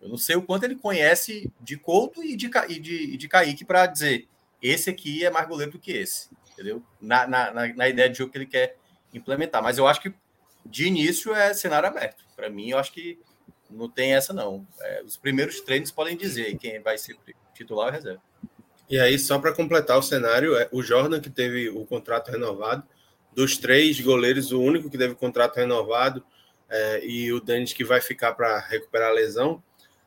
eu 0.00 0.08
não 0.08 0.18
sei 0.18 0.36
o 0.36 0.42
quanto 0.42 0.64
ele 0.64 0.76
conhece 0.76 1.50
de 1.60 1.76
Couto 1.76 2.22
e 2.24 2.36
de, 2.36 2.50
e 2.68 2.80
de, 2.80 2.94
e 3.14 3.16
de 3.16 3.28
Kaique 3.28 3.64
para 3.64 3.86
dizer 3.86 4.28
esse 4.60 4.90
aqui 4.90 5.24
é 5.24 5.30
mais 5.30 5.46
goleiro 5.46 5.72
do 5.72 5.78
que 5.78 5.92
esse, 5.92 6.30
entendeu? 6.56 6.82
Na, 7.00 7.26
na, 7.26 7.52
na, 7.52 7.88
ideia 7.88 8.08
de 8.08 8.16
jogo 8.16 8.32
que 8.32 8.38
ele 8.38 8.46
quer 8.46 8.76
implementar. 9.12 9.62
Mas 9.62 9.76
eu 9.76 9.86
acho 9.86 10.00
que 10.00 10.12
de 10.64 10.86
início 10.86 11.34
é 11.34 11.52
cenário 11.52 11.88
aberto. 11.88 12.24
Para 12.34 12.48
mim, 12.48 12.70
eu 12.70 12.78
acho 12.78 12.92
que 12.92 13.18
não 13.70 13.88
tem 13.88 14.14
essa, 14.14 14.32
não. 14.32 14.66
É, 14.80 15.02
os 15.04 15.16
primeiros 15.16 15.60
treinos 15.60 15.90
podem 15.90 16.16
dizer 16.16 16.56
quem 16.56 16.80
vai 16.80 16.96
ser 16.96 17.16
titular 17.54 17.86
ou 17.86 17.92
reserva. 17.92 18.22
E 18.88 18.98
aí, 18.98 19.18
só 19.18 19.38
para 19.38 19.52
completar 19.52 19.98
o 19.98 20.02
cenário, 20.02 20.56
é 20.56 20.68
o 20.72 20.82
Jordan 20.82 21.20
que 21.20 21.28
teve 21.28 21.68
o 21.68 21.84
contrato 21.84 22.30
renovado, 22.30 22.84
dos 23.34 23.58
três 23.58 24.00
goleiros, 24.00 24.52
o 24.52 24.60
único 24.60 24.88
que 24.88 24.96
teve 24.96 25.14
contrato 25.14 25.56
renovado, 25.56 26.24
é, 26.70 27.04
e 27.04 27.32
o 27.32 27.40
Denis 27.40 27.72
que 27.72 27.84
vai 27.84 28.00
ficar 28.00 28.32
para 28.32 28.58
recuperar 28.60 29.10
a 29.10 29.12
lesão, 29.14 29.62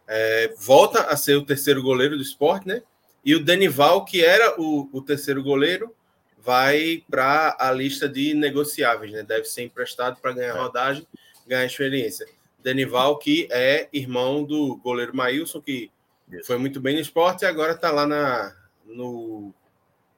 é, 0.07 0.53
volta 0.57 1.03
a 1.03 1.15
ser 1.15 1.35
o 1.35 1.45
terceiro 1.45 1.83
goleiro 1.83 2.15
do 2.15 2.23
esporte, 2.23 2.67
né? 2.67 2.81
E 3.23 3.35
o 3.35 3.43
Denival, 3.43 4.05
que 4.05 4.23
era 4.23 4.59
o, 4.59 4.89
o 4.91 5.01
terceiro 5.01 5.43
goleiro, 5.43 5.93
vai 6.41 7.03
para 7.09 7.55
a 7.59 7.71
lista 7.71 8.07
de 8.07 8.33
negociáveis, 8.33 9.11
né? 9.11 9.23
Deve 9.23 9.45
ser 9.45 9.63
emprestado 9.63 10.19
para 10.21 10.31
ganhar 10.31 10.55
é. 10.55 10.59
rodagem, 10.59 11.05
ganhar 11.45 11.65
experiência. 11.65 12.25
Denival, 12.61 13.17
que 13.17 13.47
é 13.51 13.87
irmão 13.93 14.43
do 14.43 14.77
goleiro 14.77 15.15
Maílson, 15.15 15.61
que 15.61 15.91
Isso. 16.31 16.47
foi 16.47 16.57
muito 16.57 16.79
bem 16.79 16.95
no 16.95 17.01
esporte 17.01 17.43
e 17.43 17.47
agora 17.47 17.73
está 17.73 17.91
lá 17.91 18.05
na, 18.05 18.53
no, 18.85 19.53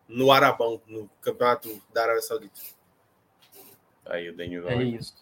no 0.08 0.32
Arabão, 0.32 0.82
no 0.88 1.10
campeonato 1.22 1.82
da 1.94 2.04
Arábia 2.04 2.22
Saudita. 2.22 2.60
Aí 4.06 4.30
o 4.30 4.36
Daniel 4.36 4.68
É 4.70 4.84
isso. 4.84 5.16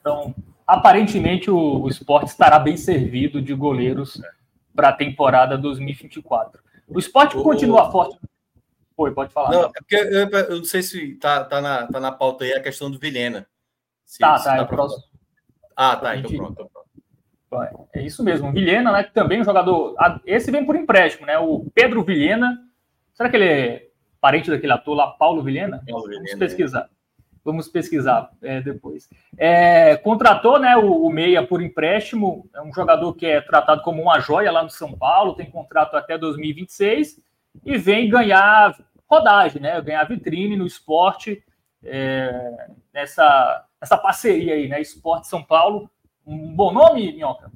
Então, 0.00 0.34
aparentemente 0.66 1.50
o, 1.50 1.82
o 1.82 1.88
esporte 1.88 2.28
estará 2.28 2.58
bem 2.58 2.76
servido 2.76 3.42
de 3.42 3.54
goleiros 3.54 4.22
é. 4.22 4.30
para 4.74 4.90
a 4.90 4.92
temporada 4.92 5.58
2024. 5.58 6.62
O 6.88 6.98
esporte 6.98 7.36
o, 7.36 7.42
continua 7.42 7.90
forte. 7.90 8.18
Foi, 8.96 9.12
pode 9.12 9.32
falar. 9.32 9.50
Não, 9.50 9.64
é 9.64 9.72
porque 9.72 9.96
eu, 9.96 10.30
eu, 10.30 10.56
não 10.58 10.64
sei 10.64 10.82
se 10.82 11.14
tá, 11.16 11.44
tá, 11.44 11.60
na, 11.60 11.86
tá 11.86 11.98
na 11.98 12.12
pauta 12.12 12.44
aí 12.44 12.52
a 12.52 12.62
questão 12.62 12.90
do 12.90 12.98
Vilhena. 12.98 13.46
Se, 14.04 14.18
tá, 14.18 14.38
se 14.38 14.44
tá. 14.44 14.56
tá 14.56 14.64
próximo. 14.64 15.02
Ah, 15.76 15.96
tá, 15.96 16.16
então 16.16 16.30
pronto. 16.30 16.52
Então 16.52 16.68
pronto. 16.68 17.88
É 17.92 18.02
isso 18.02 18.22
mesmo. 18.22 18.52
Vilhena, 18.52 18.92
né? 18.92 19.04
Que 19.04 19.12
também 19.12 19.38
é 19.38 19.40
um 19.40 19.44
jogador. 19.44 19.94
Esse 20.24 20.50
vem 20.50 20.64
por 20.64 20.76
empréstimo, 20.76 21.26
né? 21.26 21.38
O 21.38 21.66
Pedro 21.74 22.02
Vilhena. 22.02 22.58
Será 23.12 23.28
que 23.28 23.36
ele 23.36 23.44
é 23.44 23.88
parente 24.20 24.50
daquele 24.50 24.72
ator 24.72 24.96
lá, 24.96 25.08
Paulo 25.12 25.42
Vilhena? 25.42 25.82
Paulo 25.88 26.06
Vilhena 26.06 26.24
Vamos 26.24 26.38
pesquisar. 26.38 26.88
É. 26.90 26.94
Vamos 27.44 27.68
pesquisar 27.68 28.30
é, 28.42 28.60
depois. 28.60 29.08
É, 29.36 29.96
contratou 29.96 30.58
né, 30.58 30.76
o, 30.76 31.04
o, 31.04 31.10
Meia 31.10 31.46
por 31.46 31.62
empréstimo. 31.62 32.48
É 32.54 32.62
um 32.62 32.72
jogador 32.72 33.12
que 33.14 33.26
é 33.26 33.40
tratado 33.40 33.82
como 33.82 34.02
uma 34.02 34.18
joia 34.18 34.50
lá 34.50 34.62
no 34.62 34.70
São 34.70 34.96
Paulo, 34.96 35.34
tem 35.34 35.50
contrato 35.50 35.94
até 35.94 36.16
2026 36.16 37.20
e 37.64 37.76
vem 37.76 38.08
ganhar 38.08 38.74
rodagem, 39.06 39.60
né? 39.60 39.80
Ganhar 39.82 40.04
vitrine 40.04 40.56
no 40.56 40.66
esporte, 40.66 41.44
é, 41.82 42.68
nessa, 42.92 43.66
nessa 43.80 43.98
parceria 43.98 44.54
aí, 44.54 44.68
né? 44.68 44.80
Esporte 44.80 45.26
São 45.26 45.42
Paulo 45.42 45.90
um 46.26 46.54
bom 46.54 46.72
nome, 46.72 47.12
Minhoca? 47.12 47.52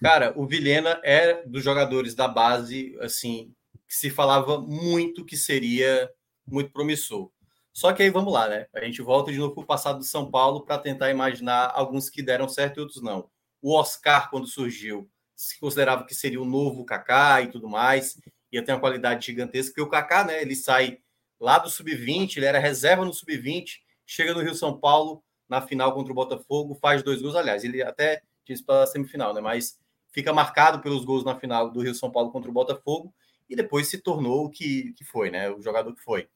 Cara, 0.00 0.32
o 0.36 0.46
Vilhena 0.46 1.00
é 1.02 1.42
dos 1.46 1.64
jogadores 1.64 2.14
da 2.14 2.28
base, 2.28 2.96
assim, 3.00 3.52
que 3.88 3.94
se 3.94 4.08
falava 4.08 4.60
muito 4.60 5.24
que 5.24 5.36
seria 5.36 6.10
muito 6.46 6.70
promissor. 6.70 7.30
Só 7.72 7.92
que 7.92 8.02
aí 8.02 8.10
vamos 8.10 8.32
lá, 8.32 8.48
né? 8.48 8.66
A 8.72 8.84
gente 8.84 9.02
volta 9.02 9.32
de 9.32 9.38
novo 9.38 9.54
para 9.54 9.64
o 9.64 9.66
passado 9.66 9.98
do 9.98 10.04
São 10.04 10.30
Paulo 10.30 10.64
para 10.64 10.78
tentar 10.78 11.10
imaginar 11.10 11.72
alguns 11.74 12.08
que 12.08 12.22
deram 12.22 12.48
certo 12.48 12.78
e 12.78 12.80
outros 12.80 13.02
não. 13.02 13.28
O 13.60 13.74
Oscar, 13.74 14.30
quando 14.30 14.46
surgiu, 14.46 15.10
se 15.34 15.58
considerava 15.58 16.04
que 16.04 16.14
seria 16.14 16.40
o 16.40 16.46
novo 16.46 16.84
Kaká 16.84 17.42
e 17.42 17.48
tudo 17.48 17.68
mais, 17.68 18.18
ia 18.52 18.64
ter 18.64 18.72
uma 18.72 18.80
qualidade 18.80 19.26
gigantesca, 19.26 19.72
porque 19.72 19.82
o 19.82 19.88
Kaká, 19.88 20.24
né, 20.24 20.42
ele 20.42 20.56
sai 20.56 20.98
lá 21.38 21.58
do 21.58 21.70
sub-20, 21.70 22.36
ele 22.36 22.46
era 22.46 22.58
reserva 22.58 23.04
no 23.04 23.12
sub-20, 23.12 23.78
chega 24.04 24.34
no 24.34 24.40
Rio 24.40 24.54
São 24.54 24.78
Paulo, 24.78 25.22
na 25.48 25.60
final 25.60 25.92
contra 25.94 26.12
o 26.12 26.14
Botafogo, 26.14 26.74
faz 26.74 27.02
dois 27.02 27.22
gols, 27.22 27.34
aliás, 27.34 27.64
ele 27.64 27.82
até 27.82 28.22
disse 28.44 28.64
para 28.64 28.84
a 28.84 28.86
semifinal, 28.86 29.32
né? 29.34 29.40
Mas 29.40 29.78
fica 30.12 30.32
marcado 30.32 30.80
pelos 30.80 31.04
gols 31.04 31.24
na 31.24 31.38
final 31.38 31.70
do 31.70 31.80
Rio 31.80 31.94
São 31.94 32.10
Paulo 32.10 32.30
contra 32.30 32.50
o 32.50 32.54
Botafogo 32.54 33.12
e 33.48 33.56
depois 33.56 33.88
se 33.88 33.98
tornou 33.98 34.46
o 34.46 34.50
que, 34.50 34.92
que 34.92 35.04
foi, 35.04 35.30
né? 35.30 35.50
O 35.50 35.60
jogador 35.60 35.94
que 35.94 36.00
foi. 36.00 36.28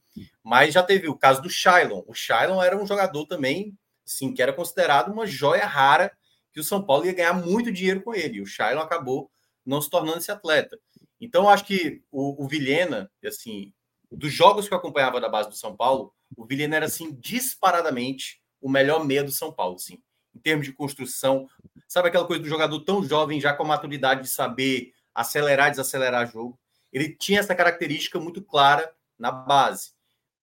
Mas 0.43 0.75
já 0.75 0.83
teve 0.83 1.09
o 1.09 1.17
caso 1.17 1.43
do 1.43 1.51
Shailon. 1.51 2.03
O 2.07 2.15
Shailon 2.15 2.63
era 2.63 2.77
um 2.77 2.87
jogador 2.87 3.27
também, 3.27 3.77
sim, 4.05 4.33
que 4.33 4.43
era 4.43 4.53
considerado 4.53 5.13
uma 5.13 5.27
joia 5.27 5.67
rara 5.67 6.13
que 6.53 6.61
o 6.61 6.65
São 6.65 6.83
Paulo 6.83 7.07
ia 7.07 7.13
ganhar 7.13 7.33
muito 7.33 7.73
dinheiro 7.73 8.01
com 8.03 8.15
ele. 8.15 8.41
O 8.41 8.47
Shailon 8.47 8.81
acabou 8.81 9.31
não 9.67 9.81
se 9.81 9.91
tornando 9.91 10.19
esse 10.19 10.31
atleta. 10.31 10.79
Então, 11.25 11.49
acho 11.49 11.65
que 11.65 12.03
o, 12.13 12.45
o 12.45 12.47
Vilhena, 12.47 13.11
assim, 13.25 13.73
dos 14.13 14.31
jogos 14.31 14.69
que 14.69 14.75
eu 14.75 14.79
acompanhava 14.79 15.19
da 15.19 15.29
base 15.29 15.49
do 15.49 15.55
São 15.55 15.75
Paulo, 15.75 16.13
o 16.37 16.45
Vilhena 16.45 16.77
era, 16.77 16.85
assim, 16.85 17.15
disparadamente 17.19 18.43
o 18.61 18.69
melhor 18.69 19.03
meia 19.03 19.25
do 19.25 19.33
São 19.33 19.51
Paulo, 19.51 19.77
assim, 19.77 20.03
em 20.35 20.39
termos 20.39 20.67
de 20.67 20.73
construção. 20.75 21.49
Sabe 21.89 22.09
aquela 22.09 22.27
coisa 22.27 22.43
do 22.43 22.49
jogador 22.49 22.79
tão 22.81 23.03
jovem, 23.03 23.41
já 23.41 23.55
com 23.55 23.63
a 23.63 23.69
maturidade 23.69 24.25
de 24.25 24.29
saber 24.29 24.93
acelerar, 25.15 25.71
desacelerar 25.71 26.31
jogo? 26.31 26.61
Ele 26.93 27.09
tinha 27.17 27.41
essa 27.41 27.55
característica 27.55 28.21
muito 28.21 28.43
clara 28.43 28.95
na 29.19 29.33
base. 29.33 29.93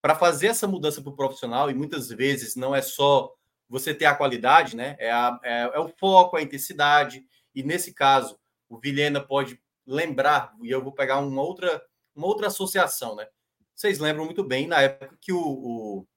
Para 0.01 0.15
fazer 0.15 0.47
essa 0.47 0.67
mudança 0.67 0.99
para 0.99 1.11
o 1.11 1.15
profissional, 1.15 1.69
e 1.69 1.75
muitas 1.75 2.09
vezes 2.09 2.55
não 2.55 2.73
é 2.73 2.81
só 2.81 3.31
você 3.69 3.93
ter 3.93 4.05
a 4.05 4.15
qualidade, 4.15 4.75
né? 4.75 4.95
É, 4.97 5.11
a, 5.11 5.39
é, 5.43 5.61
é 5.75 5.79
o 5.79 5.89
foco, 5.89 6.37
a 6.37 6.41
intensidade. 6.41 7.23
E 7.53 7.61
nesse 7.61 7.93
caso, 7.93 8.39
o 8.67 8.79
Vilhena 8.79 9.21
pode 9.21 9.61
lembrar, 9.91 10.55
e 10.61 10.71
eu 10.71 10.81
vou 10.81 10.93
pegar 10.93 11.19
uma 11.19 11.41
outra, 11.41 11.81
uma 12.15 12.27
outra 12.27 12.47
associação, 12.47 13.15
né? 13.15 13.27
Vocês 13.75 13.99
lembram 13.99 14.25
muito 14.25 14.43
bem 14.43 14.67
na 14.67 14.81
época 14.81 15.17
que 15.19 15.33
o, 15.33 15.39
o 15.39 16.07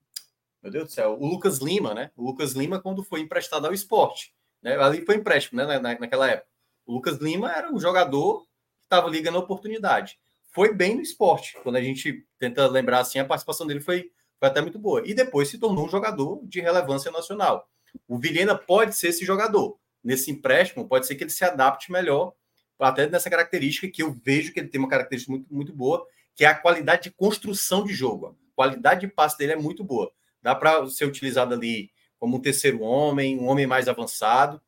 meu 0.63 0.73
Deus 0.73 0.85
do 0.89 0.93
céu, 0.93 1.17
o 1.19 1.27
Lucas 1.27 1.59
Lima, 1.59 1.95
né? 1.95 2.11
O 2.17 2.25
Lucas 2.25 2.53
Lima, 2.53 2.81
quando 2.81 3.03
foi 3.03 3.21
emprestado 3.21 3.67
ao 3.67 3.75
esporte, 3.75 4.35
né? 4.63 4.77
Ali 4.77 5.05
foi 5.05 5.17
empréstimo, 5.17 5.59
né? 5.59 5.79
Na, 5.79 5.99
naquela 5.99 6.31
época. 6.31 6.49
O 6.87 6.93
Lucas 6.93 7.19
Lima 7.19 7.51
era 7.53 7.73
um 7.73 7.81
jogador 7.81 8.43
que 8.79 8.85
estava 8.85 9.09
ligando 9.09 9.37
a 9.37 9.41
oportunidade. 9.41 10.19
Foi 10.53 10.73
bem 10.73 10.95
no 10.95 11.03
esporte. 11.03 11.57
Quando 11.63 11.77
a 11.77 11.83
gente 11.83 12.27
tenta 12.39 12.67
lembrar 12.67 13.01
assim, 13.01 13.19
a 13.19 13.25
participação 13.25 13.67
dele 13.67 13.81
foi 13.81 14.11
foi 14.39 14.49
até 14.49 14.61
muito 14.61 14.79
boa. 14.79 15.03
E 15.07 15.15
depois 15.15 15.49
se 15.49 15.59
tornou 15.59 15.87
um 15.87 15.89
jogador 15.89 16.41
de 16.45 16.61
relevância 16.61 17.11
nacional. 17.11 17.69
O 18.07 18.19
Vilhena 18.19 18.57
pode 18.57 18.95
ser 18.95 19.09
esse 19.09 19.25
jogador. 19.25 19.79
Nesse 20.03 20.31
empréstimo, 20.31 20.87
pode 20.87 21.07
ser 21.07 21.15
que 21.15 21.25
ele 21.25 21.31
se 21.31 21.45
adapte 21.45 21.91
melhor, 21.91 22.35
até 22.79 23.09
nessa 23.09 23.31
característica 23.31 23.89
que 23.89 24.03
eu 24.03 24.13
vejo 24.13 24.53
que 24.53 24.61
ele 24.61 24.69
tem 24.69 24.81
uma 24.81 24.89
característica 24.89 25.33
muito, 25.33 25.53
muito 25.53 25.73
boa, 25.73 26.07
que 26.35 26.45
é 26.45 26.49
a 26.49 26.55
qualidade 26.55 27.05
de 27.05 27.11
construção 27.13 27.85
de 27.85 27.93
jogo. 27.93 28.29
A 28.29 28.57
qualidade 28.57 29.03
de 29.03 29.09
passe 29.09 29.39
dele 29.39 29.53
é 29.53 29.57
muito 29.57 29.85
boa. 29.85 30.13
Dá 30.43 30.55
para 30.55 30.87
ser 30.89 31.07
utilizado 31.07 31.55
ali 31.55 31.91
como 32.19 32.37
um 32.37 32.41
terceiro 32.41 32.81
homem, 32.81 33.39
um 33.39 33.47
homem 33.47 33.67
mais 33.67 33.89
avançado, 33.89 34.61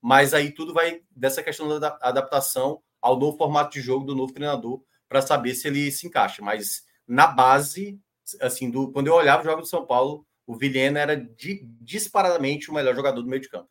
mas 0.00 0.34
aí 0.34 0.50
tudo 0.50 0.74
vai 0.74 1.00
dessa 1.10 1.42
questão 1.42 1.80
da 1.80 1.98
adaptação 2.00 2.82
ao 3.00 3.18
novo 3.18 3.36
formato 3.36 3.72
de 3.72 3.80
jogo 3.80 4.04
do 4.04 4.14
novo 4.14 4.32
treinador 4.32 4.82
para 5.08 5.22
saber 5.22 5.54
se 5.54 5.68
ele 5.68 5.90
se 5.90 6.06
encaixa. 6.06 6.42
Mas 6.42 6.84
na 7.06 7.26
base, 7.26 7.98
assim, 8.40 8.70
do, 8.70 8.90
quando 8.90 9.06
eu 9.06 9.14
olhava 9.14 9.42
o 9.42 9.44
jogo 9.44 9.62
do 9.62 9.66
São 9.66 9.86
Paulo, 9.86 10.26
o 10.46 10.56
Vilhena 10.56 11.00
era 11.00 11.16
de, 11.16 11.66
disparadamente 11.80 12.70
o 12.70 12.74
melhor 12.74 12.94
jogador 12.94 13.22
do 13.22 13.28
meio 13.28 13.42
de 13.42 13.48
campo. 13.48 13.68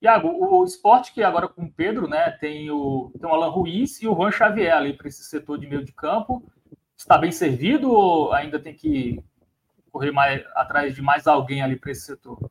Iago, 0.00 0.28
o 0.28 0.64
esporte 0.64 1.12
que 1.12 1.22
agora 1.22 1.48
com 1.48 1.64
o 1.64 1.72
Pedro, 1.72 2.06
né, 2.06 2.30
tem 2.32 2.70
o, 2.70 3.10
tem 3.18 3.28
o 3.28 3.32
Alan 3.32 3.48
Ruiz 3.48 4.02
e 4.02 4.08
o 4.08 4.14
Juan 4.14 4.30
Xavier 4.30 4.74
ali 4.74 4.92
para 4.92 5.08
esse 5.08 5.24
setor 5.24 5.58
de 5.58 5.66
meio 5.66 5.84
de 5.84 5.92
campo. 5.92 6.42
Está 6.96 7.16
bem 7.16 7.32
servido 7.32 7.90
ou 7.90 8.32
ainda 8.32 8.58
tem 8.58 8.74
que 8.74 9.22
correr 9.90 10.10
mais 10.10 10.44
atrás 10.54 10.94
de 10.94 11.00
mais 11.00 11.26
alguém 11.26 11.62
ali 11.62 11.76
para 11.76 11.92
esse 11.92 12.02
setor? 12.02 12.50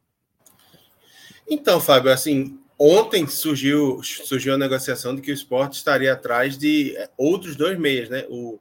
Então, 1.49 1.79
Fábio, 1.79 2.11
assim, 2.11 2.59
ontem 2.79 3.27
surgiu, 3.27 4.01
surgiu 4.01 4.53
a 4.53 4.57
negociação 4.57 5.15
de 5.15 5.21
que 5.21 5.31
o 5.31 5.33
esporte 5.33 5.73
estaria 5.73 6.13
atrás 6.13 6.57
de 6.57 6.95
outros 7.17 7.55
dois 7.55 7.77
meias, 7.77 8.09
né? 8.09 8.25
O, 8.29 8.59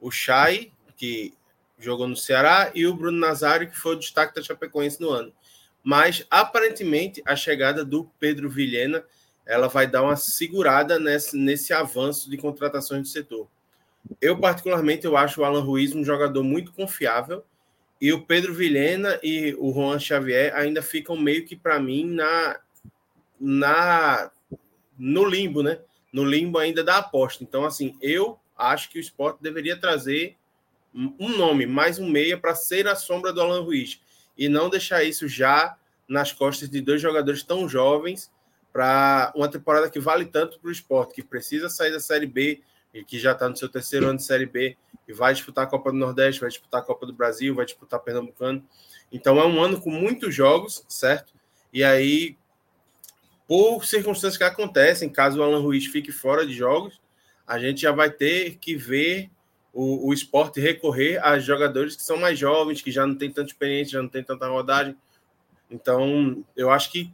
o 0.00 0.10
Chay 0.10 0.72
que 0.96 1.34
jogou 1.78 2.08
no 2.08 2.16
Ceará, 2.16 2.70
e 2.74 2.86
o 2.86 2.94
Bruno 2.94 3.18
Nazário, 3.18 3.68
que 3.68 3.76
foi 3.76 3.94
o 3.94 3.98
destaque 3.98 4.34
da 4.34 4.42
Chapecoense 4.42 5.00
no 5.00 5.10
ano. 5.10 5.32
Mas, 5.84 6.26
aparentemente, 6.30 7.22
a 7.26 7.36
chegada 7.36 7.84
do 7.84 8.04
Pedro 8.18 8.48
Vilhena 8.48 9.04
ela 9.46 9.68
vai 9.68 9.86
dar 9.86 10.02
uma 10.02 10.16
segurada 10.16 10.98
nesse, 10.98 11.36
nesse 11.36 11.72
avanço 11.72 12.30
de 12.30 12.38
contratações 12.38 13.02
do 13.02 13.08
setor. 13.08 13.46
Eu, 14.20 14.38
particularmente, 14.38 15.04
eu 15.04 15.16
acho 15.16 15.40
o 15.40 15.44
Alan 15.44 15.62
Ruiz 15.62 15.94
um 15.94 16.02
jogador 16.02 16.42
muito 16.42 16.72
confiável, 16.72 17.44
e 18.00 18.12
o 18.12 18.22
Pedro 18.22 18.52
Vilhena 18.52 19.18
e 19.22 19.54
o 19.58 19.72
Juan 19.72 19.98
Xavier 19.98 20.54
ainda 20.54 20.82
ficam 20.82 21.16
meio 21.16 21.44
que, 21.44 21.56
para 21.56 21.78
mim, 21.78 22.04
na, 22.06 22.58
na 23.40 24.30
no 24.98 25.24
limbo, 25.24 25.62
né? 25.62 25.78
No 26.12 26.24
limbo 26.24 26.58
ainda 26.58 26.82
da 26.82 26.98
aposta. 26.98 27.42
Então, 27.44 27.64
assim, 27.64 27.96
eu 28.02 28.38
acho 28.56 28.90
que 28.90 28.98
o 28.98 29.00
esporte 29.00 29.42
deveria 29.42 29.76
trazer 29.76 30.36
um 30.94 31.36
nome, 31.36 31.66
mais 31.66 31.98
um 31.98 32.08
meia 32.08 32.38
para 32.38 32.54
ser 32.54 32.86
a 32.86 32.94
sombra 32.94 33.32
do 33.32 33.40
Alan 33.40 33.62
Ruiz 33.62 34.00
e 34.36 34.48
não 34.48 34.68
deixar 34.68 35.04
isso 35.04 35.28
já 35.28 35.76
nas 36.08 36.32
costas 36.32 36.68
de 36.68 36.80
dois 36.80 37.00
jogadores 37.00 37.42
tão 37.42 37.68
jovens 37.68 38.30
para 38.72 39.32
uma 39.34 39.48
temporada 39.48 39.88
que 39.88 40.00
vale 40.00 40.26
tanto 40.26 40.58
para 40.58 40.68
o 40.68 40.72
esporte, 40.72 41.14
que 41.14 41.22
precisa 41.22 41.68
sair 41.68 41.92
da 41.92 42.00
Série 42.00 42.26
B 42.26 42.60
e 42.92 43.04
que 43.04 43.18
já 43.18 43.32
está 43.32 43.48
no 43.48 43.56
seu 43.56 43.68
terceiro 43.68 44.06
ano 44.06 44.18
de 44.18 44.24
Série 44.24 44.46
B 44.46 44.76
e 45.06 45.12
vai 45.12 45.32
disputar 45.32 45.64
a 45.64 45.66
Copa 45.66 45.90
do 45.90 45.96
Nordeste, 45.96 46.40
vai 46.40 46.50
disputar 46.50 46.80
a 46.80 46.84
Copa 46.84 47.06
do 47.06 47.12
Brasil, 47.12 47.54
vai 47.54 47.64
disputar 47.64 48.00
Pernambucano. 48.00 48.64
Então 49.12 49.38
é 49.38 49.46
um 49.46 49.62
ano 49.62 49.80
com 49.80 49.90
muitos 49.90 50.34
jogos, 50.34 50.84
certo? 50.88 51.32
E 51.72 51.84
aí, 51.84 52.36
por 53.46 53.84
circunstâncias 53.84 54.36
que 54.36 54.44
acontecem, 54.44 55.08
caso 55.08 55.40
o 55.40 55.42
Alan 55.42 55.60
Ruiz 55.60 55.86
fique 55.86 56.10
fora 56.10 56.46
de 56.46 56.52
jogos, 56.52 57.00
a 57.46 57.58
gente 57.58 57.82
já 57.82 57.92
vai 57.92 58.10
ter 58.10 58.56
que 58.56 58.74
ver 58.74 59.30
o, 59.74 60.08
o 60.08 60.14
esporte 60.14 60.60
recorrer 60.60 61.18
a 61.22 61.36
jogadores 61.38 61.96
que 61.96 62.02
são 62.02 62.16
mais 62.16 62.38
jovens, 62.38 62.80
que 62.80 62.92
já 62.92 63.04
não 63.04 63.16
tem 63.16 63.30
tanta 63.30 63.50
experiência, 63.50 63.94
já 63.94 64.02
não 64.02 64.08
tem 64.08 64.22
tanta 64.22 64.46
rodagem. 64.46 64.96
Então, 65.68 66.44
eu 66.56 66.70
acho 66.70 66.92
que 66.92 67.12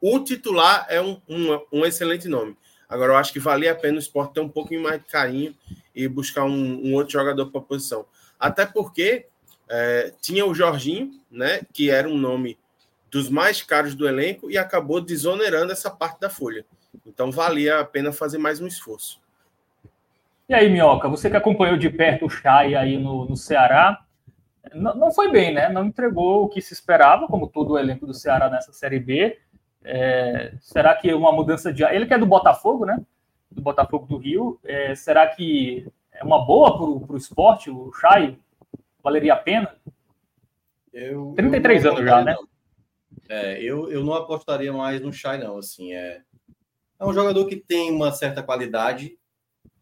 o 0.00 0.18
titular 0.18 0.84
é 0.88 1.00
um, 1.00 1.20
um, 1.28 1.60
um 1.72 1.86
excelente 1.86 2.26
nome. 2.26 2.56
Agora, 2.88 3.12
eu 3.12 3.16
acho 3.16 3.32
que 3.32 3.38
valia 3.38 3.72
a 3.72 3.74
pena 3.74 3.96
o 3.96 4.00
esporte 4.00 4.34
ter 4.34 4.40
um 4.40 4.48
pouquinho 4.48 4.82
mais 4.82 5.00
de 5.00 5.06
carinho 5.06 5.54
e 5.94 6.08
buscar 6.08 6.44
um, 6.44 6.86
um 6.86 6.94
outro 6.94 7.12
jogador 7.12 7.46
para 7.46 7.60
a 7.60 7.64
posição. 7.64 8.04
Até 8.38 8.66
porque 8.66 9.26
é, 9.68 10.12
tinha 10.20 10.44
o 10.44 10.54
Jorginho, 10.54 11.20
né, 11.30 11.60
que 11.72 11.90
era 11.90 12.08
um 12.08 12.18
nome 12.18 12.58
dos 13.10 13.28
mais 13.28 13.62
caros 13.62 13.94
do 13.94 14.08
elenco 14.08 14.50
e 14.50 14.58
acabou 14.58 15.00
desonerando 15.00 15.70
essa 15.70 15.90
parte 15.90 16.20
da 16.20 16.28
folha. 16.28 16.66
Então, 17.06 17.30
valia 17.30 17.78
a 17.78 17.84
pena 17.84 18.12
fazer 18.12 18.38
mais 18.38 18.60
um 18.60 18.66
esforço. 18.66 19.20
E 20.48 20.54
aí, 20.54 20.70
Minhoca, 20.70 21.10
você 21.10 21.28
que 21.28 21.36
acompanhou 21.36 21.76
de 21.76 21.90
perto 21.90 22.24
o 22.24 22.30
Chay 22.30 22.74
aí 22.74 22.96
no, 22.96 23.26
no 23.26 23.36
Ceará, 23.36 24.02
não, 24.72 24.94
não, 24.94 25.10
foi 25.12 25.30
bem, 25.30 25.52
né? 25.52 25.68
Não 25.68 25.84
entregou 25.84 26.44
o 26.44 26.48
que 26.48 26.62
se 26.62 26.72
esperava, 26.72 27.26
como 27.26 27.48
todo 27.48 27.72
o 27.72 27.78
elenco 27.78 28.06
do 28.06 28.14
Ceará 28.14 28.48
nessa 28.48 28.72
Série 28.72 28.98
B. 28.98 29.38
É, 29.84 30.54
será 30.60 30.94
que 30.94 31.12
uma 31.12 31.30
mudança 31.32 31.70
de. 31.70 31.82
Ele 31.84 32.06
que 32.06 32.14
é 32.14 32.18
do 32.18 32.24
Botafogo, 32.24 32.86
né? 32.86 32.98
Do 33.50 33.60
Botafogo 33.60 34.06
do 34.06 34.16
Rio. 34.16 34.58
É, 34.64 34.94
será 34.94 35.26
que 35.26 35.86
é 36.12 36.24
uma 36.24 36.42
boa 36.44 36.76
para 36.76 37.12
o 37.12 37.16
esporte, 37.16 37.70
o 37.70 37.92
Chay? 37.92 38.38
Valeria 39.02 39.34
a 39.34 39.36
pena? 39.36 39.76
Eu, 40.92 41.34
33 41.36 41.84
eu 41.84 41.92
anos 41.92 42.04
já, 42.04 42.24
né? 42.24 42.34
É, 43.28 43.62
eu, 43.62 43.90
eu 43.92 44.02
não 44.02 44.14
apostaria 44.14 44.72
mais 44.72 45.00
no 45.02 45.12
Chay, 45.12 45.36
não. 45.36 45.58
Assim, 45.58 45.92
é, 45.92 46.22
é 46.98 47.04
um 47.04 47.12
jogador 47.12 47.44
que 47.46 47.56
tem 47.56 47.92
uma 47.92 48.12
certa 48.12 48.42
qualidade, 48.42 49.17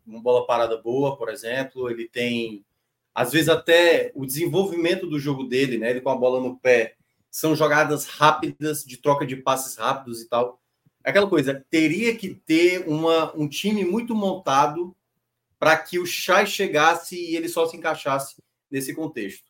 uma 0.07 0.21
bola 0.21 0.47
parada 0.47 0.77
boa, 0.77 1.17
por 1.17 1.29
exemplo, 1.29 1.91
ele 1.91 2.09
tem 2.09 2.65
às 3.15 3.33
vezes 3.33 3.49
até 3.49 4.13
o 4.15 4.27
desenvolvimento 4.27 5.07
do 5.07 5.19
jogo 5.19 5.45
dele, 5.45 5.79
né? 5.79 5.91
Ele 5.91 6.03
com 6.03 6.11
a 6.11 6.17
bola 6.17 6.39
no 6.39 6.59
pé, 6.59 6.97
são 7.31 7.57
jogadas 7.57 8.05
rápidas, 8.05 8.85
de 8.85 8.99
troca 8.99 9.27
de 9.27 9.37
passes 9.37 9.77
rápidos 9.77 10.21
e 10.21 10.29
tal. 10.29 10.61
Aquela 11.03 11.29
coisa, 11.29 11.65
teria 11.71 12.15
que 12.15 12.35
ter 12.35 12.87
uma, 12.87 13.35
um 13.35 13.49
time 13.49 13.85
muito 13.85 14.15
montado 14.15 14.95
para 15.59 15.77
que 15.79 15.99
o 15.99 16.05
Chay 16.05 16.47
chegasse 16.47 17.17
e 17.17 17.37
ele 17.37 17.49
só 17.49 17.67
se 17.67 17.77
encaixasse 17.77 18.37
nesse 18.71 18.95
contexto. 18.95 19.45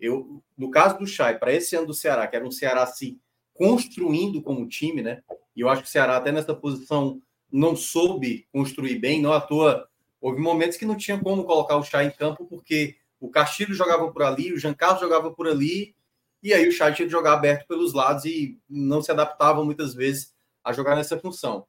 Eu, 0.00 0.42
no 0.56 0.70
caso 0.70 0.98
do 0.98 1.06
Chay, 1.06 1.38
para 1.38 1.52
esse 1.52 1.76
ano 1.76 1.88
do 1.88 1.94
Ceará, 1.94 2.26
que 2.26 2.34
era 2.34 2.46
um 2.46 2.50
Ceará 2.50 2.86
se 2.86 3.20
construindo 3.52 4.40
como 4.40 4.66
time, 4.66 5.02
né? 5.02 5.22
E 5.54 5.60
eu 5.60 5.68
acho 5.68 5.82
que 5.82 5.88
o 5.88 5.90
Ceará 5.92 6.16
até 6.16 6.32
nessa 6.32 6.54
posição 6.54 7.20
não 7.50 7.76
soube 7.76 8.46
construir 8.50 8.98
bem, 8.98 9.20
não 9.20 9.34
à 9.34 9.40
toa 9.40 9.86
Houve 10.22 10.40
momentos 10.40 10.76
que 10.76 10.86
não 10.86 10.96
tinha 10.96 11.18
como 11.18 11.42
colocar 11.42 11.76
o 11.76 11.82
Chá 11.82 12.04
em 12.04 12.10
campo, 12.12 12.46
porque 12.46 12.94
o 13.18 13.28
Castilho 13.28 13.74
jogava 13.74 14.08
por 14.12 14.22
ali, 14.22 14.52
o 14.52 14.56
Jean 14.56 14.72
Carlos 14.72 15.00
jogava 15.00 15.32
por 15.32 15.48
ali, 15.48 15.96
e 16.40 16.54
aí 16.54 16.68
o 16.68 16.70
Chá 16.70 16.92
tinha 16.92 17.06
que 17.06 17.12
jogar 17.12 17.32
aberto 17.32 17.66
pelos 17.66 17.92
lados 17.92 18.24
e 18.24 18.56
não 18.70 19.02
se 19.02 19.10
adaptava 19.10 19.64
muitas 19.64 19.94
vezes 19.94 20.32
a 20.62 20.72
jogar 20.72 20.94
nessa 20.94 21.18
função. 21.18 21.66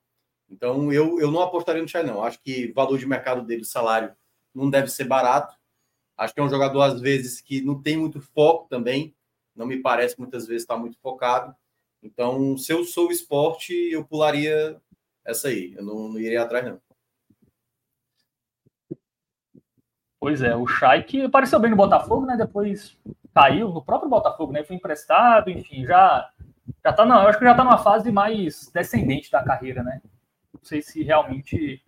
Então 0.48 0.94
eu, 0.94 1.20
eu 1.20 1.32
não 1.32 1.42
apostaria 1.42 1.82
no 1.82 1.88
Chá, 1.88 2.04
não. 2.04 2.24
Acho 2.24 2.40
que 2.44 2.68
o 2.68 2.74
valor 2.76 3.00
de 3.00 3.08
mercado 3.08 3.44
dele, 3.44 3.64
o 3.64 3.66
salário, 3.66 4.14
não 4.54 4.70
deve 4.70 4.88
ser 4.88 5.06
barato. 5.06 5.56
Acho 6.16 6.32
que 6.36 6.40
é 6.40 6.44
um 6.44 6.50
jogador, 6.50 6.84
às 6.84 7.02
vezes, 7.02 7.42
que 7.42 7.60
não 7.60 7.82
tem 7.82 7.98
muito 7.98 8.22
foco 8.22 8.70
também. 8.70 9.16
Não 9.56 9.66
me 9.66 9.82
parece 9.82 10.20
muitas 10.20 10.46
vezes 10.46 10.62
estar 10.62 10.78
muito 10.78 11.00
focado. 11.00 11.56
Então, 12.04 12.56
se 12.56 12.72
eu 12.72 12.84
sou 12.84 13.08
o 13.08 13.12
esporte, 13.12 13.74
eu 13.74 14.06
pularia 14.06 14.80
essa 15.26 15.48
aí. 15.48 15.74
Eu 15.76 15.84
não, 15.84 16.10
não 16.10 16.20
iria 16.20 16.44
atrás, 16.44 16.64
não. 16.64 16.80
Pois 20.24 20.42
é, 20.42 20.56
o 20.56 20.66
Chay 20.66 21.04
que 21.04 21.26
apareceu 21.26 21.60
bem 21.60 21.70
no 21.70 21.76
Botafogo, 21.76 22.26
né? 22.26 22.38
Depois 22.38 22.98
caiu 23.36 23.68
no 23.68 23.84
próprio 23.84 24.10
Botafogo, 24.10 24.54
né? 24.54 24.64
Foi 24.64 24.78
emprestado, 24.78 25.50
enfim, 25.50 25.86
já 25.86 26.30
já 26.82 26.94
tá 26.94 27.06
não, 27.06 27.24
eu 27.24 27.28
acho 27.28 27.38
que 27.38 27.44
já 27.44 27.54
tá 27.54 27.62
numa 27.62 27.78
fase 27.78 28.10
mais 28.10 28.72
descendente 28.74 29.30
da 29.30 29.44
carreira, 29.44 29.84
né? 29.84 30.02
sei 30.62 30.82
se 30.82 31.04
realmente 31.04 31.84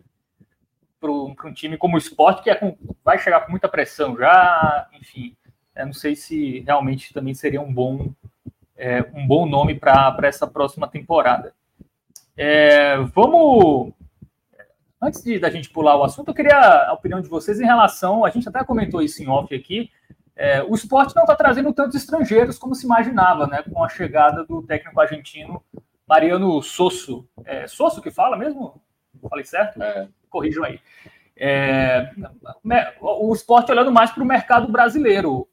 para 1.00 1.10
um 1.10 1.54
time 1.54 1.78
como 1.78 1.94
o 1.94 1.98
esporte, 1.98 2.42
que 2.42 2.50
é 2.50 2.54
com, 2.54 2.76
vai 3.02 3.18
chegar 3.18 3.40
com 3.40 3.50
muita 3.50 3.70
pressão 3.70 4.14
já, 4.18 4.86
enfim, 4.92 5.34
não 5.74 5.94
sei 5.94 6.14
se 6.14 6.60
realmente 6.60 7.14
também 7.14 7.32
seria 7.32 7.62
um 7.62 7.72
bom, 7.72 8.12
é, 8.76 9.02
um 9.14 9.26
bom 9.26 9.46
nome 9.46 9.76
para 9.76 10.14
essa 10.24 10.46
próxima 10.46 10.86
temporada. 10.86 11.54
É, 12.36 12.98
vamos. 13.14 13.94
Antes 15.00 15.22
de, 15.22 15.38
da 15.38 15.50
gente 15.50 15.70
pular 15.70 15.96
o 15.96 16.04
assunto, 16.04 16.28
eu 16.28 16.34
queria 16.34 16.56
a 16.56 16.92
opinião 16.92 17.20
de 17.20 17.28
vocês 17.28 17.60
em 17.60 17.66
relação. 17.66 18.24
A 18.24 18.30
gente 18.30 18.48
até 18.48 18.64
comentou 18.64 19.02
isso 19.02 19.22
em 19.22 19.28
off 19.28 19.54
aqui. 19.54 19.90
É, 20.34 20.62
o 20.62 20.74
esporte 20.74 21.14
não 21.14 21.22
está 21.22 21.34
trazendo 21.34 21.72
tantos 21.72 21.96
estrangeiros 21.96 22.58
como 22.58 22.74
se 22.74 22.84
imaginava, 22.84 23.46
né? 23.46 23.62
Com 23.62 23.82
a 23.82 23.88
chegada 23.88 24.44
do 24.44 24.62
técnico 24.62 25.00
argentino 25.00 25.62
Mariano 26.06 26.62
Sosso. 26.62 27.26
É, 27.44 27.66
Sosso 27.66 28.02
que 28.02 28.10
fala 28.10 28.36
mesmo? 28.36 28.80
Falei 29.28 29.44
certo? 29.44 29.82
É. 29.82 30.08
Corrijam 30.28 30.64
aí. 30.64 30.80
É, 31.36 32.10
o 33.00 33.34
esporte 33.34 33.70
olhando 33.70 33.92
mais 33.92 34.10
para 34.10 34.22
o 34.22 34.26
mercado 34.26 34.70
brasileiro. 34.70 35.48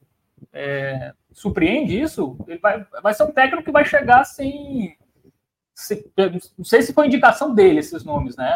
É, 0.51 1.13
surpreende 1.31 1.99
isso? 1.99 2.37
Ele 2.47 2.59
vai, 2.59 2.85
vai 3.01 3.13
ser 3.13 3.23
um 3.23 3.31
técnico 3.31 3.63
que 3.63 3.71
vai 3.71 3.85
chegar 3.85 4.23
sem. 4.23 4.97
Se, 5.73 6.11
não 6.57 6.63
sei 6.63 6.81
se 6.81 6.93
foi 6.93 7.07
indicação 7.07 7.53
dele 7.53 7.79
esses 7.79 8.03
nomes, 8.03 8.37
né? 8.37 8.55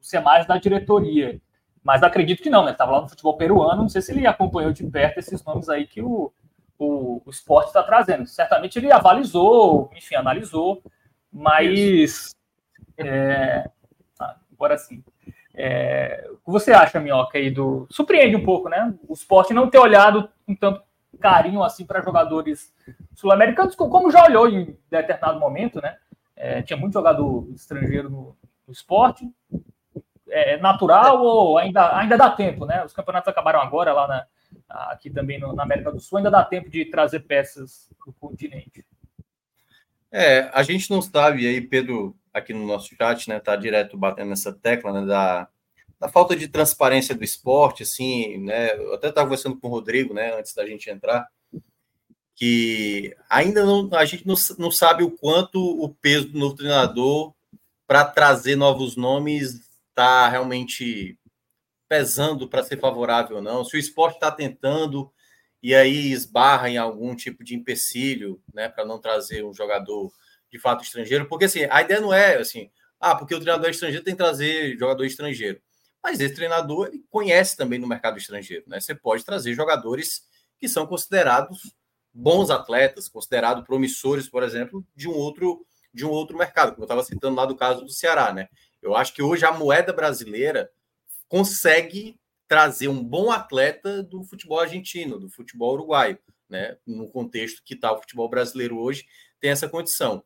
Se 0.00 0.16
é 0.16 0.20
mais 0.20 0.46
da 0.46 0.58
diretoria. 0.58 1.40
Mas 1.82 2.02
acredito 2.02 2.42
que 2.42 2.50
não, 2.50 2.64
né? 2.64 2.72
Estava 2.72 2.92
lá 2.92 3.00
no 3.02 3.08
futebol 3.08 3.36
peruano, 3.36 3.82
não 3.82 3.88
sei 3.88 4.02
se 4.02 4.12
ele 4.12 4.26
acompanhou 4.26 4.72
de 4.72 4.84
perto 4.84 5.18
esses 5.18 5.42
nomes 5.44 5.68
aí 5.68 5.86
que 5.86 6.02
o, 6.02 6.32
o, 6.78 7.22
o 7.24 7.30
esporte 7.30 7.68
está 7.68 7.82
trazendo. 7.82 8.26
Certamente 8.26 8.78
ele 8.78 8.92
avalizou, 8.92 9.90
enfim, 9.96 10.14
analisou, 10.14 10.82
mas. 11.32 12.34
É, 12.96 13.70
agora 14.52 14.76
sim. 14.76 15.02
É, 15.54 16.28
o 16.30 16.36
que 16.36 16.50
você 16.50 16.72
acha, 16.72 17.00
Minhoca, 17.00 17.38
aí 17.38 17.50
do. 17.50 17.86
Surpreende 17.90 18.36
um 18.36 18.44
pouco, 18.44 18.68
né? 18.68 18.94
O 19.08 19.14
esporte 19.14 19.54
não 19.54 19.70
ter 19.70 19.78
olhado 19.78 20.28
com 20.46 20.54
tanto 20.54 20.82
carinho 21.18 21.62
assim 21.62 21.84
para 21.84 22.02
jogadores 22.02 22.72
sul-americanos, 23.14 23.74
como 23.74 24.10
já 24.10 24.24
olhou 24.24 24.48
em 24.48 24.76
determinado 24.90 25.40
momento, 25.40 25.80
né? 25.80 25.96
É, 26.36 26.62
tinha 26.62 26.76
muito 26.76 26.92
jogador 26.92 27.48
estrangeiro 27.54 28.08
no, 28.08 28.36
no 28.66 28.72
esporte. 28.72 29.28
É 30.30 30.58
natural 30.58 31.22
ou 31.22 31.58
ainda, 31.58 31.96
ainda 31.96 32.16
dá 32.16 32.30
tempo, 32.30 32.66
né? 32.66 32.84
Os 32.84 32.92
campeonatos 32.92 33.28
acabaram 33.28 33.60
agora 33.60 33.92
lá 33.92 34.06
na, 34.06 34.26
aqui 34.68 35.10
também 35.10 35.38
no, 35.38 35.52
na 35.52 35.62
América 35.62 35.90
do 35.90 36.00
Sul, 36.00 36.18
ainda 36.18 36.30
dá 36.30 36.44
tempo 36.44 36.68
de 36.68 36.84
trazer 36.84 37.20
peças 37.20 37.88
do 38.04 38.12
continente. 38.14 38.84
É, 40.10 40.50
a 40.52 40.62
gente 40.62 40.90
não 40.90 41.02
sabe, 41.02 41.46
aí 41.46 41.60
Pedro, 41.60 42.16
aqui 42.32 42.54
no 42.54 42.66
nosso 42.66 42.94
chat, 42.94 43.28
né, 43.28 43.38
tá 43.40 43.54
direto 43.56 43.96
batendo 43.96 44.30
nessa 44.30 44.52
tecla, 44.52 44.92
né, 44.92 45.06
da, 45.06 45.48
da 46.00 46.08
falta 46.08 46.34
de 46.34 46.48
transparência 46.48 47.14
do 47.14 47.22
esporte, 47.22 47.82
assim, 47.82 48.38
né, 48.38 48.74
eu 48.74 48.94
até 48.94 49.08
estava 49.08 49.26
conversando 49.26 49.58
com 49.58 49.68
o 49.68 49.70
Rodrigo, 49.70 50.14
né, 50.14 50.38
antes 50.38 50.54
da 50.54 50.66
gente 50.66 50.88
entrar, 50.88 51.28
que 52.34 53.14
ainda 53.28 53.66
não, 53.66 53.90
a 53.92 54.04
gente 54.04 54.26
não, 54.26 54.34
não 54.58 54.70
sabe 54.70 55.02
o 55.02 55.10
quanto 55.10 55.60
o 55.60 55.88
peso 55.88 56.28
do 56.28 56.38
novo 56.38 56.54
treinador 56.54 57.34
para 57.86 58.04
trazer 58.04 58.56
novos 58.56 58.96
nomes 58.96 59.67
está 59.98 60.28
realmente 60.28 61.18
pesando 61.88 62.48
para 62.48 62.62
ser 62.62 62.78
favorável 62.78 63.36
ou 63.36 63.42
não, 63.42 63.64
se 63.64 63.76
o 63.76 63.80
esporte 63.80 64.14
está 64.14 64.30
tentando 64.30 65.12
e 65.60 65.74
aí 65.74 66.12
esbarra 66.12 66.70
em 66.70 66.76
algum 66.76 67.16
tipo 67.16 67.42
de 67.42 67.56
empecilho, 67.56 68.40
né, 68.54 68.68
para 68.68 68.84
não 68.84 69.00
trazer 69.00 69.44
um 69.44 69.52
jogador 69.52 70.12
de 70.50 70.58
fato 70.60 70.84
estrangeiro, 70.84 71.26
porque 71.26 71.46
assim, 71.46 71.66
a 71.68 71.82
ideia 71.82 72.00
não 72.00 72.14
é 72.14 72.36
assim, 72.36 72.70
ah, 73.00 73.16
porque 73.16 73.34
o 73.34 73.40
treinador 73.40 73.66
é 73.66 73.70
estrangeiro 73.70 74.04
tem 74.04 74.14
que 74.14 74.22
trazer 74.22 74.76
jogador 74.78 75.04
estrangeiro. 75.04 75.60
Mas 76.02 76.20
esse 76.20 76.34
treinador 76.34 76.86
ele 76.86 77.04
conhece 77.10 77.56
também 77.56 77.78
no 77.78 77.86
mercado 77.86 78.18
estrangeiro, 78.18 78.64
né? 78.68 78.78
Você 78.80 78.94
pode 78.94 79.24
trazer 79.24 79.52
jogadores 79.52 80.22
que 80.60 80.68
são 80.68 80.86
considerados 80.86 81.74
bons 82.14 82.50
atletas, 82.50 83.08
considerados 83.08 83.64
promissores, 83.64 84.28
por 84.28 84.44
exemplo, 84.44 84.86
de 84.94 85.08
um 85.08 85.12
outro 85.12 85.66
de 85.92 86.04
um 86.04 86.10
outro 86.10 86.36
mercado, 86.36 86.72
como 86.72 86.82
eu 86.82 86.84
estava 86.84 87.02
citando 87.02 87.34
lá 87.34 87.46
do 87.46 87.56
caso 87.56 87.84
do 87.84 87.90
Ceará, 87.90 88.32
né? 88.32 88.48
Eu 88.82 88.94
acho 88.94 89.14
que 89.14 89.22
hoje 89.22 89.44
a 89.44 89.52
moeda 89.52 89.92
brasileira 89.92 90.70
consegue 91.28 92.18
trazer 92.46 92.88
um 92.88 93.04
bom 93.04 93.30
atleta 93.30 94.02
do 94.02 94.24
futebol 94.24 94.58
argentino, 94.58 95.18
do 95.18 95.28
futebol 95.28 95.74
uruguaio, 95.74 96.18
né? 96.48 96.78
No 96.86 97.08
contexto 97.08 97.62
que 97.62 97.74
está 97.74 97.92
o 97.92 98.00
futebol 98.00 98.28
brasileiro 98.28 98.78
hoje, 98.78 99.06
tem 99.40 99.50
essa 99.50 99.68
condição. 99.68 100.24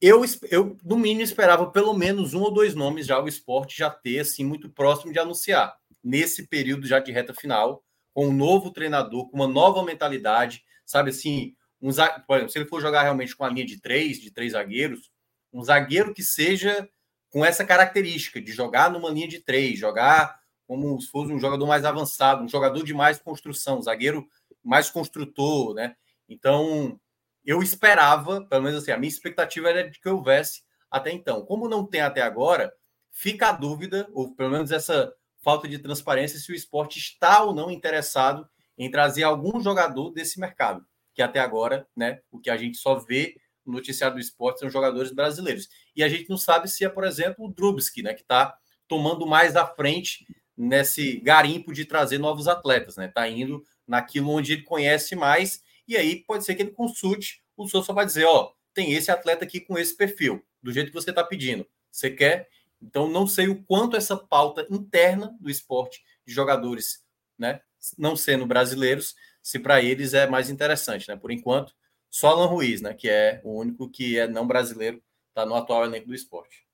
Eu, 0.00 0.22
eu, 0.50 0.76
no 0.84 0.96
mínimo, 0.96 1.22
esperava 1.22 1.70
pelo 1.70 1.94
menos 1.94 2.34
um 2.34 2.42
ou 2.42 2.52
dois 2.52 2.74
nomes 2.74 3.06
já 3.06 3.20
o 3.20 3.28
esporte 3.28 3.76
já 3.76 3.90
ter, 3.90 4.20
assim, 4.20 4.44
muito 4.44 4.68
próximo 4.68 5.12
de 5.12 5.18
anunciar. 5.18 5.76
Nesse 6.02 6.46
período 6.46 6.86
já 6.86 6.98
de 6.98 7.12
reta 7.12 7.34
final, 7.34 7.84
com 8.12 8.28
um 8.28 8.32
novo 8.32 8.70
treinador, 8.70 9.28
com 9.28 9.36
uma 9.36 9.46
nova 9.46 9.84
mentalidade, 9.84 10.64
sabe 10.84 11.10
assim, 11.10 11.54
um, 11.80 11.90
por 12.26 12.36
exemplo, 12.36 12.52
se 12.52 12.58
ele 12.58 12.68
for 12.68 12.80
jogar 12.80 13.02
realmente 13.02 13.36
com 13.36 13.44
a 13.44 13.48
linha 13.48 13.66
de 13.66 13.80
três, 13.80 14.20
de 14.20 14.30
três 14.30 14.52
zagueiros, 14.52 15.10
um 15.52 15.62
zagueiro 15.62 16.14
que 16.14 16.22
seja 16.22 16.88
com 17.32 17.44
essa 17.44 17.64
característica 17.64 18.40
de 18.40 18.52
jogar 18.52 18.90
numa 18.90 19.10
linha 19.10 19.26
de 19.26 19.40
três, 19.40 19.78
jogar 19.78 20.38
como 20.66 21.00
se 21.00 21.10
fosse 21.10 21.32
um 21.32 21.40
jogador 21.40 21.66
mais 21.66 21.84
avançado, 21.84 22.44
um 22.44 22.48
jogador 22.48 22.84
de 22.84 22.94
mais 22.94 23.18
construção, 23.18 23.78
um 23.78 23.82
zagueiro 23.82 24.28
mais 24.62 24.90
construtor, 24.90 25.74
né? 25.74 25.96
Então, 26.28 27.00
eu 27.44 27.62
esperava, 27.62 28.44
pelo 28.46 28.62
menos 28.62 28.82
assim, 28.82 28.92
a 28.92 28.98
minha 28.98 29.08
expectativa 29.08 29.68
era 29.68 29.90
de 29.90 29.98
que 29.98 30.08
houvesse 30.08 30.62
até 30.90 31.10
então. 31.10 31.44
Como 31.44 31.68
não 31.68 31.86
tem 31.86 32.02
até 32.02 32.22
agora, 32.22 32.72
fica 33.10 33.48
a 33.48 33.52
dúvida, 33.52 34.08
ou 34.12 34.34
pelo 34.34 34.50
menos 34.50 34.70
essa 34.70 35.12
falta 35.42 35.66
de 35.66 35.78
transparência, 35.78 36.38
se 36.38 36.52
o 36.52 36.54
esporte 36.54 36.98
está 36.98 37.42
ou 37.42 37.54
não 37.54 37.70
interessado 37.70 38.48
em 38.78 38.90
trazer 38.90 39.24
algum 39.24 39.60
jogador 39.60 40.10
desse 40.10 40.38
mercado, 40.38 40.86
que 41.14 41.22
até 41.22 41.40
agora, 41.40 41.86
né, 41.96 42.20
o 42.30 42.38
que 42.38 42.50
a 42.50 42.56
gente 42.56 42.76
só 42.76 42.94
vê 42.94 43.36
no 43.64 43.72
noticiário 43.72 44.16
do 44.16 44.20
esporte 44.20 44.60
são 44.60 44.70
jogadores 44.70 45.12
brasileiros. 45.12 45.68
E 45.94 46.02
a 46.02 46.08
gente 46.08 46.28
não 46.28 46.36
sabe 46.36 46.68
se 46.68 46.84
é, 46.84 46.88
por 46.88 47.04
exemplo, 47.04 47.44
o 47.44 47.52
Drubski, 47.52 48.02
né, 48.02 48.14
que 48.14 48.22
está 48.22 48.56
tomando 48.88 49.26
mais 49.26 49.56
à 49.56 49.66
frente 49.66 50.26
nesse 50.56 51.18
garimpo 51.20 51.72
de 51.72 51.84
trazer 51.84 52.18
novos 52.18 52.46
atletas, 52.46 52.96
né? 52.96 53.08
Tá 53.08 53.26
indo 53.28 53.64
naquilo 53.86 54.30
onde 54.30 54.52
ele 54.52 54.62
conhece 54.62 55.16
mais, 55.16 55.62
e 55.88 55.96
aí 55.96 56.16
pode 56.24 56.44
ser 56.44 56.54
que 56.54 56.62
ele 56.62 56.70
consulte, 56.70 57.42
o 57.56 57.68
senhor 57.68 57.82
só 57.82 57.92
vai 57.92 58.06
dizer, 58.06 58.24
ó, 58.24 58.52
tem 58.74 58.92
esse 58.92 59.10
atleta 59.10 59.44
aqui 59.44 59.60
com 59.60 59.78
esse 59.78 59.96
perfil, 59.96 60.44
do 60.62 60.72
jeito 60.72 60.88
que 60.88 60.94
você 60.94 61.10
está 61.10 61.24
pedindo. 61.24 61.66
Você 61.90 62.10
quer? 62.10 62.48
Então 62.80 63.08
não 63.08 63.26
sei 63.26 63.48
o 63.48 63.62
quanto 63.64 63.96
essa 63.96 64.16
pauta 64.16 64.66
interna 64.70 65.36
do 65.40 65.50
esporte 65.50 66.02
de 66.26 66.32
jogadores, 66.32 67.04
né, 67.38 67.60
não 67.98 68.14
sendo 68.16 68.46
brasileiros, 68.46 69.14
se 69.42 69.58
para 69.58 69.82
eles 69.82 70.14
é 70.14 70.26
mais 70.26 70.48
interessante, 70.48 71.08
né? 71.08 71.16
Por 71.16 71.32
enquanto, 71.32 71.74
só 72.12 72.28
Alan 72.28 72.46
Ruiz, 72.46 72.82
né, 72.82 72.92
que 72.92 73.08
é 73.08 73.40
o 73.42 73.58
único 73.58 73.88
que 73.88 74.18
é 74.18 74.28
não 74.28 74.46
brasileiro, 74.46 75.02
está 75.28 75.46
no 75.46 75.54
atual 75.54 75.84
elenco 75.86 76.08
do 76.08 76.14
esporte. 76.14 76.66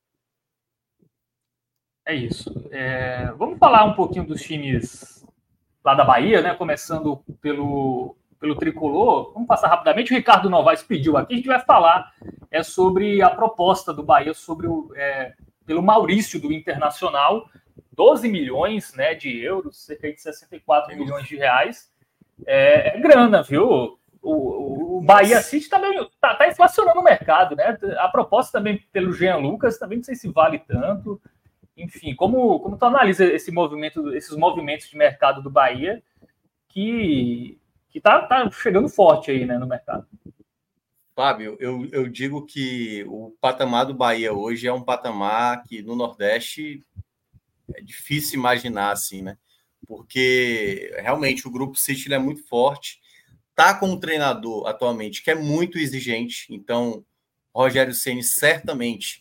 É 2.05 2.12
isso. 2.12 2.53
É, 2.72 3.30
vamos 3.36 3.57
falar 3.57 3.84
um 3.84 3.95
pouquinho 3.95 4.26
dos 4.26 4.43
times 4.43 5.24
lá 5.84 5.95
da 5.95 6.05
Bahia, 6.05 6.43
né? 6.43 6.55
Começando 6.55 7.22
pelo, 7.41 8.16
pelo 8.41 8.57
tricolor. 8.57 9.32
Vamos 9.32 9.47
passar 9.47 9.68
rapidamente. 9.68 10.12
O 10.12 10.16
Ricardo 10.16 10.51
Novaes 10.51 10.82
pediu 10.82 11.16
aqui. 11.16 11.34
A 11.34 11.36
gente 11.36 11.47
vai 11.47 11.61
falar 11.61 12.12
é, 12.51 12.62
sobre 12.64 13.22
a 13.22 13.30
proposta 13.30 13.93
do 13.93 14.03
Bahia 14.03 14.34
sobre 14.34 14.66
o, 14.66 14.91
é, 14.97 15.34
pelo 15.64 15.82
Maurício 15.82 16.41
do 16.41 16.53
Internacional. 16.53 17.49
12 17.93 18.28
milhões 18.28 18.93
né, 18.95 19.14
de 19.14 19.39
euros, 19.39 19.84
cerca 19.84 20.11
de 20.12 20.20
64 20.20 20.97
milhões 20.97 21.28
de 21.28 21.36
reais. 21.36 21.93
É, 22.47 22.97
é 22.97 23.01
grana, 23.01 23.43
viu? 23.43 23.97
O, 24.31 24.99
o 24.99 25.01
Bahia 25.01 25.41
City 25.41 25.68
também 25.68 25.99
está 26.03 26.35
tá 26.35 26.49
inflacionando 26.49 27.01
o 27.01 27.05
mercado, 27.05 27.57
né? 27.57 27.79
A 27.99 28.09
proposta 28.09 28.59
também 28.59 28.79
pelo 28.93 29.12
Jean 29.12 29.37
Lucas, 29.37 29.79
também 29.79 29.99
não 29.99 30.05
sei 30.05 30.14
se 30.14 30.29
vale 30.29 30.59
tanto 30.59 31.20
enfim, 31.79 32.14
como, 32.14 32.59
como 32.59 32.76
tu 32.76 32.85
analisa 32.85 33.24
esse 33.24 33.53
movimento, 33.53 34.12
esses 34.14 34.37
movimentos 34.37 34.91
de 34.91 34.97
mercado 34.97 35.41
do 35.41 35.51
Bahia 35.51 36.03
que, 36.68 37.59
que 37.89 38.01
tá, 38.01 38.26
tá 38.26 38.51
chegando 38.51 38.89
forte 38.89 39.31
aí 39.31 39.47
né, 39.47 39.57
no 39.59 39.66
mercado? 39.66 40.07
Fábio, 41.14 41.57
eu, 41.61 41.87
eu 41.91 42.09
digo 42.09 42.45
que 42.45 43.05
o 43.09 43.35
patamar 43.41 43.87
do 43.87 43.95
Bahia 43.95 44.33
hoje 44.33 44.66
é 44.66 44.72
um 44.72 44.83
patamar 44.83 45.62
que 45.64 45.83
no 45.83 45.95
Nordeste 45.95 46.85
é 47.74 47.81
difícil 47.81 48.39
imaginar 48.39 48.93
assim, 48.93 49.22
né? 49.22 49.37
Porque 49.87 50.93
realmente 50.99 51.47
o 51.47 51.51
grupo 51.51 51.76
City 51.76 52.12
é 52.12 52.18
muito 52.18 52.47
forte, 52.47 53.01
tá 53.59 53.75
com 53.75 53.89
um 53.91 53.99
treinador 53.99 54.69
atualmente 54.69 55.21
que 55.21 55.33
é 55.33 55.35
muito 55.35 55.79
exigente, 55.79 56.47
então 56.49 57.05
Rogério 57.53 57.93
Ceni 57.93 58.23
certamente 58.23 59.21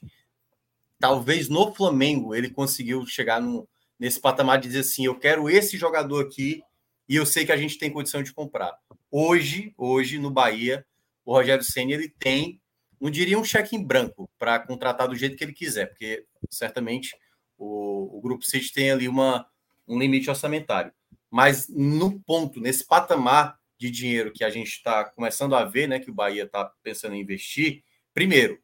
talvez 1.00 1.50
no 1.50 1.74
Flamengo 1.74 2.36
ele 2.36 2.52
conseguiu 2.52 3.04
chegar 3.08 3.42
no, 3.42 3.68
nesse 4.00 4.20
patamar 4.20 4.60
de 4.60 4.68
dizer 4.68 4.82
assim: 4.82 5.06
eu 5.06 5.18
quero 5.18 5.50
esse 5.50 5.76
jogador 5.76 6.24
aqui 6.24 6.62
e 7.10 7.16
eu 7.16 7.26
sei 7.26 7.48
que 7.48 7.52
a 7.52 7.58
gente 7.58 7.80
tem 7.80 7.92
condição 7.92 8.22
de 8.22 8.32
comprar. 8.32 8.78
Hoje, 9.10 9.74
hoje 9.76 10.20
no 10.20 10.30
Bahia, 10.30 10.86
o 11.26 11.34
Rogério 11.34 11.64
Senna 11.64 11.94
ele 11.94 12.10
tem 12.20 12.62
não 13.02 13.10
diria 13.10 13.40
um 13.40 13.44
cheque 13.44 13.76
em 13.76 13.84
branco 13.84 14.30
para 14.38 14.60
contratar 14.60 15.08
do 15.08 15.16
jeito 15.16 15.36
que 15.36 15.44
ele 15.44 15.54
quiser, 15.54 15.88
porque 15.88 16.28
certamente 16.48 17.18
o, 17.58 18.20
o 18.20 18.22
Grupo 18.22 18.46
City 18.46 18.72
tem 18.72 18.92
ali 18.92 19.08
uma, 19.08 19.48
um 19.88 19.98
limite 19.98 20.30
orçamentário. 20.30 20.92
Mas 21.30 21.68
no 21.68 22.20
ponto, 22.20 22.60
nesse 22.60 22.86
patamar 22.86 23.58
de 23.78 23.91
dinheiro 23.91 24.32
que 24.32 24.43
a 24.43 24.49
gente 24.49 24.69
está 24.69 25.03
começando 25.05 25.55
a 25.55 25.63
ver, 25.63 25.88
né, 25.88 25.99
que 25.99 26.09
o 26.09 26.13
Bahia 26.13 26.43
está 26.43 26.71
pensando 26.82 27.15
em 27.15 27.21
investir, 27.21 27.84
primeiro, 28.13 28.59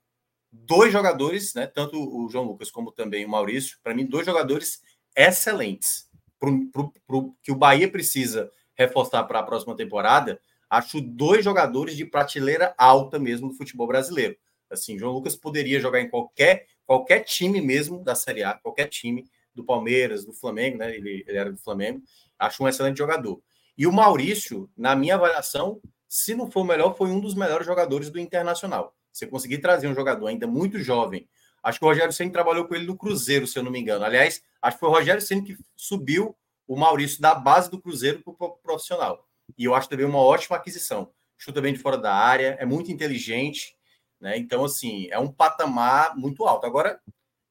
dois 0.52 0.92
jogadores, 0.92 1.54
né, 1.54 1.68
tanto 1.68 1.98
o 1.98 2.30
João 2.30 2.46
Lucas 2.46 2.72
como 2.72 2.92
também 2.92 3.26
o 3.26 3.30
Maurício, 3.30 3.78
para 3.84 3.94
mim, 3.94 4.06
dois 4.06 4.26
jogadores 4.26 4.82
excelentes. 5.16 6.10
Pro, 6.40 6.68
pro, 6.72 6.94
pro, 7.08 7.38
que 7.42 7.52
o 7.52 7.56
Bahia 7.56 7.90
precisa 7.90 8.52
reforçar 8.76 9.24
para 9.24 9.40
a 9.40 9.44
próxima 9.44 9.76
temporada, 9.76 10.40
acho 10.70 11.00
dois 11.00 11.44
jogadores 11.44 11.96
de 11.96 12.06
prateleira 12.06 12.74
alta 12.78 13.20
mesmo 13.20 13.50
do 13.50 13.56
futebol 13.56 13.88
brasileiro. 13.88 14.36
Assim, 14.70 14.98
João 14.98 15.14
Lucas 15.14 15.36
poderia 15.36 15.80
jogar 15.80 16.02
em 16.02 16.10
qualquer 16.10 16.66
qualquer 16.86 17.22
time 17.22 17.62
mesmo 17.62 18.04
da 18.04 18.16
Série 18.16 18.44
A, 18.44 18.54
qualquer 18.54 18.88
time 18.88 19.26
do 19.54 19.64
Palmeiras, 19.64 20.26
do 20.26 20.34
Flamengo, 20.34 20.78
né? 20.78 20.96
Ele, 20.96 21.24
ele 21.28 21.38
era 21.38 21.52
do 21.52 21.58
Flamengo. 21.58 22.02
Acho 22.38 22.64
um 22.64 22.68
excelente 22.68 22.98
jogador. 22.98 23.42
E 23.78 23.88
o 23.88 23.92
Maurício, 23.92 24.70
na 24.78 24.96
minha 24.96 25.16
avaliação, 25.16 25.82
se 26.08 26.36
não 26.36 26.50
for 26.50 26.62
o 26.62 26.66
melhor, 26.66 26.96
foi 26.96 27.10
um 27.10 27.20
dos 27.20 27.34
melhores 27.34 27.66
jogadores 27.66 28.10
do 28.10 28.20
Internacional. 28.20 28.96
Você 29.12 29.28
conseguir 29.28 29.60
trazer 29.60 29.88
um 29.88 29.96
jogador 29.96 30.28
ainda 30.28 30.48
muito 30.48 30.80
jovem. 30.80 31.28
Acho 31.64 31.80
que 31.80 31.86
o 31.86 31.88
Rogério 31.88 32.12
Senna 32.12 32.32
trabalhou 32.32 32.68
com 32.68 32.76
ele 32.76 32.86
no 32.86 32.98
Cruzeiro, 32.98 33.48
se 33.48 33.58
eu 33.58 33.64
não 33.64 33.72
me 33.72 33.80
engano. 33.80 34.04
Aliás, 34.04 34.44
acho 34.62 34.76
que 34.76 34.80
foi 34.80 34.90
o 34.90 34.92
Rogério 34.92 35.22
Senna 35.22 35.44
que 35.44 35.58
subiu 35.76 36.36
o 36.68 36.76
Maurício 36.76 37.22
da 37.22 37.34
base 37.34 37.72
do 37.72 37.80
Cruzeiro 37.80 38.22
para 38.22 38.48
o 38.48 38.58
profissional. 38.58 39.28
E 39.58 39.64
eu 39.66 39.74
acho 39.74 39.88
também 39.88 40.06
uma 40.06 40.20
ótima 40.20 40.58
aquisição. 40.58 41.12
Chuta 41.38 41.62
bem 41.62 41.74
de 41.74 41.80
fora 41.80 41.98
da 41.98 42.14
área, 42.14 42.58
é 42.60 42.66
muito 42.66 42.92
inteligente, 42.92 43.76
né? 44.20 44.38
Então, 44.38 44.66
assim, 44.66 45.08
é 45.10 45.20
um 45.20 45.32
patamar 45.32 46.16
muito 46.18 46.46
alto. 46.46 46.66
Agora, 46.66 47.00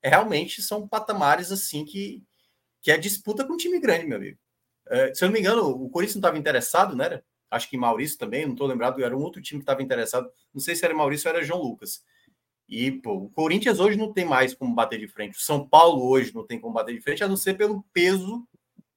realmente 0.03 0.63
são 0.63 0.87
patamares 0.87 1.51
assim 1.53 1.85
que, 1.85 2.23
que 2.81 2.91
é 2.91 2.99
disputa 2.99 3.45
com 3.45 3.55
um 3.55 3.59
time 3.59 3.79
grande, 3.81 4.07
meu 4.07 4.19
amigo. 4.19 4.39
É, 4.93 5.15
se 5.15 5.25
eu 5.25 5.29
não 5.29 5.33
me 5.33 5.41
engano, 5.41 5.67
o 5.71 5.89
Corinthians 5.89 6.17
não 6.17 6.21
estava 6.21 6.37
interessado, 6.37 6.95
né? 6.95 7.23
Acho 7.51 7.71
que 7.71 7.79
Maurício 7.79 8.19
também, 8.19 8.45
não 8.45 8.53
estou 8.53 8.67
lembrado, 8.67 9.03
era 9.03 9.17
um 9.17 9.23
outro 9.23 9.41
time 9.41 9.59
que 9.59 9.63
estava 9.63 9.83
interessado. 9.83 10.31
Não 10.53 10.61
sei 10.61 10.77
se 10.77 10.85
era 10.85 10.95
Maurício 10.95 11.31
ou 11.31 11.35
era 11.35 11.45
João 11.45 11.63
Lucas. 11.63 12.03
E, 12.69 12.91
pô, 12.91 13.15
o 13.15 13.31
Corinthians 13.31 13.81
hoje 13.81 13.97
não 13.97 14.13
tem 14.13 14.27
mais 14.27 14.55
como 14.55 14.75
bater 14.75 15.01
de 15.01 15.09
frente. 15.09 15.39
O 15.39 15.41
São 15.41 15.67
Paulo 15.67 16.07
hoje 16.07 16.35
não 16.35 16.47
tem 16.47 16.61
como 16.61 16.75
bater 16.75 16.95
de 16.95 17.01
frente, 17.01 17.25
a 17.25 17.29
não 17.29 17.39
ser 17.39 17.55
pelo 17.55 17.83
peso 17.91 18.47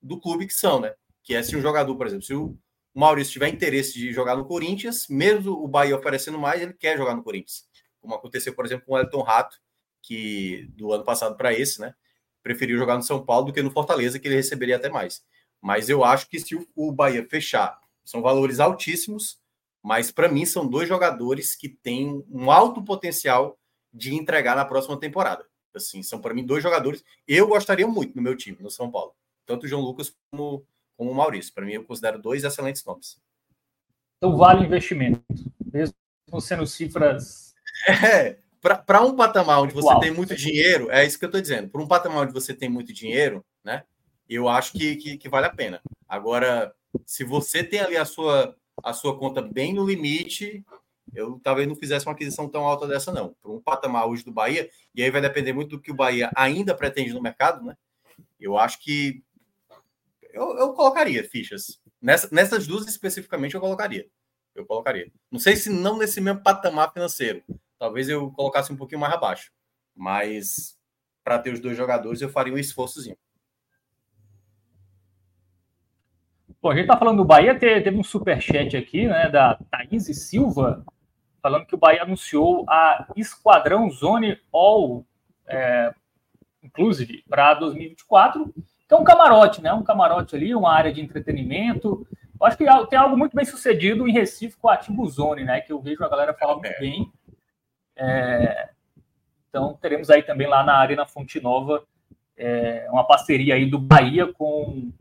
do 0.02 0.20
clube 0.20 0.46
que 0.46 0.54
são, 0.54 0.82
né? 0.82 0.93
Que 1.24 1.34
é 1.34 1.41
se 1.41 1.56
um 1.56 1.62
jogador, 1.62 1.96
por 1.96 2.08
exemplo, 2.08 2.26
se 2.26 2.34
o 2.34 2.58
Maurício 2.93 3.32
tiver 3.32 3.48
interesse 3.48 3.93
de 3.93 4.12
jogar 4.12 4.36
no 4.36 4.46
Corinthians, 4.46 5.08
mesmo 5.10 5.54
o 5.54 5.68
Bahia 5.68 5.98
oferecendo 5.98 6.38
mais, 6.38 6.62
ele 6.62 6.74
quer 6.74 6.98
jogar 6.98 7.16
no 7.16 7.24
Corinthians. 7.24 7.64
Como 8.02 8.14
aconteceu, 8.14 8.54
por 8.54 8.66
exemplo, 8.66 8.86
com 8.86 8.93
o 8.93 8.98
Elton 9.00 9.22
Rato, 9.22 9.58
que 10.02 10.68
do 10.76 10.91
ano 10.91 11.06
passado 11.06 11.38
para 11.38 11.54
esse, 11.54 11.80
né? 11.80 11.93
Preferiu 12.43 12.78
jogar 12.78 12.96
no 12.96 13.04
São 13.04 13.26
Paulo 13.26 13.48
do 13.48 13.54
que 13.54 13.62
no 13.62 13.72
Fortaleza, 13.72 14.20
que 14.20 14.28
ele 14.28 14.36
receberia 14.36 14.76
até 14.76 14.89
mais. 14.89 15.24
Mas 15.66 15.89
eu 15.89 16.03
acho 16.03 16.30
que 16.30 16.39
se 16.39 16.55
o 16.76 16.91
Bahia 16.91 17.26
fechar, 17.28 17.80
são 18.03 18.22
valores 18.22 18.59
altíssimos, 18.59 19.39
mas 19.82 20.11
para 20.11 20.30
mim 20.30 20.45
são 20.45 20.68
dois 20.68 20.88
jogadores 20.88 21.55
que 21.55 21.70
têm 21.70 22.24
um 22.30 22.51
alto 22.51 22.84
potencial 22.84 23.57
de 23.91 24.13
entregar 24.13 24.55
na 24.55 24.66
próxima 24.66 24.99
temporada. 24.99 25.45
Assim, 25.74 26.03
são 26.03 26.22
para 26.22 26.34
mim 26.34 26.45
dois 26.45 26.61
jogadores. 26.61 27.03
Eu 27.28 27.47
gostaria 27.47 27.88
muito 27.88 28.16
no 28.16 28.22
meu 28.22 28.36
time, 28.36 28.57
no 28.61 28.70
São 28.70 28.91
Paulo 28.91 29.13
tanto 29.45 29.66
o 29.66 29.68
João 29.68 29.82
Lucas 29.82 30.13
como, 30.32 30.66
como 30.97 31.11
o 31.11 31.16
Maurício. 31.16 31.53
Para 31.53 31.66
mim, 31.66 31.74
eu 31.74 31.84
considero 31.84 32.20
dois 32.20 32.43
excelentes 32.43 32.84
nomes. 32.84 33.18
Então, 34.18 34.36
vale 34.36 34.66
investimento, 34.66 35.22
mesmo 35.72 35.95
sendo 36.41 36.66
cifras. 36.66 37.45
É, 37.88 38.38
para 38.61 39.01
um 39.01 39.18
patamar 39.18 39.61
onde 39.61 39.74
você 39.74 39.89
Uau. 39.89 39.99
tem 39.99 40.09
muito 40.09 40.34
dinheiro, 40.34 40.89
é 40.89 41.05
isso 41.05 41.20
que 41.20 41.26
eu 41.26 41.28
estou 41.28 41.41
dizendo. 41.41 41.70
Para 41.70 41.82
um 41.82 41.88
patamar 41.88 42.24
onde 42.24 42.32
você 42.32 42.53
tem 42.53 42.70
muito 42.70 42.93
dinheiro, 42.93 43.45
né? 43.61 43.84
Eu 44.28 44.50
acho 44.50 44.74
que, 44.74 44.96
que, 44.96 45.18
que, 45.18 45.30
vale 45.30 45.46
a 45.46 45.54
pena. 45.54 45.82
Agora, 46.08 46.74
se 47.06 47.24
você 47.24 47.64
tem 47.64 47.80
ali 47.80 47.96
a 47.96 48.06
sua, 48.06 48.56
a 48.84 48.94
sua 48.94 49.18
conta 49.18 49.42
bem 49.42 49.74
no 49.74 49.86
limite, 49.86 50.66
eu 51.14 51.40
talvez 51.44 51.68
não 51.68 51.76
fizesse 51.76 52.06
uma 52.06 52.14
aquisição 52.14 52.50
tão 52.50 52.66
alta 52.66 52.88
dessa, 52.88 53.12
não. 53.12 53.36
Para 53.42 53.52
um 53.52 53.62
patamar 53.62 54.08
hoje 54.08 54.24
do 54.24 54.32
Bahia, 54.32 54.70
e 54.94 55.04
aí 55.04 55.12
vai 55.12 55.22
depender 55.22 55.54
muito 55.54 55.72
do 55.72 55.82
que 55.82 55.92
o 55.92 55.96
Bahia 55.96 56.32
ainda 56.36 56.76
pretende 56.76 57.14
no 57.14 57.22
mercado, 57.22 57.64
né? 57.64 57.78
Eu 58.40 58.58
acho 58.58 58.80
que 58.82 59.24
eu, 60.34 60.58
eu 60.58 60.74
colocaria 60.74 61.24
fichas. 61.24 61.80
Nessa, 62.02 62.28
nessas 62.32 62.68
duas 62.68 62.86
especificamente 62.88 63.56
eu 63.56 63.62
colocaria. 63.62 64.08
Eu 64.54 64.66
colocaria. 64.66 65.12
Não 65.32 65.40
sei 65.40 65.56
se 65.56 65.70
não 65.70 65.98
nesse 65.98 66.20
mesmo 66.20 66.44
patamar 66.44 66.92
financeiro. 66.92 67.44
Talvez 67.80 68.10
eu 68.10 68.32
colocasse 68.32 68.72
um 68.72 68.78
pouquinho 68.78 69.00
mais 69.00 69.14
abaixo. 69.14 69.52
Mas 69.96 70.78
para 71.24 71.40
ter 71.40 71.54
os 71.54 71.60
dois 71.60 71.78
jogadores 71.78 72.22
eu 72.22 72.30
faria 72.30 72.54
um 72.54 72.58
esforçozinho. 72.58 73.18
Bom, 76.66 76.72
a 76.72 76.76
gente 76.76 76.88
tá 76.88 76.97
falando 76.97 77.18
do 77.18 77.26
Bahia, 77.26 77.53
teve 77.53 77.95
um 77.95 78.03
superchat 78.03 78.76
aqui, 78.76 79.05
né, 79.05 79.30
da 79.30 79.55
Thaís 79.70 80.05
Silva, 80.28 80.84
falando 81.39 81.68
que 81.68 81.76
o 81.76 81.78
Bahia 81.78 82.01
anunciou 82.01 82.66
a 82.68 83.05
Esquadrão 83.16 83.88
Zone 83.91 84.41
All 84.51 85.05
é, 85.47 85.93
Inclusive, 86.63 87.24
para 87.30 87.53
2024 87.53 88.51
então, 88.84 89.01
um 89.01 89.03
camarote, 89.03 89.61
né? 89.61 89.72
Um 89.74 89.84
camarote 89.84 90.36
ali, 90.36 90.55
uma 90.55 90.74
área 90.74 90.91
de 90.91 91.01
entretenimento. 91.01 92.07
Eu 92.39 92.47
acho 92.47 92.57
que 92.57 92.66
tem 92.89 92.97
algo 92.97 93.16
muito 93.16 93.36
bem 93.36 93.45
sucedido 93.45 94.07
em 94.07 94.11
Recife 94.11 94.57
com 94.57 94.68
a 94.68 94.76
Timbuzone, 94.76 95.43
né? 95.43 95.61
Que 95.61 95.72
eu 95.72 95.80
vejo 95.80 96.03
a 96.03 96.09
galera 96.09 96.34
falar 96.34 96.53
muito 96.53 96.66
é. 96.66 96.80
bem. 96.80 97.11
É... 97.95 98.70
Então, 99.49 99.78
teremos 99.80 100.09
aí 100.09 100.24
também 100.24 100.47
lá 100.47 100.63
na 100.63 100.78
Arena 100.78 101.05
Fonte 101.05 101.39
Nova 101.39 101.84
é, 102.38 102.88
uma 102.89 103.05
parceria 103.05 103.55
aí 103.55 103.66
do 103.66 103.80
Bahia 103.80 104.32
com 104.34 104.91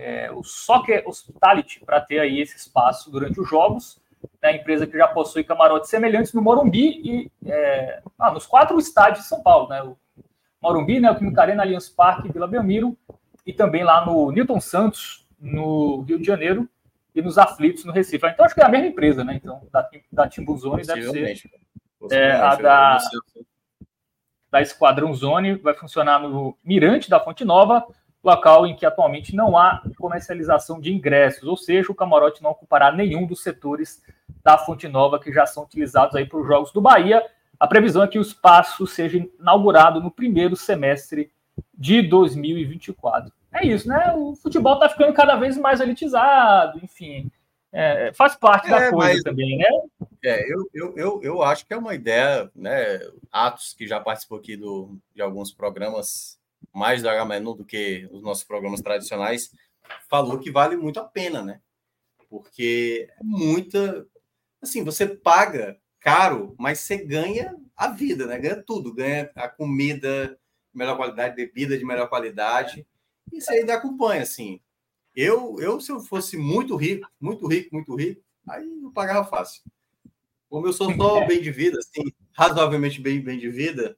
é, 0.00 0.30
o 0.32 0.42
Soccer 0.42 1.02
Hospitality 1.06 1.80
para 1.84 2.00
ter 2.00 2.18
aí 2.18 2.40
esse 2.40 2.56
espaço 2.56 3.10
durante 3.10 3.40
os 3.40 3.48
jogos. 3.48 4.00
Né, 4.42 4.50
a 4.50 4.56
empresa 4.56 4.86
que 4.86 4.98
já 4.98 5.08
possui 5.08 5.44
camarotes 5.44 5.88
semelhantes 5.88 6.32
no 6.34 6.42
Morumbi 6.42 7.00
e 7.02 7.30
é, 7.46 8.02
ah, 8.18 8.30
nos 8.30 8.46
quatro 8.46 8.78
estádios 8.78 9.24
de 9.24 9.28
São 9.28 9.42
Paulo, 9.42 9.68
né? 9.68 9.82
O 9.82 9.96
Morumbi, 10.60 11.00
né, 11.00 11.10
o 11.10 11.16
Química 11.16 11.40
Arena, 11.40 11.62
Allianz 11.62 11.88
Parque, 11.88 12.30
Vila 12.30 12.46
Belmiro 12.46 12.96
e 13.46 13.52
também 13.52 13.82
lá 13.82 14.04
no 14.04 14.30
Newton 14.30 14.60
Santos, 14.60 15.26
no 15.40 16.02
Rio 16.02 16.18
de 16.18 16.24
Janeiro, 16.24 16.68
e 17.14 17.22
nos 17.22 17.38
Aflitos, 17.38 17.84
no 17.84 17.92
Recife. 17.92 18.26
Então, 18.26 18.44
acho 18.44 18.54
que 18.54 18.60
é 18.60 18.64
a 18.64 18.68
mesma 18.68 18.88
empresa, 18.88 19.24
né? 19.24 19.34
Então, 19.34 19.66
da, 19.72 19.88
da 20.12 20.28
Timbuzone 20.28 20.82
deve 20.82 21.10
ser 21.10 21.50
é, 22.10 22.32
a 22.32 22.54
da, 22.54 22.98
da 24.50 24.60
Esquadrão 24.60 25.12
Zone, 25.14 25.56
vai 25.56 25.74
funcionar 25.74 26.20
no 26.20 26.56
Mirante 26.64 27.10
da 27.10 27.20
Fonte 27.20 27.44
Nova, 27.44 27.86
local 28.22 28.66
em 28.66 28.76
que 28.76 28.84
atualmente 28.84 29.34
não 29.34 29.56
há 29.56 29.82
comercialização 29.98 30.80
de 30.80 30.92
ingressos, 30.92 31.44
ou 31.44 31.56
seja, 31.56 31.90
o 31.90 31.94
camarote 31.94 32.42
não 32.42 32.50
ocupará 32.50 32.92
nenhum 32.92 33.26
dos 33.26 33.42
setores 33.42 34.02
da 34.42 34.58
Fonte 34.58 34.88
Nova 34.88 35.18
que 35.18 35.32
já 35.32 35.46
são 35.46 35.64
utilizados 35.64 36.14
aí 36.14 36.26
para 36.26 36.38
os 36.38 36.46
Jogos 36.46 36.72
do 36.72 36.80
Bahia. 36.80 37.24
A 37.58 37.66
previsão 37.66 38.02
é 38.02 38.08
que 38.08 38.18
o 38.18 38.22
espaço 38.22 38.86
seja 38.86 39.18
inaugurado 39.38 40.00
no 40.00 40.10
primeiro 40.10 40.56
semestre 40.56 41.30
de 41.74 42.02
2024. 42.02 43.32
É 43.52 43.66
isso, 43.66 43.88
né? 43.88 44.14
O 44.16 44.34
futebol 44.34 44.74
está 44.74 44.88
ficando 44.88 45.12
cada 45.12 45.36
vez 45.36 45.58
mais 45.58 45.80
elitizado, 45.80 46.78
enfim. 46.82 47.30
É, 47.72 48.12
faz 48.14 48.34
parte 48.34 48.66
é, 48.66 48.70
da 48.70 48.90
coisa 48.90 49.14
mas, 49.14 49.22
também, 49.22 49.58
né? 49.58 49.66
É, 50.24 50.52
eu, 50.52 50.68
eu, 50.74 50.94
eu, 50.96 51.20
eu 51.22 51.42
acho 51.42 51.66
que 51.66 51.72
é 51.72 51.76
uma 51.76 51.94
ideia, 51.94 52.50
né? 52.54 53.00
Atos, 53.30 53.74
que 53.74 53.86
já 53.86 54.00
participou 54.00 54.38
aqui 54.38 54.56
do, 54.56 54.96
de 55.14 55.22
alguns 55.22 55.52
programas 55.52 56.39
mais 56.72 57.02
da 57.02 57.12
H-Menu 57.12 57.54
do 57.54 57.64
que 57.64 58.08
os 58.12 58.22
nossos 58.22 58.44
programas 58.44 58.80
tradicionais, 58.80 59.50
falou 60.08 60.38
que 60.38 60.50
vale 60.50 60.76
muito 60.76 61.00
a 61.00 61.04
pena, 61.04 61.42
né? 61.42 61.60
Porque 62.28 63.08
é 63.10 63.22
muita. 63.22 64.06
Assim, 64.62 64.84
você 64.84 65.06
paga 65.06 65.78
caro, 65.98 66.54
mas 66.58 66.80
você 66.80 66.96
ganha 66.96 67.56
a 67.76 67.88
vida, 67.88 68.26
né? 68.26 68.38
Ganha 68.38 68.62
tudo, 68.62 68.94
ganha 68.94 69.30
a 69.34 69.48
comida, 69.48 70.38
de 70.72 70.78
melhor 70.78 70.96
qualidade, 70.96 71.36
bebida 71.36 71.76
de 71.76 71.84
melhor 71.84 72.08
qualidade. 72.08 72.86
E 73.32 73.40
você 73.40 73.54
ainda 73.54 73.74
acompanha, 73.74 74.22
assim. 74.22 74.60
Eu, 75.14 75.56
eu, 75.58 75.80
se 75.80 75.90
eu 75.90 76.00
fosse 76.00 76.36
muito 76.36 76.76
rico, 76.76 77.08
muito 77.20 77.46
rico, 77.46 77.74
muito 77.74 77.94
rico, 77.94 78.22
aí 78.48 78.66
eu 78.82 78.90
pagava 78.92 79.28
fácil. 79.28 79.62
Como 80.48 80.66
eu 80.66 80.72
sou 80.72 80.94
só 80.94 81.26
bem 81.26 81.40
de 81.40 81.50
vida, 81.50 81.78
assim, 81.78 82.12
razoavelmente 82.32 83.00
bem, 83.00 83.20
bem 83.20 83.38
de 83.38 83.48
vida, 83.48 83.96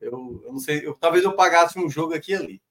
eu, 0.00 0.42
eu 0.44 0.52
não 0.52 0.58
sei, 0.58 0.86
eu, 0.86 0.94
talvez 0.94 1.24
eu 1.24 1.32
pagasse 1.32 1.78
um 1.78 1.88
jogo 1.88 2.14
aqui 2.14 2.32
e 2.32 2.36
ali. 2.36 2.62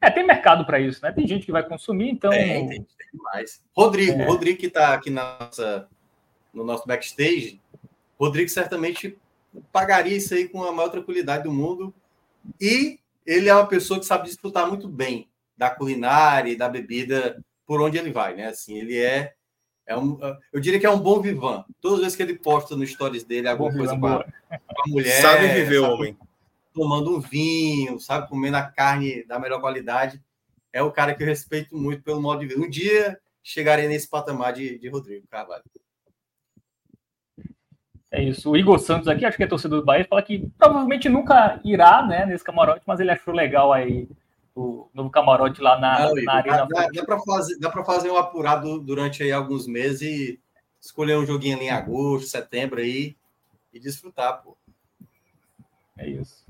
É, 0.00 0.10
tem 0.10 0.26
mercado 0.26 0.64
para 0.64 0.80
isso, 0.80 1.02
né? 1.02 1.12
Tem 1.12 1.26
gente 1.26 1.44
que 1.44 1.52
vai 1.52 1.66
consumir, 1.66 2.10
então. 2.10 2.30
Tem, 2.30 2.68
tem, 2.68 2.82
tem 2.82 2.86
demais. 3.12 3.62
Rodrigo, 3.76 4.20
é. 4.20 4.24
Rodrigo 4.24 4.58
que 4.58 4.66
está 4.66 4.94
aqui 4.94 5.10
na 5.10 5.36
nossa, 5.38 5.88
no 6.54 6.64
nosso 6.64 6.86
backstage, 6.86 7.60
Rodrigo 8.18 8.48
certamente 8.48 9.18
pagaria 9.72 10.16
isso 10.16 10.32
aí 10.34 10.48
com 10.48 10.62
a 10.64 10.72
maior 10.72 10.88
tranquilidade 10.88 11.44
do 11.44 11.52
mundo 11.52 11.92
e 12.60 12.98
ele 13.26 13.48
é 13.48 13.54
uma 13.54 13.66
pessoa 13.66 14.00
que 14.00 14.06
sabe 14.06 14.28
disputar 14.28 14.66
muito 14.66 14.88
bem 14.88 15.28
da 15.56 15.70
culinária 15.70 16.50
e 16.50 16.56
da 16.56 16.68
bebida 16.68 17.42
por 17.66 17.80
onde 17.80 17.98
ele 17.98 18.10
vai, 18.10 18.34
né? 18.34 18.46
Assim, 18.46 18.78
ele 18.78 18.98
é, 18.98 19.34
É 19.90 19.96
um, 19.96 20.16
eu 20.52 20.60
diria 20.60 20.78
que 20.78 20.86
é 20.86 20.90
um 20.90 21.00
bom 21.00 21.20
vivan. 21.20 21.64
Todas 21.80 21.98
as 21.98 22.04
vezes 22.04 22.16
que 22.16 22.22
ele 22.22 22.38
posta 22.38 22.76
no 22.76 22.86
stories 22.86 23.24
dele 23.24 23.48
alguma 23.48 23.72
coisa 23.72 23.98
com 23.98 24.06
a, 24.06 24.22
com 24.22 24.82
a, 24.82 24.86
mulher. 24.86 25.20
Sabe 25.20 25.48
viver, 25.48 25.80
sabe, 25.80 25.92
homem. 25.92 26.16
Tomando 26.72 27.16
um 27.16 27.18
vinho, 27.18 27.98
sabe? 27.98 28.28
Comendo 28.28 28.56
a 28.56 28.62
carne 28.62 29.24
da 29.24 29.36
melhor 29.36 29.60
qualidade. 29.60 30.22
É 30.72 30.80
o 30.80 30.92
cara 30.92 31.12
que 31.12 31.24
eu 31.24 31.26
respeito 31.26 31.76
muito 31.76 32.04
pelo 32.04 32.22
modo 32.22 32.38
de 32.38 32.46
vida. 32.46 32.60
Um 32.60 32.70
dia 32.70 33.18
chegarei 33.42 33.88
nesse 33.88 34.08
patamar 34.08 34.52
de, 34.52 34.78
de 34.78 34.88
Rodrigo 34.88 35.26
Carvalho. 35.26 35.64
É 38.12 38.22
isso. 38.22 38.48
O 38.48 38.56
Igor 38.56 38.78
Santos 38.78 39.08
aqui, 39.08 39.24
acho 39.24 39.36
que 39.36 39.42
é 39.42 39.48
torcedor 39.48 39.80
do 39.80 39.84
Bahia, 39.84 40.06
fala 40.08 40.22
que 40.22 40.48
provavelmente 40.56 41.08
nunca 41.08 41.60
irá 41.64 42.06
né, 42.06 42.24
nesse 42.26 42.44
camarote, 42.44 42.84
mas 42.86 43.00
ele 43.00 43.10
achou 43.10 43.34
legal 43.34 43.72
aí 43.72 44.08
o 44.54 44.88
novo 44.92 45.10
camarote 45.10 45.60
lá 45.60 45.78
na, 45.78 46.06
Não, 46.06 46.14
na 46.14 46.34
Arena. 46.34 46.66
Dá, 46.66 46.88
dá 46.88 47.04
para 47.04 47.18
fazer, 47.20 47.58
dá 47.58 47.84
fazer 47.84 48.10
um 48.10 48.16
apurado 48.16 48.80
durante 48.80 49.22
aí 49.22 49.32
alguns 49.32 49.66
meses 49.66 50.02
e 50.02 50.40
escolher 50.80 51.16
um 51.16 51.26
joguinho 51.26 51.56
ali 51.56 51.66
em 51.66 51.70
agosto, 51.70 52.28
setembro 52.28 52.80
aí 52.80 53.16
e 53.72 53.78
desfrutar, 53.78 54.42
pô. 54.42 54.56
É 55.96 56.08
isso. 56.08 56.44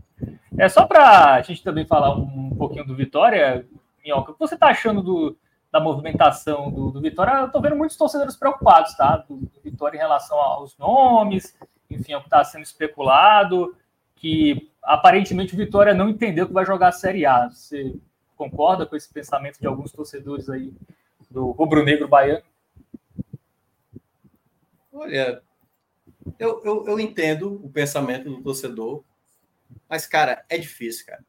É 0.56 0.68
só 0.68 0.86
para 0.86 1.34
a 1.34 1.42
gente 1.42 1.62
também 1.62 1.86
falar 1.86 2.14
um 2.14 2.54
pouquinho 2.56 2.84
do 2.84 2.94
Vitória, 2.94 3.66
Minhoca, 4.04 4.30
o 4.30 4.34
que 4.34 4.40
você 4.40 4.54
está 4.54 4.68
achando 4.68 5.02
do, 5.02 5.36
da 5.72 5.80
movimentação 5.80 6.70
do, 6.70 6.90
do 6.90 7.00
Vitória? 7.00 7.32
Eu 7.32 7.46
estou 7.46 7.60
vendo 7.60 7.76
muitos 7.76 7.96
torcedores 7.96 8.36
preocupados, 8.36 8.94
tá? 8.94 9.16
Do, 9.16 9.36
do, 9.36 9.60
Vitória 9.62 9.96
em 9.96 10.00
relação 10.00 10.38
aos 10.38 10.76
nomes, 10.78 11.56
enfim, 11.90 12.12
ao 12.12 12.20
que 12.20 12.26
está 12.26 12.44
sendo 12.44 12.62
especulado, 12.62 13.74
que 14.20 14.70
aparentemente 14.82 15.54
o 15.54 15.56
Vitória 15.56 15.94
não 15.94 16.10
entendeu 16.10 16.46
que 16.46 16.52
vai 16.52 16.64
jogar 16.64 16.88
a 16.88 16.92
Série 16.92 17.24
A. 17.24 17.48
Você 17.48 17.96
concorda 18.36 18.84
com 18.84 18.94
esse 18.94 19.10
pensamento 19.12 19.58
de 19.58 19.66
alguns 19.66 19.90
torcedores 19.90 20.50
aí 20.50 20.72
do 21.30 21.50
rubro-negro 21.52 22.06
baiano? 22.06 22.44
Olha, 24.92 25.42
eu, 26.38 26.62
eu, 26.62 26.86
eu 26.86 27.00
entendo 27.00 27.64
o 27.64 27.70
pensamento 27.70 28.28
do 28.28 28.42
torcedor, 28.42 29.02
mas, 29.88 30.06
cara, 30.06 30.44
é 30.50 30.58
difícil, 30.58 31.06
cara. 31.06 31.24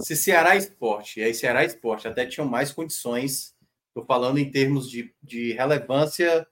Se 0.00 0.16
Ceará 0.16 0.56
Esporte, 0.56 1.20
e 1.20 1.24
aí 1.24 1.34
Ceará 1.34 1.62
Esporte 1.62 2.08
até 2.08 2.24
tinham 2.24 2.48
mais 2.48 2.72
condições, 2.72 3.54
estou 3.88 4.04
falando 4.04 4.38
em 4.38 4.50
termos 4.50 4.88
de, 4.88 5.14
de 5.22 5.52
relevância, 5.52 6.46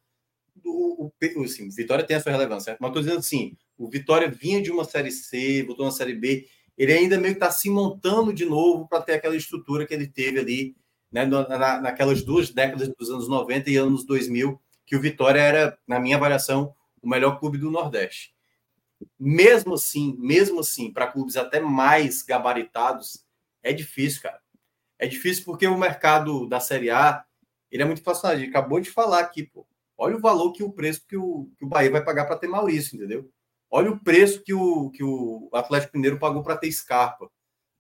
do, 0.55 0.71
o, 0.71 1.43
assim, 1.43 1.71
Vitória 1.71 2.05
tem 2.05 2.17
a 2.17 2.21
sua 2.21 2.33
relevância, 2.33 2.77
mas 2.79 2.91
estou 2.91 3.03
dizendo 3.03 3.19
assim, 3.19 3.57
o 3.77 3.89
Vitória 3.89 4.29
vinha 4.29 4.63
de 4.63 4.71
uma 4.71 4.85
Série 4.85 5.11
C, 5.11 5.63
voltou 5.65 5.87
na 5.87 5.93
Série 5.93 6.15
B, 6.15 6.47
ele 6.77 6.93
ainda 6.93 7.19
meio 7.19 7.35
que 7.35 7.39
está 7.39 7.51
se 7.51 7.69
montando 7.69 8.33
de 8.33 8.45
novo 8.45 8.89
para 8.89 9.03
ter 9.03 9.15
aquela 9.15 9.37
estrutura 9.37 9.87
que 9.87 9.93
ele 9.93 10.07
teve 10.07 10.39
ali, 10.39 10.77
né, 11.11 11.25
na, 11.27 11.81
naquelas 11.81 12.23
duas 12.23 12.51
décadas 12.51 12.89
dos 12.89 13.11
anos 13.11 13.29
90 13.29 13.71
e 13.71 13.77
anos 13.77 14.05
2000, 14.07 14.61
que 14.87 14.97
o 14.97 15.01
Vitória 15.01 15.41
era, 15.41 15.79
na 15.87 16.01
minha 16.01 16.17
avaliação, 16.17 16.75
o 17.03 17.09
melhor 17.09 17.39
clube 17.39 17.59
do 17.59 17.71
Nordeste. 17.71 18.35
Mesmo 19.19 19.75
assim, 19.75 20.17
mesmo 20.19 20.61
assim, 20.61 20.93
para 20.93 21.07
clubes 21.07 21.37
até 21.37 21.61
mais 21.61 22.23
gabaritados, 22.23 23.25
é 23.63 23.73
difícil, 23.73 24.23
cara. 24.23 24.41
É 24.99 25.07
difícil 25.07 25.45
porque 25.45 25.67
o 25.67 25.77
mercado 25.77 26.47
da 26.47 26.61
Série 26.61 26.91
A 26.91 27.25
ele 27.73 27.83
é 27.83 27.87
muito 27.87 28.03
fácil. 28.03 28.29
A 28.29 28.37
gente 28.37 28.51
acabou 28.51 28.79
de 28.79 28.91
falar 28.91 29.21
aqui, 29.21 29.43
pô. 29.43 29.67
Olha 29.97 30.17
o 30.17 30.21
valor 30.21 30.53
que 30.53 30.63
o 30.63 30.71
preço 30.71 31.07
que 31.09 31.17
o, 31.17 31.51
que 31.57 31.65
o 31.65 31.69
Bahia 31.69 31.91
vai 31.91 32.05
pagar 32.05 32.27
para 32.27 32.37
ter 32.37 32.47
Maurício, 32.47 32.97
entendeu? 32.97 33.31
Olha 33.75 33.91
o 33.91 33.99
preço 33.99 34.43
que 34.45 34.53
o, 34.53 34.91
que 34.91 35.03
o 35.03 35.49
Atlético 35.51 35.97
Mineiro 35.97 36.19
pagou 36.19 36.43
para 36.43 36.59
ter 36.59 36.71
Scarpa. 36.71 37.31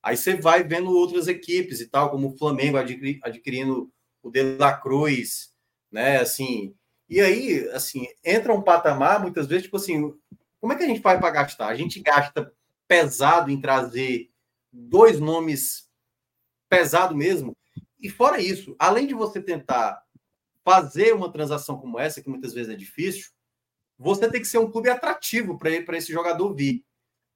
Aí 0.02 0.16
você 0.16 0.34
vai 0.34 0.64
vendo 0.64 0.90
outras 0.90 1.28
equipes 1.28 1.80
e 1.80 1.86
tal, 1.86 2.10
como 2.10 2.28
o 2.28 2.38
Flamengo 2.38 2.78
adquiri, 2.78 3.20
adquirindo 3.22 3.92
o 4.22 4.30
De 4.30 4.56
La 4.56 4.72
Cruz, 4.72 5.52
né? 5.90 6.16
Assim, 6.16 6.74
e 7.10 7.20
aí, 7.20 7.68
assim, 7.72 8.06
entra 8.24 8.54
um 8.54 8.62
patamar, 8.62 9.20
muitas 9.20 9.46
vezes, 9.46 9.64
tipo 9.64 9.76
assim, 9.76 10.14
como 10.58 10.72
é 10.72 10.76
que 10.76 10.82
a 10.82 10.86
gente 10.86 11.02
faz 11.02 11.20
para 11.20 11.30
gastar? 11.30 11.68
A 11.68 11.74
gente 11.74 12.00
gasta 12.00 12.50
pesado 12.88 13.50
em 13.50 13.60
trazer 13.60 14.30
dois 14.72 15.20
nomes 15.20 15.90
pesado 16.70 17.14
mesmo. 17.14 17.54
E 18.00 18.08
fora 18.08 18.40
isso, 18.40 18.74
além 18.78 19.06
de 19.06 19.12
você 19.12 19.42
tentar 19.42 20.02
fazer 20.64 21.12
uma 21.12 21.30
transação 21.30 21.78
como 21.78 21.98
essa, 21.98 22.22
que 22.22 22.30
muitas 22.30 22.54
vezes 22.54 22.72
é 22.72 22.76
difícil, 22.76 23.30
você 24.02 24.28
tem 24.28 24.40
que 24.40 24.46
ser 24.46 24.58
um 24.58 24.70
clube 24.70 24.90
atrativo 24.90 25.58
para 25.58 25.96
esse 25.96 26.12
jogador 26.12 26.52
vir. 26.54 26.84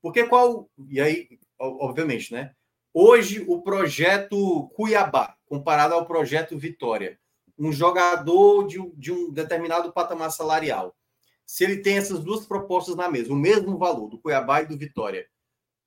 Porque 0.03 0.25
qual. 0.25 0.69
E 0.89 1.01
aí, 1.01 1.29
obviamente, 1.59 2.33
né? 2.33 2.53
Hoje, 2.93 3.45
o 3.47 3.63
projeto 3.63 4.69
Cuiabá, 4.75 5.37
comparado 5.47 5.95
ao 5.95 6.07
projeto 6.07 6.59
Vitória, 6.59 7.19
um 7.59 7.71
jogador 7.71 8.67
de, 8.67 8.79
de 8.95 9.13
um 9.13 9.31
determinado 9.31 9.93
patamar 9.93 10.31
salarial, 10.31 10.97
se 11.45 11.63
ele 11.63 11.79
tem 11.79 11.99
essas 11.99 12.21
duas 12.21 12.45
propostas 12.47 12.97
na 12.97 13.09
mesa, 13.09 13.33
o 13.33 13.37
mesmo 13.37 13.79
valor 13.79 14.09
do 14.09 14.19
Cuiabá 14.19 14.63
e 14.63 14.67
do 14.67 14.77
Vitória, 14.77 15.27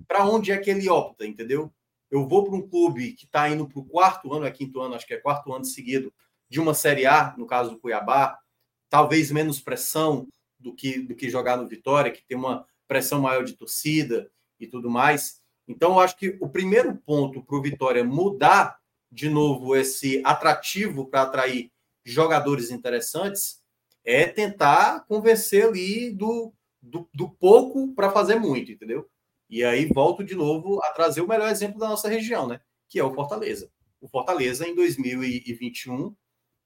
para 0.08 0.26
onde 0.26 0.52
é 0.52 0.58
que 0.58 0.70
ele 0.70 0.88
opta, 0.88 1.26
entendeu? 1.26 1.74
Eu 2.10 2.28
vou 2.28 2.46
para 2.46 2.56
um 2.56 2.68
clube 2.68 3.14
que 3.14 3.26
está 3.26 3.50
indo 3.50 3.68
para 3.68 3.80
o 3.80 3.86
quarto 3.86 4.34
ano, 4.34 4.46
é 4.46 4.52
quinto 4.52 4.80
ano, 4.80 4.96
acho 4.96 5.06
que 5.06 5.14
é 5.14 5.18
quarto 5.18 5.52
ano 5.54 5.66
seguido, 5.66 6.14
de 6.48 6.60
uma 6.60 6.74
Série 6.74 7.06
A, 7.06 7.36
no 7.38 7.46
caso 7.46 7.72
do 7.72 7.80
Cuiabá, 7.80 8.40
talvez 8.90 9.32
menos 9.32 9.60
pressão 9.60 10.28
do 10.60 10.74
que, 10.74 10.99
do 10.99 11.16
que 11.16 11.30
jogar 11.30 11.57
no 11.57 11.68
Vitória, 11.68 12.12
que 12.12 12.24
tem 12.24 12.38
uma 12.38 12.66
pressão 12.88 13.22
maior 13.22 13.43
de 13.43 13.53
torcida 13.53 14.30
e 14.60 14.68
tudo 14.68 14.89
mais. 14.89 15.41
Então, 15.68 15.93
eu 15.93 15.99
acho 15.99 16.18
que 16.18 16.38
o 16.41 16.49
primeiro 16.49 16.95
ponto 16.95 17.43
para 17.43 17.55
o 17.55 17.62
Vitória 17.62 18.03
mudar 18.03 18.80
de 19.12 19.30
novo 19.30 19.76
esse 19.76 20.22
atrativo 20.26 21.05
para 21.05 21.24
atrair 21.24 21.72
jogadores 22.03 22.72
interessantes 22.72 23.62
é 24.03 24.26
tentar 24.26 25.05
convencer 25.05 25.66
ali 25.66 26.12
do, 26.12 26.53
do, 26.82 27.07
do 27.14 27.30
pouco 27.30 27.93
para 27.93 28.12
fazer 28.12 28.36
muito, 28.36 28.72
entendeu? 28.72 29.07
E 29.49 29.64
aí 29.64 29.86
volto 29.86 30.24
de 30.24 30.36
novo 30.36 30.82
a 30.84 30.91
trazer 30.91 31.22
o 31.22 31.28
melhor 31.28 31.49
exemplo 31.49 31.80
da 31.80 31.89
nossa 31.89 32.07
região, 32.07 32.47
né? 32.47 32.62
Que 32.88 32.99
é 32.99 33.03
o 33.03 33.14
Fortaleza. 33.14 33.72
O 33.99 34.07
Fortaleza, 34.07 34.68
em 34.68 34.76
2021, 34.76 36.16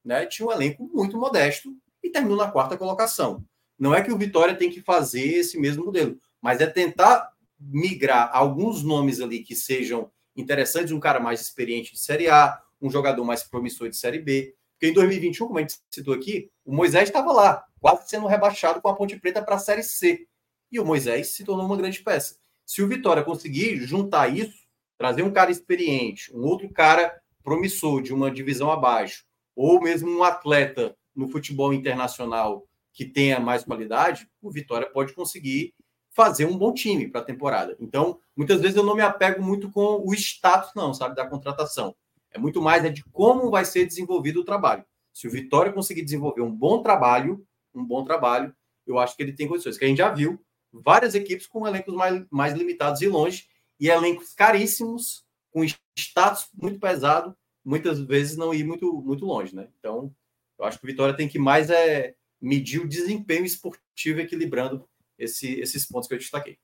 né, 0.03 0.25
tinha 0.25 0.47
um 0.47 0.51
elenco 0.51 0.89
muito 0.93 1.17
modesto 1.17 1.75
e 2.03 2.09
terminou 2.09 2.37
na 2.37 2.51
quarta 2.51 2.77
colocação. 2.77 3.43
Não 3.77 3.93
é 3.93 4.01
que 4.01 4.11
o 4.11 4.17
Vitória 4.17 4.55
tem 4.55 4.69
que 4.69 4.81
fazer 4.81 5.25
esse 5.25 5.59
mesmo 5.59 5.85
modelo, 5.85 6.17
mas 6.41 6.61
é 6.61 6.67
tentar 6.67 7.31
migrar 7.59 8.29
alguns 8.33 8.83
nomes 8.83 9.21
ali 9.21 9.39
que 9.43 9.55
sejam 9.55 10.11
interessantes, 10.35 10.91
um 10.91 10.99
cara 10.99 11.19
mais 11.19 11.41
experiente 11.41 11.93
de 11.93 11.99
Série 11.99 12.29
A, 12.29 12.61
um 12.81 12.89
jogador 12.89 13.23
mais 13.23 13.43
promissor 13.43 13.89
de 13.89 13.95
Série 13.95 14.19
B. 14.19 14.55
Porque 14.73 14.87
em 14.87 14.93
2021, 14.93 15.47
como 15.47 15.59
a 15.59 15.61
gente 15.61 15.77
citou 15.89 16.13
aqui, 16.13 16.49
o 16.65 16.73
Moisés 16.75 17.07
estava 17.07 17.31
lá, 17.31 17.65
quase 17.79 18.09
sendo 18.09 18.27
rebaixado 18.27 18.81
com 18.81 18.89
a 18.89 18.95
Ponte 18.95 19.17
Preta 19.19 19.41
para 19.41 19.55
a 19.55 19.59
Série 19.59 19.83
C. 19.83 20.27
E 20.71 20.79
o 20.79 20.85
Moisés 20.85 21.33
se 21.33 21.43
tornou 21.43 21.65
uma 21.65 21.77
grande 21.77 22.01
peça. 22.01 22.37
Se 22.65 22.81
o 22.81 22.87
Vitória 22.87 23.23
conseguir 23.23 23.77
juntar 23.77 24.27
isso, 24.27 24.63
trazer 24.97 25.23
um 25.23 25.31
cara 25.31 25.51
experiente, 25.51 26.35
um 26.35 26.41
outro 26.41 26.69
cara 26.69 27.21
promissor 27.43 28.01
de 28.01 28.13
uma 28.13 28.31
divisão 28.31 28.71
abaixo, 28.71 29.25
ou 29.55 29.81
mesmo 29.81 30.09
um 30.09 30.23
atleta 30.23 30.95
no 31.15 31.27
futebol 31.27 31.73
internacional 31.73 32.67
que 32.93 33.05
tenha 33.05 33.39
mais 33.39 33.63
qualidade, 33.63 34.29
o 34.41 34.51
Vitória 34.51 34.89
pode 34.89 35.13
conseguir 35.13 35.73
fazer 36.11 36.45
um 36.45 36.57
bom 36.57 36.71
time 36.71 37.09
para 37.09 37.21
a 37.21 37.25
temporada. 37.25 37.75
Então, 37.79 38.19
muitas 38.35 38.61
vezes 38.61 38.77
eu 38.77 38.83
não 38.83 38.95
me 38.95 39.01
apego 39.01 39.41
muito 39.41 39.71
com 39.71 40.03
o 40.05 40.13
status, 40.13 40.71
não, 40.75 40.93
sabe, 40.93 41.15
da 41.15 41.27
contratação. 41.27 41.95
É 42.31 42.37
muito 42.37 42.61
mais 42.61 42.85
é 42.85 42.89
de 42.89 43.03
como 43.05 43.49
vai 43.49 43.65
ser 43.65 43.85
desenvolvido 43.85 44.41
o 44.41 44.45
trabalho. 44.45 44.85
Se 45.11 45.27
o 45.27 45.31
Vitória 45.31 45.73
conseguir 45.73 46.03
desenvolver 46.03 46.41
um 46.41 46.51
bom 46.51 46.81
trabalho, 46.81 47.45
um 47.73 47.83
bom 47.83 48.03
trabalho, 48.03 48.55
eu 48.85 48.99
acho 48.99 49.15
que 49.15 49.23
ele 49.23 49.33
tem 49.33 49.47
condições. 49.47 49.77
Que 49.77 49.85
a 49.85 49.87
gente 49.87 49.97
já 49.97 50.09
viu 50.09 50.39
várias 50.71 51.15
equipes 51.15 51.47
com 51.47 51.67
elencos 51.67 51.93
mais, 51.93 52.25
mais 52.29 52.53
limitados 52.53 53.01
e 53.01 53.07
longe, 53.07 53.47
e 53.79 53.89
elencos 53.89 54.33
caríssimos, 54.33 55.23
com 55.51 55.63
status 55.97 56.47
muito 56.53 56.79
pesado, 56.79 57.35
muitas 57.63 57.99
vezes 57.99 58.37
não 58.37 58.53
ir 58.53 58.63
muito, 58.63 58.91
muito 59.01 59.25
longe, 59.25 59.55
né? 59.55 59.67
Então, 59.79 60.13
eu 60.57 60.65
acho 60.65 60.79
que 60.79 60.85
o 60.85 60.87
Vitória 60.87 61.15
tem 61.15 61.27
que 61.27 61.39
mais 61.39 61.69
é 61.69 62.15
medir 62.43 62.81
o 62.81 62.87
desempenho 62.87 63.45
esportivo 63.45 64.19
equilibrando 64.19 64.85
esse, 65.17 65.59
esses 65.61 65.87
pontos 65.87 66.09
que 66.09 66.13
eu 66.13 66.19
destaquei. 66.19 66.57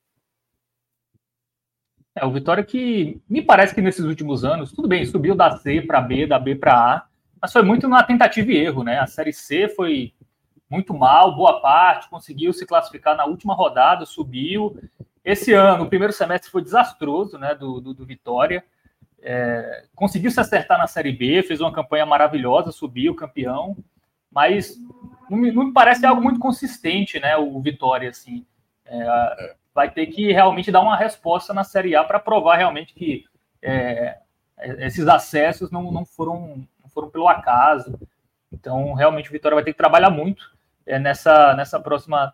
É, 2.13 2.25
o 2.25 2.33
Vitória 2.33 2.63
que 2.63 3.21
me 3.29 3.41
parece 3.41 3.73
que 3.73 3.81
nesses 3.81 4.03
últimos 4.03 4.43
anos, 4.43 4.73
tudo 4.73 4.89
bem, 4.89 5.05
subiu 5.05 5.33
da 5.33 5.57
C 5.57 5.81
para 5.81 6.01
B, 6.01 6.27
da 6.27 6.37
B 6.37 6.55
para 6.55 6.73
A, 6.73 7.07
mas 7.41 7.53
foi 7.53 7.61
muito 7.61 7.87
na 7.87 8.03
tentativa 8.03 8.51
e 8.51 8.57
erro, 8.57 8.83
né? 8.83 8.99
A 8.99 9.07
Série 9.07 9.31
C 9.31 9.69
foi 9.69 10.13
muito 10.69 10.93
mal, 10.93 11.33
boa 11.33 11.61
parte, 11.61 12.09
conseguiu 12.09 12.51
se 12.51 12.65
classificar 12.65 13.15
na 13.15 13.25
última 13.25 13.53
rodada, 13.53 14.05
subiu. 14.05 14.77
Esse 15.23 15.53
ano, 15.53 15.85
o 15.85 15.89
primeiro 15.89 16.11
semestre 16.11 16.51
foi 16.51 16.61
desastroso, 16.61 17.37
né, 17.37 17.55
do, 17.55 17.79
do, 17.79 17.93
do 17.93 18.05
Vitória. 18.05 18.65
É, 19.21 19.85
conseguiu 19.95 20.29
se 20.29 20.39
acertar 20.39 20.77
na 20.77 20.87
Série 20.87 21.13
B, 21.13 21.41
fez 21.43 21.61
uma 21.61 21.71
campanha 21.71 22.05
maravilhosa, 22.05 22.71
subiu 22.71 23.15
campeão, 23.15 23.77
mas 24.31 24.75
não 25.29 25.37
me, 25.37 25.51
não 25.51 25.65
me 25.65 25.73
parece 25.73 26.05
algo 26.05 26.21
muito 26.21 26.39
consistente, 26.39 27.19
né, 27.19 27.37
o 27.37 27.59
Vitória, 27.61 28.09
assim. 28.09 28.45
É, 28.85 29.55
vai 29.73 29.89
ter 29.89 30.07
que 30.07 30.31
realmente 30.31 30.71
dar 30.71 30.81
uma 30.81 30.97
resposta 30.97 31.53
na 31.53 31.63
Série 31.63 31.95
A 31.95 32.03
para 32.03 32.19
provar 32.19 32.57
realmente 32.57 32.93
que 32.93 33.25
é, 33.61 34.17
esses 34.79 35.07
acessos 35.07 35.71
não, 35.71 35.91
não, 35.91 36.05
foram, 36.05 36.67
não 36.81 36.89
foram 36.89 37.09
pelo 37.09 37.27
acaso. 37.27 37.99
Então, 38.51 38.93
realmente, 38.93 39.29
o 39.29 39.31
Vitória 39.31 39.55
vai 39.55 39.63
ter 39.63 39.71
que 39.71 39.77
trabalhar 39.77 40.09
muito 40.09 40.51
é, 40.85 40.97
nessa, 40.97 41.53
nessa 41.53 41.79
próxima 41.79 42.33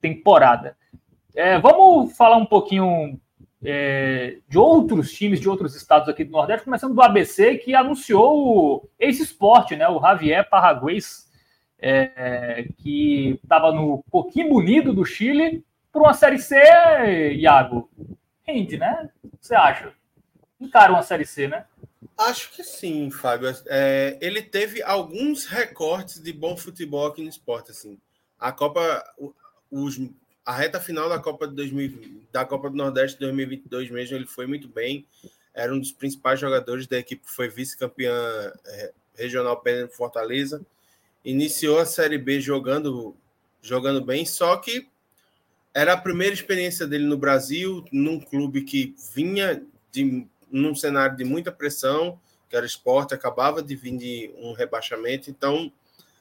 temporada. 0.00 0.76
É, 1.34 1.58
vamos 1.58 2.14
falar 2.16 2.36
um 2.36 2.44
pouquinho 2.44 3.18
é, 3.64 4.38
de 4.48 4.58
outros 4.58 5.12
times 5.12 5.40
de 5.40 5.48
outros 5.48 5.74
estados 5.74 6.08
aqui 6.08 6.24
do 6.24 6.32
Nordeste, 6.32 6.64
começando 6.64 6.94
do 6.94 7.02
ABC, 7.02 7.56
que 7.58 7.74
anunciou 7.74 8.36
o 8.36 8.88
Ace 8.98 9.22
Sport, 9.22 9.72
né, 9.72 9.88
o 9.88 10.00
Javier 10.00 10.48
Parraguês, 10.48 11.30
é, 11.82 12.68
que 12.78 13.40
estava 13.42 13.72
no 13.72 14.04
Coquimbo 14.08 14.56
Unido 14.56 14.92
do 14.94 15.04
Chile, 15.04 15.64
para 15.90 16.00
uma 16.00 16.14
Série 16.14 16.38
C, 16.38 16.56
Iago. 17.34 17.90
Rende, 18.44 18.78
né? 18.78 19.10
Você 19.40 19.54
acha? 19.54 19.92
Encara 20.60 20.92
uma 20.92 21.02
Série 21.02 21.26
C, 21.26 21.48
né? 21.48 21.66
Acho 22.16 22.52
que 22.52 22.62
sim, 22.62 23.10
Fábio. 23.10 23.52
É, 23.66 24.16
ele 24.20 24.42
teve 24.42 24.82
alguns 24.82 25.46
recortes 25.46 26.22
de 26.22 26.32
bom 26.32 26.56
futebol 26.56 27.06
aqui 27.06 27.22
no 27.22 27.28
esporte. 27.28 27.72
Assim. 27.72 27.98
A 28.38 28.52
Copa, 28.52 29.04
os, 29.70 30.00
a 30.46 30.52
reta 30.52 30.80
final 30.80 31.08
da 31.08 31.18
Copa, 31.18 31.48
de 31.48 31.54
2000, 31.54 32.22
da 32.30 32.44
Copa 32.44 32.70
do 32.70 32.76
Nordeste 32.76 33.18
2022 33.18 33.90
mesmo, 33.90 34.16
ele 34.16 34.26
foi 34.26 34.46
muito 34.46 34.68
bem. 34.68 35.04
Era 35.52 35.74
um 35.74 35.78
dos 35.78 35.92
principais 35.92 36.38
jogadores 36.38 36.86
da 36.86 36.98
equipe, 36.98 37.22
foi 37.24 37.48
vice-campeã 37.48 38.14
é, 38.66 38.92
regional 39.14 39.60
Pena 39.60 39.88
Fortaleza. 39.88 40.64
Iniciou 41.24 41.78
a 41.78 41.86
Série 41.86 42.18
B 42.18 42.40
jogando, 42.40 43.16
jogando 43.60 44.04
bem, 44.04 44.26
só 44.26 44.56
que 44.56 44.88
era 45.74 45.94
a 45.94 45.96
primeira 45.96 46.34
experiência 46.34 46.86
dele 46.86 47.04
no 47.04 47.16
Brasil, 47.16 47.84
num 47.92 48.20
clube 48.20 48.62
que 48.62 48.94
vinha 49.14 49.62
de 49.90 50.26
num 50.50 50.74
cenário 50.74 51.16
de 51.16 51.24
muita 51.24 51.50
pressão, 51.50 52.20
que 52.48 52.54
era 52.54 52.66
esporte, 52.66 53.14
acabava 53.14 53.62
de 53.62 53.74
vir 53.74 53.96
de 53.96 54.34
um 54.36 54.52
rebaixamento, 54.52 55.30
então 55.30 55.72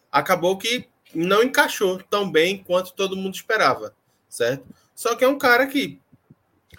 acabou 0.09 0.57
que 0.57 0.87
não 1.13 1.43
encaixou 1.43 2.01
tão 2.03 2.31
bem 2.31 2.63
quanto 2.63 2.93
todo 2.93 3.17
mundo 3.17 3.35
esperava, 3.35 3.93
certo? 4.29 4.65
Só 4.95 5.15
que 5.15 5.25
é 5.25 5.27
um 5.27 5.37
cara 5.37 5.67
que 5.67 5.99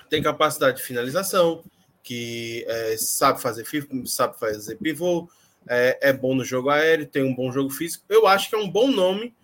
tem 0.09 0.23
capacidade 0.23 0.79
de 0.79 0.83
finalização, 0.83 1.63
que 2.03 2.65
é, 2.67 2.97
sabe 2.97 3.41
fazer 3.41 3.67
sabe 4.07 4.39
fazer 4.39 4.77
pivô, 4.77 5.29
é, 5.69 5.99
é, 6.01 6.13
bom 6.13 6.35
no 6.35 6.45
jogo 6.45 6.71
aéreo, 6.71 7.07
tem 7.07 7.23
um 7.23 7.35
bom 7.35 7.51
jogo 7.53 7.71
físico. 7.71 8.05
Eu 8.09 8.27
acho 8.27 8.49
que 8.49 8.55
é 8.55 8.59
um 8.59 8.69
bom 8.69 8.91
nome 8.91 9.35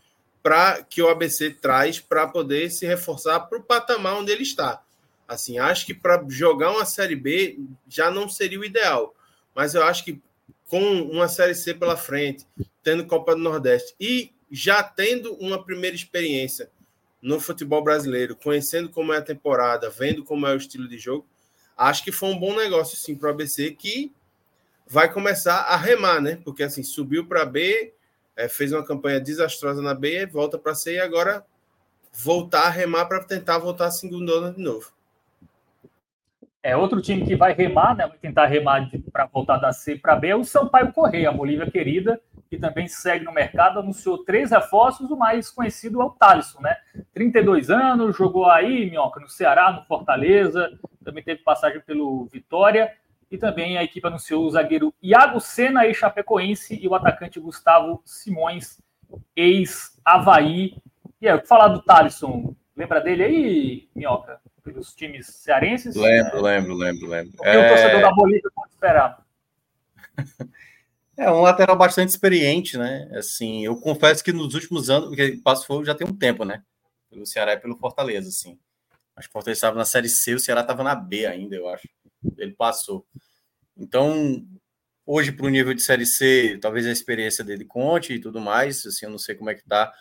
para 0.42 0.82
que 0.82 1.02
o 1.02 1.08
ABC 1.08 1.50
traz 1.50 2.00
para 2.00 2.26
poder 2.26 2.70
se 2.70 2.86
reforçar 2.86 3.40
para 3.40 3.58
o 3.58 3.62
patamar 3.62 4.16
onde 4.16 4.32
ele 4.32 4.42
está. 4.42 4.82
Assim, 5.26 5.58
acho 5.58 5.84
que 5.84 5.92
para 5.92 6.24
jogar 6.28 6.70
uma 6.70 6.86
Série 6.86 7.16
B 7.16 7.58
já 7.86 8.10
não 8.10 8.28
seria 8.28 8.58
o 8.58 8.64
ideal, 8.64 9.14
mas 9.54 9.74
eu 9.74 9.82
acho 9.82 10.04
que 10.04 10.20
com 10.66 11.02
uma 11.02 11.28
Série 11.28 11.54
C 11.54 11.74
pela 11.74 11.96
frente, 11.96 12.46
tendo 12.82 13.06
Copa 13.06 13.34
do 13.34 13.42
Nordeste 13.42 13.94
e 14.00 14.32
já 14.50 14.82
tendo 14.82 15.34
uma 15.34 15.62
primeira 15.62 15.94
experiência 15.94 16.70
no 17.20 17.40
futebol 17.40 17.82
brasileiro, 17.82 18.36
conhecendo 18.36 18.88
como 18.88 19.12
é 19.12 19.18
a 19.18 19.22
temporada, 19.22 19.90
vendo 19.90 20.24
como 20.24 20.46
é 20.46 20.54
o 20.54 20.56
estilo 20.56 20.88
de 20.88 20.98
jogo, 20.98 21.26
acho 21.76 22.04
que 22.04 22.12
foi 22.12 22.30
um 22.30 22.38
bom 22.38 22.56
negócio 22.56 22.96
sim 22.96 23.14
para 23.14 23.28
o 23.28 23.32
ABC 23.32 23.72
que 23.72 24.12
vai 24.88 25.12
começar 25.12 25.60
a 25.62 25.76
remar, 25.76 26.20
né? 26.20 26.38
Porque 26.44 26.62
assim, 26.62 26.82
subiu 26.82 27.26
para 27.26 27.44
B, 27.44 27.92
é, 28.36 28.48
fez 28.48 28.72
uma 28.72 28.84
campanha 28.84 29.20
desastrosa 29.20 29.82
na 29.82 29.94
B, 29.94 30.26
volta 30.26 30.56
para 30.56 30.74
C 30.74 30.94
e 30.94 31.00
agora 31.00 31.44
voltar 32.12 32.62
a 32.62 32.70
remar 32.70 33.06
para 33.06 33.22
tentar 33.22 33.58
voltar 33.58 33.86
a 33.86 33.90
segunda 33.90 34.50
de 34.52 34.62
novo. 34.62 34.90
É, 36.62 36.76
outro 36.76 37.00
time 37.00 37.24
que 37.24 37.36
vai 37.36 37.52
remar, 37.52 37.94
né, 37.94 38.06
vai 38.06 38.18
tentar 38.18 38.46
remar 38.46 38.90
para 39.12 39.26
voltar 39.26 39.58
da 39.58 39.72
C 39.72 39.96
para 39.96 40.16
B 40.16 40.28
é 40.28 40.36
o 40.36 40.44
Sampaio 40.44 40.92
Correia, 40.92 41.28
a 41.28 41.32
Bolívia 41.32 41.70
querida, 41.70 42.20
que 42.50 42.58
também 42.58 42.88
segue 42.88 43.24
no 43.24 43.32
mercado, 43.32 43.78
anunciou 43.78 44.24
três 44.24 44.50
reforços, 44.50 45.10
o 45.10 45.16
mais 45.16 45.50
conhecido 45.50 46.00
é 46.00 46.04
o 46.04 46.10
Thalisson, 46.10 46.60
né? 46.60 46.76
32 47.14 47.70
anos, 47.70 48.16
jogou 48.16 48.50
aí, 48.50 48.90
Minhoca, 48.90 49.20
no 49.20 49.28
Ceará, 49.28 49.70
no 49.70 49.84
Fortaleza, 49.84 50.78
também 51.04 51.22
teve 51.22 51.42
passagem 51.42 51.80
pelo 51.80 52.26
Vitória, 52.26 52.92
e 53.30 53.36
também 53.36 53.76
a 53.76 53.84
equipe 53.84 54.06
anunciou 54.06 54.44
o 54.44 54.50
zagueiro 54.50 54.94
Iago 55.02 55.40
Sena, 55.40 55.86
ex-chapecoense, 55.86 56.78
e 56.80 56.88
o 56.88 56.94
atacante 56.94 57.38
Gustavo 57.38 58.02
Simões, 58.04 58.80
ex-Havaí. 59.36 60.76
E 61.20 61.28
aí, 61.28 61.46
falar 61.46 61.68
do 61.68 61.82
Thalisson, 61.82 62.54
lembra 62.76 63.00
dele 63.00 63.24
aí, 63.24 63.88
Minhoca? 63.94 64.40
Pelos 64.62 64.94
times 64.94 65.26
cearenses? 65.26 65.96
Lembro, 65.96 66.42
lembro, 66.42 66.74
lembro, 66.74 67.08
lembro. 67.08 67.32
O 67.38 67.42
que 67.42 67.48
é... 67.48 67.58
o 67.58 67.68
torcedor 67.68 68.00
da 68.02 68.12
Bolívia 68.12 68.50
pode 68.54 68.70
esperar? 68.70 69.24
É 71.16 71.28
um 71.30 71.40
lateral 71.40 71.76
bastante 71.76 72.10
experiente, 72.10 72.78
né? 72.78 73.10
Assim, 73.14 73.64
eu 73.64 73.76
confesso 73.80 74.22
que 74.22 74.32
nos 74.32 74.54
últimos 74.54 74.88
anos, 74.88 75.08
porque 75.08 75.40
passou 75.42 75.84
já 75.84 75.92
tem 75.92 76.06
um 76.06 76.14
tempo, 76.14 76.44
né? 76.44 76.62
Pelo 77.10 77.26
Ceará 77.26 77.54
e 77.54 77.58
pelo 77.58 77.76
Fortaleza, 77.76 78.28
assim. 78.28 78.56
Acho 79.16 79.26
que 79.26 79.32
o 79.32 79.32
Fortaleza 79.32 79.58
estava 79.58 79.76
na 79.76 79.84
Série 79.84 80.08
C, 80.08 80.34
o 80.34 80.38
Ceará 80.38 80.60
estava 80.60 80.84
na 80.84 80.94
B 80.94 81.26
ainda, 81.26 81.56
eu 81.56 81.68
acho. 81.68 81.88
Ele 82.36 82.52
passou. 82.52 83.06
Então, 83.76 84.46
hoje, 85.06 85.32
para 85.32 85.46
o 85.46 85.50
nível 85.50 85.72
de 85.72 85.82
Série 85.82 86.06
C, 86.06 86.58
talvez 86.60 86.86
a 86.86 86.90
experiência 86.90 87.44
dele 87.44 87.64
conte 87.64 88.14
e 88.14 88.20
tudo 88.20 88.40
mais, 88.40 88.84
assim, 88.84 89.06
eu 89.06 89.10
não 89.10 89.18
sei 89.18 89.34
como 89.34 89.50
é 89.50 89.54
que 89.54 89.64
tá. 89.64 89.92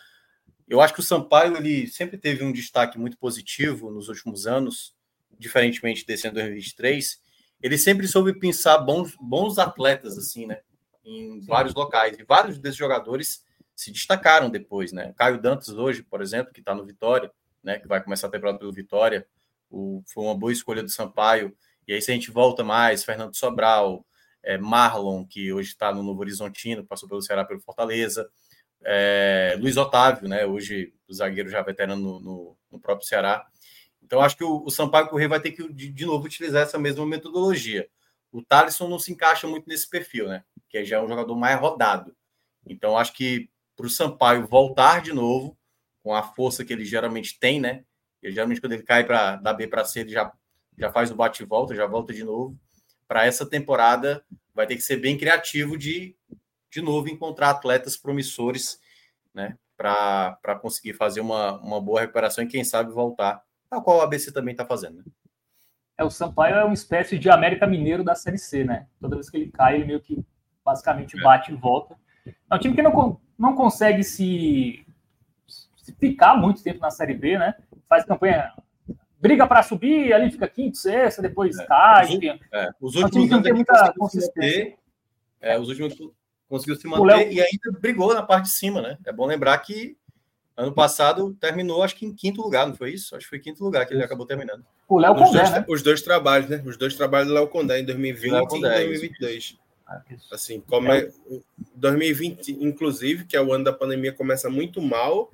Eu 0.68 0.80
acho 0.80 0.92
que 0.92 1.00
o 1.00 1.02
Sampaio, 1.02 1.56
ele 1.56 1.86
sempre 1.86 2.18
teve 2.18 2.44
um 2.44 2.52
destaque 2.52 2.98
muito 2.98 3.16
positivo 3.16 3.90
nos 3.90 4.08
últimos 4.08 4.46
anos, 4.46 4.94
diferentemente 5.38 6.04
desse 6.04 6.26
ano 6.26 6.34
2023. 6.34 7.20
Ele 7.62 7.78
sempre 7.78 8.06
soube 8.06 8.38
pensar 8.38 8.78
bons, 8.78 9.16
bons 9.20 9.58
atletas, 9.58 10.18
assim, 10.18 10.46
né? 10.46 10.60
Em 11.04 11.40
vários 11.40 11.74
locais. 11.74 12.18
E 12.18 12.24
vários 12.24 12.58
desses 12.58 12.76
jogadores 12.76 13.42
se 13.74 13.90
destacaram 13.90 14.50
depois, 14.50 14.92
né? 14.92 15.14
Caio 15.16 15.40
Dantas 15.40 15.70
hoje, 15.70 16.02
por 16.02 16.20
exemplo, 16.20 16.52
que 16.52 16.60
está 16.60 16.74
no 16.74 16.84
Vitória, 16.84 17.30
né? 17.62 17.78
Que 17.78 17.88
vai 17.88 18.02
começar 18.02 18.26
a 18.26 18.30
temporada 18.30 18.58
pelo 18.58 18.72
Vitória. 18.72 19.26
O, 19.70 20.02
foi 20.06 20.24
uma 20.24 20.36
boa 20.36 20.52
escolha 20.52 20.82
do 20.82 20.90
Sampaio. 20.90 21.56
E 21.88 21.94
aí, 21.94 22.02
se 22.02 22.10
a 22.10 22.14
gente 22.14 22.30
volta 22.30 22.62
mais, 22.62 23.02
Fernando 23.02 23.34
Sobral, 23.34 24.04
é, 24.42 24.58
Marlon, 24.58 25.24
que 25.24 25.50
hoje 25.50 25.70
está 25.70 25.90
no 25.90 26.02
Novo 26.02 26.20
Horizontino, 26.20 26.84
passou 26.84 27.08
pelo 27.08 27.22
Ceará 27.22 27.46
pelo 27.46 27.62
Fortaleza, 27.62 28.28
é, 28.84 29.56
Luiz 29.58 29.78
Otávio, 29.78 30.28
né? 30.28 30.44
Hoje 30.44 30.92
o 31.08 31.14
zagueiro 31.14 31.48
já 31.48 31.62
veterano 31.62 32.02
no, 32.02 32.20
no, 32.20 32.58
no 32.72 32.78
próprio 32.78 33.08
Ceará. 33.08 33.46
Então, 34.02 34.20
acho 34.20 34.36
que 34.36 34.44
o, 34.44 34.64
o 34.64 34.70
Sampaio 34.70 35.08
Corrêa 35.08 35.28
vai 35.28 35.40
ter 35.40 35.52
que, 35.52 35.66
de, 35.72 35.88
de, 35.90 36.04
novo, 36.04 36.26
utilizar 36.26 36.62
essa 36.62 36.78
mesma 36.78 37.06
metodologia. 37.06 37.88
O 38.30 38.42
Thalisson 38.42 38.86
não 38.86 38.98
se 38.98 39.10
encaixa 39.10 39.46
muito 39.46 39.66
nesse 39.66 39.88
perfil, 39.88 40.28
né? 40.28 40.44
Que 40.68 40.84
já 40.84 40.98
é 40.98 41.00
um 41.00 41.08
jogador 41.08 41.34
mais 41.36 41.58
rodado. 41.58 42.14
Então, 42.66 42.98
acho 42.98 43.14
que 43.14 43.48
para 43.74 43.86
o 43.86 43.90
Sampaio 43.90 44.46
voltar 44.46 45.00
de 45.00 45.14
novo, 45.14 45.58
com 46.02 46.14
a 46.14 46.22
força 46.22 46.66
que 46.66 46.72
ele 46.72 46.84
geralmente 46.84 47.38
tem, 47.38 47.58
né? 47.58 47.82
E 48.22 48.30
geralmente, 48.30 48.60
quando 48.60 48.72
ele 48.72 48.82
cai 48.82 49.04
para 49.04 49.36
da 49.36 49.54
B 49.54 49.66
para 49.66 49.86
C, 49.86 50.00
ele 50.00 50.10
já 50.10 50.30
já 50.78 50.90
faz 50.90 51.10
o 51.10 51.16
bate 51.16 51.42
e 51.42 51.46
volta, 51.46 51.74
já 51.74 51.86
volta 51.86 52.12
de 52.12 52.24
novo. 52.24 52.56
Para 53.06 53.26
essa 53.26 53.44
temporada, 53.44 54.24
vai 54.54 54.66
ter 54.66 54.76
que 54.76 54.82
ser 54.82 54.96
bem 54.96 55.18
criativo 55.18 55.76
de, 55.76 56.16
de 56.70 56.80
novo, 56.80 57.08
encontrar 57.08 57.50
atletas 57.50 57.96
promissores, 57.96 58.80
né? 59.34 59.58
Para 59.76 60.58
conseguir 60.60 60.94
fazer 60.94 61.20
uma, 61.20 61.60
uma 61.60 61.80
boa 61.80 62.00
recuperação 62.00 62.42
e, 62.42 62.48
quem 62.48 62.64
sabe, 62.64 62.92
voltar, 62.92 63.42
a 63.70 63.80
qual 63.80 63.98
o 63.98 64.00
ABC 64.00 64.32
também 64.32 64.52
está 64.52 64.64
fazendo. 64.64 64.98
Né? 64.98 65.04
É, 65.96 66.04
o 66.04 66.10
Sampaio 66.10 66.56
é 66.56 66.64
uma 66.64 66.74
espécie 66.74 67.18
de 67.18 67.30
América 67.30 67.66
Mineiro 67.66 68.04
da 68.04 68.14
Série 68.14 68.38
C, 68.38 68.64
né? 68.64 68.86
Toda 69.00 69.16
vez 69.16 69.30
que 69.30 69.36
ele 69.36 69.50
cai, 69.50 69.76
ele 69.76 69.84
meio 69.84 70.00
que 70.00 70.24
basicamente 70.64 71.18
é. 71.18 71.22
bate 71.22 71.52
e 71.52 71.56
volta. 71.56 71.96
É 72.50 72.54
um 72.54 72.58
time 72.58 72.74
que 72.74 72.82
não, 72.82 73.20
não 73.38 73.54
consegue 73.54 74.02
se, 74.04 74.84
se 75.76 75.94
ficar 75.94 76.36
muito 76.36 76.62
tempo 76.62 76.80
na 76.80 76.90
Série 76.90 77.14
B, 77.14 77.38
né? 77.38 77.54
Faz 77.88 78.04
campanha 78.04 78.52
briga 79.20 79.46
para 79.46 79.62
subir, 79.62 80.12
ali 80.12 80.30
fica 80.30 80.48
quinto, 80.48 80.76
sexta, 80.76 81.20
depois 81.22 81.58
é. 81.58 81.66
cai. 81.66 82.04
Os, 82.06 82.24
é. 82.52 82.70
os 82.80 82.94
últimos 82.96 83.32
anos 83.32 83.50
muita 83.50 83.92
consistência. 83.96 84.76
É, 85.40 85.58
os 85.58 85.68
últimos 85.68 85.94
conseguiu 86.48 86.76
se 86.76 86.86
manter 86.86 87.04
Léo... 87.04 87.32
e 87.32 87.40
ainda 87.40 87.78
brigou 87.80 88.14
na 88.14 88.22
parte 88.22 88.44
de 88.44 88.52
cima, 88.52 88.80
né? 88.80 88.98
É 89.04 89.12
bom 89.12 89.26
lembrar 89.26 89.56
que 89.58 89.96
ano 90.56 90.72
passado 90.72 91.36
terminou, 91.38 91.82
acho 91.82 91.94
que 91.94 92.04
em 92.04 92.12
quinto 92.12 92.42
lugar, 92.42 92.66
não 92.66 92.74
foi 92.74 92.92
isso? 92.92 93.14
Acho 93.14 93.26
que 93.26 93.30
foi 93.30 93.38
quinto 93.38 93.62
lugar 93.62 93.86
que 93.86 93.94
ele 93.94 94.02
acabou 94.02 94.26
terminando. 94.26 94.64
O 94.88 94.98
Léo 94.98 95.14
Condé, 95.14 95.38
dois, 95.38 95.50
né? 95.52 95.64
Os 95.68 95.82
dois 95.82 96.02
trabalhos, 96.02 96.48
né? 96.48 96.62
Os 96.66 96.76
dois 96.76 96.96
trabalhos 96.96 97.28
do 97.28 97.34
Léo 97.34 97.46
Condé 97.46 97.80
em 97.80 97.84
2020 97.84 98.48
Condé, 98.48 98.82
e 98.82 98.88
2022. 98.88 99.58
Ah, 99.86 100.02
assim, 100.32 100.60
como 100.60 100.90
é, 100.90 101.08
2020, 101.76 102.58
inclusive, 102.60 103.24
que 103.24 103.36
é 103.36 103.40
o 103.40 103.52
ano 103.52 103.64
da 103.64 103.72
pandemia, 103.72 104.12
começa 104.12 104.50
muito 104.50 104.82
mal 104.82 105.30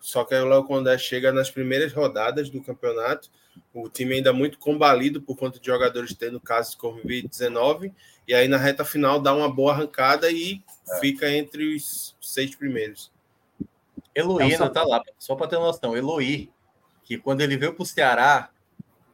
só 0.00 0.24
que 0.24 0.34
aí 0.34 0.40
o 0.40 0.48
Léo 0.48 0.64
Condé 0.64 0.96
chega 0.96 1.30
nas 1.30 1.50
primeiras 1.50 1.92
rodadas 1.92 2.48
do 2.48 2.62
campeonato, 2.62 3.30
o 3.72 3.88
time 3.88 4.14
ainda 4.14 4.32
muito 4.32 4.58
combalido 4.58 5.20
por 5.20 5.36
conta 5.36 5.60
de 5.60 5.66
jogadores 5.66 6.14
tendo 6.14 6.40
casos 6.40 6.72
de 6.72 6.78
Covid-19, 6.78 7.92
e 8.26 8.34
aí 8.34 8.48
na 8.48 8.56
reta 8.56 8.84
final 8.84 9.20
dá 9.20 9.34
uma 9.34 9.52
boa 9.52 9.72
arrancada 9.72 10.30
e 10.30 10.62
é. 10.88 11.00
fica 11.00 11.30
entre 11.30 11.76
os 11.76 12.16
seis 12.20 12.54
primeiros. 12.56 13.12
Eloy 14.14 14.42
ainda 14.42 14.70
tá 14.70 14.82
lá, 14.82 15.02
só 15.18 15.36
para 15.36 15.48
ter 15.48 15.58
noção. 15.58 15.96
Eloy, 15.96 16.50
que 17.04 17.18
quando 17.18 17.42
ele 17.42 17.56
veio 17.56 17.74
para 17.74 17.82
o 17.82 17.86
Ceará, 17.86 18.50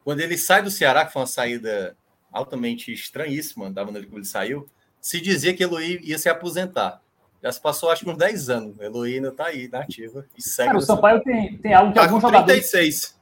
quando 0.05 0.21
ele 0.21 0.39
sai 0.39 0.63
do 0.63 0.71
Ceará, 0.71 1.05
que 1.05 1.13
foi 1.13 1.23
uma 1.23 1.27
saída 1.27 1.97
altamente 2.33 2.93
estranhíssima 2.93 3.71
da 3.71 3.85
maneira 3.85 4.07
como 4.07 4.19
ele 4.19 4.27
saiu, 4.27 4.69
se 5.01 5.21
dizia 5.21 5.55
que 5.55 5.63
Eloy 5.63 6.01
ia 6.03 6.19
se 6.19 6.29
aposentar. 6.29 7.03
Já 7.47 7.53
se 7.53 7.61
passou 7.61 7.91
acho 7.91 8.05
que 8.05 8.11
uns 8.11 8.19
10 8.19 8.51
anos. 8.51 8.81
Heloína 8.81 9.31
tá 9.31 9.47
aí, 9.47 9.69
nativa. 9.69 10.27
E 10.37 10.43
segue 10.43 10.67
cara, 10.67 10.79
o 10.79 10.83
Sampaio 10.83 11.21
tem, 11.23 11.57
tem 11.59 11.73
algo 11.73 11.93
que 11.93 11.95
tá 11.95 12.05
alguns 12.05 12.21
jogadores. 12.21 12.71
36. 12.71 13.17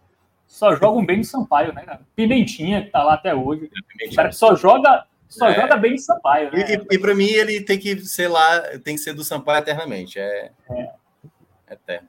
Só 0.47 0.75
jogam 0.77 1.05
bem 1.05 1.19
no 1.19 1.25
Sampaio, 1.25 1.75
né, 1.75 1.83
cara? 1.83 2.01
Pimentinha, 2.17 2.83
que 2.83 2.91
tá 2.91 3.05
lá 3.05 3.15
até 3.15 3.35
hoje. 3.35 3.71
É, 4.01 4.15
cara 4.15 4.31
que 4.31 4.37
só 4.37 4.57
joga, 4.57 5.05
só 5.29 5.51
é. 5.51 5.55
joga 5.55 5.77
bem 5.77 5.93
no 5.93 5.99
Sampaio, 5.99 6.51
né? 6.51 6.65
E, 6.71 6.95
e 6.95 6.99
para 6.99 7.15
mim 7.15 7.27
ele 7.27 7.61
tem 7.61 7.79
que 7.79 8.01
ser 8.01 8.29
lá, 8.29 8.61
tem 8.79 8.95
que 8.95 9.03
ser 9.03 9.13
do 9.13 9.23
Sampaio 9.23 9.59
eternamente. 9.59 10.19
É, 10.19 10.53
é. 10.71 10.91
é 11.67 11.75
eterno. 11.75 12.09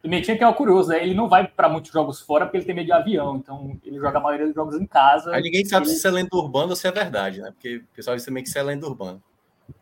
Pimentinha 0.00 0.38
que 0.38 0.44
é 0.44 0.48
o 0.48 0.54
curioso, 0.54 0.90
né? 0.90 1.02
Ele 1.02 1.14
não 1.14 1.28
vai 1.28 1.48
para 1.48 1.68
muitos 1.68 1.90
jogos 1.90 2.20
fora 2.20 2.46
porque 2.46 2.58
ele 2.58 2.64
tem 2.64 2.76
medo 2.76 2.86
de 2.86 2.92
avião, 2.92 3.36
então 3.36 3.76
ele 3.84 3.98
joga 3.98 4.18
a 4.18 4.22
maioria 4.22 4.46
dos 4.46 4.54
jogos 4.54 4.76
em 4.76 4.86
casa. 4.86 5.34
Aí 5.34 5.42
ninguém 5.42 5.64
sabe 5.64 5.88
se 5.88 5.96
isso 5.96 6.06
é 6.06 6.12
lenda 6.12 6.36
urbana 6.36 6.68
ou 6.68 6.76
se 6.76 6.86
é 6.86 6.92
verdade, 6.92 7.40
né? 7.40 7.50
Porque 7.50 7.78
o 7.78 7.96
pessoal 7.96 8.14
diz 8.14 8.24
também 8.24 8.44
que 8.44 8.48
isso 8.48 8.58
é 8.58 8.62
lenda 8.62 8.86
urbana. 8.86 9.20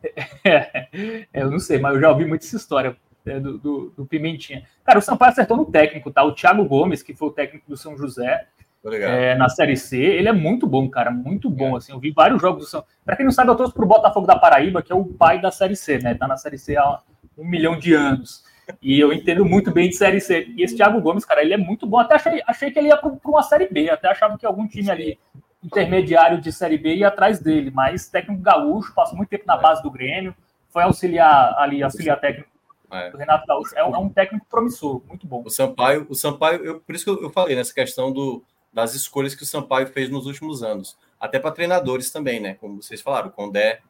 É, 0.43 1.27
eu 1.33 1.51
não 1.51 1.59
sei, 1.59 1.79
mas 1.79 1.95
eu 1.95 2.01
já 2.01 2.09
ouvi 2.09 2.25
muito 2.25 2.43
essa 2.43 2.55
história 2.55 2.95
né, 3.25 3.39
do, 3.39 3.57
do, 3.57 3.93
do, 3.95 4.05
Pimentinha. 4.05 4.63
Cara, 4.83 4.99
o 4.99 5.01
Sampaio 5.01 5.31
acertou 5.31 5.57
no 5.57 5.65
técnico, 5.65 6.11
tá? 6.11 6.23
O 6.23 6.33
Thiago 6.33 6.63
Gomes, 6.65 7.03
que 7.03 7.13
foi 7.13 7.27
o 7.27 7.31
técnico 7.31 7.69
do 7.69 7.77
São 7.77 7.97
José 7.97 8.47
é, 8.85 9.35
na 9.35 9.49
Série 9.49 9.75
C, 9.75 9.97
ele 9.97 10.29
é 10.29 10.33
muito 10.33 10.65
bom, 10.65 10.89
cara, 10.89 11.11
muito 11.11 11.49
bom. 11.49 11.75
É. 11.75 11.77
Assim, 11.77 11.91
eu 11.91 11.99
vi 11.99 12.11
vários 12.11 12.41
jogos 12.41 12.63
do 12.63 12.69
São. 12.69 12.83
Pra 13.05 13.15
quem 13.15 13.25
não 13.25 13.31
sabe, 13.31 13.49
eu 13.51 13.55
trouxe 13.55 13.73
pro 13.73 13.85
Botafogo 13.85 14.25
da 14.25 14.39
Paraíba, 14.39 14.81
que 14.81 14.91
é 14.91 14.95
o 14.95 15.05
pai 15.05 15.41
da 15.41 15.51
Série 15.51 15.75
C, 15.75 15.99
né? 15.99 16.15
Tá 16.15 16.27
na 16.27 16.37
Série 16.37 16.57
C 16.57 16.77
há 16.77 16.99
um 17.37 17.45
milhão 17.45 17.77
de 17.77 17.93
anos. 17.93 18.43
E 18.81 18.99
eu 18.99 19.11
entendo 19.11 19.43
muito 19.43 19.71
bem 19.71 19.89
de 19.89 19.95
Série 19.95 20.21
C. 20.21 20.47
E 20.55 20.63
esse 20.63 20.75
Thiago 20.75 21.01
Gomes, 21.01 21.25
cara, 21.25 21.41
ele 21.41 21.53
é 21.53 21.57
muito 21.57 21.85
bom. 21.85 21.99
Até 21.99 22.15
achei, 22.15 22.41
achei 22.47 22.71
que 22.71 22.79
ele 22.79 22.87
ia 22.87 22.97
para 22.97 23.11
uma 23.25 23.43
Série 23.43 23.67
B. 23.67 23.89
Até 23.89 24.07
achava 24.07 24.37
que 24.37 24.45
algum 24.45 24.67
time 24.67 24.89
ali 24.89 25.19
intermediário 25.63 26.39
de 26.39 26.51
Série 26.51 26.77
B 26.77 26.95
ia 26.95 27.07
atrás 27.07 27.39
dele. 27.39 27.71
Mas 27.71 28.07
técnico 28.07 28.41
gaúcho, 28.41 28.93
passou 28.93 29.17
muito 29.17 29.29
tempo 29.29 29.45
na 29.45 29.55
é. 29.55 29.61
base 29.61 29.81
do 29.83 29.91
Grêmio. 29.91 30.35
Foi 30.69 30.83
auxiliar 30.83 31.55
ali, 31.57 31.81
auxiliar 31.81 32.19
técnico 32.19 32.49
é. 32.91 33.09
do 33.09 33.17
Renato 33.17 33.45
Gaúcho. 33.47 33.75
É, 33.75 33.79
é, 33.79 33.83
um 33.97 34.09
técnico 34.09 34.45
promissor, 34.49 35.01
muito 35.07 35.25
bom. 35.27 35.43
O 35.45 35.49
Sampaio, 35.49 36.05
o 36.09 36.15
Sampaio 36.15 36.63
eu, 36.63 36.79
por 36.79 36.95
isso 36.95 37.05
que 37.05 37.25
eu 37.25 37.29
falei 37.29 37.55
nessa 37.55 37.73
questão 37.73 38.11
do, 38.11 38.43
das 38.71 38.93
escolhas 38.93 39.35
que 39.35 39.43
o 39.43 39.47
Sampaio 39.47 39.87
fez 39.87 40.09
nos 40.09 40.25
últimos 40.25 40.63
anos. 40.63 40.97
Até 41.19 41.39
para 41.39 41.51
treinadores 41.51 42.11
também, 42.11 42.39
né? 42.39 42.55
Como 42.55 42.81
vocês 42.81 43.01
falaram, 43.01 43.27
o 43.27 43.31
Condé, 43.31 43.81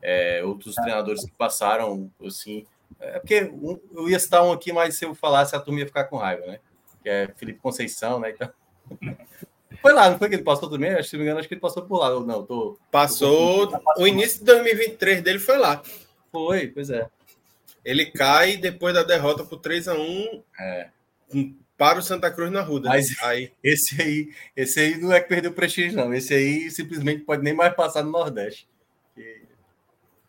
é, 0.00 0.42
outros 0.44 0.78
é. 0.78 0.82
treinadores 0.82 1.24
que 1.24 1.32
passaram, 1.32 2.10
assim, 2.24 2.64
é 3.00 3.18
porque 3.18 3.52
eu 3.94 4.08
ia 4.08 4.18
citar 4.18 4.42
um 4.42 4.52
aqui, 4.52 4.72
mas 4.72 4.94
se 4.96 5.04
eu 5.04 5.14
falasse, 5.14 5.54
a 5.54 5.60
turma 5.60 5.80
ia 5.80 5.86
ficar 5.86 6.04
com 6.04 6.16
raiva, 6.16 6.46
né? 6.46 6.58
Que 7.02 7.08
é 7.08 7.28
Felipe 7.36 7.60
Conceição, 7.60 8.18
né? 8.18 8.30
Então... 8.30 8.50
Foi 9.82 9.92
lá, 9.92 10.10
não 10.10 10.18
foi 10.18 10.28
que 10.28 10.34
ele 10.34 10.42
passou 10.42 10.68
também? 10.68 10.90
Acho, 10.92 11.10
se 11.10 11.16
não 11.16 11.20
me 11.20 11.24
engano, 11.24 11.40
acho 11.40 11.48
que 11.48 11.54
ele 11.54 11.60
passou 11.60 11.82
por 11.82 11.98
lá. 11.98 12.10
Não, 12.20 12.44
tô. 12.44 12.78
Passou. 12.90 13.66
Tô... 13.66 13.78
O 13.98 14.06
início 14.06 14.40
de 14.40 14.46
2023 14.46 15.22
dele 15.22 15.38
foi 15.38 15.58
lá. 15.58 15.82
Foi, 16.32 16.68
pois 16.68 16.90
é. 16.90 17.08
Ele 17.84 18.06
cai 18.06 18.56
depois 18.56 18.94
da 18.94 19.02
derrota 19.02 19.44
por 19.44 19.58
3 19.58 19.88
a 19.88 19.94
1 19.94 20.42
é. 20.60 20.88
para 21.76 21.98
o 21.98 22.02
Santa 22.02 22.30
Cruz 22.30 22.50
na 22.50 22.60
Ruda. 22.60 22.88
Mas 22.88 23.16
aí. 23.22 23.52
esse 23.62 24.00
aí, 24.00 24.32
esse 24.56 24.80
aí 24.80 24.98
não 24.98 25.12
é 25.12 25.20
que 25.20 25.28
perdeu 25.28 25.52
prestígio, 25.52 25.96
não. 25.96 26.12
Esse 26.12 26.34
aí 26.34 26.70
simplesmente 26.70 27.24
pode 27.24 27.42
nem 27.42 27.54
mais 27.54 27.74
passar 27.74 28.02
no 28.02 28.10
Nordeste. 28.10 28.68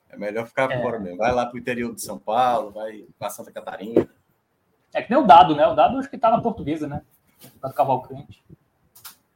É 0.09 0.17
melhor 0.17 0.47
ficar 0.47 0.71
é. 0.71 0.81
fora 0.81 0.99
mesmo. 0.99 1.17
Vai 1.17 1.33
lá 1.33 1.45
para 1.45 1.55
o 1.55 1.59
interior 1.59 1.93
de 1.93 2.01
São 2.01 2.17
Paulo, 2.17 2.71
vai 2.71 3.05
para 3.17 3.29
Santa 3.29 3.51
Catarina. 3.51 4.09
É 4.93 5.01
que 5.01 5.11
nem 5.11 5.19
o 5.19 5.25
Dado, 5.25 5.55
né? 5.55 5.65
O 5.67 5.75
Dado 5.75 5.97
acho 5.97 6.09
que 6.09 6.15
está 6.15 6.31
na 6.31 6.41
portuguesa, 6.41 6.87
né? 6.87 7.01
Dado 7.61 7.73
Cavalcante. 7.73 8.43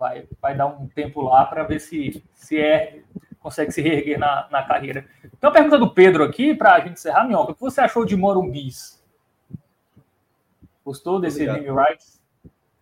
Vai, 0.03 0.27
vai 0.41 0.53
dar 0.53 0.65
um 0.65 0.85
tempo 0.85 1.21
lá 1.21 1.45
para 1.45 1.63
ver 1.63 1.79
se, 1.79 2.21
se 2.33 2.59
é, 2.59 2.99
consegue 3.39 3.71
se 3.71 3.81
reerguer 3.81 4.19
na, 4.19 4.49
na 4.51 4.61
carreira. 4.61 5.07
Então, 5.25 5.49
a 5.49 5.53
pergunta 5.53 5.77
do 5.77 5.93
Pedro 5.93 6.25
aqui, 6.25 6.53
para 6.53 6.73
a 6.73 6.79
gente 6.81 6.99
encerrar, 6.99 7.23
Minhoca, 7.23 7.53
o 7.53 7.55
que 7.55 7.61
você 7.61 7.79
achou 7.79 8.03
de 8.03 8.17
Morumbis? 8.17 9.01
Gostou 10.83 11.21
desse 11.21 11.45
name 11.45 11.69
rights? 11.71 12.21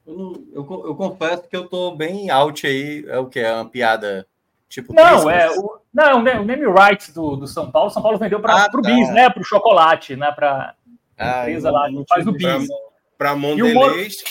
Eu, 0.07 0.47
eu, 0.51 0.83
eu, 0.87 0.95
confesso 0.95 1.47
que 1.47 1.55
eu 1.55 1.69
tô 1.69 1.95
bem 1.95 2.31
out 2.31 2.65
aí. 2.65 3.05
É 3.07 3.19
o 3.19 3.27
que? 3.27 3.39
É 3.39 3.53
uma 3.53 3.69
piada 3.69 4.25
Tipo, 4.67 4.95
não, 4.95 5.29
é 5.29 5.47
o, 5.51 5.79
não, 5.93 6.19
o 6.21 6.23
name 6.23 6.65
rights 6.65 7.13
do, 7.13 7.35
do 7.35 7.45
São 7.45 7.69
Paulo, 7.69 7.91
São 7.91 8.01
Paulo 8.01 8.17
vendeu 8.17 8.39
para 8.39 8.63
ah, 8.63 8.67
o 8.73 8.81
tá. 8.81 8.89
bis, 8.89 9.13
né? 9.13 9.29
Para 9.29 9.41
o 9.41 9.45
chocolate, 9.45 10.15
né? 10.15 10.31
Para 10.31 10.73
a 11.19 11.41
empresa 11.41 11.69
lá 11.69 11.87
que 11.87 12.03
faz 12.09 12.25
o 12.25 12.31
bis. 12.31 12.67
Para 13.15 13.35
Mondelez. 13.35 14.23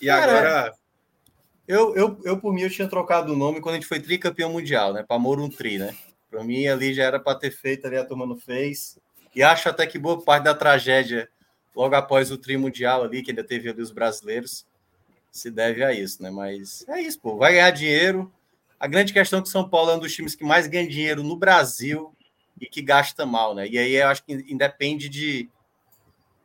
E, 0.00 0.06
e 0.06 0.10
agora. 0.10 0.72
Eu, 1.66 1.94
eu, 1.94 2.20
eu, 2.24 2.38
por 2.38 2.52
mim, 2.52 2.62
eu 2.62 2.70
tinha 2.70 2.88
trocado 2.88 3.32
o 3.32 3.36
nome 3.36 3.60
quando 3.60 3.74
a 3.74 3.78
gente 3.78 3.86
foi 3.86 4.00
tricampeão 4.00 4.50
mundial, 4.50 4.92
né? 4.92 5.02
Para 5.02 5.18
Morum 5.18 5.48
Tri, 5.48 5.78
né? 5.78 5.94
Para 6.30 6.42
mim, 6.42 6.66
ali 6.66 6.92
já 6.92 7.04
era 7.04 7.20
para 7.20 7.38
ter 7.38 7.50
feito, 7.50 7.86
ali 7.86 7.96
a 7.96 8.04
turma 8.04 8.26
não 8.26 8.36
fez. 8.36 8.98
E 9.34 9.42
acho 9.42 9.68
até 9.68 9.86
que 9.86 9.98
boa 9.98 10.20
parte 10.22 10.44
da 10.44 10.54
tragédia, 10.54 11.28
logo 11.74 11.94
após 11.94 12.30
o 12.30 12.38
Tri 12.38 12.56
Mundial 12.56 13.04
ali, 13.04 13.22
que 13.22 13.30
ainda 13.30 13.44
teve 13.44 13.68
ali 13.68 13.80
os 13.80 13.92
brasileiros, 13.92 14.66
se 15.30 15.50
deve 15.50 15.84
a 15.84 15.92
isso, 15.92 16.22
né? 16.22 16.30
Mas 16.30 16.84
é 16.88 17.00
isso, 17.00 17.20
pô. 17.20 17.36
Vai 17.36 17.52
ganhar 17.52 17.70
dinheiro, 17.70 18.32
a 18.78 18.86
grande 18.88 19.12
questão 19.12 19.38
é 19.38 19.42
que 19.42 19.48
São 19.48 19.68
Paulo 19.68 19.92
é 19.92 19.94
um 19.94 20.00
dos 20.00 20.12
times 20.12 20.34
que 20.34 20.42
mais 20.42 20.66
ganha 20.66 20.88
dinheiro 20.88 21.22
no 21.22 21.36
Brasil 21.36 22.12
e 22.60 22.66
que 22.66 22.82
gasta 22.82 23.24
mal, 23.24 23.54
né? 23.54 23.68
E 23.68 23.78
aí 23.78 23.94
eu 23.94 24.08
acho 24.08 24.24
que 24.24 24.32
independe 24.32 25.08
de 25.08 25.48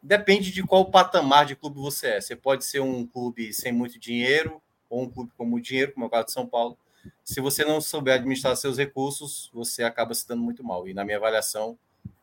depende 0.03 0.51
de 0.51 0.61
qual 0.61 0.85
patamar 0.91 1.47
de 1.47 1.55
clube 1.55 1.77
você 1.79 2.07
é. 2.09 2.21
Você 2.21 2.35
pode 2.35 2.63
ser 2.63 2.79
um 2.79 3.07
clube 3.07 3.51
sem 3.53 3.71
muito 3.71 3.99
dinheiro 3.99 4.61
ou 4.89 5.03
um 5.03 5.09
clube 5.09 5.31
com 5.37 5.45
muito 5.45 5.65
dinheiro, 5.65 5.93
como 5.93 6.05
é 6.05 6.07
o 6.07 6.11
caso 6.11 6.27
de 6.27 6.31
São 6.33 6.47
Paulo. 6.47 6.77
Se 7.23 7.39
você 7.39 7.63
não 7.63 7.79
souber 7.79 8.15
administrar 8.15 8.55
seus 8.55 8.77
recursos, 8.77 9.49
você 9.53 9.83
acaba 9.83 10.13
se 10.13 10.27
dando 10.27 10.41
muito 10.41 10.63
mal. 10.63 10.87
E 10.87 10.93
na 10.93 11.05
minha 11.05 11.17
avaliação, 11.17 11.77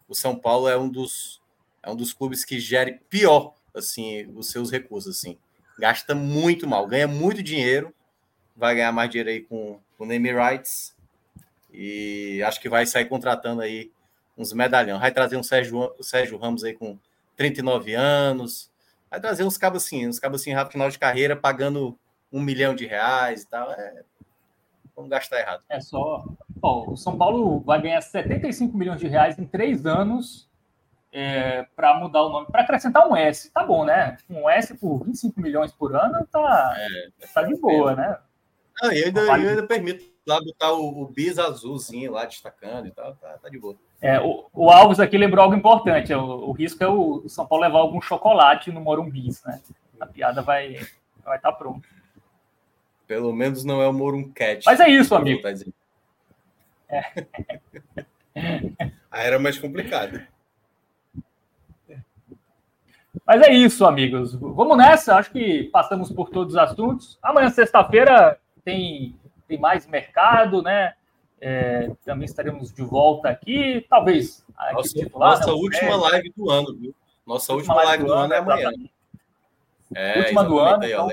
o 0.08 0.14
São 0.14 0.36
Paulo 0.36 0.68
é 0.68 0.76
um 0.76 0.88
dos 0.88 1.42
é 1.82 1.90
um 1.90 1.96
dos 1.96 2.14
clubes 2.14 2.44
que 2.44 2.58
gere 2.58 3.00
pior 3.10 3.54
assim 3.74 4.30
os 4.34 4.50
seus 4.50 4.70
recursos 4.70 5.16
assim. 5.16 5.38
Gasta 5.78 6.14
muito 6.14 6.66
mal, 6.66 6.86
ganha 6.86 7.08
muito 7.08 7.42
dinheiro, 7.42 7.92
vai 8.56 8.74
ganhar 8.74 8.92
mais 8.92 9.10
dinheiro 9.10 9.30
aí 9.30 9.40
com 9.40 9.80
o 9.98 10.06
name 10.06 10.32
rights 10.32 10.94
e 11.72 12.42
acho 12.44 12.60
que 12.60 12.68
vai 12.68 12.86
sair 12.86 13.06
contratando 13.06 13.60
aí 13.60 13.90
uns 14.38 14.52
medalhão. 14.52 15.00
Vai 15.00 15.10
trazer 15.10 15.36
um 15.36 15.42
Sérgio, 15.42 15.92
o 15.98 16.02
Sérgio 16.02 16.38
Ramos 16.38 16.62
aí 16.62 16.72
com 16.72 16.98
39 17.36 17.94
anos. 17.94 18.70
Vai 19.10 19.20
trazer 19.20 19.44
uns 19.44 19.58
cabos 19.58 19.84
assim, 19.84 20.06
uns 20.06 20.18
cabos 20.18 20.40
assim 20.40 20.52
rápido 20.52 20.72
final 20.72 20.90
de 20.90 20.98
carreira, 20.98 21.36
pagando 21.36 21.98
um 22.34 22.40
milhão 22.40 22.74
de 22.74 22.84
reais 22.84 23.42
e 23.42 23.48
tal. 23.48 23.70
É... 23.70 24.02
Vamos 24.96 25.10
gastar 25.10 25.38
errado. 25.38 25.62
É 25.68 25.80
só. 25.80 26.24
O 26.60 26.96
São 26.96 27.16
Paulo 27.16 27.60
vai 27.60 27.80
ganhar 27.80 28.00
75 28.00 28.76
milhões 28.76 29.00
de 29.00 29.06
reais 29.06 29.38
em 29.38 29.44
três 29.44 29.86
anos 29.86 30.48
é, 31.12 31.66
para 31.76 31.94
mudar 31.94 32.22
o 32.22 32.28
nome, 32.28 32.46
para 32.50 32.62
acrescentar 32.62 33.06
um 33.08 33.16
S. 33.16 33.50
Tá 33.52 33.64
bom, 33.64 33.84
né? 33.84 34.16
Um 34.28 34.48
S 34.48 34.74
por 34.74 35.04
25 35.04 35.40
milhões 35.40 35.72
por 35.72 35.94
ano 35.94 36.26
tá, 36.30 36.74
é, 36.76 37.26
tá 37.32 37.42
de 37.42 37.54
boa, 37.56 37.94
né? 37.94 38.18
Não, 38.82 38.90
eu 38.90 39.06
ainda, 39.06 39.20
eu 39.20 39.32
ainda 39.32 39.66
permito 39.66 40.04
lá 40.26 40.40
botar 40.40 40.72
o, 40.72 41.02
o 41.02 41.06
bis 41.06 41.38
azulzinho 41.38 42.12
lá 42.12 42.24
destacando 42.24 42.88
e 42.88 42.90
tal, 42.90 43.14
tá, 43.16 43.38
tá 43.40 43.48
de 43.48 43.58
boa. 43.58 43.76
É, 44.00 44.20
o, 44.20 44.46
o, 44.52 44.70
Alves 44.70 44.98
aqui 44.98 45.16
lembrou 45.16 45.44
algo 45.44 45.56
importante. 45.56 46.12
O, 46.12 46.48
o 46.48 46.52
risco 46.52 46.82
é 46.82 46.88
o, 46.88 47.28
São 47.28 47.46
Paulo 47.46 47.64
levar 47.64 47.78
algum 47.78 48.00
chocolate 48.00 48.72
no 48.72 48.80
Morumbis, 48.80 49.42
né? 49.44 49.60
A 50.00 50.06
piada 50.06 50.42
vai 50.42 50.72
estar 50.72 50.90
vai 51.24 51.38
tá 51.38 51.52
pronta. 51.52 51.86
Pelo 53.06 53.32
menos 53.32 53.64
não 53.64 53.82
é 53.82 53.88
o 53.88 53.92
Morumcat. 53.92 54.62
Mas 54.64 54.80
é 54.80 54.88
isso, 54.88 55.14
amigo. 55.14 55.42
Tá 55.42 55.50
é. 56.88 57.26
Aí 59.10 59.26
era 59.26 59.38
mais 59.38 59.58
complicado. 59.58 60.20
Mas 63.26 63.42
é 63.42 63.52
isso, 63.52 63.86
amigos. 63.86 64.34
Vamos 64.34 64.76
nessa. 64.76 65.16
Acho 65.16 65.30
que 65.30 65.64
passamos 65.64 66.10
por 66.10 66.30
todos 66.30 66.54
os 66.54 66.58
assuntos. 66.58 67.18
Amanhã, 67.22 67.48
sexta-feira, 67.50 68.38
tem, 68.64 69.14
tem 69.46 69.58
mais 69.58 69.86
mercado, 69.86 70.62
né? 70.62 70.94
É, 71.40 71.90
também 72.04 72.24
estaremos 72.24 72.72
de 72.72 72.82
volta 72.82 73.28
aqui, 73.28 73.86
talvez. 73.88 74.44
Nossa, 74.72 74.88
titular, 74.88 75.30
nossa 75.38 75.46
né, 75.46 75.52
última 75.52 75.96
live 75.96 76.32
do 76.36 76.50
ano, 76.50 76.74
viu? 76.74 76.94
Nossa 77.26 77.52
última, 77.52 77.74
última 77.74 77.90
live, 77.90 78.04
do 78.04 78.12
ano, 78.12 78.32
é 78.32 78.38
amanhã. 78.38 78.70
É, 79.94 80.18
última 80.18 80.44
do 80.44 80.58
ano. 80.58 80.82
Aí, 80.82 80.92
então, 80.92 81.08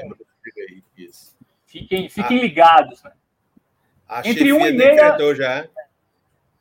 fiquem, 1.72 2.10
fiquem 2.10 2.40
ah, 2.40 2.42
ligados. 2.42 3.04
Né? 3.04 3.12
Entre 4.26 4.52
um 4.52 4.66
e 4.66 4.72
meia, 4.74 5.18
já. 5.34 5.68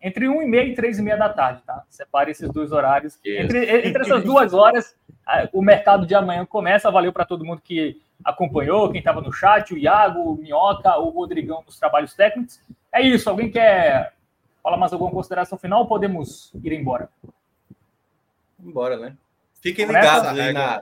Entre 0.01 0.29
um 0.29 0.41
e 0.41 0.47
meia 0.47 0.65
e 0.65 0.75
três 0.75 0.99
e 0.99 1.03
meia 1.03 1.17
da 1.17 1.29
tarde, 1.29 1.63
tá? 1.67 1.85
Separe 1.91 2.31
esses 2.31 2.51
dois 2.51 2.73
horários. 2.73 3.19
Entre, 3.25 3.87
entre 3.87 4.03
essas 4.03 4.25
duas 4.25 4.55
horas, 4.55 4.97
o 5.53 5.61
mercado 5.61 6.07
de 6.07 6.15
amanhã 6.15 6.47
começa. 6.47 6.91
Valeu 6.91 7.13
para 7.13 7.25
todo 7.25 7.45
mundo 7.45 7.61
que 7.61 8.01
acompanhou, 8.25 8.91
quem 8.91 9.01
estava 9.01 9.21
no 9.21 9.33
chat, 9.33 9.75
o 9.75 9.79
Iago, 9.79 10.21
o 10.21 10.37
Minhoca, 10.37 10.97
o 10.99 11.11
Rodrigão 11.11 11.63
dos 11.65 11.79
trabalhos 11.79 12.15
técnicos. 12.15 12.61
É 12.93 13.03
isso. 13.03 13.29
Alguém 13.29 13.51
quer 13.51 14.15
falar 14.63 14.77
mais 14.77 14.93
alguma 14.93 15.11
consideração 15.11 15.59
final 15.59 15.81
ou 15.81 15.87
podemos 15.87 16.53
ir 16.63 16.73
embora? 16.73 17.09
Embora, 18.59 18.97
né? 18.97 19.17
Fiquem 19.61 19.87
ligados 19.87 20.39
aí 20.39 20.53
na. 20.53 20.81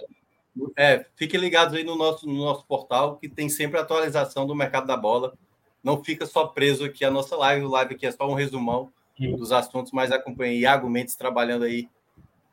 É, 0.76 1.04
fiquem 1.16 1.40
ligados 1.40 1.74
aí 1.74 1.84
no 1.84 1.96
nosso, 1.96 2.26
no 2.26 2.44
nosso 2.44 2.64
portal, 2.66 3.16
que 3.16 3.28
tem 3.28 3.48
sempre 3.48 3.78
atualização 3.78 4.46
do 4.46 4.54
mercado 4.54 4.86
da 4.86 4.96
bola. 4.96 5.34
Não 5.82 6.02
fica 6.02 6.26
só 6.26 6.46
preso 6.46 6.84
aqui 6.84 7.04
a 7.04 7.10
nossa 7.10 7.36
live. 7.36 7.64
O 7.64 7.70
live 7.70 7.94
aqui 7.94 8.06
é 8.06 8.12
só 8.12 8.28
um 8.28 8.34
resumão 8.34 8.92
dos 9.18 9.52
assuntos, 9.52 9.92
mas 9.92 10.12
acompanhe 10.12 10.60
Iago 10.60 10.88
Mendes 10.88 11.16
trabalhando 11.16 11.64
aí 11.64 11.88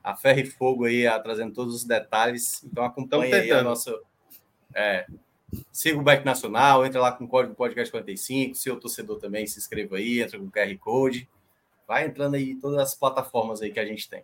a 0.03 0.15
ferro 0.15 0.39
e 0.39 0.45
fogo 0.45 0.85
aí, 0.85 1.07
a, 1.07 1.19
trazendo 1.19 1.53
todos 1.53 1.75
os 1.75 1.83
detalhes. 1.83 2.63
Então 2.63 2.83
acompanhe 2.83 3.33
aí 3.33 3.51
a 3.51 3.63
nossa. 3.63 3.97
É, 4.73 5.05
siga 5.71 5.97
o 5.97 6.03
Back 6.03 6.25
Nacional, 6.25 6.85
entra 6.85 7.01
lá 7.01 7.11
com 7.11 7.25
o 7.25 7.27
código 7.27 7.55
podcast 7.55 7.91
45, 7.91 8.55
seu 8.55 8.79
torcedor 8.79 9.19
também 9.19 9.47
se 9.47 9.57
inscreva 9.57 9.97
aí, 9.97 10.21
entra 10.21 10.37
com 10.37 10.45
o 10.45 10.51
QR 10.51 10.77
Code. 10.77 11.29
Vai 11.87 12.05
entrando 12.05 12.35
aí 12.35 12.55
todas 12.55 12.79
as 12.79 12.95
plataformas 12.95 13.61
aí 13.61 13.71
que 13.71 13.79
a 13.79 13.85
gente 13.85 14.09
tem. 14.09 14.23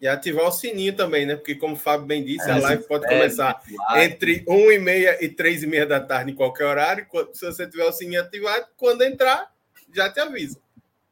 E 0.00 0.06
ativar 0.06 0.46
o 0.46 0.52
sininho 0.52 0.94
também, 0.94 1.26
né? 1.26 1.34
Porque, 1.34 1.56
como 1.56 1.74
o 1.74 1.76
Fábio 1.76 2.06
bem 2.06 2.24
disse, 2.24 2.48
é, 2.48 2.52
a 2.52 2.58
live 2.58 2.84
pode 2.84 3.04
é, 3.06 3.08
começar 3.08 3.60
é, 3.90 4.04
entre 4.04 4.44
1 4.46 4.72
e 4.72 4.78
meia 4.78 5.24
e 5.24 5.28
3 5.28 5.64
e 5.64 5.66
meia 5.66 5.86
da 5.86 6.00
tarde, 6.00 6.30
em 6.30 6.34
qualquer 6.34 6.64
horário. 6.66 7.06
Se 7.32 7.44
você 7.44 7.68
tiver 7.68 7.84
o 7.84 7.92
sininho 7.92 8.20
ativado, 8.20 8.66
quando 8.76 9.02
entrar, 9.02 9.50
já 9.92 10.08
te 10.10 10.20
avisa. 10.20 10.60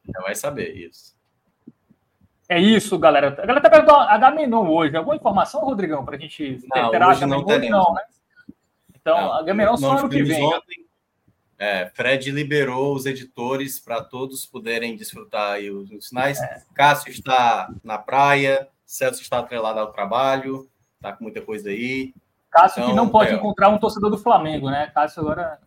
Já 0.07 0.21
vai 0.21 0.37
saber 0.37 0.73
isso. 0.77 1.17
É 2.49 2.61
isso, 2.61 2.97
galera. 2.97 3.29
A 3.29 3.47
galera 3.47 3.61
tá 3.61 3.69
perguntando 3.69 3.99
a 3.99 4.19
Gamenon 4.19 4.69
hoje. 4.69 4.97
Alguma 4.97 5.17
informação, 5.17 5.63
Rodrigão, 5.63 6.05
para 6.05 6.17
a 6.17 6.19
gente 6.19 6.61
não, 6.73 6.91
ter 6.91 7.03
hoje 7.03 7.27
não, 7.27 7.45
hoje 7.45 7.69
não, 7.69 7.93
né? 7.93 8.03
Então, 8.95 9.21
não, 9.21 9.33
a 9.33 9.43
Gamenon 9.43 9.77
só 9.77 9.99
ano 9.99 10.09
que 10.09 10.23
vem. 10.23 10.45
Ontem, 10.45 10.87
é, 11.59 11.91
Fred 11.95 12.31
liberou 12.31 12.95
os 12.95 13.05
editores 13.05 13.81
para 13.81 14.03
todos 14.03 14.47
poderem 14.47 14.95
desfrutar 14.95 15.59
os, 15.59 15.91
os 15.91 16.09
sinais. 16.09 16.41
É. 16.41 16.63
Cássio 16.75 17.11
está 17.11 17.69
na 17.83 17.99
praia, 17.99 18.69
Celso 18.97 19.21
está 19.21 19.39
atrelado 19.39 19.79
ao 19.79 19.93
trabalho, 19.93 20.69
está 20.97 21.13
com 21.13 21.25
muita 21.25 21.43
coisa 21.43 21.69
aí. 21.69 22.15
Cássio 22.51 22.81
então, 22.81 22.91
que 22.91 22.97
não 22.97 23.09
pode 23.09 23.31
é, 23.31 23.35
encontrar 23.35 23.69
um 23.69 23.79
torcedor 23.79 24.11
do 24.11 24.19
Flamengo, 24.19 24.71
né? 24.71 24.91
Cássio 24.95 25.23
agora. 25.23 25.59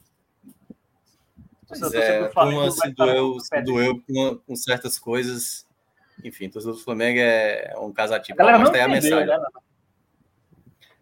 Pois 1.68 1.94
é, 1.94 2.28
como 2.30 2.72
se 2.72 2.92
doeu, 2.94 3.40
se 3.40 3.62
doeu 3.62 4.02
com, 4.02 4.38
com, 4.38 4.56
certas 4.56 4.98
coisas. 4.98 5.68
Enfim, 6.24 6.48
o 6.48 6.52
torcedor 6.52 6.76
do 6.76 6.84
Flamengo 6.84 7.20
é 7.20 7.76
um 7.78 7.94
casativo. 7.94 8.42
A 8.42 8.58
mas 8.58 8.70
tem 8.72 8.82
a 8.82 8.88
mensagem. 8.88 9.28
Né? 9.28 9.40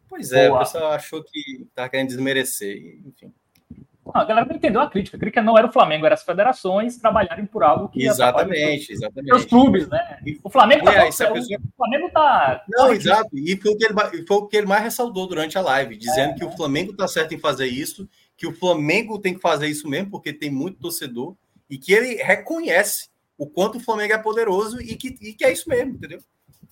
Pois 0.10 0.32
é, 0.34 0.50
Boa. 0.50 0.60
o 0.60 0.64
pessoal 0.64 0.92
achou 0.92 1.24
que 1.24 1.40
estava 1.62 1.88
querendo 1.88 2.10
desmerecer, 2.10 3.00
enfim. 3.06 3.34
Não, 4.14 4.22
a 4.22 4.26
galera 4.26 4.46
não 4.48 4.56
entendeu 4.56 4.82
a 4.82 4.90
crítica. 4.90 5.18
A 5.18 5.20
crítica 5.20 5.42
não 5.42 5.58
era 5.58 5.68
o 5.68 5.72
Flamengo, 5.72 6.06
era 6.06 6.16
as 6.16 6.24
federações 6.24 6.98
trabalharem 6.98 7.46
por 7.46 7.64
algo 7.64 7.90
que. 7.90 8.06
Exatamente, 8.06 8.92
exatamente. 8.92 9.34
Os 9.34 9.46
clubes, 9.46 9.88
né? 9.88 10.20
O 10.44 10.50
Flamengo 10.50 10.86
tá. 10.86 10.94
É, 10.94 11.06
pessoa... 11.06 11.32
O 11.32 11.78
Flamengo 11.78 12.10
tá. 12.12 12.64
Não, 12.70 12.94
exato. 12.94 13.38
E 13.38 13.56
foi 13.58 13.72
o, 13.72 13.78
que 13.78 13.86
ele, 13.86 14.26
foi 14.28 14.38
o 14.38 14.48
que 14.48 14.58
ele 14.58 14.68
mais 14.68 14.84
ressaltou 14.84 15.28
durante 15.28 15.58
a 15.58 15.62
live, 15.62 15.98
dizendo 15.98 16.32
é, 16.32 16.34
que 16.34 16.44
é. 16.44 16.46
o 16.48 16.52
Flamengo 16.52 16.96
tá 16.96 17.08
certo 17.08 17.34
em 17.34 17.40
fazer 17.40 17.68
isso, 17.68 18.08
que 18.36 18.48
o 18.48 18.54
Flamengo 18.54 19.20
tem 19.20 19.34
que 19.34 19.42
fazer 19.42 19.68
isso 19.68 19.88
mesmo, 19.88 20.12
porque 20.12 20.34
tem 20.34 20.50
muito 20.50 20.80
torcedor, 20.80 21.36
e 21.70 21.78
que 21.78 21.94
ele 21.94 22.16
reconhece 22.16 23.10
o 23.38 23.48
quanto 23.48 23.78
o 23.78 23.82
Flamengo 23.82 24.14
é 24.14 24.18
poderoso 24.18 24.82
e 24.82 24.96
que, 24.96 25.16
e 25.22 25.34
que 25.34 25.46
é 25.46 25.52
isso 25.52 25.70
mesmo, 25.70 25.94
entendeu? 25.94 26.20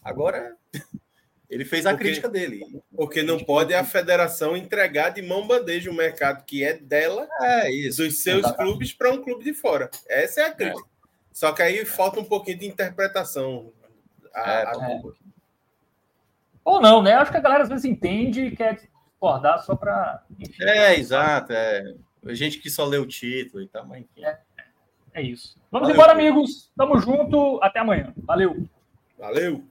Agora. 0.04 0.56
Ele 1.50 1.64
fez 1.64 1.86
a 1.86 1.92
porque, 1.92 2.06
crítica 2.06 2.30
dele. 2.30 2.82
Porque 2.96 3.22
não 3.22 3.38
pode 3.40 3.74
a 3.74 3.84
federação 3.84 4.58
entregar 4.58 5.10
de 5.10 5.22
mão 5.22 5.46
bandeja 5.46 5.92
o 5.92 5.94
mercado 5.94 6.44
que 6.44 6.64
é 6.64 6.74
dela, 6.74 7.28
é 7.42 7.72
isso, 7.72 8.04
dos 8.04 8.22
seus 8.22 8.40
exatamente. 8.40 8.72
clubes, 8.72 8.94
para 8.94 9.12
um 9.12 9.24
clube 9.24 9.44
de 9.44 9.54
fora. 9.54 9.90
Essa 10.08 10.42
é 10.42 10.46
a 10.46 10.54
crítica. 10.54 10.88
É. 10.88 10.96
Só 11.32 11.52
que 11.52 11.62
aí 11.62 11.86
falta 11.86 12.20
um 12.20 12.26
pouquinho 12.26 12.58
de 12.58 12.66
interpretação. 12.66 13.72
A, 14.34 14.52
é, 14.52 14.66
a... 14.66 14.92
É. 14.92 15.02
Ou 16.64 16.82
não, 16.82 17.04
né? 17.04 17.14
Acho 17.14 17.30
que 17.30 17.38
a 17.38 17.42
galera 17.42 17.64
às 17.64 17.70
vezes 17.70 17.86
entende 17.86 18.46
e 18.46 18.56
quer 18.56 18.76
discordar 18.76 19.64
só 19.64 19.76
para. 19.76 20.24
É, 20.60 20.96
exato. 20.96 21.54
É. 21.54 21.94
A 22.26 22.34
gente 22.34 22.58
que 22.58 22.72
só 22.72 22.86
lê 22.86 22.98
o 22.98 23.06
título 23.06 23.62
e 23.62 23.68
tal, 23.68 23.86
mas 23.86 24.02
enfim. 24.02 24.26
É, 24.26 24.40
é 25.14 25.22
isso. 25.22 25.56
Vamos 25.72 25.90
Valeu, 25.90 25.96
embora, 25.96 26.14
amigos. 26.14 26.72
Tamo 26.76 26.98
junto. 27.00 27.60
Até 27.62 27.80
amanhã. 27.80 28.12
Valeu. 28.18 28.68
Valeu. 29.20 29.64